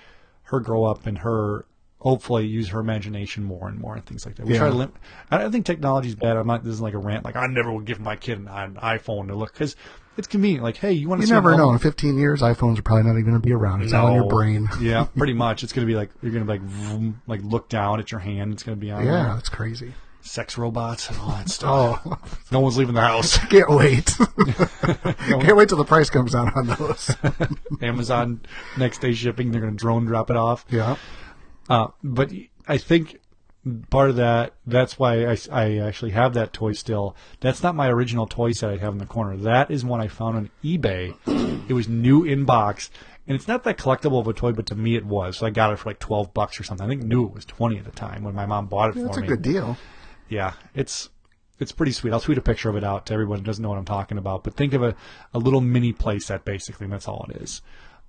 her 0.44 0.60
grow 0.60 0.84
up 0.84 1.06
and 1.06 1.18
her 1.18 1.64
hopefully 2.06 2.46
use 2.46 2.68
her 2.68 2.78
imagination 2.78 3.42
more 3.42 3.66
and 3.68 3.78
more 3.80 3.94
and 3.96 4.06
things 4.06 4.24
like 4.24 4.36
that. 4.36 4.46
We 4.46 4.52
Yeah. 4.52 4.58
try 4.60 4.68
to 4.70 4.74
lim- 4.74 4.92
I 5.30 5.38
don't 5.38 5.50
think 5.50 5.66
technology's 5.66 6.14
bad. 6.14 6.36
I'm 6.36 6.46
not. 6.46 6.62
This 6.62 6.72
is 6.74 6.80
like 6.80 6.94
a 6.94 6.98
rant. 6.98 7.24
Like 7.24 7.34
I 7.36 7.46
never 7.46 7.72
would 7.72 7.84
give 7.84 7.98
my 8.00 8.14
kid 8.16 8.38
an, 8.38 8.46
an 8.48 8.74
iPhone 8.76 9.26
to 9.28 9.34
look 9.34 9.52
because 9.52 9.74
it's 10.16 10.28
convenient. 10.28 10.62
Like 10.62 10.76
hey, 10.76 10.92
you 10.92 11.08
want 11.08 11.20
to 11.22 11.26
You 11.26 11.34
never 11.34 11.56
know. 11.56 11.72
In 11.72 11.78
15 11.78 12.16
years, 12.16 12.42
iPhones 12.42 12.78
are 12.78 12.82
probably 12.82 13.02
not 13.04 13.12
even 13.18 13.24
going 13.24 13.42
to 13.42 13.46
be 13.46 13.52
around. 13.52 13.82
It's 13.82 13.92
all 13.92 14.08
in 14.08 14.14
your 14.14 14.28
brain. 14.28 14.68
yeah, 14.80 15.04
pretty 15.16 15.34
much. 15.34 15.64
It's 15.64 15.72
gonna 15.72 15.86
be 15.86 15.96
like 15.96 16.10
you're 16.22 16.32
gonna 16.32 16.44
like 16.44 16.60
vroom, 16.62 17.20
like 17.26 17.40
look 17.42 17.68
down 17.68 17.98
at 17.98 18.10
your 18.12 18.20
hand. 18.20 18.52
It's 18.52 18.62
gonna 18.62 18.76
be 18.76 18.90
on 18.92 19.04
Yeah, 19.04 19.10
there. 19.12 19.34
that's 19.34 19.48
crazy. 19.48 19.92
sex 20.22 20.56
robots 20.58 21.08
and 21.10 21.18
all 21.18 21.28
that 21.30 21.48
stuff. 21.56 22.00
Oh, 22.06 22.18
No 22.52 22.60
one's 22.60 22.76
leaving 22.78 22.94
the 22.94 23.00
house. 23.00 23.36
can't 23.46 23.68
wait. 23.70 24.16
can't 25.28 25.56
wait 25.56 25.68
till 25.68 25.78
the 25.78 25.84
price 25.84 26.08
comes 26.10 26.34
out 26.34 26.56
on 26.56 26.66
those. 26.68 27.10
Amazon 27.82 28.40
next 28.76 29.00
day 29.00 29.12
shipping. 29.12 29.50
They're 29.50 29.60
gonna 29.60 29.72
drone 29.74 30.04
drop 30.06 30.30
it 30.30 30.36
off. 30.36 30.64
yeah. 30.70 30.96
Uh, 31.68 31.88
but 32.02 32.32
I 32.68 32.78
think 32.78 33.20
part 33.90 34.10
of 34.10 34.16
that, 34.16 34.54
that's 34.66 34.98
why 34.98 35.26
I, 35.26 35.36
I 35.50 35.78
actually 35.78 36.12
have 36.12 36.34
that 36.34 36.52
toy 36.52 36.72
still. 36.72 37.16
That's 37.40 37.62
not 37.62 37.74
my 37.74 37.88
original 37.88 38.26
toy 38.26 38.52
set 38.52 38.70
I 38.70 38.76
have 38.76 38.92
in 38.92 38.98
the 38.98 39.06
corner. 39.06 39.36
That 39.36 39.70
is 39.70 39.84
one 39.84 40.00
I 40.00 40.08
found 40.08 40.36
on 40.36 40.50
eBay. 40.62 41.16
It 41.68 41.72
was 41.72 41.88
new 41.88 42.24
in 42.24 42.44
box. 42.44 42.90
And 43.26 43.34
it's 43.34 43.48
not 43.48 43.64
that 43.64 43.76
collectible 43.76 44.20
of 44.20 44.28
a 44.28 44.32
toy, 44.32 44.52
but 44.52 44.66
to 44.66 44.76
me 44.76 44.94
it 44.94 45.04
was. 45.04 45.38
So 45.38 45.46
I 45.46 45.50
got 45.50 45.72
it 45.72 45.78
for 45.78 45.90
like 45.90 45.98
12 45.98 46.32
bucks 46.32 46.60
or 46.60 46.62
something. 46.62 46.86
I 46.86 46.88
think 46.88 47.02
new 47.02 47.26
it 47.26 47.34
was 47.34 47.44
20 47.44 47.78
at 47.78 47.84
the 47.84 47.90
time 47.90 48.22
when 48.22 48.34
my 48.34 48.46
mom 48.46 48.66
bought 48.66 48.90
it 48.90 48.94
That's 48.94 49.14
for 49.14 49.18
a 49.18 49.22
me. 49.22 49.28
That's 49.28 49.40
a 49.40 49.42
good 49.42 49.52
deal. 49.52 49.76
Yeah, 50.28 50.54
it's 50.74 51.08
it's 51.58 51.72
pretty 51.72 51.92
sweet. 51.92 52.12
I'll 52.12 52.20
tweet 52.20 52.38
a 52.38 52.42
picture 52.42 52.68
of 52.68 52.76
it 52.76 52.84
out 52.84 53.06
to 53.06 53.14
everyone 53.14 53.38
who 53.38 53.44
doesn't 53.44 53.62
know 53.62 53.70
what 53.70 53.78
I'm 53.78 53.84
talking 53.84 54.18
about. 54.18 54.44
But 54.44 54.54
think 54.54 54.74
of 54.74 54.82
a, 54.82 54.94
a 55.32 55.38
little 55.38 55.60
mini 55.60 55.92
play 55.92 56.18
set, 56.18 56.44
basically, 56.44 56.84
and 56.84 56.92
that's 56.92 57.08
all 57.08 57.26
it 57.30 57.42
is. 57.42 57.62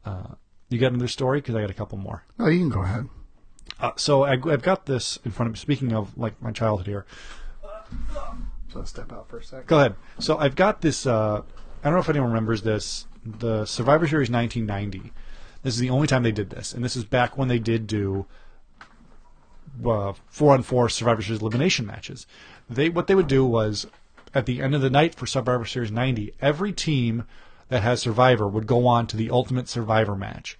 Uh, 0.05 0.36
you 0.70 0.80
got 0.80 0.91
another 0.91 1.08
story? 1.08 1.39
Because 1.39 1.55
I 1.55 1.62
got 1.62 1.70
a 1.70 1.76
couple 1.76 1.97
more. 1.97 2.24
No, 2.38 2.47
you 2.47 2.60
can 2.60 2.70
go 2.70 2.82
ahead. 2.82 3.08
Uh, 3.80 3.92
so 3.96 4.24
I, 4.24 4.34
I've 4.34 4.64
got 4.64 4.86
this 4.86 5.20
in 5.24 5.32
front 5.32 5.48
of 5.48 5.54
me. 5.54 5.60
Speaking 5.60 5.94
of 5.94 6.18
like 6.18 6.42
my 6.42 6.52
childhood 6.52 6.88
here, 6.88 7.06
So 8.72 8.80
I'll 8.80 8.86
step 8.86 9.12
out 9.12 9.30
for 9.30 9.38
a 9.38 9.44
second. 9.44 9.68
go 9.68 9.80
ahead. 9.80 9.96
So 10.20 10.38
I've 10.38 10.56
got 10.56 10.82
this. 10.82 11.06
Uh, 11.06 11.42
I 11.82 11.84
don't 11.84 11.94
know 11.94 12.00
if 12.00 12.10
anyone 12.10 12.30
remembers 12.30 12.64
this. 12.64 13.06
The 13.26 13.66
Survivor 13.66 14.08
Series 14.08 14.30
1990. 14.30 15.12
This 15.64 15.74
is 15.74 15.80
the 15.80 15.90
only 15.90 16.08
time 16.08 16.24
they 16.24 16.32
did 16.32 16.50
this, 16.50 16.74
and 16.74 16.84
this 16.84 16.96
is 16.96 17.04
back 17.04 17.38
when 17.38 17.48
they 17.50 17.60
did 17.60 17.88
do 17.88 18.26
uh, 19.86 20.14
four 20.28 20.54
on 20.54 20.64
four 20.64 20.90
Survivor 20.90 21.22
Series 21.22 21.42
elimination 21.42 21.86
matches. 21.86 22.26
They 22.70 22.90
what 22.90 23.08
they 23.08 23.16
would 23.16 23.28
do 23.28 23.46
was 23.46 23.86
at 24.34 24.46
the 24.46 24.62
end 24.62 24.76
of 24.76 24.82
the 24.82 24.90
night 24.90 25.16
for 25.16 25.26
Survivor 25.26 25.66
Series 25.66 25.92
90, 25.92 26.34
every 26.42 26.72
team 26.72 27.26
that 27.70 27.84
has 27.84 28.02
Survivor 28.02 28.48
would 28.48 28.68
go 28.68 28.86
on 28.88 29.08
to 29.08 29.18
the 29.18 29.30
Ultimate 29.30 29.68
Survivor 29.68 30.16
match, 30.16 30.58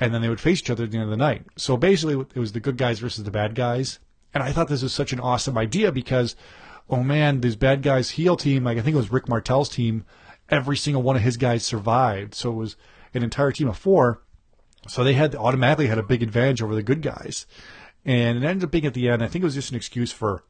and 0.00 0.12
then 0.12 0.22
they 0.22 0.28
would 0.28 0.40
face 0.40 0.60
each 0.60 0.70
other 0.70 0.84
at 0.84 0.90
the 0.90 0.98
end 0.98 1.04
of 1.04 1.10
the 1.10 1.16
night. 1.16 1.44
So 1.56 1.76
basically, 1.76 2.26
it 2.34 2.40
was 2.40 2.52
the 2.52 2.60
good 2.60 2.76
guys 2.76 2.98
versus 2.98 3.24
the 3.24 3.30
bad 3.30 3.54
guys, 3.54 3.98
and 4.32 4.42
I 4.42 4.52
thought 4.52 4.68
this 4.68 4.82
was 4.82 4.92
such 4.92 5.12
an 5.12 5.20
awesome 5.20 5.56
idea 5.56 5.92
because, 5.92 6.36
oh 6.90 7.02
man, 7.02 7.40
these 7.40 7.56
bad 7.56 7.82
guys 7.82 8.10
heel 8.10 8.36
team, 8.36 8.64
like 8.64 8.78
I 8.78 8.82
think 8.82 8.94
it 8.94 8.98
was 8.98 9.12
Rick 9.12 9.28
Martel's 9.28 9.68
team, 9.68 10.04
every 10.48 10.76
single 10.76 11.02
one 11.02 11.16
of 11.16 11.22
his 11.22 11.36
guys 11.36 11.64
survived, 11.64 12.34
so 12.34 12.50
it 12.50 12.56
was 12.56 12.76
an 13.14 13.22
entire 13.22 13.52
team 13.52 13.68
of 13.68 13.78
four. 13.78 14.22
So 14.88 15.02
they 15.02 15.14
had 15.14 15.34
automatically 15.34 15.86
had 15.86 15.98
a 15.98 16.02
big 16.02 16.22
advantage 16.22 16.62
over 16.62 16.74
the 16.74 16.82
good 16.82 17.00
guys. 17.00 17.46
And 18.04 18.36
it 18.36 18.46
ended 18.46 18.64
up 18.64 18.70
being 18.70 18.84
at 18.84 18.92
the 18.92 19.08
end, 19.08 19.22
I 19.22 19.28
think 19.28 19.42
it 19.42 19.46
was 19.46 19.54
just 19.54 19.70
an 19.70 19.76
excuse 19.76 20.12
for 20.12 20.44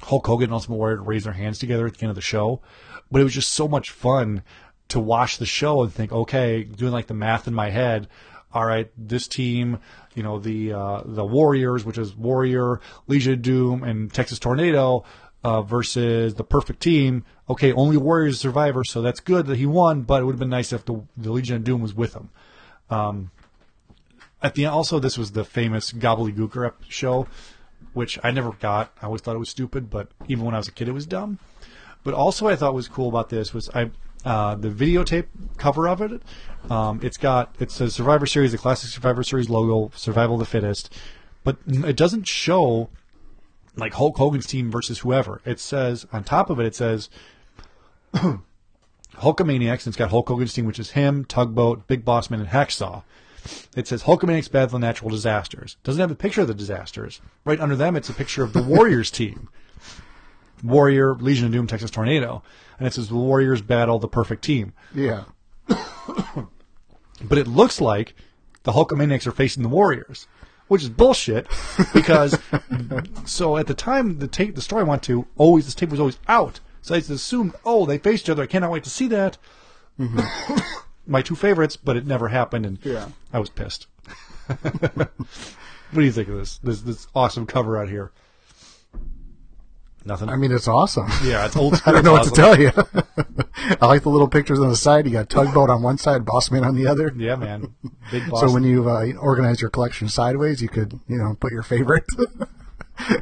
Hulk 0.00 0.26
Hogan 0.26 0.44
and 0.44 0.54
Ultimate 0.54 0.76
Warrior 0.76 0.96
to 0.96 1.02
raise 1.02 1.24
their 1.24 1.34
hands 1.34 1.58
together 1.58 1.86
at 1.86 1.98
the 1.98 2.02
end 2.02 2.10
of 2.10 2.16
the 2.16 2.22
show. 2.22 2.62
But 3.10 3.20
it 3.20 3.24
was 3.24 3.34
just 3.34 3.52
so 3.52 3.68
much 3.68 3.90
fun 3.90 4.42
to 4.88 5.00
watch 5.00 5.38
the 5.38 5.46
show 5.46 5.82
and 5.82 5.92
think, 5.92 6.12
okay, 6.12 6.64
doing 6.64 6.92
like 6.92 7.08
the 7.08 7.14
math 7.14 7.46
in 7.46 7.54
my 7.54 7.70
head. 7.70 8.08
All 8.54 8.64
right, 8.64 8.88
this 8.96 9.26
team, 9.26 9.80
you 10.14 10.22
know, 10.22 10.38
the 10.38 10.72
uh, 10.72 11.02
the 11.04 11.24
Warriors, 11.24 11.84
which 11.84 11.98
is 11.98 12.14
Warrior, 12.14 12.80
Legion 13.08 13.32
of 13.32 13.42
Doom, 13.42 13.82
and 13.82 14.12
Texas 14.12 14.38
Tornado, 14.38 15.04
uh, 15.42 15.62
versus 15.62 16.34
the 16.34 16.44
Perfect 16.44 16.80
Team. 16.80 17.24
Okay, 17.50 17.72
only 17.72 17.96
Warriors 17.96 18.38
survivor, 18.38 18.84
so 18.84 19.02
that's 19.02 19.18
good 19.18 19.46
that 19.46 19.56
he 19.56 19.66
won. 19.66 20.02
But 20.02 20.22
it 20.22 20.24
would 20.24 20.34
have 20.34 20.38
been 20.38 20.50
nice 20.50 20.72
if 20.72 20.84
the, 20.84 21.02
the 21.16 21.32
Legion 21.32 21.56
of 21.56 21.64
Doom 21.64 21.82
was 21.82 21.94
with 21.94 22.14
him. 22.14 22.30
Um, 22.90 23.32
at 24.40 24.54
the 24.54 24.66
also, 24.66 25.00
this 25.00 25.18
was 25.18 25.32
the 25.32 25.44
famous 25.44 25.92
Gobbledygooker 25.92 26.74
show, 26.88 27.26
which 27.92 28.18
I 28.22 28.30
never 28.30 28.52
got. 28.52 28.92
I 29.02 29.06
always 29.06 29.20
thought 29.20 29.34
it 29.34 29.40
was 29.40 29.50
stupid, 29.50 29.90
but 29.90 30.08
even 30.28 30.44
when 30.44 30.54
I 30.54 30.58
was 30.58 30.68
a 30.68 30.72
kid, 30.72 30.88
it 30.88 30.92
was 30.92 31.06
dumb. 31.06 31.38
But 32.04 32.14
also, 32.14 32.46
I 32.46 32.54
thought 32.54 32.72
was 32.72 32.86
cool 32.86 33.08
about 33.08 33.30
this 33.30 33.52
was 33.52 33.68
I 33.70 33.90
uh, 34.24 34.54
the 34.54 34.68
videotape 34.68 35.26
cover 35.56 35.88
of 35.88 36.00
it. 36.00 36.22
Um, 36.70 37.00
it's 37.02 37.16
got 37.16 37.54
it 37.58 37.70
says 37.70 37.94
Survivor 37.94 38.26
Series, 38.26 38.52
the 38.52 38.58
classic 38.58 38.90
Survivor 38.90 39.22
Series 39.22 39.50
logo, 39.50 39.94
Survival 39.94 40.36
of 40.36 40.40
the 40.40 40.46
Fittest, 40.46 40.92
but 41.42 41.58
it 41.66 41.96
doesn't 41.96 42.26
show 42.26 42.88
like 43.76 43.94
Hulk 43.94 44.16
Hogan's 44.16 44.46
team 44.46 44.70
versus 44.70 45.00
whoever. 45.00 45.40
It 45.44 45.60
says 45.60 46.06
on 46.12 46.24
top 46.24 46.50
of 46.50 46.58
it, 46.60 46.66
it 46.66 46.74
says 46.74 47.10
Hulkamaniacs, 48.14 49.84
and 49.84 49.88
it's 49.88 49.96
got 49.96 50.10
Hulk 50.10 50.28
Hogan's 50.28 50.54
team, 50.54 50.64
which 50.66 50.78
is 50.78 50.92
him, 50.92 51.24
Tugboat, 51.24 51.86
Big 51.86 52.04
Boss 52.04 52.30
Man, 52.30 52.40
and 52.40 52.48
Hacksaw. 52.48 53.02
It 53.76 53.86
says 53.86 54.04
Hulkamaniacs 54.04 54.50
Battle 54.50 54.78
Natural 54.78 55.10
Disasters. 55.10 55.76
Doesn't 55.84 56.00
have 56.00 56.10
a 56.10 56.16
picture 56.16 56.40
of 56.40 56.48
the 56.48 56.54
disasters. 56.54 57.20
Right 57.44 57.60
under 57.60 57.76
them, 57.76 57.94
it's 57.94 58.08
a 58.08 58.14
picture 58.14 58.42
of 58.42 58.52
the 58.52 58.62
Warriors 58.74 59.10
team. 59.10 59.48
Warrior, 60.62 61.14
Legion 61.14 61.46
of 61.46 61.52
Doom, 61.52 61.66
Texas 61.66 61.90
Tornado. 61.90 62.42
And 62.78 62.86
it 62.86 62.92
says 62.94 63.08
the 63.08 63.14
Warriors 63.14 63.62
battle 63.62 63.98
the 63.98 64.08
perfect 64.08 64.42
team. 64.44 64.72
Yeah. 64.94 65.24
But 67.22 67.38
it 67.38 67.46
looks 67.46 67.80
like 67.80 68.14
the 68.64 68.72
Hulkamaniacs 68.72 69.26
are 69.26 69.32
facing 69.32 69.62
the 69.62 69.68
Warriors, 69.68 70.26
which 70.68 70.82
is 70.82 70.88
bullshit 70.90 71.46
because 71.94 72.38
so 73.24 73.56
at 73.56 73.66
the 73.66 73.74
time 73.74 74.18
the 74.18 74.26
tape 74.28 74.54
the 74.56 74.60
story 74.62 74.84
went 74.84 75.02
to 75.04 75.26
always 75.36 75.64
this 75.64 75.74
tape 75.74 75.90
was 75.90 76.00
always 76.00 76.18
out. 76.28 76.60
So 76.82 76.94
I 76.94 76.98
just 76.98 77.10
assumed, 77.10 77.54
oh, 77.64 77.86
they 77.86 77.96
face 77.98 78.20
each 78.22 78.28
other. 78.30 78.42
I 78.42 78.46
cannot 78.46 78.70
wait 78.70 78.84
to 78.84 78.90
see 78.90 79.06
that. 79.08 79.38
Mm-hmm. 79.98 80.58
My 81.06 81.22
two 81.22 81.36
favorites, 81.36 81.76
but 81.76 81.96
it 81.96 82.06
never 82.06 82.28
happened, 82.28 82.66
and 82.66 82.78
Yeah. 82.82 83.08
I 83.32 83.38
was 83.38 83.48
pissed. 83.48 83.86
what 84.46 85.10
do 85.94 86.02
you 86.02 86.12
think 86.12 86.28
of 86.28 86.36
this? 86.36 86.58
This 86.58 86.82
this 86.82 87.06
awesome 87.14 87.46
cover 87.46 87.78
out 87.78 87.88
here. 87.88 88.10
Nothing. 90.06 90.28
I 90.28 90.36
mean, 90.36 90.52
it's 90.52 90.68
awesome. 90.68 91.06
yeah, 91.24 91.46
it's 91.46 91.56
old 91.62 91.80
I 91.86 91.92
don't 91.92 92.04
know 92.04 92.12
what 92.12 92.24
to 92.24 92.30
tell 92.30 92.58
you. 92.60 92.70
I 93.80 93.86
like 93.86 94.02
the 94.02 94.10
little 94.10 94.28
pictures 94.28 94.60
on 94.60 94.68
the 94.68 94.76
side. 94.76 95.06
You 95.06 95.12
got 95.12 95.30
tugboat 95.30 95.70
on 95.70 95.82
one 95.82 95.96
side, 95.98 96.24
bossman 96.24 96.64
on 96.66 96.74
the 96.76 96.86
other. 96.86 97.12
Yeah, 97.16 97.36
man. 97.36 97.74
Big 98.10 98.28
boss. 98.28 98.40
So 98.40 98.52
when 98.52 98.64
you 98.64 98.88
uh, 98.90 99.06
organize 99.18 99.60
your 99.60 99.70
collection 99.70 100.08
sideways, 100.08 100.60
you 100.60 100.68
could, 100.68 101.00
you 101.08 101.16
know, 101.16 101.34
put 101.40 101.52
your 101.52 101.62
favorite, 101.62 102.04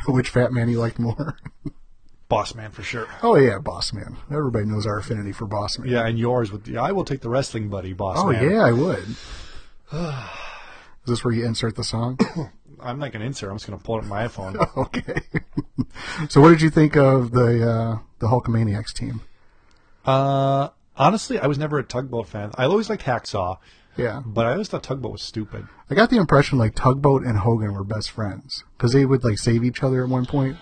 which 0.08 0.30
Fat 0.30 0.52
Man 0.52 0.68
you 0.68 0.78
liked 0.80 0.98
more. 0.98 1.36
boss 2.28 2.54
man 2.56 2.72
for 2.72 2.82
sure. 2.82 3.06
Oh 3.22 3.36
yeah, 3.36 3.58
Boss 3.58 3.92
Man. 3.92 4.16
Everybody 4.30 4.64
knows 4.64 4.84
our 4.86 4.98
affinity 4.98 5.30
for 5.32 5.46
Boss 5.46 5.78
Man. 5.78 5.88
Yeah, 5.88 6.06
and 6.06 6.18
yours 6.18 6.50
with 6.50 6.64
the, 6.64 6.78
I 6.78 6.90
will 6.90 7.04
take 7.04 7.20
the 7.20 7.28
wrestling 7.28 7.68
buddy, 7.68 7.92
boss 7.92 8.16
Oh 8.18 8.32
man. 8.32 8.50
yeah, 8.50 8.64
I 8.64 8.72
would. 8.72 9.04
Is 11.04 11.06
this 11.06 11.24
where 11.24 11.34
you 11.34 11.44
insert 11.44 11.76
the 11.76 11.84
song? 11.84 12.18
I'm 12.82 12.98
not 12.98 13.12
gonna 13.12 13.24
insert. 13.24 13.50
I'm 13.50 13.56
just 13.56 13.66
gonna 13.66 13.82
pull 13.82 13.98
it 13.98 14.02
in 14.02 14.08
my 14.08 14.26
iPhone. 14.26 14.56
okay. 14.76 15.20
so 16.28 16.40
what 16.40 16.50
did 16.50 16.62
you 16.62 16.70
think 16.70 16.96
of 16.96 17.32
the 17.32 17.68
uh, 17.68 17.98
the 18.18 18.26
Hulkamaniacs 18.26 18.92
team? 18.92 19.20
Uh, 20.04 20.68
honestly, 20.96 21.38
I 21.38 21.46
was 21.46 21.58
never 21.58 21.78
a 21.78 21.84
tugboat 21.84 22.26
fan. 22.28 22.50
I 22.56 22.64
always 22.64 22.90
liked 22.90 23.04
Hacksaw, 23.04 23.58
Yeah, 23.96 24.22
but 24.26 24.46
I 24.46 24.52
always 24.52 24.68
thought 24.68 24.82
tugboat 24.82 25.12
was 25.12 25.22
stupid. 25.22 25.66
I 25.90 25.94
got 25.94 26.10
the 26.10 26.16
impression 26.16 26.58
like 26.58 26.74
Tugboat 26.74 27.22
and 27.24 27.38
Hogan 27.38 27.74
were 27.74 27.84
best 27.84 28.10
friends 28.10 28.64
because 28.76 28.92
they 28.92 29.04
would 29.04 29.22
like 29.22 29.38
save 29.38 29.62
each 29.64 29.82
other 29.82 30.02
at 30.02 30.08
one 30.08 30.26
point. 30.26 30.56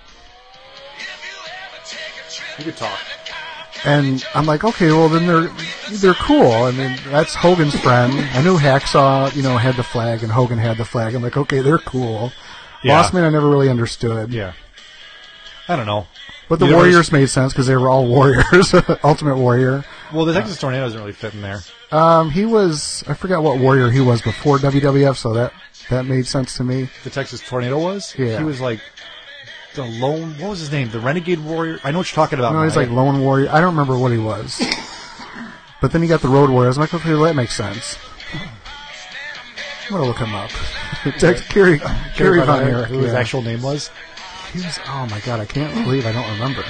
You 2.59 2.65
could 2.65 2.77
talk. 2.77 2.99
And 3.85 4.25
I'm 4.35 4.47
like, 4.47 4.65
okay, 4.65 4.91
well 4.91 5.09
then 5.09 5.27
they're 5.27 5.51
they're 5.99 6.15
cool. 6.15 6.53
I 6.53 6.71
mean, 6.71 6.99
that's 7.07 7.35
Hogan's 7.35 7.79
friend. 7.79 8.13
I 8.13 8.43
knew 8.43 8.59
Hacksaw, 8.59 9.35
you 9.35 9.43
know, 9.43 9.57
had 9.57 9.77
the 9.77 9.83
flag 9.83 10.23
and 10.23 10.31
Hogan 10.31 10.59
had 10.59 10.77
the 10.77 10.85
flag. 10.85 11.15
I'm 11.15 11.23
like, 11.23 11.37
okay, 11.37 11.61
they're 11.61 11.79
cool. 11.79 12.33
Yeah. 12.85 13.03
Bossman, 13.03 13.23
I 13.25 13.31
never 13.31 13.49
really 13.49 13.69
understood. 13.69 14.33
Yeah. 14.33 14.53
I 15.69 15.77
don't 15.77 15.87
know. 15.87 16.07
But 16.49 16.59
the 16.59 16.67
Warriors 16.67 17.13
made 17.13 17.31
sense 17.31 17.53
because 17.53 17.69
they 17.69 17.77
were 17.77 17.89
all 17.89 18.09
warriors. 18.09 18.75
Ultimate 19.05 19.37
Warrior. 19.37 19.85
Well, 20.13 20.25
the 20.25 20.33
Texas 20.33 20.59
Tornado 20.59 20.85
doesn't 20.85 20.99
really 20.99 21.13
fit 21.13 21.33
in 21.33 21.43
there. 21.43 21.61
Um, 21.93 22.31
he 22.31 22.45
was 22.45 23.05
I 23.07 23.15
forgot 23.15 23.43
what 23.43 23.59
Warrior 23.59 23.89
he 23.91 24.01
was 24.01 24.21
before 24.21 24.59
WWF, 24.59 25.17
so 25.17 25.33
that 25.35 25.53
that 25.91 26.07
made 26.07 26.27
sense 26.27 26.57
to 26.57 26.65
me. 26.65 26.89
The 27.05 27.11
Texas 27.11 27.41
Tornado 27.41 27.79
was. 27.79 28.17
Yeah. 28.19 28.39
He 28.39 28.45
was 28.45 28.61
like 28.61 28.81
the 29.85 30.01
lone. 30.01 30.35
What 30.39 30.51
was 30.51 30.61
his 30.61 30.71
name? 30.71 30.91
The 30.91 31.01
Renegade 31.01 31.41
Warrior. 31.41 31.79
I 31.85 31.91
know 31.91 31.99
what 31.99 32.11
you're 32.11 32.15
talking 32.23 32.39
about. 32.39 32.53
No, 32.53 32.63
he's 32.63 32.77
Mike. 32.77 32.89
like 32.89 32.97
Lone 32.97 33.21
Warrior. 33.21 33.51
I 33.51 33.61
don't 33.61 33.75
remember 33.75 33.99
what 33.99 34.13
he 34.13 34.19
was. 34.19 34.61
but 35.81 35.93
then 35.93 36.03
he 36.03 36.09
got 36.09 36.21
the 36.21 36.29
Road 36.29 36.51
Warriors. 36.51 36.77
I'm 36.77 36.83
like, 36.83 36.95
okay, 36.95 37.11
well, 37.11 37.23
that 37.25 37.37
makes 37.37 37.55
sense. 37.55 37.97
I'm 39.91 39.97
gonna 39.97 40.05
look 40.05 40.19
him 40.19 40.35
up. 40.35 40.51
Text 41.19 41.49
Kerry 41.49 41.81
Kerry 42.15 42.45
Von 42.45 42.63
Erich. 42.63 42.87
who 42.89 42.99
his 42.99 43.13
actual 43.13 43.43
name 43.43 43.63
was. 43.63 43.91
He 44.53 44.59
was, 44.59 44.79
oh 44.87 45.07
my 45.11 45.21
god, 45.21 45.41
I 45.41 45.47
can't 45.47 45.73
believe 45.85 46.07
I 46.07 46.13
don't 46.13 46.31
remember. 46.35 46.65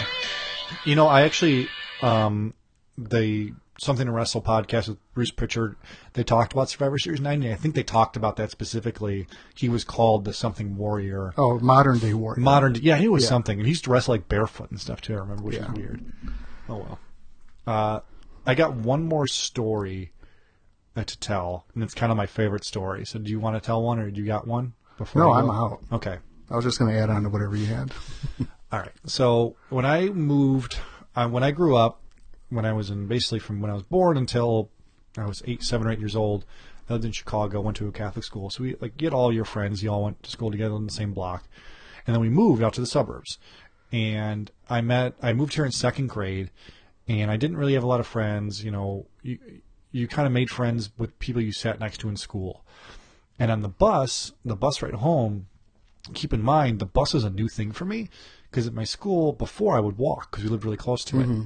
You 0.85 0.95
know, 0.95 1.07
I 1.07 1.23
actually, 1.23 1.69
um, 2.01 2.55
the 2.97 3.53
Something 3.81 4.05
to 4.09 4.13
Wrestle 4.13 4.43
podcast 4.43 4.89
with 4.89 4.99
Bruce 5.15 5.31
Pritchard, 5.31 5.75
they 6.13 6.23
talked 6.23 6.53
about 6.53 6.69
Survivor 6.69 6.99
Series 6.99 7.19
90. 7.23 7.51
I 7.51 7.55
think 7.55 7.75
they 7.75 7.83
talked 7.83 8.15
about 8.15 8.37
that 8.37 8.51
specifically. 8.51 9.27
He 9.55 9.71
was 9.71 9.85
called 9.85 10.27
the 10.27 10.35
something 10.35 10.77
warrior. 10.77 11.33
Oh, 11.39 11.59
modern 11.61 11.99
day 11.99 12.13
warrior. 12.13 12.41
Modern, 12.43 12.75
yeah, 12.83 12.97
he 12.97 13.09
was 13.09 13.23
Yeah. 13.23 13.31
something. 13.31 13.59
And 13.59 13.67
he 13.67 13.71
used 13.71 13.85
to 13.85 13.91
wrestle 13.91 14.13
like 14.13 14.29
barefoot 14.29 14.71
and 14.71 14.79
stuff 14.79 15.01
too, 15.01 15.15
I 15.15 15.21
remember, 15.21 15.45
which 15.45 15.57
Yeah. 15.57 15.69
was 15.71 15.79
weird. 15.79 16.05
Oh 16.69 16.77
well. 16.77 16.99
Uh, 17.67 18.01
I 18.47 18.55
got 18.55 18.75
one 18.75 19.03
more 19.05 19.27
story 19.27 20.13
uh, 20.95 21.05
to 21.05 21.19
tell, 21.19 21.65
and 21.75 21.83
it's 21.83 21.95
kind 21.95 22.13
of 22.13 22.19
my 22.19 22.27
favorite 22.27 22.65
story. 22.67 23.07
So 23.07 23.19
do 23.19 23.31
you 23.31 23.41
want 23.41 23.57
to 23.57 23.65
tell 23.67 23.83
one 23.83 23.99
or 23.99 24.11
do 24.11 24.21
you 24.21 24.27
got 24.27 24.47
one? 24.47 24.75
Before 24.99 25.23
No, 25.23 25.33
I'm 25.33 25.49
out. 25.49 25.79
Okay. 25.91 26.19
I 26.51 26.55
was 26.57 26.67
just 26.67 26.79
gonna 26.79 26.93
add 26.99 27.09
on 27.09 27.23
to 27.23 27.31
whatever 27.31 27.57
you 27.57 27.65
had. 27.65 27.93
All 28.73 28.79
right. 28.81 28.93
So 29.07 29.57
when 29.71 29.87
I 29.87 30.09
moved, 30.11 30.77
uh, 31.17 31.29
when 31.29 31.43
I 31.43 31.51
grew 31.53 31.77
up, 31.77 32.00
when 32.51 32.65
I 32.65 32.73
was 32.73 32.91
in 32.91 33.07
basically 33.07 33.39
from 33.39 33.61
when 33.61 33.71
I 33.71 33.75
was 33.75 33.83
born 33.83 34.17
until 34.17 34.71
I 35.17 35.27
was 35.27 35.43
eight, 35.47 35.63
seven 35.63 35.87
or 35.87 35.91
eight 35.91 35.99
years 35.99 36.17
old, 36.17 36.45
I 36.89 36.93
lived 36.93 37.05
in 37.05 37.13
Chicago, 37.13 37.61
went 37.61 37.77
to 37.79 37.89
a 37.89 37.93
Catholic 37.93 38.25
school. 38.25 38.51
So 38.51 38.65
we 38.65 38.77
like 38.81 38.97
get 38.97 39.13
all 39.13 39.33
your 39.33 39.45
friends, 39.45 39.83
you 39.83 39.91
all 39.91 40.05
went 40.05 40.23
to 40.23 40.31
school 40.31 40.51
together 40.51 40.77
in 40.77 40.87
the 40.87 40.93
same 40.93 41.13
block, 41.13 41.49
and 42.07 42.15
then 42.15 42.21
we 42.21 42.29
moved 42.29 42.63
out 42.63 42.75
to 42.75 42.81
the 42.81 42.87
suburbs. 42.87 43.39
And 43.93 44.51
I 44.69 44.81
met, 44.81 45.15
I 45.21 45.33
moved 45.33 45.55
here 45.55 45.65
in 45.65 45.73
second 45.73 46.09
grade, 46.09 46.51
and 47.09 47.31
I 47.31 47.37
didn't 47.37 47.57
really 47.57 47.75
have 47.75 47.83
a 47.83 47.89
lot 47.89 48.01
of 48.01 48.07
friends. 48.07 48.65
You 48.65 48.71
know, 48.71 49.07
you 49.23 49.39
you 49.93 50.07
kind 50.07 50.27
of 50.27 50.33
made 50.33 50.51
friends 50.51 50.91
with 50.97 51.19
people 51.19 51.43
you 51.43 51.53
sat 51.53 51.81
next 51.81 51.99
to 51.99 52.09
in 52.09 52.17
school. 52.17 52.65
And 53.39 53.51
on 53.51 53.63
the 53.63 53.69
bus, 53.69 54.33
the 54.45 54.55
bus 54.55 54.83
ride 54.83 54.95
home, 54.95 55.47
keep 56.15 56.33
in 56.33 56.43
mind 56.43 56.79
the 56.79 56.87
bus 56.87 57.15
is 57.15 57.25
a 57.25 57.31
new 57.31 57.49
thing 57.49 57.73
for 57.73 57.85
me 57.85 58.09
because 58.51 58.67
at 58.67 58.75
my 58.75 58.85
school 58.85 59.33
before 59.33 59.77
I 59.77 59.81
would 59.81 59.99
walk 59.99 60.31
because 60.31 60.45
we 60.45 60.51
lived 60.51 60.65
really 60.65 60.77
close 60.77 61.05
to 61.07 61.21
it. 61.21 61.25
Mm-hmm. 61.29 61.43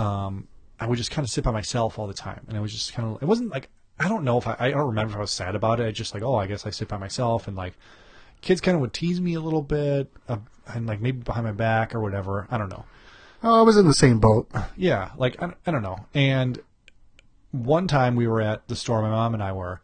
Um, 0.00 0.48
I 0.78 0.86
would 0.86 0.96
just 0.96 1.10
kind 1.10 1.24
of 1.24 1.30
sit 1.30 1.44
by 1.44 1.50
myself 1.50 1.98
all 1.98 2.06
the 2.06 2.14
time, 2.14 2.44
and 2.48 2.56
I 2.56 2.60
was 2.60 2.72
just 2.72 2.92
kind 2.94 3.08
of. 3.08 3.22
It 3.22 3.26
wasn't 3.26 3.50
like 3.50 3.68
I 3.98 4.08
don't 4.08 4.24
know 4.24 4.38
if 4.38 4.46
I 4.46 4.56
I 4.58 4.70
don't 4.70 4.88
remember 4.88 5.12
if 5.12 5.16
I 5.18 5.20
was 5.20 5.30
sad 5.30 5.54
about 5.54 5.78
it. 5.78 5.86
I 5.86 5.90
just 5.92 6.14
like 6.14 6.22
oh 6.22 6.36
I 6.36 6.46
guess 6.46 6.66
I 6.66 6.70
sit 6.70 6.88
by 6.88 6.96
myself 6.96 7.46
and 7.46 7.56
like 7.56 7.74
kids 8.40 8.60
kind 8.60 8.74
of 8.74 8.80
would 8.80 8.94
tease 8.94 9.20
me 9.20 9.34
a 9.34 9.40
little 9.40 9.62
bit 9.62 10.10
uh, 10.28 10.38
and 10.66 10.86
like 10.86 11.00
maybe 11.00 11.18
behind 11.18 11.44
my 11.44 11.52
back 11.52 11.94
or 11.94 12.00
whatever. 12.00 12.48
I 12.50 12.56
don't 12.56 12.70
know. 12.70 12.84
Oh, 13.42 13.60
I 13.60 13.62
was 13.62 13.76
in 13.76 13.86
the 13.86 13.94
same 13.94 14.18
boat. 14.18 14.50
Yeah, 14.76 15.10
like 15.16 15.40
I, 15.42 15.52
I 15.66 15.70
don't 15.70 15.82
know. 15.82 16.06
And 16.14 16.58
one 17.52 17.86
time 17.86 18.16
we 18.16 18.26
were 18.26 18.40
at 18.40 18.66
the 18.68 18.76
store, 18.76 19.02
my 19.02 19.10
mom 19.10 19.34
and 19.34 19.42
I 19.42 19.52
were, 19.52 19.80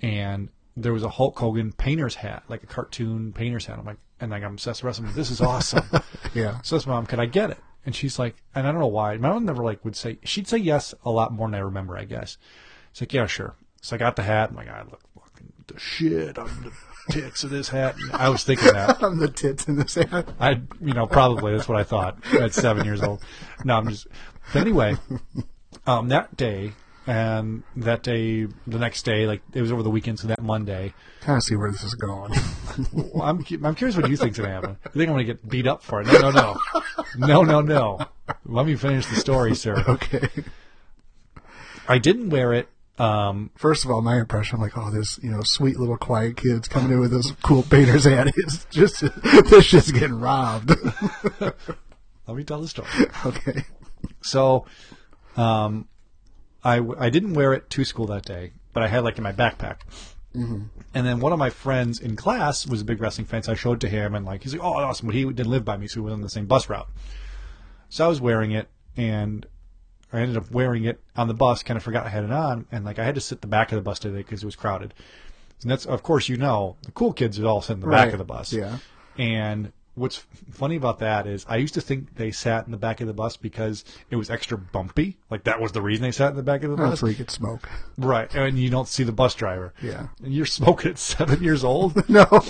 and 0.00 0.50
there 0.76 0.92
was 0.92 1.02
a 1.02 1.08
Hulk 1.08 1.38
Hogan 1.38 1.72
painter's 1.72 2.16
hat, 2.16 2.42
like 2.48 2.62
a 2.62 2.66
cartoon 2.66 3.32
painter's 3.32 3.66
hat. 3.66 3.78
I'm 3.78 3.84
like, 3.86 3.98
and 4.20 4.30
like 4.30 4.42
I'm 4.42 4.54
obsessed 4.54 4.82
with 4.82 4.88
wrestling. 4.98 5.12
This 5.14 5.30
is 5.30 5.40
awesome. 5.40 5.84
Yeah. 6.34 6.60
So 6.62 6.76
asked 6.76 6.86
mom, 6.86 7.06
could 7.06 7.18
I 7.18 7.24
get 7.24 7.48
it? 7.48 7.58
And 7.86 7.94
she's 7.94 8.18
like, 8.18 8.42
and 8.54 8.66
I 8.66 8.72
don't 8.72 8.80
know 8.80 8.88
why. 8.88 9.16
My 9.16 9.30
mom 9.30 9.44
never 9.46 9.62
like 9.62 9.84
would 9.84 9.96
say. 9.96 10.18
She'd 10.24 10.48
say 10.48 10.58
yes 10.58 10.92
a 11.04 11.10
lot 11.10 11.32
more 11.32 11.46
than 11.46 11.54
I 11.54 11.60
remember. 11.60 11.96
I 11.96 12.04
guess. 12.04 12.36
She's 12.92 13.02
like, 13.02 13.12
yeah, 13.12 13.26
sure. 13.26 13.54
So 13.80 13.94
I 13.94 13.98
got 13.98 14.16
the 14.16 14.22
hat. 14.22 14.50
I'm 14.50 14.56
like, 14.56 14.68
I 14.68 14.80
look 14.82 15.00
fucking 15.14 15.52
the 15.68 15.78
shit. 15.78 16.36
I'm 16.36 16.64
the 16.64 16.72
tits 17.10 17.44
of 17.44 17.50
this 17.50 17.68
hat. 17.68 17.94
And 17.96 18.12
I 18.12 18.28
was 18.28 18.42
thinking 18.42 18.72
that. 18.72 19.02
I'm 19.02 19.18
the 19.18 19.28
tits 19.28 19.68
in 19.68 19.76
this 19.76 19.94
hat. 19.94 20.28
I, 20.40 20.60
you 20.80 20.92
know, 20.92 21.06
probably 21.06 21.52
that's 21.52 21.68
what 21.68 21.78
I 21.78 21.84
thought 21.84 22.18
at 22.34 22.52
seven 22.52 22.84
years 22.84 23.02
old. 23.02 23.22
No, 23.64 23.76
I'm 23.76 23.88
just. 23.88 24.08
But 24.52 24.62
anyway, 24.62 24.96
um, 25.86 26.08
that 26.08 26.36
day 26.36 26.72
and 27.06 27.62
that 27.76 28.02
day, 28.02 28.46
the 28.66 28.78
next 28.78 29.04
day, 29.04 29.26
like 29.26 29.42
it 29.54 29.60
was 29.60 29.70
over 29.72 29.82
the 29.82 29.90
weekend, 29.90 30.18
so 30.18 30.28
that 30.28 30.42
Monday. 30.42 30.92
Kind 31.20 31.36
of 31.36 31.42
see 31.42 31.56
where 31.56 31.70
this 31.70 31.82
is 31.84 31.94
going. 31.94 32.32
Well, 32.92 33.22
I'm 33.22 33.42
cu- 33.44 33.60
I'm 33.64 33.74
curious 33.74 33.96
what 33.96 34.08
you 34.10 34.16
think's 34.16 34.38
gonna 34.38 34.50
happen. 34.52 34.76
You 34.86 34.90
think 34.98 35.08
I'm 35.08 35.14
gonna 35.14 35.24
get 35.24 35.48
beat 35.48 35.66
up 35.66 35.82
for 35.82 36.00
it? 36.00 36.06
No, 36.08 36.30
no, 36.30 36.30
no, 36.30 36.56
no, 37.16 37.42
no, 37.42 37.60
no. 37.60 37.98
Let 38.44 38.66
me 38.66 38.76
finish 38.76 39.06
the 39.06 39.16
story, 39.16 39.54
sir. 39.54 39.76
okay. 39.88 40.28
I 41.88 41.98
didn't 41.98 42.30
wear 42.30 42.52
it. 42.52 42.68
Um, 42.98 43.50
First 43.56 43.84
of 43.84 43.90
all, 43.90 44.00
my 44.00 44.18
impression, 44.18 44.56
I'm 44.56 44.62
like, 44.62 44.76
oh, 44.76 44.90
this, 44.90 45.18
you 45.22 45.30
know, 45.30 45.42
sweet 45.42 45.78
little 45.78 45.96
quiet 45.98 46.36
kid's 46.38 46.66
coming 46.66 46.92
in 46.92 46.98
with 47.00 47.10
those 47.12 47.32
cool 47.42 47.62
painter's 47.62 48.04
hat. 48.04 48.32
Is 48.36 48.66
just 48.70 49.00
this 49.22 49.64
shit's 49.64 49.92
getting 49.92 50.18
robbed. 50.18 50.70
let 51.40 52.36
me 52.36 52.42
tell 52.44 52.60
the 52.60 52.68
story. 52.68 52.88
okay. 53.24 53.64
So, 54.22 54.66
um, 55.36 55.88
I, 56.66 56.76
w- 56.78 56.96
I 56.98 57.10
didn't 57.10 57.34
wear 57.34 57.52
it 57.52 57.70
to 57.70 57.84
school 57.84 58.06
that 58.06 58.24
day, 58.24 58.52
but 58.72 58.82
I 58.82 58.88
had 58.88 59.04
like 59.04 59.18
in 59.18 59.22
my 59.22 59.32
backpack. 59.32 59.78
Mm-hmm. 60.34 60.64
And 60.94 61.06
then 61.06 61.20
one 61.20 61.32
of 61.32 61.38
my 61.38 61.50
friends 61.50 62.00
in 62.00 62.16
class 62.16 62.66
was 62.66 62.80
a 62.80 62.84
big 62.84 63.00
wrestling 63.00 63.26
fan, 63.26 63.42
so 63.44 63.52
I 63.52 63.54
showed 63.54 63.74
it 63.74 63.86
to 63.86 63.88
him, 63.88 64.14
and 64.14 64.26
like 64.26 64.42
he's 64.42 64.52
like, 64.52 64.62
"Oh, 64.62 64.74
awesome!" 64.74 65.06
But 65.06 65.14
he 65.14 65.24
didn't 65.24 65.46
live 65.46 65.64
by 65.64 65.76
me, 65.76 65.86
so 65.86 65.94
he 65.94 66.00
was 66.00 66.12
on 66.12 66.20
the 66.20 66.28
same 66.28 66.46
bus 66.46 66.68
route. 66.68 66.88
So 67.88 68.04
I 68.04 68.08
was 68.08 68.20
wearing 68.20 68.50
it, 68.50 68.68
and 68.96 69.46
I 70.12 70.20
ended 70.20 70.36
up 70.36 70.50
wearing 70.50 70.84
it 70.84 71.00
on 71.14 71.28
the 71.28 71.34
bus. 71.34 71.62
Kind 71.62 71.76
of 71.76 71.84
forgot 71.84 72.04
I 72.04 72.10
had 72.10 72.24
it 72.24 72.32
on, 72.32 72.66
and 72.72 72.84
like 72.84 72.98
I 72.98 73.04
had 73.04 73.14
to 73.14 73.20
sit 73.20 73.40
the 73.40 73.46
back 73.46 73.70
of 73.70 73.76
the 73.76 73.82
bus 73.82 73.98
today 74.00 74.18
because 74.18 74.42
it 74.42 74.46
was 74.46 74.56
crowded. 74.56 74.92
And 75.62 75.70
that's, 75.70 75.86
of 75.86 76.02
course, 76.02 76.28
you 76.28 76.36
know, 76.36 76.76
the 76.82 76.92
cool 76.92 77.12
kids 77.12 77.38
are 77.38 77.46
all 77.46 77.62
sit 77.62 77.74
in 77.74 77.80
the 77.80 77.86
back 77.86 78.12
of 78.12 78.18
the 78.18 78.24
bus. 78.24 78.52
Yeah. 78.52 78.78
And 79.16 79.72
what's 79.96 80.18
funny 80.50 80.76
about 80.76 80.98
that 81.00 81.26
is 81.26 81.44
I 81.48 81.56
used 81.56 81.74
to 81.74 81.80
think 81.80 82.16
they 82.16 82.30
sat 82.30 82.66
in 82.66 82.70
the 82.70 82.76
back 82.76 83.00
of 83.00 83.06
the 83.06 83.14
bus 83.14 83.36
because 83.36 83.84
it 84.10 84.16
was 84.16 84.30
extra 84.30 84.56
bumpy. 84.56 85.16
Like 85.30 85.44
that 85.44 85.60
was 85.60 85.72
the 85.72 85.82
reason 85.82 86.02
they 86.02 86.12
sat 86.12 86.30
in 86.30 86.36
the 86.36 86.42
back 86.42 86.62
of 86.62 86.70
the 86.70 86.74
oh, 86.74 86.76
bus. 86.76 86.90
That's 86.90 87.02
where 87.02 87.10
you 87.10 87.16
could 87.16 87.30
smoke. 87.30 87.68
Right. 87.98 88.32
And 88.34 88.58
you 88.58 88.70
don't 88.70 88.86
see 88.86 89.02
the 89.02 89.12
bus 89.12 89.34
driver. 89.34 89.72
Yeah. 89.82 90.08
And 90.22 90.32
you're 90.32 90.46
smoking 90.46 90.92
at 90.92 90.98
seven 90.98 91.42
years 91.42 91.64
old? 91.64 92.08
No. 92.08 92.26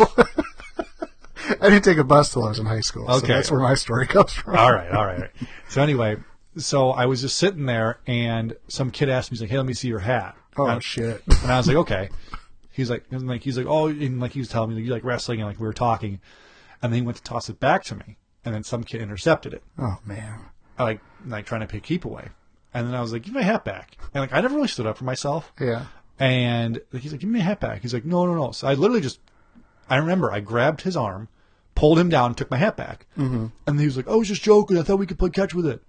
I 1.49 1.71
didn't 1.71 1.85
take 1.85 1.99
a 1.99 2.05
bus 2.05 2.33
till 2.33 2.45
I 2.45 2.49
was 2.49 2.59
in 2.59 2.67
high 2.67 2.81
school. 2.81 3.07
So 3.07 3.15
Okay. 3.19 3.29
that's 3.29 3.51
where 3.51 3.61
my 3.61 3.75
story 3.75 4.07
comes 4.07 4.33
from. 4.33 4.57
all 4.57 4.73
right, 4.73 4.91
all 4.91 5.07
right, 5.07 5.15
all 5.17 5.23
right. 5.23 5.31
So 5.69 5.81
anyway, 5.81 6.17
so 6.57 6.91
I 6.91 7.07
was 7.07 7.21
just 7.21 7.37
sitting 7.37 7.67
there 7.67 8.01
and 8.07 8.57
some 8.67 8.91
kid 8.91 9.09
asked 9.09 9.31
me, 9.31 9.37
he's 9.37 9.43
like, 9.43 9.51
Hey, 9.51 9.57
let 9.57 9.67
me 9.67 9.75
see 9.75 9.89
your 9.89 10.01
hat. 10.01 10.37
Oh, 10.57 10.67
and, 10.67 10.83
shit. 10.83 11.23
And 11.43 11.53
I 11.53 11.57
was 11.59 11.69
like, 11.69 11.77
Okay. 11.77 12.09
He's 12.73 12.91
like 12.91 13.05
and 13.11 13.27
like 13.29 13.43
he's 13.43 13.57
like, 13.57 13.67
Oh 13.67 13.87
and 13.87 14.21
like 14.21 14.33
he 14.33 14.41
was 14.41 14.49
telling 14.49 14.75
me 14.75 14.83
you 14.83 14.91
like 14.91 15.05
wrestling 15.05 15.41
and 15.41 15.49
like 15.49 15.61
we 15.61 15.67
were 15.67 15.73
talking 15.73 16.21
and 16.83 16.93
then 16.93 17.01
he 17.01 17.07
went 17.07 17.17
to 17.19 17.23
toss 17.23 17.49
it 17.49 17.61
back 17.61 17.85
to 17.85 17.95
me 17.95 18.17
and 18.45 18.55
then 18.55 18.63
some 18.63 18.85
kid 18.85 19.01
intercepted 19.03 19.55
it. 19.55 19.63
Oh, 19.79 19.99
man. 20.05 20.41
Like 20.79 21.01
like 21.27 21.47
trying 21.47 21.63
to 21.63 21.67
pick 21.67 21.83
keep 21.83 22.05
away. 22.05 22.29
And 22.75 22.87
then 22.87 22.95
I 22.95 23.01
was 23.01 23.13
like, 23.13 23.23
Give 23.23 23.35
me 23.35 23.41
my 23.41 23.47
hat 23.47 23.65
back. 23.65 23.97
And 24.13 24.21
like 24.21 24.33
I 24.33 24.41
never 24.41 24.55
really 24.55 24.69
stood 24.69 24.87
up 24.87 24.99
for 24.99 25.05
myself. 25.05 25.53
Yeah. 25.61 25.87
And 26.19 26.81
he's 26.93 27.13
like, 27.13 27.21
give 27.21 27.29
me 27.31 27.41
my 27.41 27.45
hat 27.45 27.61
back. 27.61 27.83
He's 27.83 27.93
like, 27.93 28.05
no, 28.05 28.25
no, 28.27 28.35
no. 28.35 28.53
So 28.53 28.67
I 28.67 28.75
literally 28.75 29.03
just, 29.03 29.21
I 29.89 29.97
remember 29.97 30.33
I 30.33 30.41
grabbed 30.41 30.81
his 30.83 30.97
arm, 30.97 31.29
pulled 31.75 31.99
him 31.99 32.09
down, 32.09 32.35
took 32.35 32.51
my 32.51 32.57
hat 32.57 32.77
back. 32.77 33.07
Mm-hmm. 33.19 33.47
And 33.67 33.81
he 33.81 33.87
was 33.87 33.97
like, 33.97 34.09
I 34.09 34.15
was 34.15 34.29
just 34.29 34.43
joking. 34.43 34.79
I 34.79 34.83
thought 34.83 34.99
we 34.99 35.07
could 35.07 35.19
play 35.19 35.31
catch 35.31 35.55
with 35.55 35.67
it. 35.67 35.83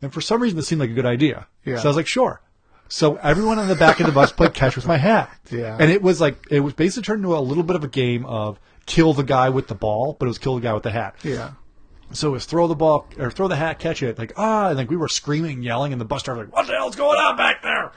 And 0.00 0.12
for 0.12 0.20
some 0.20 0.42
reason, 0.42 0.56
this 0.56 0.66
seemed 0.66 0.80
like 0.80 0.90
a 0.90 0.94
good 0.94 1.06
idea. 1.06 1.46
Yeah. 1.64 1.76
So 1.76 1.84
I 1.84 1.88
was 1.88 1.96
like, 1.96 2.06
sure. 2.06 2.40
So 2.88 3.16
everyone 3.16 3.58
on 3.58 3.68
the 3.68 3.74
back 3.74 4.00
of 4.00 4.06
the 4.06 4.12
bus 4.12 4.32
played 4.32 4.54
catch 4.54 4.76
with 4.76 4.86
my 4.86 4.96
hat. 4.96 5.30
Yeah. 5.50 5.76
And 5.78 5.90
it 5.90 6.00
was 6.00 6.20
like, 6.20 6.46
it 6.50 6.60
was 6.60 6.72
basically 6.72 7.02
turned 7.02 7.22
into 7.22 7.36
a 7.36 7.38
little 7.38 7.62
bit 7.62 7.76
of 7.76 7.84
a 7.84 7.88
game 7.88 8.24
of 8.24 8.58
kill 8.86 9.12
the 9.14 9.22
guy 9.22 9.48
with 9.50 9.68
the 9.68 9.74
ball, 9.74 10.16
but 10.18 10.26
it 10.26 10.28
was 10.28 10.38
kill 10.38 10.54
the 10.56 10.60
guy 10.60 10.72
with 10.72 10.82
the 10.82 10.90
hat. 10.90 11.14
Yeah. 11.22 11.52
So 12.12 12.28
it 12.28 12.32
was 12.32 12.44
throw 12.44 12.66
the 12.66 12.74
ball 12.74 13.06
or 13.18 13.30
throw 13.30 13.48
the 13.48 13.56
hat, 13.56 13.78
catch 13.78 14.02
it, 14.02 14.18
like 14.18 14.32
ah, 14.36 14.68
and 14.68 14.76
like 14.76 14.90
we 14.90 14.96
were 14.96 15.08
screaming, 15.08 15.62
yelling, 15.62 15.92
and 15.92 16.00
the 16.00 16.04
bus 16.04 16.22
driver 16.22 16.40
like, 16.44 16.52
"What 16.54 16.66
the 16.66 16.74
hell's 16.74 16.96
going 16.96 17.18
on 17.18 17.36
back 17.36 17.62
there?" 17.62 17.92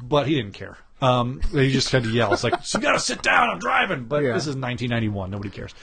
But 0.00 0.26
he 0.28 0.34
didn't 0.36 0.52
care. 0.54 0.78
Um, 1.00 1.40
he 1.52 1.72
just 1.72 1.90
had 1.90 2.04
to 2.04 2.10
yell. 2.10 2.32
It's 2.32 2.44
like, 2.44 2.64
so 2.64 2.78
"You 2.78 2.82
got 2.82 2.92
to 2.92 3.00
sit 3.00 3.22
down. 3.22 3.50
I'm 3.50 3.58
driving." 3.58 4.04
But 4.04 4.22
Yeah. 4.22 4.32
this 4.34 4.44
is 4.46 4.54
1991. 4.56 5.30
Nobody 5.30 5.50
cares. 5.50 5.74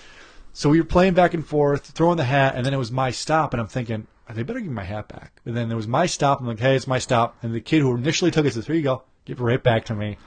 So 0.54 0.70
we 0.70 0.80
were 0.80 0.86
playing 0.86 1.14
back 1.14 1.34
and 1.34 1.46
forth, 1.46 1.88
throwing 1.88 2.16
the 2.18 2.24
hat, 2.24 2.56
and 2.56 2.66
then 2.66 2.74
it 2.74 2.78
was 2.78 2.92
my 2.92 3.12
stop, 3.12 3.54
and 3.54 3.60
I'm 3.60 3.68
thinking, 3.68 4.08
they 4.34 4.42
better 4.44 4.60
give 4.62 4.70
me 4.70 4.74
my 4.76 4.86
hat 4.86 5.10
back. 5.10 5.34
And 5.46 5.56
then 5.58 5.68
there 5.68 5.76
was 5.76 5.88
my 5.88 6.06
stop. 6.06 6.40
I'm 6.40 6.48
like, 6.48 6.60
hey, 6.60 6.78
it's 6.78 6.88
my 6.88 7.00
stop. 7.00 7.36
And 7.44 7.54
the 7.54 7.60
kid 7.60 7.82
who 7.82 7.94
initially 7.96 8.32
took 8.32 8.46
it 8.46 8.54
says, 8.54 8.66
here 8.66 8.76
you 8.76 8.82
go, 8.82 9.04
give 9.26 9.40
it 9.42 9.44
right 9.44 9.62
back 9.62 9.84
to 9.86 9.96
me. 9.96 10.18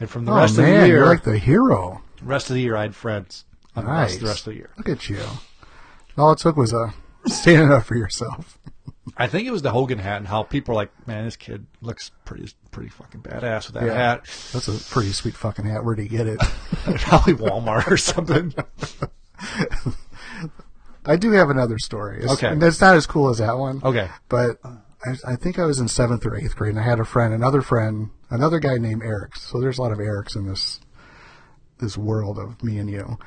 And 0.00 0.10
from 0.10 0.24
the 0.24 0.32
Oh, 0.32 0.36
rest 0.36 0.58
of 0.58 0.64
the 0.64 0.70
year, 0.72 0.86
You're 0.86 1.06
like 1.06 1.22
the 1.22 1.38
hero. 1.38 2.02
Rest 2.22 2.50
of 2.50 2.54
the 2.54 2.60
year, 2.62 2.76
I 2.76 2.82
had 2.82 2.94
friends 2.94 3.44
on 3.76 3.84
the 3.84 3.90
Nice. 3.92 4.16
the 4.18 4.26
rest 4.26 4.46
of 4.46 4.52
the 4.52 4.58
year. 4.58 4.70
Look 4.76 4.88
at 4.88 5.08
you. 5.08 5.20
All 6.16 6.32
it 6.32 6.38
took 6.38 6.56
was 6.56 6.72
uh, 6.74 6.90
a 7.24 7.28
standing 7.30 7.70
up 7.72 7.84
for 7.84 7.96
yourself. 7.96 8.58
I 9.16 9.26
think 9.26 9.46
it 9.48 9.50
was 9.50 9.62
the 9.62 9.70
Hogan 9.70 9.98
hat 9.98 10.18
and 10.18 10.26
how 10.28 10.42
people 10.42 10.74
were 10.74 10.80
like, 10.82 11.08
man, 11.08 11.24
this 11.24 11.36
kid 11.36 11.66
looks 11.80 12.10
pretty 12.24 12.48
pretty 12.70 12.90
fucking 12.90 13.22
badass 13.22 13.66
with 13.66 13.74
that 13.74 13.86
Yeah. 13.86 13.94
hat. 13.94 14.24
That's 14.52 14.68
a 14.68 14.92
pretty 14.92 15.12
sweet 15.12 15.34
fucking 15.34 15.64
hat. 15.64 15.84
Where'd 15.84 15.98
he 15.98 16.08
get 16.08 16.26
it? 16.26 16.38
Probably 16.98 17.34
Walmart 17.34 17.90
or 17.90 17.96
something. 17.96 18.52
I 21.06 21.16
do 21.16 21.30
have 21.32 21.48
another 21.50 21.78
story. 21.78 22.22
It's, 22.22 22.32
Okay. 22.34 22.48
And 22.48 22.62
it's 22.62 22.80
not 22.80 22.96
as 22.96 23.06
cool 23.06 23.30
as 23.30 23.38
that 23.38 23.56
one. 23.58 23.80
Okay. 23.82 24.08
But 24.28 24.58
I, 24.64 25.32
I 25.32 25.36
think 25.36 25.58
I 25.58 25.64
was 25.64 25.78
in 25.80 25.88
seventh 25.88 26.26
or 26.26 26.36
eighth 26.36 26.54
grade, 26.56 26.70
and 26.70 26.80
I 26.80 26.82
had 26.82 27.00
a 27.00 27.04
friend, 27.04 27.32
another 27.32 27.62
friend, 27.62 28.10
another 28.30 28.58
guy 28.58 28.76
named 28.76 29.02
Eric. 29.02 29.36
So 29.36 29.58
there's 29.60 29.78
a 29.78 29.82
lot 29.82 29.92
of 29.92 29.98
Erics 29.98 30.36
in 30.36 30.46
this 30.46 30.80
this 31.78 31.96
world 31.98 32.38
of 32.38 32.62
me 32.62 32.78
and 32.78 32.90
you. 32.90 33.18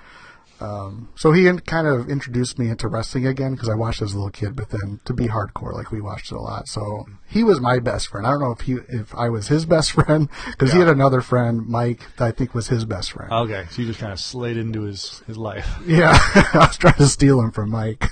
Um, 0.59 1.09
so 1.15 1.31
he 1.31 1.47
in- 1.47 1.59
kind 1.61 1.87
of 1.87 2.07
introduced 2.07 2.59
me 2.59 2.69
into 2.69 2.87
wrestling 2.87 3.25
again 3.25 3.53
because 3.53 3.67
I 3.67 3.73
watched 3.73 3.99
as 4.03 4.13
a 4.13 4.15
little 4.17 4.29
kid, 4.29 4.55
but 4.55 4.69
then 4.69 4.99
to 5.05 5.13
be 5.13 5.25
hardcore, 5.25 5.73
like 5.73 5.91
we 5.91 6.01
watched 6.01 6.31
it 6.31 6.35
a 6.35 6.39
lot. 6.39 6.67
So 6.67 7.07
he 7.27 7.43
was 7.43 7.59
my 7.59 7.79
best 7.79 8.09
friend. 8.09 8.27
I 8.27 8.29
don't 8.29 8.41
know 8.41 8.51
if 8.51 8.61
he 8.61 8.73
if 8.89 9.15
I 9.15 9.29
was 9.29 9.47
his 9.47 9.65
best 9.65 9.91
friend 9.97 10.29
because 10.51 10.71
he 10.71 10.77
had 10.77 10.87
another 10.87 11.21
friend, 11.21 11.65
Mike, 11.67 12.01
that 12.17 12.25
I 12.25 12.31
think 12.31 12.53
was 12.53 12.67
his 12.67 12.85
best 12.85 13.11
friend. 13.11 13.31
Okay, 13.31 13.65
so 13.71 13.81
you 13.81 13.87
just 13.87 13.99
kind 13.99 14.13
of 14.13 14.19
slid 14.19 14.55
into 14.55 14.83
his 14.83 15.23
his 15.25 15.35
life. 15.37 15.67
Yeah, 15.87 16.11
I 16.53 16.67
was 16.67 16.77
trying 16.77 16.93
to 16.93 17.07
steal 17.07 17.41
him 17.41 17.49
from 17.51 17.71
Mike. 17.71 18.05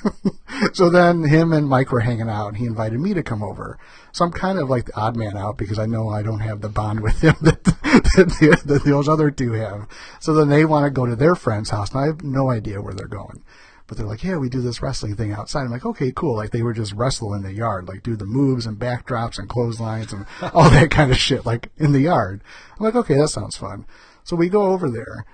so 0.73 0.89
then 0.89 1.23
him 1.25 1.53
and 1.53 1.69
Mike 1.69 1.91
were 1.91 1.99
hanging 1.99 2.29
out, 2.29 2.47
and 2.47 2.57
he 2.57 2.65
invited 2.65 2.99
me 2.99 3.13
to 3.13 3.21
come 3.21 3.43
over. 3.43 3.77
So 4.19 4.25
I'm 4.25 4.33
kind 4.33 4.59
of 4.59 4.69
like 4.69 4.83
the 4.83 4.99
odd 4.99 5.15
man 5.15 5.37
out 5.37 5.57
because 5.57 5.79
I 5.79 5.85
know 5.85 6.09
I 6.09 6.23
don't 6.23 6.41
have 6.41 6.59
the 6.59 6.67
bond 6.67 6.99
with 6.99 7.21
him 7.21 7.35
that, 7.41 7.63
that, 7.63 7.73
the, 8.13 8.61
that 8.65 8.83
those 8.83 9.07
other 9.07 9.31
two 9.31 9.53
have. 9.53 9.87
So 10.19 10.33
then 10.33 10.49
they 10.49 10.65
want 10.65 10.83
to 10.83 10.89
go 10.89 11.05
to 11.05 11.15
their 11.15 11.35
friend's 11.35 11.69
house, 11.69 11.91
and 11.91 12.01
I 12.01 12.07
have 12.07 12.21
no 12.21 12.49
idea 12.49 12.81
where 12.81 12.93
they're 12.93 13.07
going. 13.07 13.45
But 13.87 13.97
they're 13.97 14.05
like, 14.05 14.21
yeah, 14.21 14.35
we 14.35 14.49
do 14.49 14.59
this 14.59 14.81
wrestling 14.81 15.15
thing 15.15 15.31
outside. 15.31 15.61
I'm 15.61 15.71
like, 15.71 15.85
okay, 15.85 16.11
cool. 16.11 16.35
Like 16.35 16.51
they 16.51 16.63
were 16.63 16.73
just 16.73 16.91
wrestle 16.91 17.33
in 17.33 17.43
the 17.43 17.53
yard, 17.53 17.87
like 17.87 18.03
do 18.03 18.17
the 18.17 18.25
moves 18.25 18.65
and 18.65 18.77
backdrops 18.77 19.39
and 19.39 19.47
clotheslines 19.47 20.11
and 20.11 20.25
all 20.53 20.69
that 20.69 20.91
kind 20.91 21.11
of 21.11 21.17
shit, 21.17 21.45
like 21.45 21.71
in 21.77 21.93
the 21.93 22.01
yard. 22.01 22.43
I'm 22.77 22.83
like, 22.83 22.95
okay, 22.95 23.15
that 23.15 23.29
sounds 23.29 23.55
fun. 23.55 23.85
So 24.25 24.35
we 24.35 24.49
go 24.49 24.63
over 24.63 24.89
there 24.89 25.25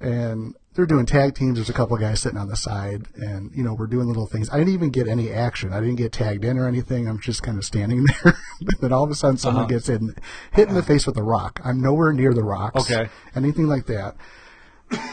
and 0.00 0.54
they're 0.74 0.86
doing 0.86 1.06
tag 1.06 1.34
teams. 1.34 1.56
There's 1.56 1.70
a 1.70 1.74
couple 1.74 1.94
of 1.94 2.00
guys 2.00 2.20
sitting 2.20 2.38
on 2.38 2.48
the 2.48 2.56
side, 2.56 3.06
and 3.14 3.50
you 3.54 3.62
know 3.62 3.74
we're 3.74 3.86
doing 3.86 4.08
little 4.08 4.26
things. 4.26 4.50
I 4.50 4.58
didn't 4.58 4.74
even 4.74 4.90
get 4.90 5.08
any 5.08 5.32
action. 5.32 5.72
I 5.72 5.80
didn't 5.80 5.96
get 5.96 6.12
tagged 6.12 6.44
in 6.44 6.58
or 6.58 6.66
anything. 6.66 7.08
I'm 7.08 7.20
just 7.20 7.42
kind 7.42 7.58
of 7.58 7.64
standing 7.64 8.04
there. 8.24 8.36
then 8.80 8.92
all 8.92 9.04
of 9.04 9.10
a 9.10 9.14
sudden, 9.14 9.36
someone 9.36 9.64
uh-huh. 9.64 9.70
gets 9.70 9.88
in, 9.88 10.16
hit 10.52 10.68
in 10.68 10.74
the 10.74 10.80
uh-huh. 10.80 10.86
face 10.86 11.06
with 11.06 11.16
a 11.16 11.22
rock. 11.22 11.60
I'm 11.64 11.80
nowhere 11.80 12.12
near 12.12 12.34
the 12.34 12.44
rocks. 12.44 12.90
Okay. 12.90 13.08
anything 13.34 13.66
like 13.66 13.86
that. 13.86 14.16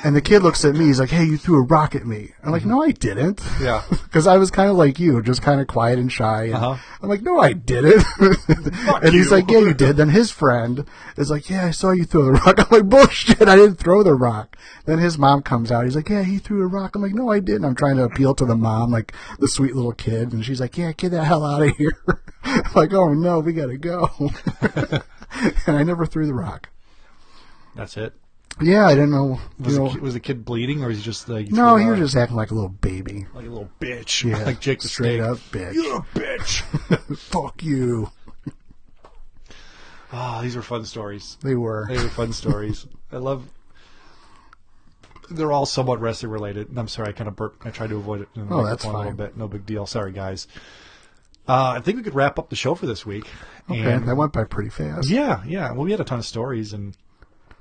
And 0.03 0.15
the 0.15 0.21
kid 0.21 0.39
looks 0.41 0.65
at 0.65 0.73
me. 0.75 0.85
He's 0.85 0.99
like, 0.99 1.09
"Hey, 1.09 1.23
you 1.25 1.37
threw 1.37 1.57
a 1.61 1.65
rock 1.65 1.95
at 1.95 2.05
me." 2.05 2.31
I'm 2.43 2.51
like, 2.51 2.65
"No, 2.65 2.81
I 2.81 2.91
didn't." 2.91 3.41
Yeah. 3.61 3.83
because 3.89 4.25
I 4.27 4.37
was 4.37 4.49
kind 4.51 4.69
of 4.69 4.75
like 4.75 4.99
you, 4.99 5.21
just 5.21 5.41
kind 5.41 5.61
of 5.61 5.67
quiet 5.67 5.99
and 5.99 6.11
shy. 6.11 6.45
And 6.45 6.55
Uh-huh. 6.55 6.77
I'm 7.01 7.09
like, 7.09 7.21
"No, 7.21 7.39
I 7.39 7.53
didn't." 7.53 8.03
and 8.19 9.13
he's 9.13 9.25
you. 9.29 9.31
like, 9.31 9.49
"Yeah, 9.49 9.59
you 9.59 9.73
did." 9.73 9.97
Then 9.97 10.09
his 10.09 10.31
friend 10.31 10.85
is 11.17 11.29
like, 11.29 11.49
"Yeah, 11.49 11.65
I 11.67 11.71
saw 11.71 11.91
you 11.91 12.05
throw 12.05 12.25
the 12.25 12.31
rock." 12.33 12.59
I'm 12.59 12.67
like, 12.71 12.89
"Bullshit! 12.89 13.47
I 13.47 13.55
didn't 13.55 13.75
throw 13.75 14.01
the 14.03 14.15
rock." 14.15 14.57
Then 14.85 14.97
his 14.99 15.17
mom 15.17 15.43
comes 15.43 15.71
out. 15.71 15.85
He's 15.85 15.95
like, 15.95 16.09
"Yeah, 16.09 16.23
he 16.23 16.37
threw 16.39 16.63
a 16.63 16.67
rock." 16.67 16.95
I'm 16.95 17.01
like, 17.01 17.13
"No, 17.13 17.29
I 17.31 17.39
didn't." 17.39 17.65
I'm 17.65 17.75
trying 17.75 17.97
to 17.97 18.03
appeal 18.03 18.33
to 18.35 18.45
the 18.45 18.55
mom, 18.57 18.91
like 18.91 19.13
the 19.39 19.47
sweet 19.47 19.75
little 19.75 19.93
kid, 19.93 20.33
and 20.33 20.43
she's 20.43 20.59
like, 20.59 20.77
"Yeah, 20.77 20.91
get 20.93 21.09
the 21.11 21.23
hell 21.23 21.45
out 21.45 21.61
of 21.61 21.75
here." 21.77 21.91
I'm 22.43 22.63
like, 22.75 22.93
"Oh 22.93 23.13
no, 23.13 23.39
we 23.39 23.53
gotta 23.53 23.77
go." 23.77 24.09
and 25.67 25.77
I 25.77 25.83
never 25.83 26.05
threw 26.05 26.25
the 26.25 26.33
rock. 26.33 26.69
That's 27.75 27.95
it. 27.97 28.13
Yeah, 28.59 28.85
I 28.87 28.93
didn't 28.95 29.11
know. 29.11 29.39
Was, 29.59 29.75
the, 29.75 29.83
know 29.83 29.89
ki- 29.91 29.99
was 29.99 30.13
the 30.13 30.19
kid 30.19 30.43
bleeding, 30.45 30.83
or 30.83 30.89
is 30.91 30.97
he 30.97 31.03
just 31.03 31.29
like 31.29 31.51
no, 31.51 31.75
he 31.77 31.85
was 31.85 31.99
just 31.99 32.15
acting 32.15 32.35
like 32.37 32.51
a 32.51 32.53
little 32.55 32.69
baby. 32.69 33.25
like 33.33 33.45
a 33.45 33.49
little 33.49 33.69
bitch, 33.79 34.23
Yeah, 34.29 34.43
like 34.45 34.59
Jake 34.59 34.81
the 34.81 34.87
straight 34.89 35.19
Snake. 35.19 35.29
up 35.31 35.37
bitch. 35.51 35.73
You're 35.73 35.97
a 35.97 36.01
bitch. 36.13 37.17
Fuck 37.17 37.63
you. 37.63 38.11
Ah, 40.13 40.41
these 40.41 40.55
were 40.57 40.61
fun 40.61 40.83
stories. 40.85 41.37
They 41.41 41.55
were. 41.55 41.85
They 41.87 41.95
were 41.95 42.09
fun 42.09 42.33
stories. 42.33 42.85
I 43.13 43.17
love. 43.17 43.45
They're 45.29 45.53
all 45.53 45.65
somewhat 45.65 46.01
wrestling 46.01 46.33
related. 46.33 46.77
I'm 46.77 46.89
sorry, 46.89 47.07
I 47.09 47.11
kind 47.13 47.29
of 47.29 47.37
burped. 47.37 47.65
I 47.65 47.69
tried 47.69 47.91
to 47.91 47.95
avoid 47.95 48.21
it 48.21 48.27
in 48.35 48.47
Oh, 48.51 48.65
that's 48.65 48.83
microphone 48.83 48.93
a 48.93 48.97
little 48.97 49.03
fine. 49.11 49.15
bit. 49.15 49.37
No 49.37 49.47
big 49.47 49.65
deal. 49.65 49.85
Sorry, 49.85 50.11
guys. 50.11 50.47
Uh, 51.47 51.75
I 51.77 51.79
think 51.79 51.95
we 51.95 52.03
could 52.03 52.13
wrap 52.13 52.37
up 52.37 52.49
the 52.49 52.57
show 52.57 52.75
for 52.75 52.85
this 52.87 53.05
week. 53.05 53.25
Okay, 53.69 53.79
And- 53.89 54.05
that 54.07 54.15
went 54.15 54.33
by 54.33 54.43
pretty 54.43 54.69
fast. 54.69 55.09
yeah, 55.09 55.43
yeah. 55.47 55.71
Well, 55.71 55.85
we 55.85 55.91
had 55.91 56.01
a 56.01 56.03
ton 56.03 56.19
of 56.19 56.25
stories 56.25 56.73
and 56.73 56.95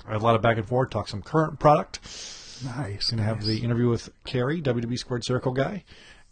I 0.07 0.13
had 0.13 0.21
a 0.21 0.25
lot 0.25 0.35
of 0.35 0.43
back 0.43 0.57
and 0.57 0.67
forth. 0.67 0.91
Talk 0.91 1.09
some 1.09 1.23
current 1.23 1.59
product. 1.59 2.01
Nice. 2.65 3.11
Gonna 3.11 3.23
have 3.23 3.45
the 3.45 3.59
interview 3.59 3.89
with 3.89 4.11
Kerry, 4.25 4.61
WWE 4.61 4.99
Squared 4.99 5.25
Circle 5.25 5.53
guy. 5.53 5.85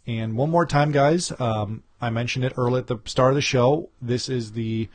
And 0.05 0.35
one 0.35 0.49
more 0.49 0.65
time, 0.65 0.91
guys, 0.91 1.31
um, 1.39 1.83
I 2.01 2.09
mentioned 2.09 2.45
it 2.45 2.53
early 2.57 2.79
at 2.79 2.87
the 2.87 2.97
start 3.05 3.31
of 3.31 3.35
the 3.35 3.41
show. 3.41 3.89
This 4.01 4.29
is 4.29 4.53
the 4.53 4.89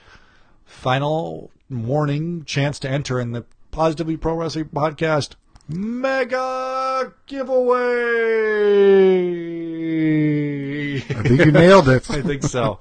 final 0.64 1.50
warning 1.70 2.44
chance 2.44 2.78
to 2.80 2.88
enter 2.88 3.20
in 3.20 3.32
the 3.32 3.44
Positively 3.70 4.16
Pro 4.16 4.34
Wrestling 4.34 4.66
Podcast 4.66 5.34
Mega 5.68 7.12
Giveaway. 7.26 7.76
I 10.96 11.22
think 11.22 11.44
you 11.44 11.52
nailed 11.52 11.88
it. 11.88 12.10
I 12.10 12.22
think 12.22 12.42
so. 12.42 12.80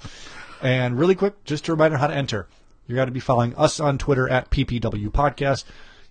And 0.62 0.98
really 0.98 1.16
quick, 1.16 1.44
just 1.46 1.68
a 1.68 1.72
reminder 1.72 1.98
how 1.98 2.08
to 2.08 2.16
enter. 2.16 2.48
You 2.86 2.96
got 2.96 3.06
to 3.06 3.12
be 3.12 3.20
following 3.20 3.56
us 3.56 3.80
on 3.80 3.98
Twitter 3.98 4.28
at 4.30 4.50
PPW 4.50 5.10
Podcast. 5.10 5.64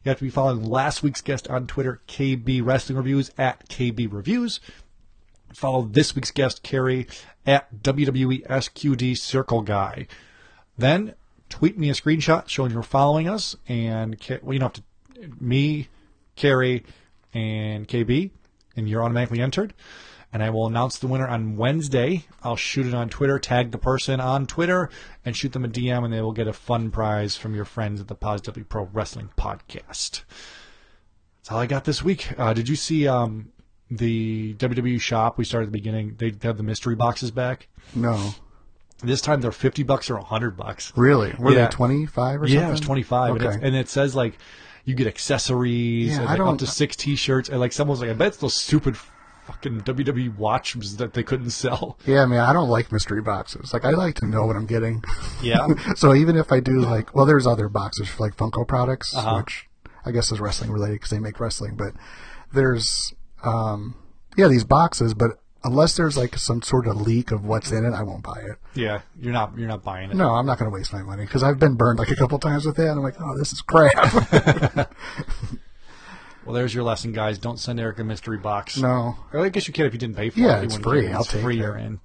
You 0.05 0.09
have 0.09 0.19
to 0.19 0.25
be 0.25 0.31
following 0.31 0.65
last 0.65 1.03
week's 1.03 1.21
guest 1.21 1.49
on 1.49 1.67
Twitter, 1.67 2.01
KB 2.09 2.65
Wrestling 2.65 2.97
Reviews 2.97 3.31
at 3.37 3.69
KB 3.69 4.11
Reviews. 4.11 4.59
Follow 5.53 5.83
this 5.83 6.15
week's 6.15 6.31
guest, 6.31 6.63
Kerry, 6.63 7.07
at 7.47 7.83
WWE 7.83 8.47
SQD 8.47 9.19
Circle 9.19 9.63
Guy. 9.63 10.07
Then 10.79 11.15
tweet 11.51 11.79
me 11.79 11.91
a 11.91 11.93
screenshot 11.93 12.49
showing 12.49 12.73
you're 12.73 12.83
following 12.83 13.29
us, 13.29 13.55
and 13.69 14.17
well, 14.43 14.55
you 14.55 14.59
don't 14.59 14.77
have 14.77 14.85
to. 14.85 14.85
Me, 15.39 15.89
Kerry, 16.35 16.85
and 17.35 17.87
KB, 17.87 18.31
and 18.77 18.89
you're 18.89 19.05
automatically 19.05 19.41
entered. 19.41 19.75
And 20.33 20.43
I 20.43 20.49
will 20.49 20.67
announce 20.67 20.97
the 20.99 21.07
winner 21.09 21.29
on 21.29 21.57
Wednesday. 21.57 22.25
I'll 22.43 22.57
shoot 22.57 22.87
it 22.87 22.95
on 22.95 23.11
Twitter, 23.11 23.39
tag 23.39 23.71
the 23.71 23.77
person 23.79 24.19
on 24.19 24.47
Twitter, 24.47 24.89
and 25.27 25.37
shoot 25.37 25.53
them 25.53 25.65
a 25.65 25.69
DM, 25.69 26.05
and 26.05 26.13
they 26.13 26.23
will 26.23 26.33
get 26.33 26.49
a 26.49 26.55
fun 26.55 26.91
prize 26.91 27.37
from 27.37 27.55
your 27.55 27.67
friends 27.67 28.01
at 28.01 28.09
the 28.09 28.15
Positively 28.15 28.65
Pro 28.65 28.89
Wrestling 28.95 29.29
Podcast. 29.37 30.23
That's 31.37 31.51
all 31.51 31.59
I 31.59 31.67
got 31.67 31.85
this 31.85 32.03
week. 32.03 32.29
Uh, 32.39 32.55
did 32.55 32.67
you 32.69 32.77
see 32.77 33.07
um, 33.07 33.53
the 33.91 34.55
WWE 34.55 34.99
shop 35.01 35.37
we 35.37 35.45
started 35.45 35.67
at 35.67 35.73
the 35.73 35.79
beginning? 35.79 36.15
They 36.17 36.33
have 36.43 36.57
the 36.57 36.63
mystery 36.63 36.95
boxes 36.95 37.31
back. 37.31 37.69
No, 37.95 38.35
This 39.03 39.21
time 39.21 39.41
they're 39.43 39.53
fifty 39.53 39.83
bucks 39.83 40.09
or 40.09 40.17
hundred 40.19 40.57
bucks. 40.57 40.93
really? 40.97 41.35
Were 41.39 41.53
Yeah. 41.53 41.67
they 41.67 41.73
twenty 41.73 42.07
five 42.07 42.41
or 42.41 42.47
something? 42.47 42.59
Yeah, 42.63 42.69
it 42.69 42.71
was 42.71 42.81
twenty 42.81 43.03
five, 43.03 43.33
and, 43.35 43.41
Okay. 43.45 43.49
it's- 43.57 43.67
and 43.67 43.77
it 43.77 43.89
says 43.91 44.15
like 44.15 44.39
you 44.85 44.95
get 44.95 45.07
accessories 45.09 46.13
Yeah, 46.13 46.21
and 46.21 46.27
like, 46.29 46.41
up 46.41 46.59
to 46.59 46.67
six 46.67 46.97
T-shirts, 46.97 47.49
and 47.49 47.59
like 47.61 47.73
someone's 47.73 48.01
like, 48.01 48.11
"I 48.11 48.15
bet 48.15 48.29
it's 48.29 48.37
those 48.39 48.55
stupid 48.55 48.97
fucking 49.47 49.81
WWE 49.83 50.37
watches 50.37 50.97
that 50.99 51.15
they 51.15 51.23
couldn't 51.23 51.51
sell." 51.51 51.99
yeah, 52.07 52.25
man, 52.27 52.41
I 52.41 52.53
don't 52.53 52.69
like 52.69 52.93
mystery 52.93 53.23
boxes. 53.23 53.73
Like, 53.73 53.85
I 53.85 53.91
like 53.91 54.15
to 54.17 54.27
know 54.27 54.47
what 54.47 54.57
I'm 54.57 54.67
getting. 54.67 55.03
Yeah, 55.43 55.67
so 55.97 56.15
even 56.15 56.37
if 56.37 56.53
I 56.53 56.61
do 56.61 56.81
like, 56.81 57.15
well, 57.15 57.27
there's 57.27 57.47
other 57.47 57.69
boxes 57.69 58.09
for 58.09 58.23
like 58.25 58.37
Funko 58.37 58.67
products, 58.67 59.15
Uh-huh. 59.15 59.37
which 59.39 59.69
I 60.05 60.11
guess 60.11 60.33
is 60.33 60.41
wrestling 60.41 60.71
related 60.71 60.95
because 60.95 61.11
they 61.11 61.19
make 61.21 61.39
wrestling. 61.41 61.77
But 61.77 61.93
there's, 62.53 63.13
um, 63.45 63.95
yeah, 64.37 64.49
these 64.49 64.65
boxes. 64.65 65.15
But 65.15 65.39
unless 65.65 65.97
there's 65.97 66.17
like 66.17 66.37
some 66.37 66.61
sort 66.61 66.87
of 66.89 67.01
leak 67.01 67.31
of 67.31 67.45
what's 67.47 67.71
in 67.71 67.85
it, 67.85 67.93
I 67.95 68.03
won't 68.03 68.25
buy 68.25 68.41
it. 68.41 68.57
yeah, 68.75 69.03
you're 69.21 69.33
not 69.33 69.57
you're 69.57 69.69
not 69.69 69.85
buying 69.85 70.11
it. 70.11 70.17
No, 70.17 70.35
I'm 70.35 70.45
not 70.47 70.59
going 70.59 70.71
to 70.71 70.75
waste 70.75 70.93
my 70.93 71.03
money 71.03 71.25
because 71.25 71.43
I've 71.45 71.59
been 71.61 71.75
burned 71.77 71.99
like 72.01 72.11
a 72.11 72.17
couple 72.17 72.39
times 72.41 72.67
with 72.67 72.77
that. 72.77 72.89
And 72.89 72.99
I'm 72.99 73.03
like, 73.05 73.21
oh, 73.21 73.39
this 73.39 73.53
is 73.53 73.61
crap. 73.63 73.93
Well, 76.45 76.55
there's 76.55 76.75
your 76.75 76.83
lesson, 76.85 77.13
guys. 77.13 77.39
Don't 77.39 77.59
send 77.59 77.79
Eric 77.79 77.99
a 78.01 78.05
mystery 78.05 78.39
box. 78.39 78.77
no, 78.77 79.17
Or 79.33 79.41
I 79.45 79.49
guess 79.49 79.69
you 79.69 79.73
can 79.75 79.87
if 79.87 79.93
you 79.93 79.99
didn't 79.99 80.17
pay 80.17 80.31
for 80.31 80.41
Yeah, 80.41 80.47
it. 80.47 80.59
Yeah, 80.59 80.63
it's 80.63 80.77
free. 80.77 81.09
I'll 81.13 81.21
It's 81.21 81.31
take 81.31 81.43
free. 81.43 81.59
You're 81.59 81.77
in. 81.77 82.01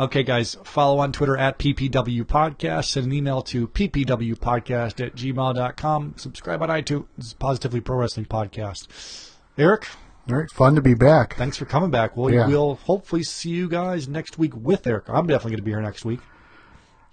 Okay, 0.00 0.22
guys, 0.22 0.56
follow 0.62 0.98
on 1.00 1.10
Twitter 1.12 1.36
at 1.36 1.58
PPW 1.58 2.24
Podcast. 2.24 2.84
Send 2.84 3.06
an 3.06 3.12
email 3.12 3.42
to 3.42 3.66
ppwpodcast 3.68 5.04
at 5.04 5.16
gmail.com. 5.16 6.14
Subscribe 6.16 6.62
on 6.62 6.68
iTunes. 6.68 7.36
Positively 7.38 7.80
Pro 7.80 7.96
Wrestling 7.96 8.26
Podcast. 8.26 9.32
Eric, 9.56 9.88
all 10.30 10.36
right, 10.36 10.50
fun 10.52 10.76
to 10.76 10.82
be 10.82 10.94
back. 10.94 11.34
thanks 11.36 11.56
for 11.56 11.64
coming 11.64 11.90
back. 11.90 12.16
We'll, 12.16 12.32
Yeah. 12.32 12.46
we'll 12.46 12.76
hopefully 12.76 13.24
see 13.24 13.50
you 13.50 13.68
guys 13.68 14.06
next 14.06 14.38
week 14.38 14.54
with 14.54 14.86
Eric. 14.86 15.04
I'm 15.08 15.26
definitely 15.26 15.52
going 15.52 15.58
to 15.60 15.64
be 15.64 15.70
here 15.72 15.82
next 15.82 16.04
week. 16.04 16.20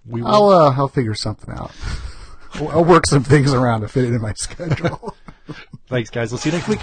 We 0.05 0.21
will. 0.21 0.27
I'll 0.27 0.49
uh, 0.49 0.73
I'll 0.75 0.87
figure 0.87 1.15
something 1.15 1.51
out. 1.55 1.71
I'll 2.61 2.85
work 2.85 3.05
some 3.07 3.23
things 3.23 3.53
around 3.53 3.81
to 3.81 3.87
fit 3.87 4.05
it 4.05 4.13
in 4.13 4.21
my 4.21 4.33
schedule. 4.33 5.15
Thanks, 5.87 6.09
guys. 6.09 6.31
We'll 6.31 6.39
see 6.39 6.49
you 6.49 6.55
next 6.55 6.67
week. 6.67 6.79